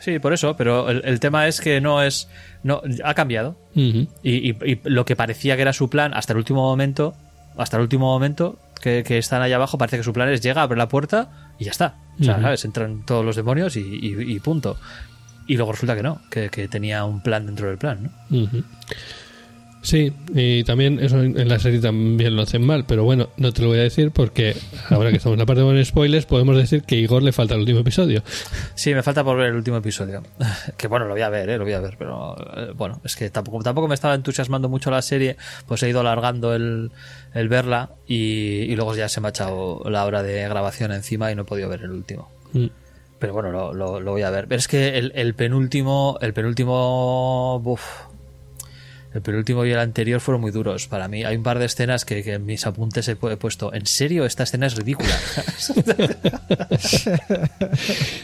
Sí, 0.00 0.20
por 0.20 0.32
eso, 0.32 0.54
pero 0.56 0.88
el, 0.90 1.02
el 1.04 1.18
tema 1.18 1.48
es 1.48 1.60
que 1.60 1.80
no 1.80 2.00
es. 2.02 2.28
no 2.62 2.82
Ha 3.02 3.14
cambiado. 3.14 3.56
Ujú. 3.74 4.06
Y, 4.22 4.50
y- 4.50 4.56
y 4.64 4.80
lo 4.84 5.04
que 5.04 5.16
parecía 5.16 5.56
que 5.56 5.62
era 5.62 5.72
su 5.72 5.90
plan 5.90 6.14
hasta 6.14 6.34
el 6.34 6.38
último 6.38 6.62
momento, 6.62 7.14
hasta 7.56 7.78
el 7.78 7.82
último 7.82 8.06
momento 8.06 8.58
que, 8.80 9.02
que 9.04 9.18
están 9.18 9.42
allá 9.42 9.56
abajo, 9.56 9.78
parece 9.78 9.96
que 9.98 10.02
su 10.02 10.12
plan 10.12 10.28
es 10.30 10.40
llega, 10.40 10.62
abre 10.62 10.76
la 10.78 10.88
puerta 10.88 11.52
y 11.58 11.64
ya 11.64 11.70
está. 11.70 11.96
O 12.20 12.24
sea. 12.24 12.36
¿sabes? 12.42 12.64
Entran 12.64 13.04
todos 13.06 13.24
los 13.24 13.36
demonios 13.36 13.76
y, 13.76 13.80
y- 13.80 14.32
y 14.34 14.40
punto. 14.40 14.76
Y 15.46 15.56
luego 15.56 15.72
resulta 15.72 15.96
que 15.96 16.02
no, 16.02 16.20
que, 16.30 16.50
que 16.50 16.68
tenía 16.68 17.04
un 17.04 17.22
plan 17.22 17.46
dentro 17.46 17.68
del 17.68 17.78
plan, 17.78 18.02
¿no? 18.04 18.10
Sí, 19.88 20.12
y 20.34 20.64
también 20.64 20.98
eso 21.02 21.18
en 21.22 21.48
la 21.48 21.58
serie 21.58 21.80
también 21.80 22.36
lo 22.36 22.42
hacen 22.42 22.60
mal, 22.60 22.84
pero 22.86 23.04
bueno, 23.04 23.30
no 23.38 23.52
te 23.54 23.62
lo 23.62 23.68
voy 23.68 23.78
a 23.78 23.84
decir 23.84 24.10
porque 24.10 24.54
ahora 24.90 25.08
que 25.08 25.16
estamos 25.16 25.36
en 25.36 25.38
la 25.38 25.46
parte 25.46 25.62
de 25.62 25.82
spoilers, 25.86 26.26
podemos 26.26 26.58
decir 26.58 26.82
que 26.82 26.96
a 26.96 26.98
Igor 26.98 27.22
le 27.22 27.32
falta 27.32 27.54
el 27.54 27.60
último 27.60 27.80
episodio. 27.80 28.22
Sí, 28.74 28.92
me 28.92 29.02
falta 29.02 29.24
por 29.24 29.38
ver 29.38 29.46
el 29.48 29.54
último 29.54 29.78
episodio. 29.78 30.22
Que 30.76 30.88
bueno, 30.88 31.06
lo 31.06 31.12
voy 31.12 31.22
a 31.22 31.30
ver, 31.30 31.48
¿eh? 31.48 31.56
lo 31.56 31.64
voy 31.64 31.72
a 31.72 31.80
ver, 31.80 31.96
pero 31.98 32.36
eh, 32.54 32.72
bueno, 32.76 33.00
es 33.02 33.16
que 33.16 33.30
tampoco, 33.30 33.62
tampoco 33.62 33.88
me 33.88 33.94
estaba 33.94 34.14
entusiasmando 34.14 34.68
mucho 34.68 34.90
la 34.90 35.00
serie, 35.00 35.38
pues 35.66 35.82
he 35.82 35.88
ido 35.88 36.00
alargando 36.00 36.54
el, 36.54 36.90
el 37.32 37.48
verla 37.48 37.92
y, 38.06 38.64
y 38.70 38.76
luego 38.76 38.94
ya 38.94 39.08
se 39.08 39.22
me 39.22 39.28
ha 39.28 39.30
echado 39.30 39.80
la 39.88 40.04
hora 40.04 40.22
de 40.22 40.46
grabación 40.50 40.92
encima 40.92 41.32
y 41.32 41.34
no 41.34 41.42
he 41.42 41.46
podido 41.46 41.70
ver 41.70 41.80
el 41.84 41.92
último. 41.92 42.28
Mm. 42.52 42.66
Pero 43.18 43.32
bueno, 43.32 43.50
lo, 43.50 43.72
lo- 43.72 44.00
lo 44.00 44.10
voy 44.12 44.22
a 44.22 44.30
ver. 44.30 44.46
Pero 44.48 44.58
es 44.58 44.68
que 44.68 44.96
el, 44.98 45.12
el 45.16 45.34
penúltimo, 45.34 46.18
el 46.20 46.32
penúltimo, 46.34 47.56
uf, 47.64 47.82
el 49.14 49.22
penúltimo 49.22 49.64
y 49.64 49.70
el 49.72 49.78
anterior 49.78 50.20
fueron 50.20 50.40
muy 50.42 50.50
duros 50.50 50.86
para 50.86 51.08
mí. 51.08 51.24
Hay 51.24 51.36
un 51.36 51.42
par 51.42 51.58
de 51.58 51.64
escenas 51.64 52.04
que, 52.04 52.22
que 52.22 52.34
en 52.34 52.44
mis 52.44 52.66
apuntes 52.66 53.08
he, 53.08 53.18
pu- 53.18 53.32
he 53.32 53.36
puesto. 53.36 53.72
En 53.72 53.86
serio, 53.86 54.24
esta 54.26 54.42
escena 54.42 54.66
es 54.66 54.76
ridícula. 54.76 55.08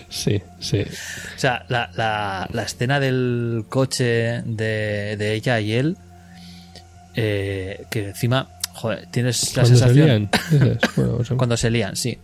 Sí, 0.09 0.41
sí. 0.61 0.81
o 0.83 1.39
sea, 1.39 1.65
la, 1.69 1.91
la, 1.97 2.49
la 2.53 2.63
escena 2.63 3.01
del 3.01 3.65
coche 3.69 4.43
de, 4.45 5.17
de 5.19 5.35
ella 5.35 5.61
y 5.61 5.73
él, 5.73 5.97
eh, 7.15 7.85
que 7.91 8.09
encima, 8.09 8.51
joder, 8.73 9.07
tienes 9.11 9.57
la 9.57 9.63
Cuando 9.63 9.79
se 9.79 9.85
sensación. 9.85 10.07
lían, 10.07 10.31
dices, 10.51 10.79
bueno, 10.97 11.15
o 11.19 11.25
sea, 11.25 11.37
Cuando 11.37 11.57
se 11.57 11.71
lían, 11.71 11.97
sí. 11.97 12.19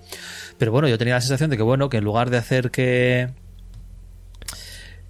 Pero 0.58 0.72
bueno, 0.72 0.88
yo 0.88 0.98
tenía 0.98 1.14
la 1.14 1.20
sensación 1.20 1.50
de 1.50 1.56
que, 1.56 1.62
bueno, 1.62 1.88
que 1.88 1.98
en 1.98 2.04
lugar 2.04 2.30
de 2.30 2.36
hacer 2.36 2.70
que. 2.70 3.28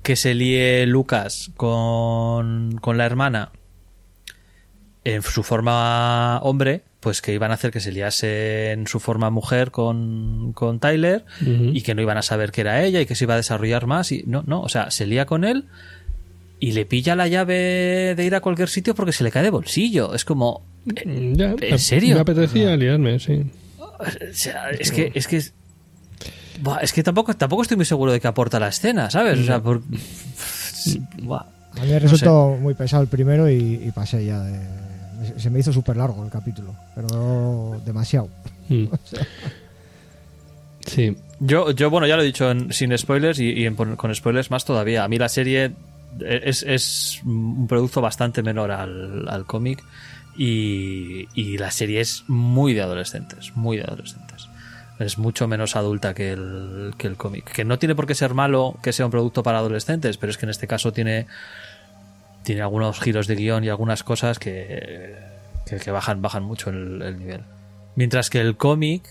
Que 0.03 0.17
se 0.17 0.35
líe 0.35 0.87
Lucas 0.87 1.51
con, 1.57 2.79
con 2.81 2.99
la 2.99 3.07
hermana 3.07 3.53
en 5.05 5.23
su 5.23 5.43
forma 5.43 6.39
hombre, 6.43 6.83
pues 7.01 7.23
que 7.23 7.33
iban 7.33 7.51
a 7.51 7.55
hacer 7.55 7.71
que 7.71 7.81
se 7.81 7.93
liase 7.93 8.73
en 8.73 8.87
su 8.87 9.01
forma 9.01 9.31
mujer 9.31 9.71
con, 9.71 10.53
con 10.53 10.79
Tyler 10.79 11.25
y 11.41 11.81
que 11.83 11.95
no 11.95 12.03
iban 12.03 12.19
a 12.19 12.23
saber 12.23 12.53
que 12.53 12.61
era 12.61 12.85
ella 12.85 13.01
y 13.01 13.07
que 13.07 13.15
se 13.15 13.25
iba 13.25 13.35
a 13.35 13.39
desarrollar 13.39 13.87
más. 13.87 14.13
Y 14.13 14.25
no, 14.27 14.45
no, 14.47 14.61
o 14.61 14.69
sea, 14.69 14.91
se 14.91 15.07
lía 15.07 15.25
con 15.25 15.45
él 15.45 15.67
y 16.59 16.73
le 16.73 16.85
pilla 16.85 17.17
la 17.17 17.27
llave 17.27 18.15
de 18.15 18.25
ir 18.25 18.35
a 18.35 18.41
cualquier 18.41 18.69
sitio 18.69 18.95
porque 18.95 19.13
se 19.13 19.25
le 19.25 19.31
cae 19.31 19.43
de 19.43 19.51
bolsillo. 19.51 20.15
Es 20.15 20.25
como. 20.25 20.63
Ya, 20.85 21.55
¿En 21.61 21.79
serio? 21.79 22.17
Me 22.17 22.21
apetecía 22.21 22.77
liarme, 22.77 23.19
sí. 23.19 23.45
O 23.79 24.05
sea, 24.33 24.71
es 24.71 24.93
que 24.93 25.13
es 25.15 25.27
que 25.27 25.43
Buah, 26.63 26.79
es 26.81 26.93
que 26.93 27.03
tampoco 27.03 27.35
tampoco 27.35 27.63
estoy 27.63 27.77
muy 27.77 27.87
seguro 27.87 28.13
de 28.13 28.21
que 28.21 28.29
aporta 28.29 28.59
la 28.61 28.69
escena, 28.69 29.11
¿sabes? 29.11 29.39
O 29.41 29.45
sea, 29.45 29.61
por 29.61 29.83
Buah. 31.23 31.45
A 31.79 31.83
mí 31.85 31.89
me 31.89 31.99
resultó 32.01 32.57
muy 32.61 32.75
pesado 32.75 33.03
el 33.03 33.09
primero 33.09 33.49
y, 33.49 33.81
y 33.85 33.91
pasé 33.93 34.25
ya 34.25 34.41
de... 34.43 34.61
Se 35.39 35.51
me 35.51 35.59
hizo 35.61 35.73
súper 35.73 35.97
largo 35.97 36.25
el 36.25 36.31
capítulo, 36.31 36.75
pero 36.95 37.81
demasiado. 37.85 38.29
Mm. 38.69 38.85
Sí. 40.87 41.15
Yo, 41.41 41.71
yo, 41.73 41.91
bueno, 41.91 42.07
ya 42.07 42.17
lo 42.17 42.23
he 42.23 42.27
dicho 42.27 42.51
en- 42.51 42.73
sin 42.73 42.97
spoilers 42.97 43.39
y, 43.39 43.51
y 43.51 43.67
en- 43.67 43.77
con 43.77 44.15
spoilers 44.15 44.51
más 44.51 44.65
todavía. 44.65 45.05
A 45.05 45.09
mí 45.09 45.19
la 45.19 45.29
serie 45.29 45.73
es, 46.21 46.63
es 46.63 47.21
un 47.25 47.67
producto 47.69 48.01
bastante 48.01 48.43
menor 48.43 48.71
al, 48.71 49.29
al 49.29 49.45
cómic 49.47 49.85
y, 50.37 51.29
y 51.35 51.59
la 51.59 51.71
serie 51.71 52.01
es 52.01 52.25
muy 52.29 52.73
de 52.75 52.83
adolescentes, 52.83 53.53
muy 53.55 53.77
de 53.77 53.85
adolescentes. 53.85 54.30
Es 55.01 55.19
mucho 55.19 55.49
menos 55.49 55.75
adulta 55.77 56.15
que 56.15 56.31
el, 56.33 56.93
que 56.99 57.07
el 57.09 57.17
cómic. 57.17 57.51
Que 57.51 57.65
no 57.65 57.79
tiene 57.79 57.95
por 57.97 58.07
qué 58.07 58.15
ser 58.15 58.35
malo 58.35 58.77
que 58.83 58.93
sea 58.93 59.07
un 59.07 59.11
producto 59.11 59.43
para 59.43 59.59
adolescentes, 59.59 60.17
pero 60.19 60.31
es 60.31 60.39
que 60.39 60.47
en 60.47 60.51
este 60.51 60.67
caso 60.69 60.93
tiene, 60.93 61.27
tiene 62.45 62.61
algunos 62.63 63.01
giros 63.01 63.27
de 63.27 63.35
guion 63.37 63.65
y 63.65 63.69
algunas 63.71 64.05
cosas 64.05 64.39
que, 64.39 65.17
que, 65.67 65.91
bajan, 65.91 66.21
bajan 66.23 66.43
mucho 66.43 66.71
el, 66.71 67.01
el 67.03 67.19
nivel. 67.19 67.41
Mientras 67.97 68.31
que 68.31 68.41
el 68.41 68.57
cómic 68.57 69.09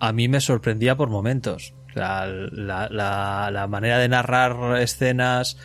a 0.00 0.12
mí 0.12 0.28
me 0.28 0.40
sorprendía 0.40 0.96
por 0.96 1.08
momentos. 1.10 1.74
Sea, 1.94 2.26
la, 2.26 2.88
la- 2.88 3.50
la 3.50 3.66
manera 3.66 3.98
de 3.98 4.08
narrar 4.08 4.78
escenas, 4.80 5.56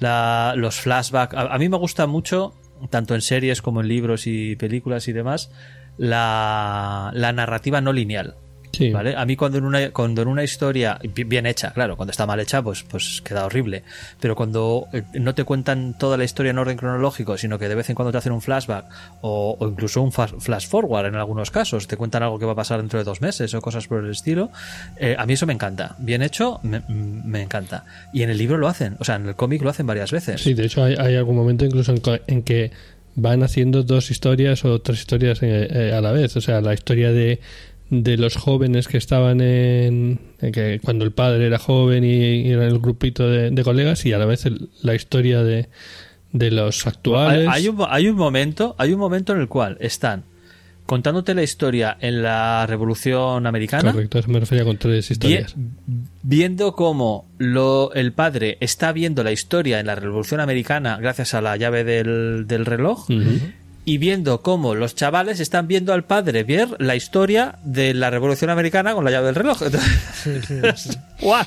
la- 0.00 0.52
los 0.56 0.80
flashbacks. 0.80 1.34
A, 1.34 1.54
a 1.54 1.58
mí 1.58 1.68
me 1.70 1.78
gusta 1.78 2.06
mucho, 2.06 2.54
tanto 2.90 3.14
en 3.14 3.22
series 3.22 3.62
como 3.62 3.80
en 3.80 3.88
libros 3.88 4.26
y 4.26 4.54
películas 4.56 5.08
y 5.08 5.12
demás, 5.14 5.50
la, 5.96 7.10
la 7.14 7.32
narrativa 7.32 7.80
no 7.80 7.92
lineal. 7.94 8.34
Sí. 8.78 8.90
¿Vale? 8.92 9.14
A 9.16 9.24
mí 9.26 9.34
cuando 9.36 9.58
en 9.58 9.64
una, 9.64 9.90
cuando 9.90 10.22
en 10.22 10.28
una 10.28 10.44
historia, 10.44 10.98
bi- 11.14 11.24
bien 11.24 11.46
hecha, 11.46 11.72
claro, 11.72 11.96
cuando 11.96 12.12
está 12.12 12.26
mal 12.26 12.38
hecha, 12.38 12.62
pues, 12.62 12.84
pues 12.84 13.20
queda 13.22 13.44
horrible. 13.44 13.82
Pero 14.20 14.36
cuando 14.36 14.86
eh, 14.92 15.02
no 15.14 15.34
te 15.34 15.42
cuentan 15.44 15.98
toda 15.98 16.16
la 16.16 16.24
historia 16.24 16.50
en 16.50 16.58
orden 16.58 16.76
cronológico, 16.76 17.36
sino 17.36 17.58
que 17.58 17.68
de 17.68 17.74
vez 17.74 17.88
en 17.90 17.96
cuando 17.96 18.12
te 18.12 18.18
hacen 18.18 18.32
un 18.32 18.40
flashback 18.40 18.86
o, 19.20 19.56
o 19.58 19.68
incluso 19.68 20.00
un 20.00 20.12
flash 20.12 20.68
forward 20.68 21.06
en 21.06 21.16
algunos 21.16 21.50
casos, 21.50 21.88
te 21.88 21.96
cuentan 21.96 22.22
algo 22.22 22.38
que 22.38 22.44
va 22.46 22.52
a 22.52 22.56
pasar 22.56 22.78
dentro 22.80 22.98
de 22.98 23.04
dos 23.04 23.20
meses 23.20 23.52
o 23.54 23.60
cosas 23.60 23.86
por 23.88 24.04
el 24.04 24.10
estilo, 24.10 24.50
eh, 24.96 25.16
a 25.18 25.26
mí 25.26 25.32
eso 25.32 25.44
me 25.46 25.52
encanta. 25.52 25.96
Bien 25.98 26.22
hecho, 26.22 26.60
me, 26.62 26.82
me 26.88 27.42
encanta. 27.42 27.84
Y 28.12 28.22
en 28.22 28.30
el 28.30 28.38
libro 28.38 28.58
lo 28.58 28.68
hacen, 28.68 28.96
o 29.00 29.04
sea, 29.04 29.16
en 29.16 29.26
el 29.28 29.34
cómic 29.34 29.60
lo 29.62 29.70
hacen 29.70 29.86
varias 29.86 30.12
veces. 30.12 30.40
Sí, 30.40 30.54
de 30.54 30.66
hecho 30.66 30.84
hay, 30.84 30.94
hay 30.94 31.16
algún 31.16 31.34
momento 31.36 31.64
incluso 31.64 31.92
en, 32.26 32.42
que 32.42 32.70
van 33.16 33.42
haciendo 33.42 33.82
dos 33.82 34.12
historias 34.12 34.64
o 34.64 34.80
tres 34.80 35.00
historias 35.00 35.38
eh, 35.42 35.92
a 35.92 36.00
la 36.00 36.12
vez. 36.12 36.36
O 36.36 36.40
sea, 36.40 36.60
la 36.60 36.74
historia 36.74 37.10
de, 37.10 37.40
de 37.90 38.16
los 38.18 38.36
jóvenes 38.36 38.86
que 38.88 38.98
estaban 38.98 39.40
en, 39.40 40.18
en 40.40 40.52
que 40.52 40.80
cuando 40.82 41.04
el 41.04 41.12
padre 41.12 41.46
era 41.46 41.58
joven 41.58 42.04
y, 42.04 42.42
y 42.42 42.50
era 42.50 42.66
el 42.66 42.78
grupito 42.78 43.28
de, 43.28 43.50
de 43.50 43.62
colegas 43.64 44.04
y 44.04 44.12
a 44.12 44.18
la 44.18 44.26
vez 44.26 44.44
el- 44.46 44.68
la 44.82 44.94
historia 44.94 45.42
de, 45.42 45.68
de 46.32 46.50
los 46.50 46.86
actuales. 46.86 47.48
hay 47.50 47.68
un, 47.68 47.78
hay 47.88 48.08
un 48.08 48.16
momento, 48.16 48.74
hay 48.78 48.92
un 48.92 48.98
momento 49.00 49.32
en 49.32 49.40
el 49.40 49.48
cual 49.48 49.78
están 49.80 50.24
contándote 50.84 51.34
la 51.34 51.42
historia 51.42 51.98
en 52.00 52.22
la 52.22 52.64
Revolución 52.66 53.46
Americana, 53.46 53.92
Correcto, 53.92 54.18
eso 54.20 54.30
me 54.30 54.40
refería 54.40 54.64
con 54.64 54.78
tres 54.78 55.10
historias. 55.10 55.54
viendo 56.22 56.72
cómo 56.72 57.26
lo, 57.36 57.92
el 57.92 58.12
padre 58.14 58.56
está 58.60 58.92
viendo 58.92 59.22
la 59.22 59.32
historia 59.32 59.80
en 59.80 59.86
la 59.86 59.94
Revolución 59.96 60.40
Americana 60.40 60.96
gracias 60.98 61.34
a 61.34 61.42
la 61.42 61.56
llave 61.58 61.84
del, 61.84 62.46
del 62.46 62.64
reloj. 62.64 63.06
Y 63.88 63.96
viendo 63.96 64.42
cómo 64.42 64.74
los 64.74 64.94
chavales 64.94 65.40
están 65.40 65.66
viendo 65.66 65.94
al 65.94 66.04
padre 66.04 66.44
ver 66.44 66.76
la 66.78 66.94
historia 66.94 67.58
de 67.64 67.94
la 67.94 68.10
Revolución 68.10 68.50
Americana 68.50 68.92
con 68.92 69.02
la 69.02 69.10
llave 69.10 69.28
del 69.28 69.34
reloj. 69.34 69.62
Sí, 70.12 70.30
sí, 70.46 70.60
sí. 70.76 70.90
¿What? 71.22 71.46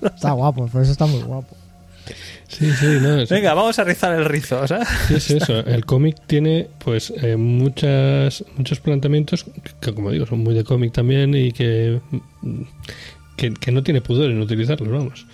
Está 0.00 0.30
guapo, 0.30 0.68
pues 0.68 0.88
está 0.88 1.06
muy 1.06 1.20
guapo. 1.22 1.56
Sí, 2.46 2.70
sí, 2.78 2.86
no, 3.00 3.26
Venga, 3.28 3.54
vamos 3.54 3.76
a 3.80 3.82
rizar 3.82 4.14
el 4.14 4.24
rizo. 4.24 4.68
¿sabes? 4.68 4.86
sí, 5.08 5.14
es 5.14 5.30
eso. 5.32 5.58
El 5.66 5.84
cómic 5.84 6.16
tiene, 6.28 6.68
pues, 6.78 7.12
eh, 7.22 7.34
muchas, 7.36 8.44
muchos 8.56 8.78
planteamientos 8.78 9.46
que, 9.80 9.92
como 9.92 10.12
digo, 10.12 10.26
son 10.26 10.44
muy 10.44 10.54
de 10.54 10.62
cómic 10.62 10.92
también 10.92 11.34
y 11.34 11.50
que, 11.50 12.00
que, 13.34 13.52
que 13.52 13.72
no 13.72 13.82
tiene 13.82 14.00
pudor 14.00 14.30
en 14.30 14.40
utilizarlos, 14.40 14.88
vamos. 14.88 15.26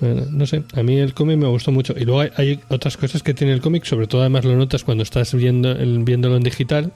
No 0.00 0.46
sé, 0.46 0.62
a 0.74 0.82
mí 0.82 0.98
el 0.98 1.14
cómic 1.14 1.38
me 1.38 1.46
gustó 1.48 1.72
mucho. 1.72 1.94
Y 1.98 2.04
luego 2.04 2.20
hay, 2.36 2.60
otras 2.68 2.96
cosas 2.96 3.22
que 3.22 3.32
tiene 3.34 3.52
el 3.52 3.60
cómic, 3.60 3.84
sobre 3.84 4.06
todo 4.06 4.20
además 4.20 4.44
lo 4.44 4.56
notas 4.56 4.84
cuando 4.84 5.02
estás 5.02 5.32
viendo 5.34 5.74
viéndolo 6.04 6.36
en 6.36 6.42
digital, 6.42 6.92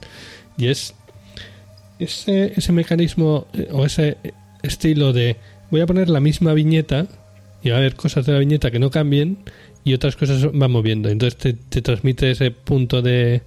y 0.59 0.67
es 0.67 0.95
ese, 1.99 2.53
ese 2.57 2.73
mecanismo 2.73 3.47
eh, 3.55 3.69
o 3.73 3.85
ese 3.87 4.17
estilo 4.63 5.13
de 5.13 5.37
voy 5.71 5.81
a 5.81 5.87
poner 5.87 6.09
la 6.09 6.21
misma 6.21 6.53
viñeta 6.55 7.07
y 7.63 7.71
va 7.71 7.77
a 7.77 7.79
haber 7.79 7.95
cosas 7.95 8.27
de 8.27 8.33
la 8.33 8.39
viñeta 8.39 8.71
que 8.71 8.79
no 8.79 8.91
cambien 8.91 9.39
y 9.85 9.95
otras 9.95 10.17
cosas 10.17 10.51
van 10.53 10.71
moviendo. 10.71 11.09
Entonces 11.09 11.39
te, 11.39 11.53
te 11.55 11.81
transmite 11.83 12.31
ese 12.31 12.51
punto 12.51 13.01
de, 13.03 13.43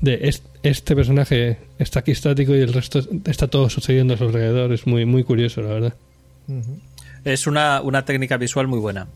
de 0.00 0.18
es- 0.28 0.42
este 0.62 0.94
personaje 0.96 1.58
está 1.78 2.00
aquí 2.00 2.12
estático 2.12 2.54
y 2.54 2.60
el 2.60 2.72
resto 2.72 3.00
está 3.26 3.48
todo 3.48 3.68
sucediendo 3.68 4.14
a 4.14 4.16
su 4.16 4.24
alrededor. 4.24 4.72
Es 4.72 4.86
muy, 4.86 5.04
muy 5.04 5.22
curioso, 5.24 5.60
la 5.62 5.68
verdad. 5.68 5.94
Es 7.24 7.46
una, 7.46 7.80
una 7.82 8.04
técnica 8.04 8.36
visual 8.36 8.66
muy 8.66 8.78
buena. 8.78 9.06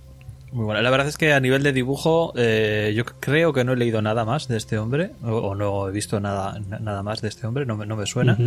Muy 0.52 0.64
buena. 0.64 0.80
La 0.80 0.88
verdad 0.90 1.08
es 1.08 1.18
que 1.18 1.34
a 1.34 1.40
nivel 1.40 1.62
de 1.62 1.72
dibujo, 1.72 2.32
eh, 2.36 2.92
yo 2.96 3.04
creo 3.04 3.52
que 3.52 3.64
no 3.64 3.74
he 3.74 3.76
leído 3.76 4.00
nada 4.00 4.24
más 4.24 4.48
de 4.48 4.56
este 4.56 4.78
hombre, 4.78 5.10
o, 5.22 5.30
o 5.32 5.54
no 5.54 5.88
he 5.88 5.92
visto 5.92 6.18
nada, 6.20 6.58
nada 6.80 7.02
más 7.02 7.20
de 7.20 7.28
este 7.28 7.46
hombre, 7.46 7.66
no 7.66 7.76
me, 7.76 7.84
no 7.84 7.96
me 7.96 8.06
suena, 8.06 8.38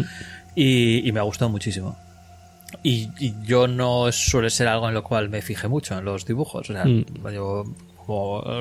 y, 0.55 1.07
y 1.07 1.11
me 1.11 1.19
ha 1.19 1.23
gustado 1.23 1.49
muchísimo. 1.51 1.95
Y, 2.83 3.09
y 3.19 3.35
yo 3.43 3.67
no 3.67 4.11
suele 4.11 4.49
ser 4.49 4.67
algo 4.67 4.87
en 4.87 4.95
lo 4.95 5.03
cual 5.03 5.29
me 5.29 5.41
fije 5.43 5.67
mucho 5.67 5.95
en 5.97 6.05
los 6.05 6.25
dibujos. 6.25 6.69
O 6.69 6.73
sea, 6.73 6.85
Mm. 6.85 7.05
yo 7.33 7.65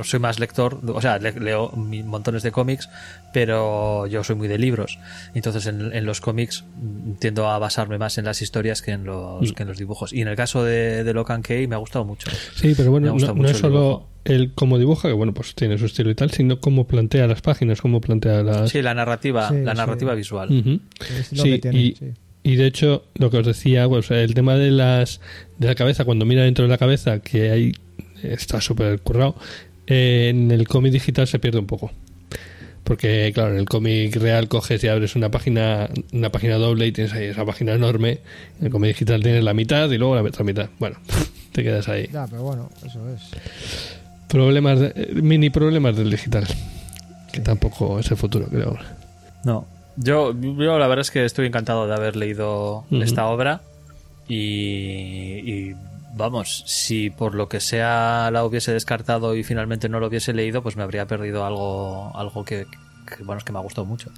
soy 0.05 0.21
más 0.21 0.39
lector, 0.39 0.79
o 0.87 1.01
sea, 1.01 1.19
le- 1.19 1.33
leo 1.39 1.71
montones 1.75 2.43
de 2.43 2.51
cómics, 2.53 2.89
pero 3.33 4.07
yo 4.07 4.25
soy 4.25 4.37
muy 4.37 4.49
de 4.49 4.59
libros. 4.59 4.99
Entonces 5.35 5.67
en, 5.67 5.93
en 5.95 6.05
los 6.05 6.21
cómics 6.21 6.65
mm, 6.81 7.13
tiendo 7.21 7.49
a 7.49 7.59
basarme 7.59 7.99
más 7.99 8.19
en 8.19 8.25
las 8.25 8.43
historias 8.43 8.83
que 8.83 8.93
en 8.93 9.05
los, 9.05 9.51
Mm. 9.51 9.55
que 9.55 9.63
en 9.63 9.69
los 9.69 9.79
dibujos. 9.79 10.13
Y 10.13 10.21
en 10.21 10.29
el 10.29 10.37
caso 10.37 10.65
de, 10.65 11.05
de 11.05 11.13
Locan 11.15 11.43
Key 11.43 11.67
me 11.67 11.75
ha 11.75 11.79
gustado 11.79 12.05
mucho. 12.05 12.31
Sí, 12.55 12.75
pero 12.77 12.91
bueno, 12.91 13.09
no, 13.09 13.17
es 13.17 13.51
el 13.51 13.57
solo 13.57 13.79
dibujo. 13.81 14.09
el 14.25 14.53
cómo 14.55 14.79
dibuja, 14.79 15.09
que 15.09 15.15
bueno, 15.15 15.33
pues 15.35 15.55
tiene 15.55 15.79
su 15.79 15.87
estilo 15.87 16.11
y 16.11 16.15
tal, 16.15 16.31
sino 16.31 16.61
cómo 16.61 16.87
plantea 16.87 17.27
las 17.27 17.41
páginas, 17.41 17.81
cómo 17.81 18.01
plantea 18.01 18.43
las... 18.43 18.71
Sí, 18.71 18.83
la 18.83 18.95
narrativa, 18.95 19.49
Sí, 19.49 19.57
la 19.63 19.73
sí. 19.73 19.77
narrativa 19.79 20.15
visual. 20.15 20.49
El 20.51 20.81
Sí, 21.25 21.51
que 21.53 21.59
tiene, 21.59 21.79
y, 21.81 21.95
sí. 21.95 22.07
y 22.43 22.57
de 22.57 22.67
hecho, 22.67 23.05
lo 23.15 23.31
que 23.31 23.39
os 23.39 23.47
decía, 23.47 23.89
pues, 23.89 24.11
el 24.11 24.35
tema 24.35 24.57
de 24.57 24.71
las 24.71 25.21
de 25.59 25.69
la 25.69 25.75
cabeza, 25.75 26.05
cuando 26.05 26.25
mira 26.25 26.43
dentro 26.43 26.65
de 26.65 26.69
la 26.71 26.79
cabeza, 26.79 27.21
que 27.21 27.51
ahí 27.51 27.73
está 28.23 28.61
súper 28.61 29.01
currado, 29.01 29.35
eh, 29.87 30.29
en 30.31 30.51
el 30.51 30.66
cómic 30.68 30.93
digital 30.93 31.27
se 31.27 31.39
pierde 31.39 31.59
un 31.59 31.66
poco. 31.66 31.91
Porque, 32.85 33.31
claro, 33.35 33.53
en 33.53 33.59
el 33.59 33.66
cómic 33.66 34.16
real 34.16 34.49
coges 34.49 34.83
y 34.83 34.89
abres 34.89 35.14
una 35.14 35.31
página 35.31 35.89
una 36.12 36.31
página 36.33 36.57
doble 36.57 36.87
y 36.87 36.93
tienes 36.93 37.12
ahí 37.12 37.27
esa 37.27 37.45
página 37.45 37.73
enorme. 37.75 38.18
En 38.59 38.66
el 38.66 38.73
cómic 38.73 38.89
digital 38.89 39.23
tienes 39.23 39.45
la 39.45 39.55
mitad 39.55 39.89
y 39.91 39.99
luego 39.99 40.14
la 40.16 40.23
otra 40.23 40.45
mitad. 40.45 40.71
Bueno, 40.79 40.97
te 41.53 41.62
quedas 41.62 41.89
ahí. 41.89 42.09
Ya, 42.12 42.27
pero 42.27 42.43
bueno, 42.43 42.68
eso 42.85 42.99
es. 43.11 43.21
Problemas, 44.29 44.81
de- 44.81 44.93
eh, 44.97 45.11
mini 45.14 45.51
problemas 45.51 45.97
del 45.97 46.11
digital. 46.11 46.47
Que 47.33 47.41
tampoco 47.41 48.01
es 48.01 48.11
el 48.11 48.16
futuro, 48.16 48.47
creo. 48.49 48.77
No. 49.45 49.66
Yo, 49.97 50.35
yo 50.41 50.79
la 50.79 50.87
verdad 50.89 51.03
es 51.03 51.11
que 51.11 51.25
estoy 51.25 51.47
encantado 51.47 51.87
de 51.87 51.95
haber 51.95 52.16
leído 52.16 52.87
esta 52.91 53.27
obra 53.27 53.61
y, 54.29 54.35
y, 54.37 55.75
vamos, 56.15 56.65
si 56.67 57.11
por 57.11 57.35
lo 57.35 57.49
que 57.49 57.61
sea 57.61 58.31
la 58.33 58.45
hubiese 58.45 58.73
descartado 58.73 59.35
y 59.35 59.45
finalmente 59.45 59.89
no 59.89 60.01
lo 60.01 60.09
hubiese 60.09 60.33
leído, 60.33 60.63
pues 60.63 60.77
me 60.77 60.83
habría 60.83 61.07
perdido 61.07 61.45
algo, 61.45 62.13
algo 62.17 62.45
que, 62.45 62.67
que, 63.07 63.23
bueno, 63.25 63.39
es 63.39 63.45
que 63.45 63.53
me 63.53 63.59
ha 63.59 63.63
gustado 63.63 63.87
mucho. 63.87 64.11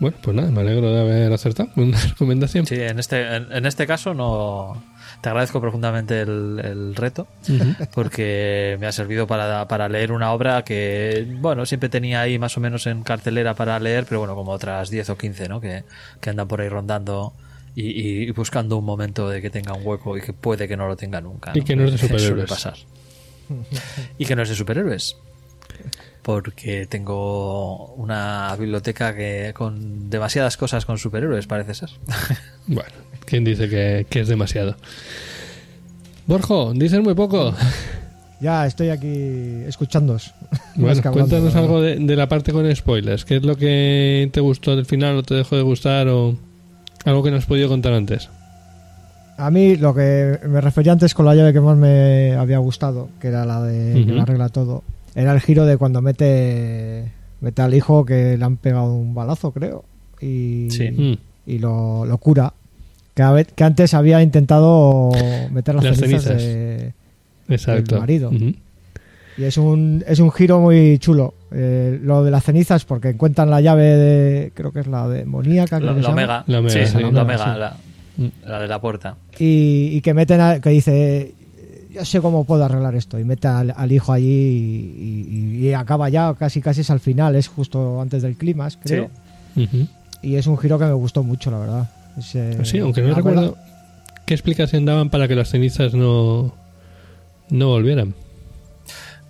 Bueno, 0.00 0.16
pues 0.22 0.36
nada, 0.36 0.50
me 0.50 0.60
alegro 0.60 0.92
de 0.92 1.00
haber 1.00 1.32
acertado. 1.32 1.70
Una 1.76 1.98
recomendación. 1.98 2.66
Sí, 2.66 2.76
en 2.76 2.98
este, 2.98 3.36
en, 3.36 3.52
en 3.52 3.66
este 3.66 3.86
caso 3.86 4.12
no 4.12 4.82
te 5.20 5.28
agradezco 5.28 5.60
profundamente 5.60 6.20
el, 6.20 6.60
el 6.62 6.94
reto 6.94 7.26
porque 7.94 8.76
me 8.80 8.86
ha 8.86 8.92
servido 8.92 9.26
para, 9.26 9.66
para 9.68 9.88
leer 9.88 10.12
una 10.12 10.32
obra 10.32 10.64
que, 10.64 11.26
bueno, 11.40 11.64
siempre 11.64 11.88
tenía 11.88 12.20
ahí 12.20 12.38
más 12.38 12.56
o 12.56 12.60
menos 12.60 12.86
en 12.86 13.02
cartelera 13.02 13.54
para 13.54 13.78
leer, 13.78 14.04
pero 14.06 14.18
bueno, 14.20 14.34
como 14.34 14.52
otras 14.52 14.90
10 14.90 15.10
o 15.10 15.16
15, 15.16 15.48
¿no? 15.48 15.60
Que, 15.60 15.84
que 16.20 16.30
andan 16.30 16.48
por 16.48 16.60
ahí 16.60 16.68
rondando 16.68 17.32
y, 17.74 18.26
y 18.26 18.30
buscando 18.32 18.76
un 18.78 18.84
momento 18.84 19.28
de 19.28 19.42
que 19.42 19.50
tenga 19.50 19.72
un 19.74 19.86
hueco 19.86 20.16
y 20.16 20.20
que 20.20 20.32
puede 20.32 20.68
que 20.68 20.76
no 20.76 20.86
lo 20.86 20.96
tenga 20.96 21.20
nunca. 21.20 21.52
Y 21.54 21.62
que 21.62 21.74
no 21.76 21.84
es 21.84 21.92
de 21.92 21.98
Suele 21.98 22.18
superhéroes. 22.18 22.50
pasar. 22.50 22.74
Y 24.18 24.24
que 24.26 24.36
no 24.36 24.42
es 24.42 24.48
de 24.48 24.54
superhéroes. 24.54 25.16
Porque 26.22 26.86
tengo 26.86 27.92
una 27.94 28.56
biblioteca 28.58 29.14
que 29.14 29.52
con 29.54 30.08
demasiadas 30.08 30.56
cosas 30.56 30.86
con 30.86 30.96
superhéroes, 30.98 31.46
parece 31.46 31.74
ser. 31.74 31.90
Bueno, 32.66 32.92
¿quién 33.26 33.44
dice 33.44 33.68
que, 33.68 34.06
que 34.08 34.20
es 34.20 34.28
demasiado? 34.28 34.76
Borjo, 36.26 36.72
dices 36.72 37.00
muy 37.02 37.14
poco. 37.14 37.54
Ya 38.40 38.66
estoy 38.66 38.88
aquí 38.88 39.62
escuchándos. 39.66 40.32
Bueno, 40.76 41.02
cuéntanos 41.12 41.54
algo 41.54 41.80
de, 41.80 41.96
de 41.96 42.16
la 42.16 42.28
parte 42.28 42.50
con 42.52 42.74
spoilers. 42.74 43.24
¿Qué 43.24 43.36
es 43.36 43.42
lo 43.44 43.56
que 43.56 44.28
te 44.32 44.40
gustó 44.40 44.74
del 44.74 44.86
final 44.86 45.16
o 45.18 45.22
te 45.22 45.34
dejó 45.34 45.54
de 45.56 45.62
gustar 45.62 46.08
o 46.08 46.36
algo 47.04 47.22
que 47.22 47.30
no 47.30 47.36
has 47.36 47.46
podido 47.46 47.68
contar 47.68 47.92
antes? 47.92 48.28
A 49.36 49.50
mí 49.50 49.76
lo 49.76 49.94
que 49.94 50.38
me 50.48 50.60
refería 50.60 50.92
antes 50.92 51.12
con 51.14 51.26
la 51.26 51.34
llave 51.34 51.52
que 51.52 51.60
más 51.60 51.76
me 51.76 52.34
había 52.34 52.58
gustado, 52.58 53.08
que 53.20 53.28
era 53.28 53.44
la 53.44 53.60
de 53.62 54.18
arregla 54.20 54.48
todo, 54.48 54.84
era 55.14 55.32
el 55.32 55.40
giro 55.40 55.66
de 55.66 55.76
cuando 55.76 56.00
mete, 56.02 57.10
mete 57.40 57.62
al 57.62 57.74
hijo 57.74 58.04
que 58.04 58.36
le 58.38 58.44
han 58.44 58.56
pegado 58.56 58.94
un 58.94 59.12
balazo, 59.14 59.50
creo, 59.52 59.84
y, 60.20 60.68
Sí. 60.70 61.18
Y 61.46 61.58
lo, 61.58 62.06
lo 62.06 62.16
cura. 62.18 62.54
Que, 63.14 63.22
a 63.22 63.44
que 63.44 63.64
antes 63.64 63.92
había 63.94 64.22
intentado 64.22 65.10
meter 65.52 65.74
las, 65.74 65.84
Las 65.84 65.98
cenizas, 65.98 66.22
cenizas. 66.24 66.42
de- 66.42 66.92
exacto. 67.48 67.98
Marido. 68.00 68.30
Ujú. 68.30 68.54
Y 69.36 69.44
es 69.44 69.56
un, 69.58 70.04
es 70.06 70.20
un 70.20 70.30
giro 70.30 70.60
muy 70.60 70.98
chulo. 70.98 71.34
Eh, 71.50 71.98
lo 72.02 72.22
de 72.24 72.30
las 72.30 72.44
cenizas, 72.44 72.84
porque 72.84 73.08
encuentran 73.10 73.50
la 73.50 73.60
llave 73.60 73.84
de. 73.84 74.52
Creo 74.54 74.72
que 74.72 74.80
es 74.80 74.86
la 74.86 75.08
demoníaca. 75.08 75.80
La. 75.80 75.92
Omega. 75.92 76.44
La 76.46 76.58
Omega, 76.60 76.86
sí, 76.86 76.86
sí. 76.86 76.94
la 76.94 77.00
La 77.00 77.08
Omega, 77.22 77.22
Omega, 77.22 77.56
la, 77.56 77.76
la 78.46 78.60
de 78.60 78.68
la 78.68 78.80
puerta. 78.80 79.16
Y, 79.38 79.90
y 79.92 80.00
que 80.00 80.14
meten. 80.14 80.40
a- 80.40 80.60
que 80.60 80.70
dice. 80.70 81.34
Yo 81.92 82.04
sé 82.04 82.20
cómo 82.20 82.44
puedo 82.44 82.64
arreglar 82.64 82.94
esto. 82.96 83.18
Y 83.20 83.24
mete 83.24 83.46
al, 83.46 83.72
al 83.76 83.92
hijo 83.92 84.12
allí 84.12 84.26
y, 84.26 85.26
y- 85.30 85.68
y 85.68 85.72
acaba 85.74 86.08
ya 86.08 86.34
casi 86.34 86.60
casi 86.60 86.80
es 86.80 86.90
al 86.90 86.98
final. 87.00 87.36
Es 87.36 87.46
justo 87.48 88.00
antes 88.00 88.22
del 88.22 88.36
clímax, 88.36 88.78
creo. 88.82 89.10
Y 90.22 90.36
es 90.36 90.46
un 90.46 90.56
giro 90.58 90.78
que 90.78 90.86
me 90.86 90.92
gustó 90.92 91.22
mucho, 91.22 91.50
la 91.50 91.58
verdad. 91.58 91.90
Es, 92.18 92.34
eh, 92.34 92.52
Pues 92.56 92.68
Sí, 92.68 92.78
aunque 92.78 93.02
no 93.02 93.14
recuerdo 93.14 93.56
qué 94.26 94.34
explicación 94.34 94.84
daban 94.84 95.10
para 95.10 95.28
que 95.28 95.34
las 95.36 95.50
cenizas 95.50 95.92
no, 95.94 96.52
no 97.50 97.68
volvieran. 97.68 98.14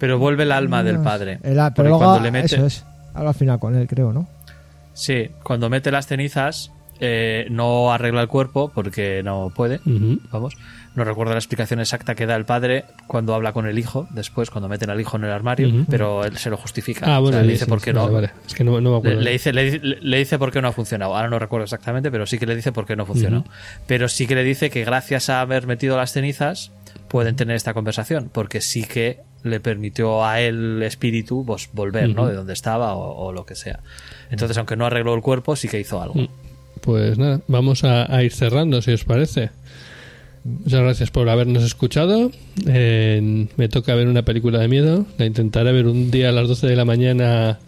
Pero 0.05 0.19
vuelve 0.19 0.43
el 0.43 0.53
alma 0.53 0.83
del 0.83 0.99
padre. 1.01 1.39
El- 1.43 1.59
pero 1.75 1.89
luego, 1.89 1.99
cuando 1.99 2.21
le 2.21 2.31
mete, 2.31 2.47
Eso 2.57 2.67
es. 2.67 2.85
Habla 3.15 3.31
al 3.31 3.35
final 3.35 3.59
con 3.59 3.75
él, 3.75 3.87
creo, 3.87 4.13
¿no? 4.13 4.29
Sí, 4.93 5.31
cuando 5.43 5.71
mete 5.71 5.91
las 5.91 6.07
cenizas, 6.07 6.71
eh, 7.01 7.47
no 7.51 7.93
arregla 7.93 8.21
el 8.23 8.29
cuerpo 8.29 8.71
porque 8.75 9.23
no 9.25 9.51
puede. 9.55 9.77
Ujú. 9.87 10.21
Vamos. 10.31 10.57
No 10.95 11.03
recuerdo 11.05 11.33
la 11.33 11.39
explicación 11.39 11.81
exacta 11.81 12.15
que 12.15 12.27
da 12.27 12.37
el 12.37 12.45
padre 12.45 12.85
cuando 13.09 13.35
habla 13.35 13.53
con 13.53 13.67
el 13.67 13.79
hijo, 13.79 14.07
después, 14.11 14.51
cuando 14.51 14.69
meten 14.69 14.91
al 14.91 15.01
hijo 15.01 15.17
en 15.17 15.25
el 15.25 15.31
armario, 15.33 15.69
Ujú. 15.69 15.87
pero 15.91 16.25
él 16.25 16.37
se 16.37 16.51
lo 16.51 16.57
justifica. 16.57 17.07
Ah, 17.07 17.19
O 17.19 17.23
bueno, 17.23 17.39
sea, 17.39 17.43
le 17.43 17.49
sí, 17.49 17.53
dice 17.55 17.65
sí, 17.65 17.69
por 17.71 17.81
qué 17.81 17.93
vale, 17.93 18.07
no. 18.09 18.13
vale. 18.13 18.31
Es 18.47 18.55
que 18.55 18.63
no, 18.63 18.73
no 18.73 18.81
me 18.81 18.91
Le, 18.91 18.97
acuerdo. 18.99 19.21
le 19.23 19.31
dice, 19.33 19.53
le, 19.53 19.79
le- 19.81 19.99
le 20.01 20.19
dice 20.19 20.39
por 20.39 20.53
qué 20.53 20.61
no 20.63 20.69
ha 20.69 20.73
funcionado. 20.73 21.17
Ahora 21.17 21.29
no 21.29 21.39
recuerdo 21.41 21.65
exactamente, 21.65 22.11
pero 22.13 22.27
sí 22.27 22.39
que 22.39 22.47
le 22.47 22.55
dice 22.55 22.71
por 22.71 22.87
qué 22.87 22.95
no 22.95 23.07
funcionó. 23.07 23.41
Ujú. 23.41 23.49
Pero 23.89 24.09
sí 24.09 24.27
que 24.29 24.35
le 24.37 24.45
dice 24.45 24.71
que 24.71 24.85
gracias 24.85 25.31
a 25.31 25.41
haber 25.41 25.67
metido 25.67 25.97
las 25.97 26.13
cenizas 26.13 26.71
pueden 27.15 27.37
tener 27.37 27.55
esta 27.55 27.75
conversación, 27.75 28.29
porque 28.33 28.61
sí 28.61 28.83
que 28.83 29.21
le 29.45 29.61
permitió 29.61 30.25
a 30.25 30.41
él, 30.41 30.79
el 30.79 30.83
espíritu, 30.83 31.45
pues, 31.47 31.69
volver, 31.73 32.09
¿no? 32.09 32.27
De 32.27 32.35
donde 32.35 32.53
estaba 32.53 32.95
o, 32.97 33.27
o 33.27 33.33
lo 33.33 33.47
que 33.47 33.55
sea. 33.55 33.79
Entonces, 34.33 34.59
aunque 34.59 34.75
no 34.75 34.85
arregló 34.85 35.15
el 35.15 35.21
cuerpo, 35.21 35.55
sí 35.55 35.69
que 35.69 35.79
hizo 35.79 36.03
algo. 36.03 36.17
Mm. 36.17 36.27
Pues 36.81 37.17
nada, 37.17 37.41
vamos 37.47 37.85
a, 37.85 38.13
a 38.13 38.25
ir 38.25 38.33
cerrando, 38.33 38.83
si 38.83 38.91
os 38.91 39.05
parece. 39.05 39.51
Muchas 40.43 40.81
gracias 40.83 41.11
por 41.13 41.29
habernos 41.29 41.63
escuchado. 41.63 42.33
Eh, 42.67 43.47
me 43.57 43.69
toca 43.69 43.95
ver 43.95 44.09
una 44.09 44.23
película 44.25 44.59
de 44.59 44.67
miedo. 44.67 45.07
La 45.17 45.25
intentaré 45.25 45.71
ver 45.73 45.87
un 45.87 46.11
día 46.11 46.31
a 46.31 46.33
las 46.33 46.49
12 46.49 46.67
de 46.67 46.75
la 46.75 46.85
mañana 46.85 47.61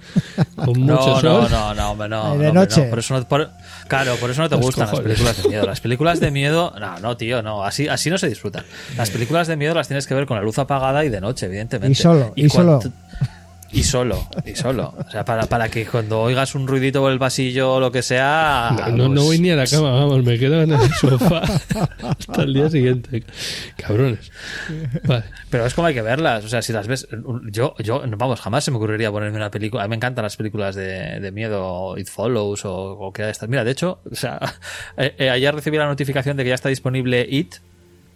con 0.57 0.81
mucho 0.81 0.93
No, 1.07 1.21
sol. 1.21 1.47
no, 1.53 1.73
no, 1.73 1.75
no, 1.75 1.91
hombre, 1.93 2.09
no, 2.09 2.17
de 2.17 2.27
no, 2.27 2.33
hombre, 2.33 2.53
noche. 2.53 2.83
no. 2.85 2.91
Por 2.91 2.99
eso 2.99 3.15
no- 3.17 3.29
por- 3.29 3.49
claro, 3.89 4.17
por 4.17 4.31
eso 4.31 4.43
no 4.43 4.49
te 4.49 4.57
Los 4.57 4.65
gustan 4.65 4.89
cojones. 4.89 5.07
las 5.07 5.17
películas 5.19 5.43
de 5.43 5.49
miedo. 5.49 5.67
Las 5.67 5.81
películas 5.81 6.21
de 6.21 6.31
miedo, 6.31 6.75
no, 6.79 6.99
no, 7.01 7.17
tío, 7.17 7.43
no, 7.43 7.65
así, 7.65 7.89
así 7.89 8.11
no 8.11 8.19
se 8.19 8.29
disfrutan. 8.29 8.65
Las 8.97 9.11
películas 9.11 9.47
de 9.47 9.57
miedo 9.57 9.75
las 9.75 9.89
tienes 9.89 10.07
que 10.07 10.15
ver 10.15 10.27
con 10.27 10.37
la 10.37 10.43
luz 10.43 10.59
apagada 10.59 11.05
y 11.05 11.09
de 11.09 11.21
noche, 11.21 11.47
evidentemente. 11.47 11.93
Y 11.93 11.95
solo, 11.95 12.33
y 12.37 12.49
solo. 12.49 12.81
Y 13.77 13.83
solo, 13.83 14.27
y 14.47 14.55
solo. 14.57 14.95
O 15.07 15.11
sea, 15.11 15.25
para, 15.25 15.45
para 15.47 15.69
que 15.69 15.85
cuando 15.85 16.21
oigas 16.23 16.55
un 16.55 16.67
ruidito 16.67 17.01
por 17.01 17.13
el 17.13 17.19
pasillo 17.19 17.75
o 17.75 17.81
lo 17.81 17.93
que 17.93 18.01
sea. 18.03 18.71
No, 18.75 18.87
no, 18.89 19.09
no 19.09 19.15
pues- 19.17 19.25
voy 19.27 19.39
ni 19.39 19.51
a 19.51 19.57
la 19.57 19.67
cama, 19.67 19.91
vamos, 19.93 20.25
me 20.25 20.39
quedo 20.39 20.63
en 20.63 20.73
el 20.73 20.93
sofá 20.95 21.43
hasta 22.03 22.43
el 22.43 22.55
día 22.55 22.71
siguiente. 22.71 23.23
Cabrones. 23.77 24.33
Vale. 25.05 25.25
Pero 25.51 25.67
es 25.67 25.75
como 25.75 25.89
hay 25.89 25.95
que 25.95 26.01
verlas. 26.01 26.45
O 26.45 26.49
sea, 26.49 26.63
si 26.63 26.73
las 26.73 26.87
ves. 26.87 27.07
Yo, 27.51 27.75
yo 27.79 28.03
vamos, 28.17 28.41
jamás 28.41 28.65
se 28.65 28.71
me 28.71 28.79
ocurriría 28.79 29.11
ponerme 29.11 29.37
una 29.37 29.51
película. 29.51 29.83
A 29.83 29.87
mí 29.87 29.91
me 29.91 29.97
encantan 29.97 30.23
las 30.23 30.37
películas 30.37 30.75
de, 30.75 31.21
de 31.21 31.33
miedo, 31.33 31.99
It 31.99 32.09
Follows 32.09 32.65
o, 32.65 32.75
o 32.75 33.13
que 33.13 33.25
de 33.25 33.31
estas. 33.31 33.49
Mira, 33.49 33.63
de 33.63 33.73
hecho, 33.73 34.01
o 34.11 34.15
sea, 34.15 34.41
eh, 34.97 35.15
eh, 35.19 35.29
ayer 35.29 35.55
recibí 35.55 35.77
la 35.77 35.87
notificación 35.87 36.37
de 36.39 36.45
que 36.45 36.49
ya 36.49 36.55
está 36.55 36.71
disponible 36.71 37.27
It. 37.29 37.57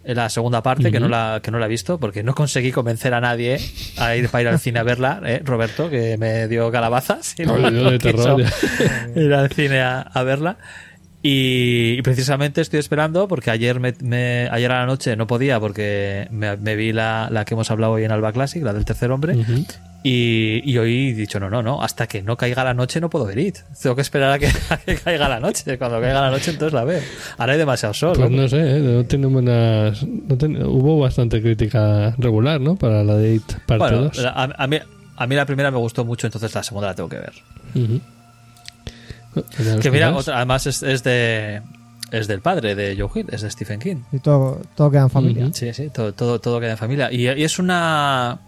En 0.02 0.16
la 0.16 0.30
segunda 0.30 0.62
parte, 0.62 0.90
que, 0.90 0.98
no 0.98 1.08
la, 1.08 1.40
que 1.42 1.50
no 1.50 1.58
la 1.58 1.66
he 1.66 1.68
visto, 1.68 2.00
porque 2.00 2.22
no 2.22 2.34
conseguí 2.34 2.72
convencer 2.72 3.12
a 3.12 3.20
nadie 3.20 3.58
a 3.98 4.16
ir 4.16 4.30
para 4.30 4.42
ir 4.42 4.48
al 4.48 4.58
cine 4.58 4.78
a 4.78 4.82
verla, 4.82 5.20
¿eh? 5.24 5.42
Roberto, 5.44 5.90
que 5.90 6.16
me 6.16 6.48
dio 6.48 6.70
calabazas. 6.70 7.34
y 7.38 7.42
no, 7.44 7.58
de 7.58 7.70
no 7.70 7.98
terror, 7.98 8.42
quiso 8.42 9.20
ir 9.20 9.34
al 9.34 9.50
cine 9.52 9.80
a, 9.82 10.00
a 10.00 10.22
verla. 10.22 10.56
Y, 11.22 11.96
y 11.98 12.02
precisamente 12.02 12.62
estoy 12.62 12.78
esperando 12.80 13.28
porque 13.28 13.50
ayer 13.50 13.78
me, 13.78 13.92
me- 14.02 14.48
ayer 14.50 14.72
a 14.72 14.80
la 14.80 14.86
noche 14.86 15.16
no 15.16 15.26
podía 15.26 15.60
porque 15.60 16.26
me, 16.30 16.56
me 16.56 16.76
vi 16.76 16.92
la, 16.92 17.28
la 17.30 17.44
que 17.44 17.52
hemos 17.54 17.70
hablado 17.70 17.92
hoy 17.92 18.04
en 18.04 18.10
Alba 18.12 18.32
Classic, 18.32 18.62
la 18.62 18.72
del 18.72 18.84
tercer 18.86 19.10
hombre. 19.10 19.36
Y, 20.02 20.62
y 20.64 20.78
hoy 20.78 21.10
he 21.10 21.14
dicho, 21.14 21.38
no, 21.38 21.50
no, 21.50 21.62
no, 21.62 21.82
hasta 21.82 22.06
que 22.06 22.22
no 22.22 22.38
caiga 22.38 22.64
la 22.64 22.72
noche 22.72 23.02
no 23.02 23.10
puedo 23.10 23.26
ver 23.26 23.38
It. 23.38 23.58
Tengo 23.82 23.94
que 23.94 24.00
esperar 24.00 24.32
a 24.32 24.38
que, 24.38 24.46
a 24.70 24.78
que 24.78 24.94
caiga 24.96 25.28
la 25.28 25.40
noche. 25.40 25.76
Cuando 25.76 26.00
caiga 26.00 26.22
la 26.22 26.30
noche 26.30 26.52
entonces 26.52 26.72
la 26.72 26.84
veo. 26.84 27.02
Ahora 27.36 27.52
hay 27.52 27.58
demasiado 27.58 27.92
sol. 27.92 28.14
Pues 28.16 28.30
¿no? 28.30 28.40
no 28.42 28.48
sé, 28.48 28.76
¿eh? 28.78 28.80
no 28.80 29.04
tiene 29.04 29.26
buenas. 29.26 30.02
no 30.02 30.38
ten- 30.38 30.62
hubo 30.64 31.00
bastante 31.00 31.42
crítica 31.42 32.14
regular, 32.16 32.62
¿no? 32.62 32.76
Para 32.76 33.04
la 33.04 33.16
de 33.16 33.34
It 33.34 33.52
parte 33.66 33.76
bueno, 33.84 34.02
2. 34.04 34.16
la- 34.22 34.30
a, 34.30 34.44
a 34.56 34.66
mí, 34.66 34.78
a 35.16 35.26
mí 35.26 35.34
la 35.34 35.44
primera 35.44 35.70
me 35.70 35.76
gustó 35.76 36.02
mucho, 36.06 36.26
entonces 36.28 36.54
la 36.54 36.62
segunda 36.62 36.88
la 36.88 36.94
tengo 36.94 37.10
que 37.10 37.18
ver. 37.18 37.32
Bueno, 37.74 38.00
Que 39.80 39.90
mira, 39.90 40.10
¿os 40.14 40.22
otra- 40.28 40.36
además 40.38 40.66
es, 40.66 40.82
es 40.82 41.02
de 41.04 41.62
es 42.10 42.26
del 42.26 42.40
padre 42.40 42.74
de 42.74 42.96
Joe 42.98 43.08
Hill, 43.20 43.26
es 43.30 43.42
de 43.42 43.50
Stephen 43.50 43.78
King. 43.78 43.96
Y 44.10 44.18
todo, 44.18 44.60
todo 44.74 44.90
queda 44.90 45.02
en 45.02 45.10
familia. 45.10 45.48
Sí, 45.54 45.72
sí, 45.72 45.90
todo, 45.90 46.12
todo, 46.12 46.40
todo 46.40 46.58
queda 46.60 46.72
en 46.72 46.78
familia. 46.78 47.12
Y, 47.12 47.28
y 47.28 47.44
es 47.44 47.58
una, 47.60 48.40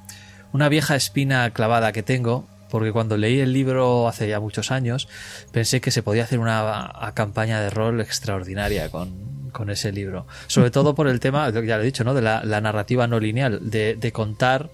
una 0.53 0.69
vieja 0.69 0.97
espina 0.97 1.51
clavada 1.51 1.93
que 1.93 2.03
tengo, 2.03 2.49
porque 2.71 2.91
cuando 2.91 3.17
leí 3.17 3.39
el 3.39 3.53
libro 3.53 4.09
hace 4.09 4.27
ya 4.29 4.41
muchos 4.41 4.73
años, 4.73 5.09
pensé 5.53 5.81
que 5.81 5.93
se 5.93 6.03
podía 6.03 6.25
hacer 6.25 6.41
una 6.41 6.87
a- 6.87 7.13
campaña 7.15 7.61
de 7.61 7.71
rol 7.71 8.01
extraordinaria 8.01 8.89
con, 8.89 9.13
con 9.53 9.71
ese 9.71 9.93
libro. 9.93 10.27
Sobre 10.49 10.73
todo 10.73 10.97
por 10.97 11.07
el 11.07 11.21
tema, 11.21 11.49
ya 11.51 11.77
lo 11.77 11.83
he 11.83 11.87
dicho, 11.87 12.03
¿no? 12.03 12.15
De 12.15 12.23
la, 12.23 12.43
la 12.45 12.61
narrativa 12.61 13.07
no 13.07 13.21
lineal, 13.21 13.71
de, 13.71 13.95
de 13.95 14.11
contar 14.13 14.71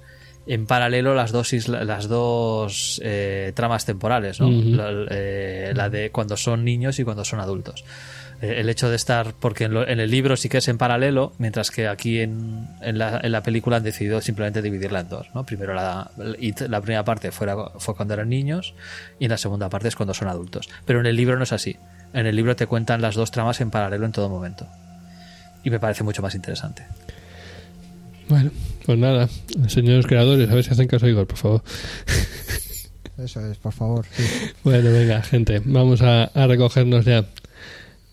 en 0.49 0.67
paralelo 0.67 1.15
las 1.15 1.31
dos 1.31 1.53
isla- 1.53 1.85
las 1.85 2.09
dos 2.09 3.01
eh, 3.05 3.53
tramas 3.55 3.85
temporales, 3.85 4.41
¿no? 4.41 4.49
La, 4.51 5.07
eh, 5.11 5.73
la 5.77 5.89
de 5.91 6.11
cuando 6.11 6.37
son 6.37 6.65
niños 6.65 6.99
y 6.99 7.05
cuando 7.05 7.25
son 7.25 7.39
adultos. 7.41 7.85
Eh, 8.41 8.61
el 8.61 8.69
hecho 8.69 8.89
de 8.89 8.97
estar, 8.97 9.35
porque 9.39 9.65
en, 9.65 9.75
lo- 9.75 9.87
en 9.87 10.01
el 10.01 10.11
libro 10.11 10.37
sí 10.37 10.49
que 10.49 10.59
es 10.59 10.69
en 10.69 10.79
paralelo, 10.79 11.33
mientras 11.39 11.71
que 11.71 11.87
aquí 11.89 12.21
en, 12.21 12.69
en, 12.81 12.97
la, 12.97 13.21
en 13.23 13.33
la 13.33 13.43
película 13.43 13.77
han 13.79 13.83
decidido 13.83 14.21
simplemente 14.21 14.63
dividirla 14.63 15.01
en 15.01 15.09
dos. 15.09 15.27
¿no? 15.35 15.45
Primero 15.45 15.75
la, 15.75 16.11
la 16.17 16.81
primera 16.81 17.05
parte 17.05 17.31
fuera, 17.33 17.57
fue 17.79 17.95
cuando 17.95 18.15
eran 18.15 18.29
niños 18.29 18.75
y 19.19 19.25
en 19.25 19.31
la 19.33 19.39
segunda 19.39 19.69
parte 19.69 19.89
es 19.89 19.97
cuando 19.97 20.15
son 20.15 20.29
adultos. 20.29 20.69
Pero 20.87 21.01
en 21.01 21.07
el 21.07 21.17
libro 21.17 21.37
no 21.37 21.43
es 21.43 21.53
así. 21.53 21.77
En 22.15 22.27
el 22.27 22.37
libro 22.37 22.57
te 22.57 22.67
cuentan 22.67 23.03
las 23.03 23.17
dos 23.17 23.31
tramas 23.33 23.61
en 23.61 23.71
paralelo 23.71 24.07
en 24.07 24.13
todo 24.13 24.29
momento. 24.31 24.67
Y 25.65 25.71
me 25.71 25.79
parece 25.81 26.05
mucho 26.05 26.23
más 26.23 26.35
interesante. 26.35 26.87
Bueno, 28.29 28.51
pues 28.89 28.99
nada, 28.99 29.29
señores 29.67 30.07
creadores, 30.07 30.49
a 30.49 30.55
ver 30.55 30.65
si 30.65 30.71
hacen 30.71 30.89
caso 30.89 31.05
a 31.05 31.11
Igor, 31.11 31.27
por 31.27 31.37
favor. 31.37 31.63
Eso 33.19 33.47
es, 33.47 33.59
por 33.59 33.75
favor. 33.75 34.07
sí. 34.13 34.23
Bueno, 34.65 34.91
venga, 34.91 35.21
gente, 35.23 35.61
vamos 35.63 36.01
a, 36.01 36.25
a 36.25 36.47
recogernos 36.47 37.05
ya. 37.05 37.27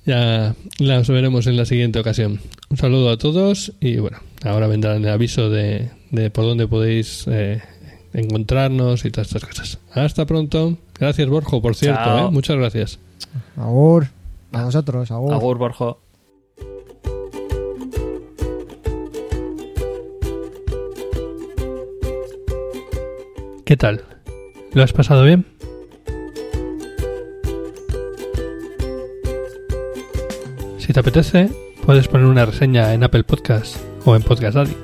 Ya 0.05 0.53
las 0.79 1.07
veremos 1.07 1.47
en 1.47 1.55
la 1.55 1.63
siguiente 1.63 1.97
ocasión. 1.97 2.41
Un 2.69 2.75
saludo 2.75 3.09
a 3.09 3.17
todos 3.17 3.71
y 3.79 3.99
bueno, 3.99 4.17
ahora 4.43 4.67
vendrá 4.67 4.97
el 4.97 5.07
aviso 5.07 5.49
de, 5.49 5.91
de 6.11 6.29
por 6.29 6.43
dónde 6.43 6.67
podéis 6.67 7.23
eh, 7.27 7.61
encontrarnos 8.13 9.05
y 9.05 9.11
todas 9.11 9.27
estas 9.27 9.45
cosas. 9.45 9.79
Hasta 9.93 10.25
pronto. 10.25 10.77
Gracias, 10.99 11.29
Borjo, 11.29 11.61
por 11.61 11.75
cierto. 11.75 12.27
¿eh? 12.27 12.31
muchas 12.31 12.57
gracias. 12.57 12.99
Agur. 13.55 14.07
A 14.51 14.65
vosotros, 14.65 15.09
agur. 15.09 15.33
Agur, 15.33 15.57
Borjo. 15.57 16.01
¿Qué 23.65 23.77
tal? 23.77 24.03
¿Lo 24.73 24.83
has 24.83 24.93
pasado 24.93 25.23
bien? 25.23 25.43
Si 30.77 30.93
te 30.93 30.99
apetece, 30.99 31.49
puedes 31.83 32.07
poner 32.07 32.27
una 32.27 32.45
reseña 32.45 32.93
en 32.93 33.03
Apple 33.03 33.23
Podcast 33.23 33.77
o 34.05 34.15
en 34.15 34.21
Podcast 34.21 34.57
Addict. 34.57 34.77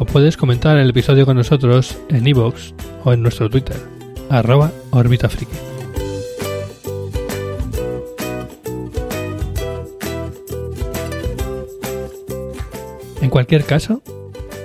O 0.00 0.04
puedes 0.06 0.36
comentar 0.36 0.76
el 0.76 0.90
episodio 0.90 1.24
con 1.24 1.36
nosotros 1.36 1.96
en 2.08 2.26
iVoox 2.26 2.72
o 3.04 3.12
en 3.12 3.22
nuestro 3.22 3.48
Twitter, 3.48 3.76
arroba 4.28 4.72
orbitafriki. 4.90 5.54
En 13.22 13.30
cualquier 13.30 13.62
caso, 13.64 14.02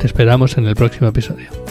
te 0.03 0.07
esperamos 0.07 0.57
en 0.57 0.67
el 0.67 0.75
próximo 0.75 1.07
episodio. 1.07 1.62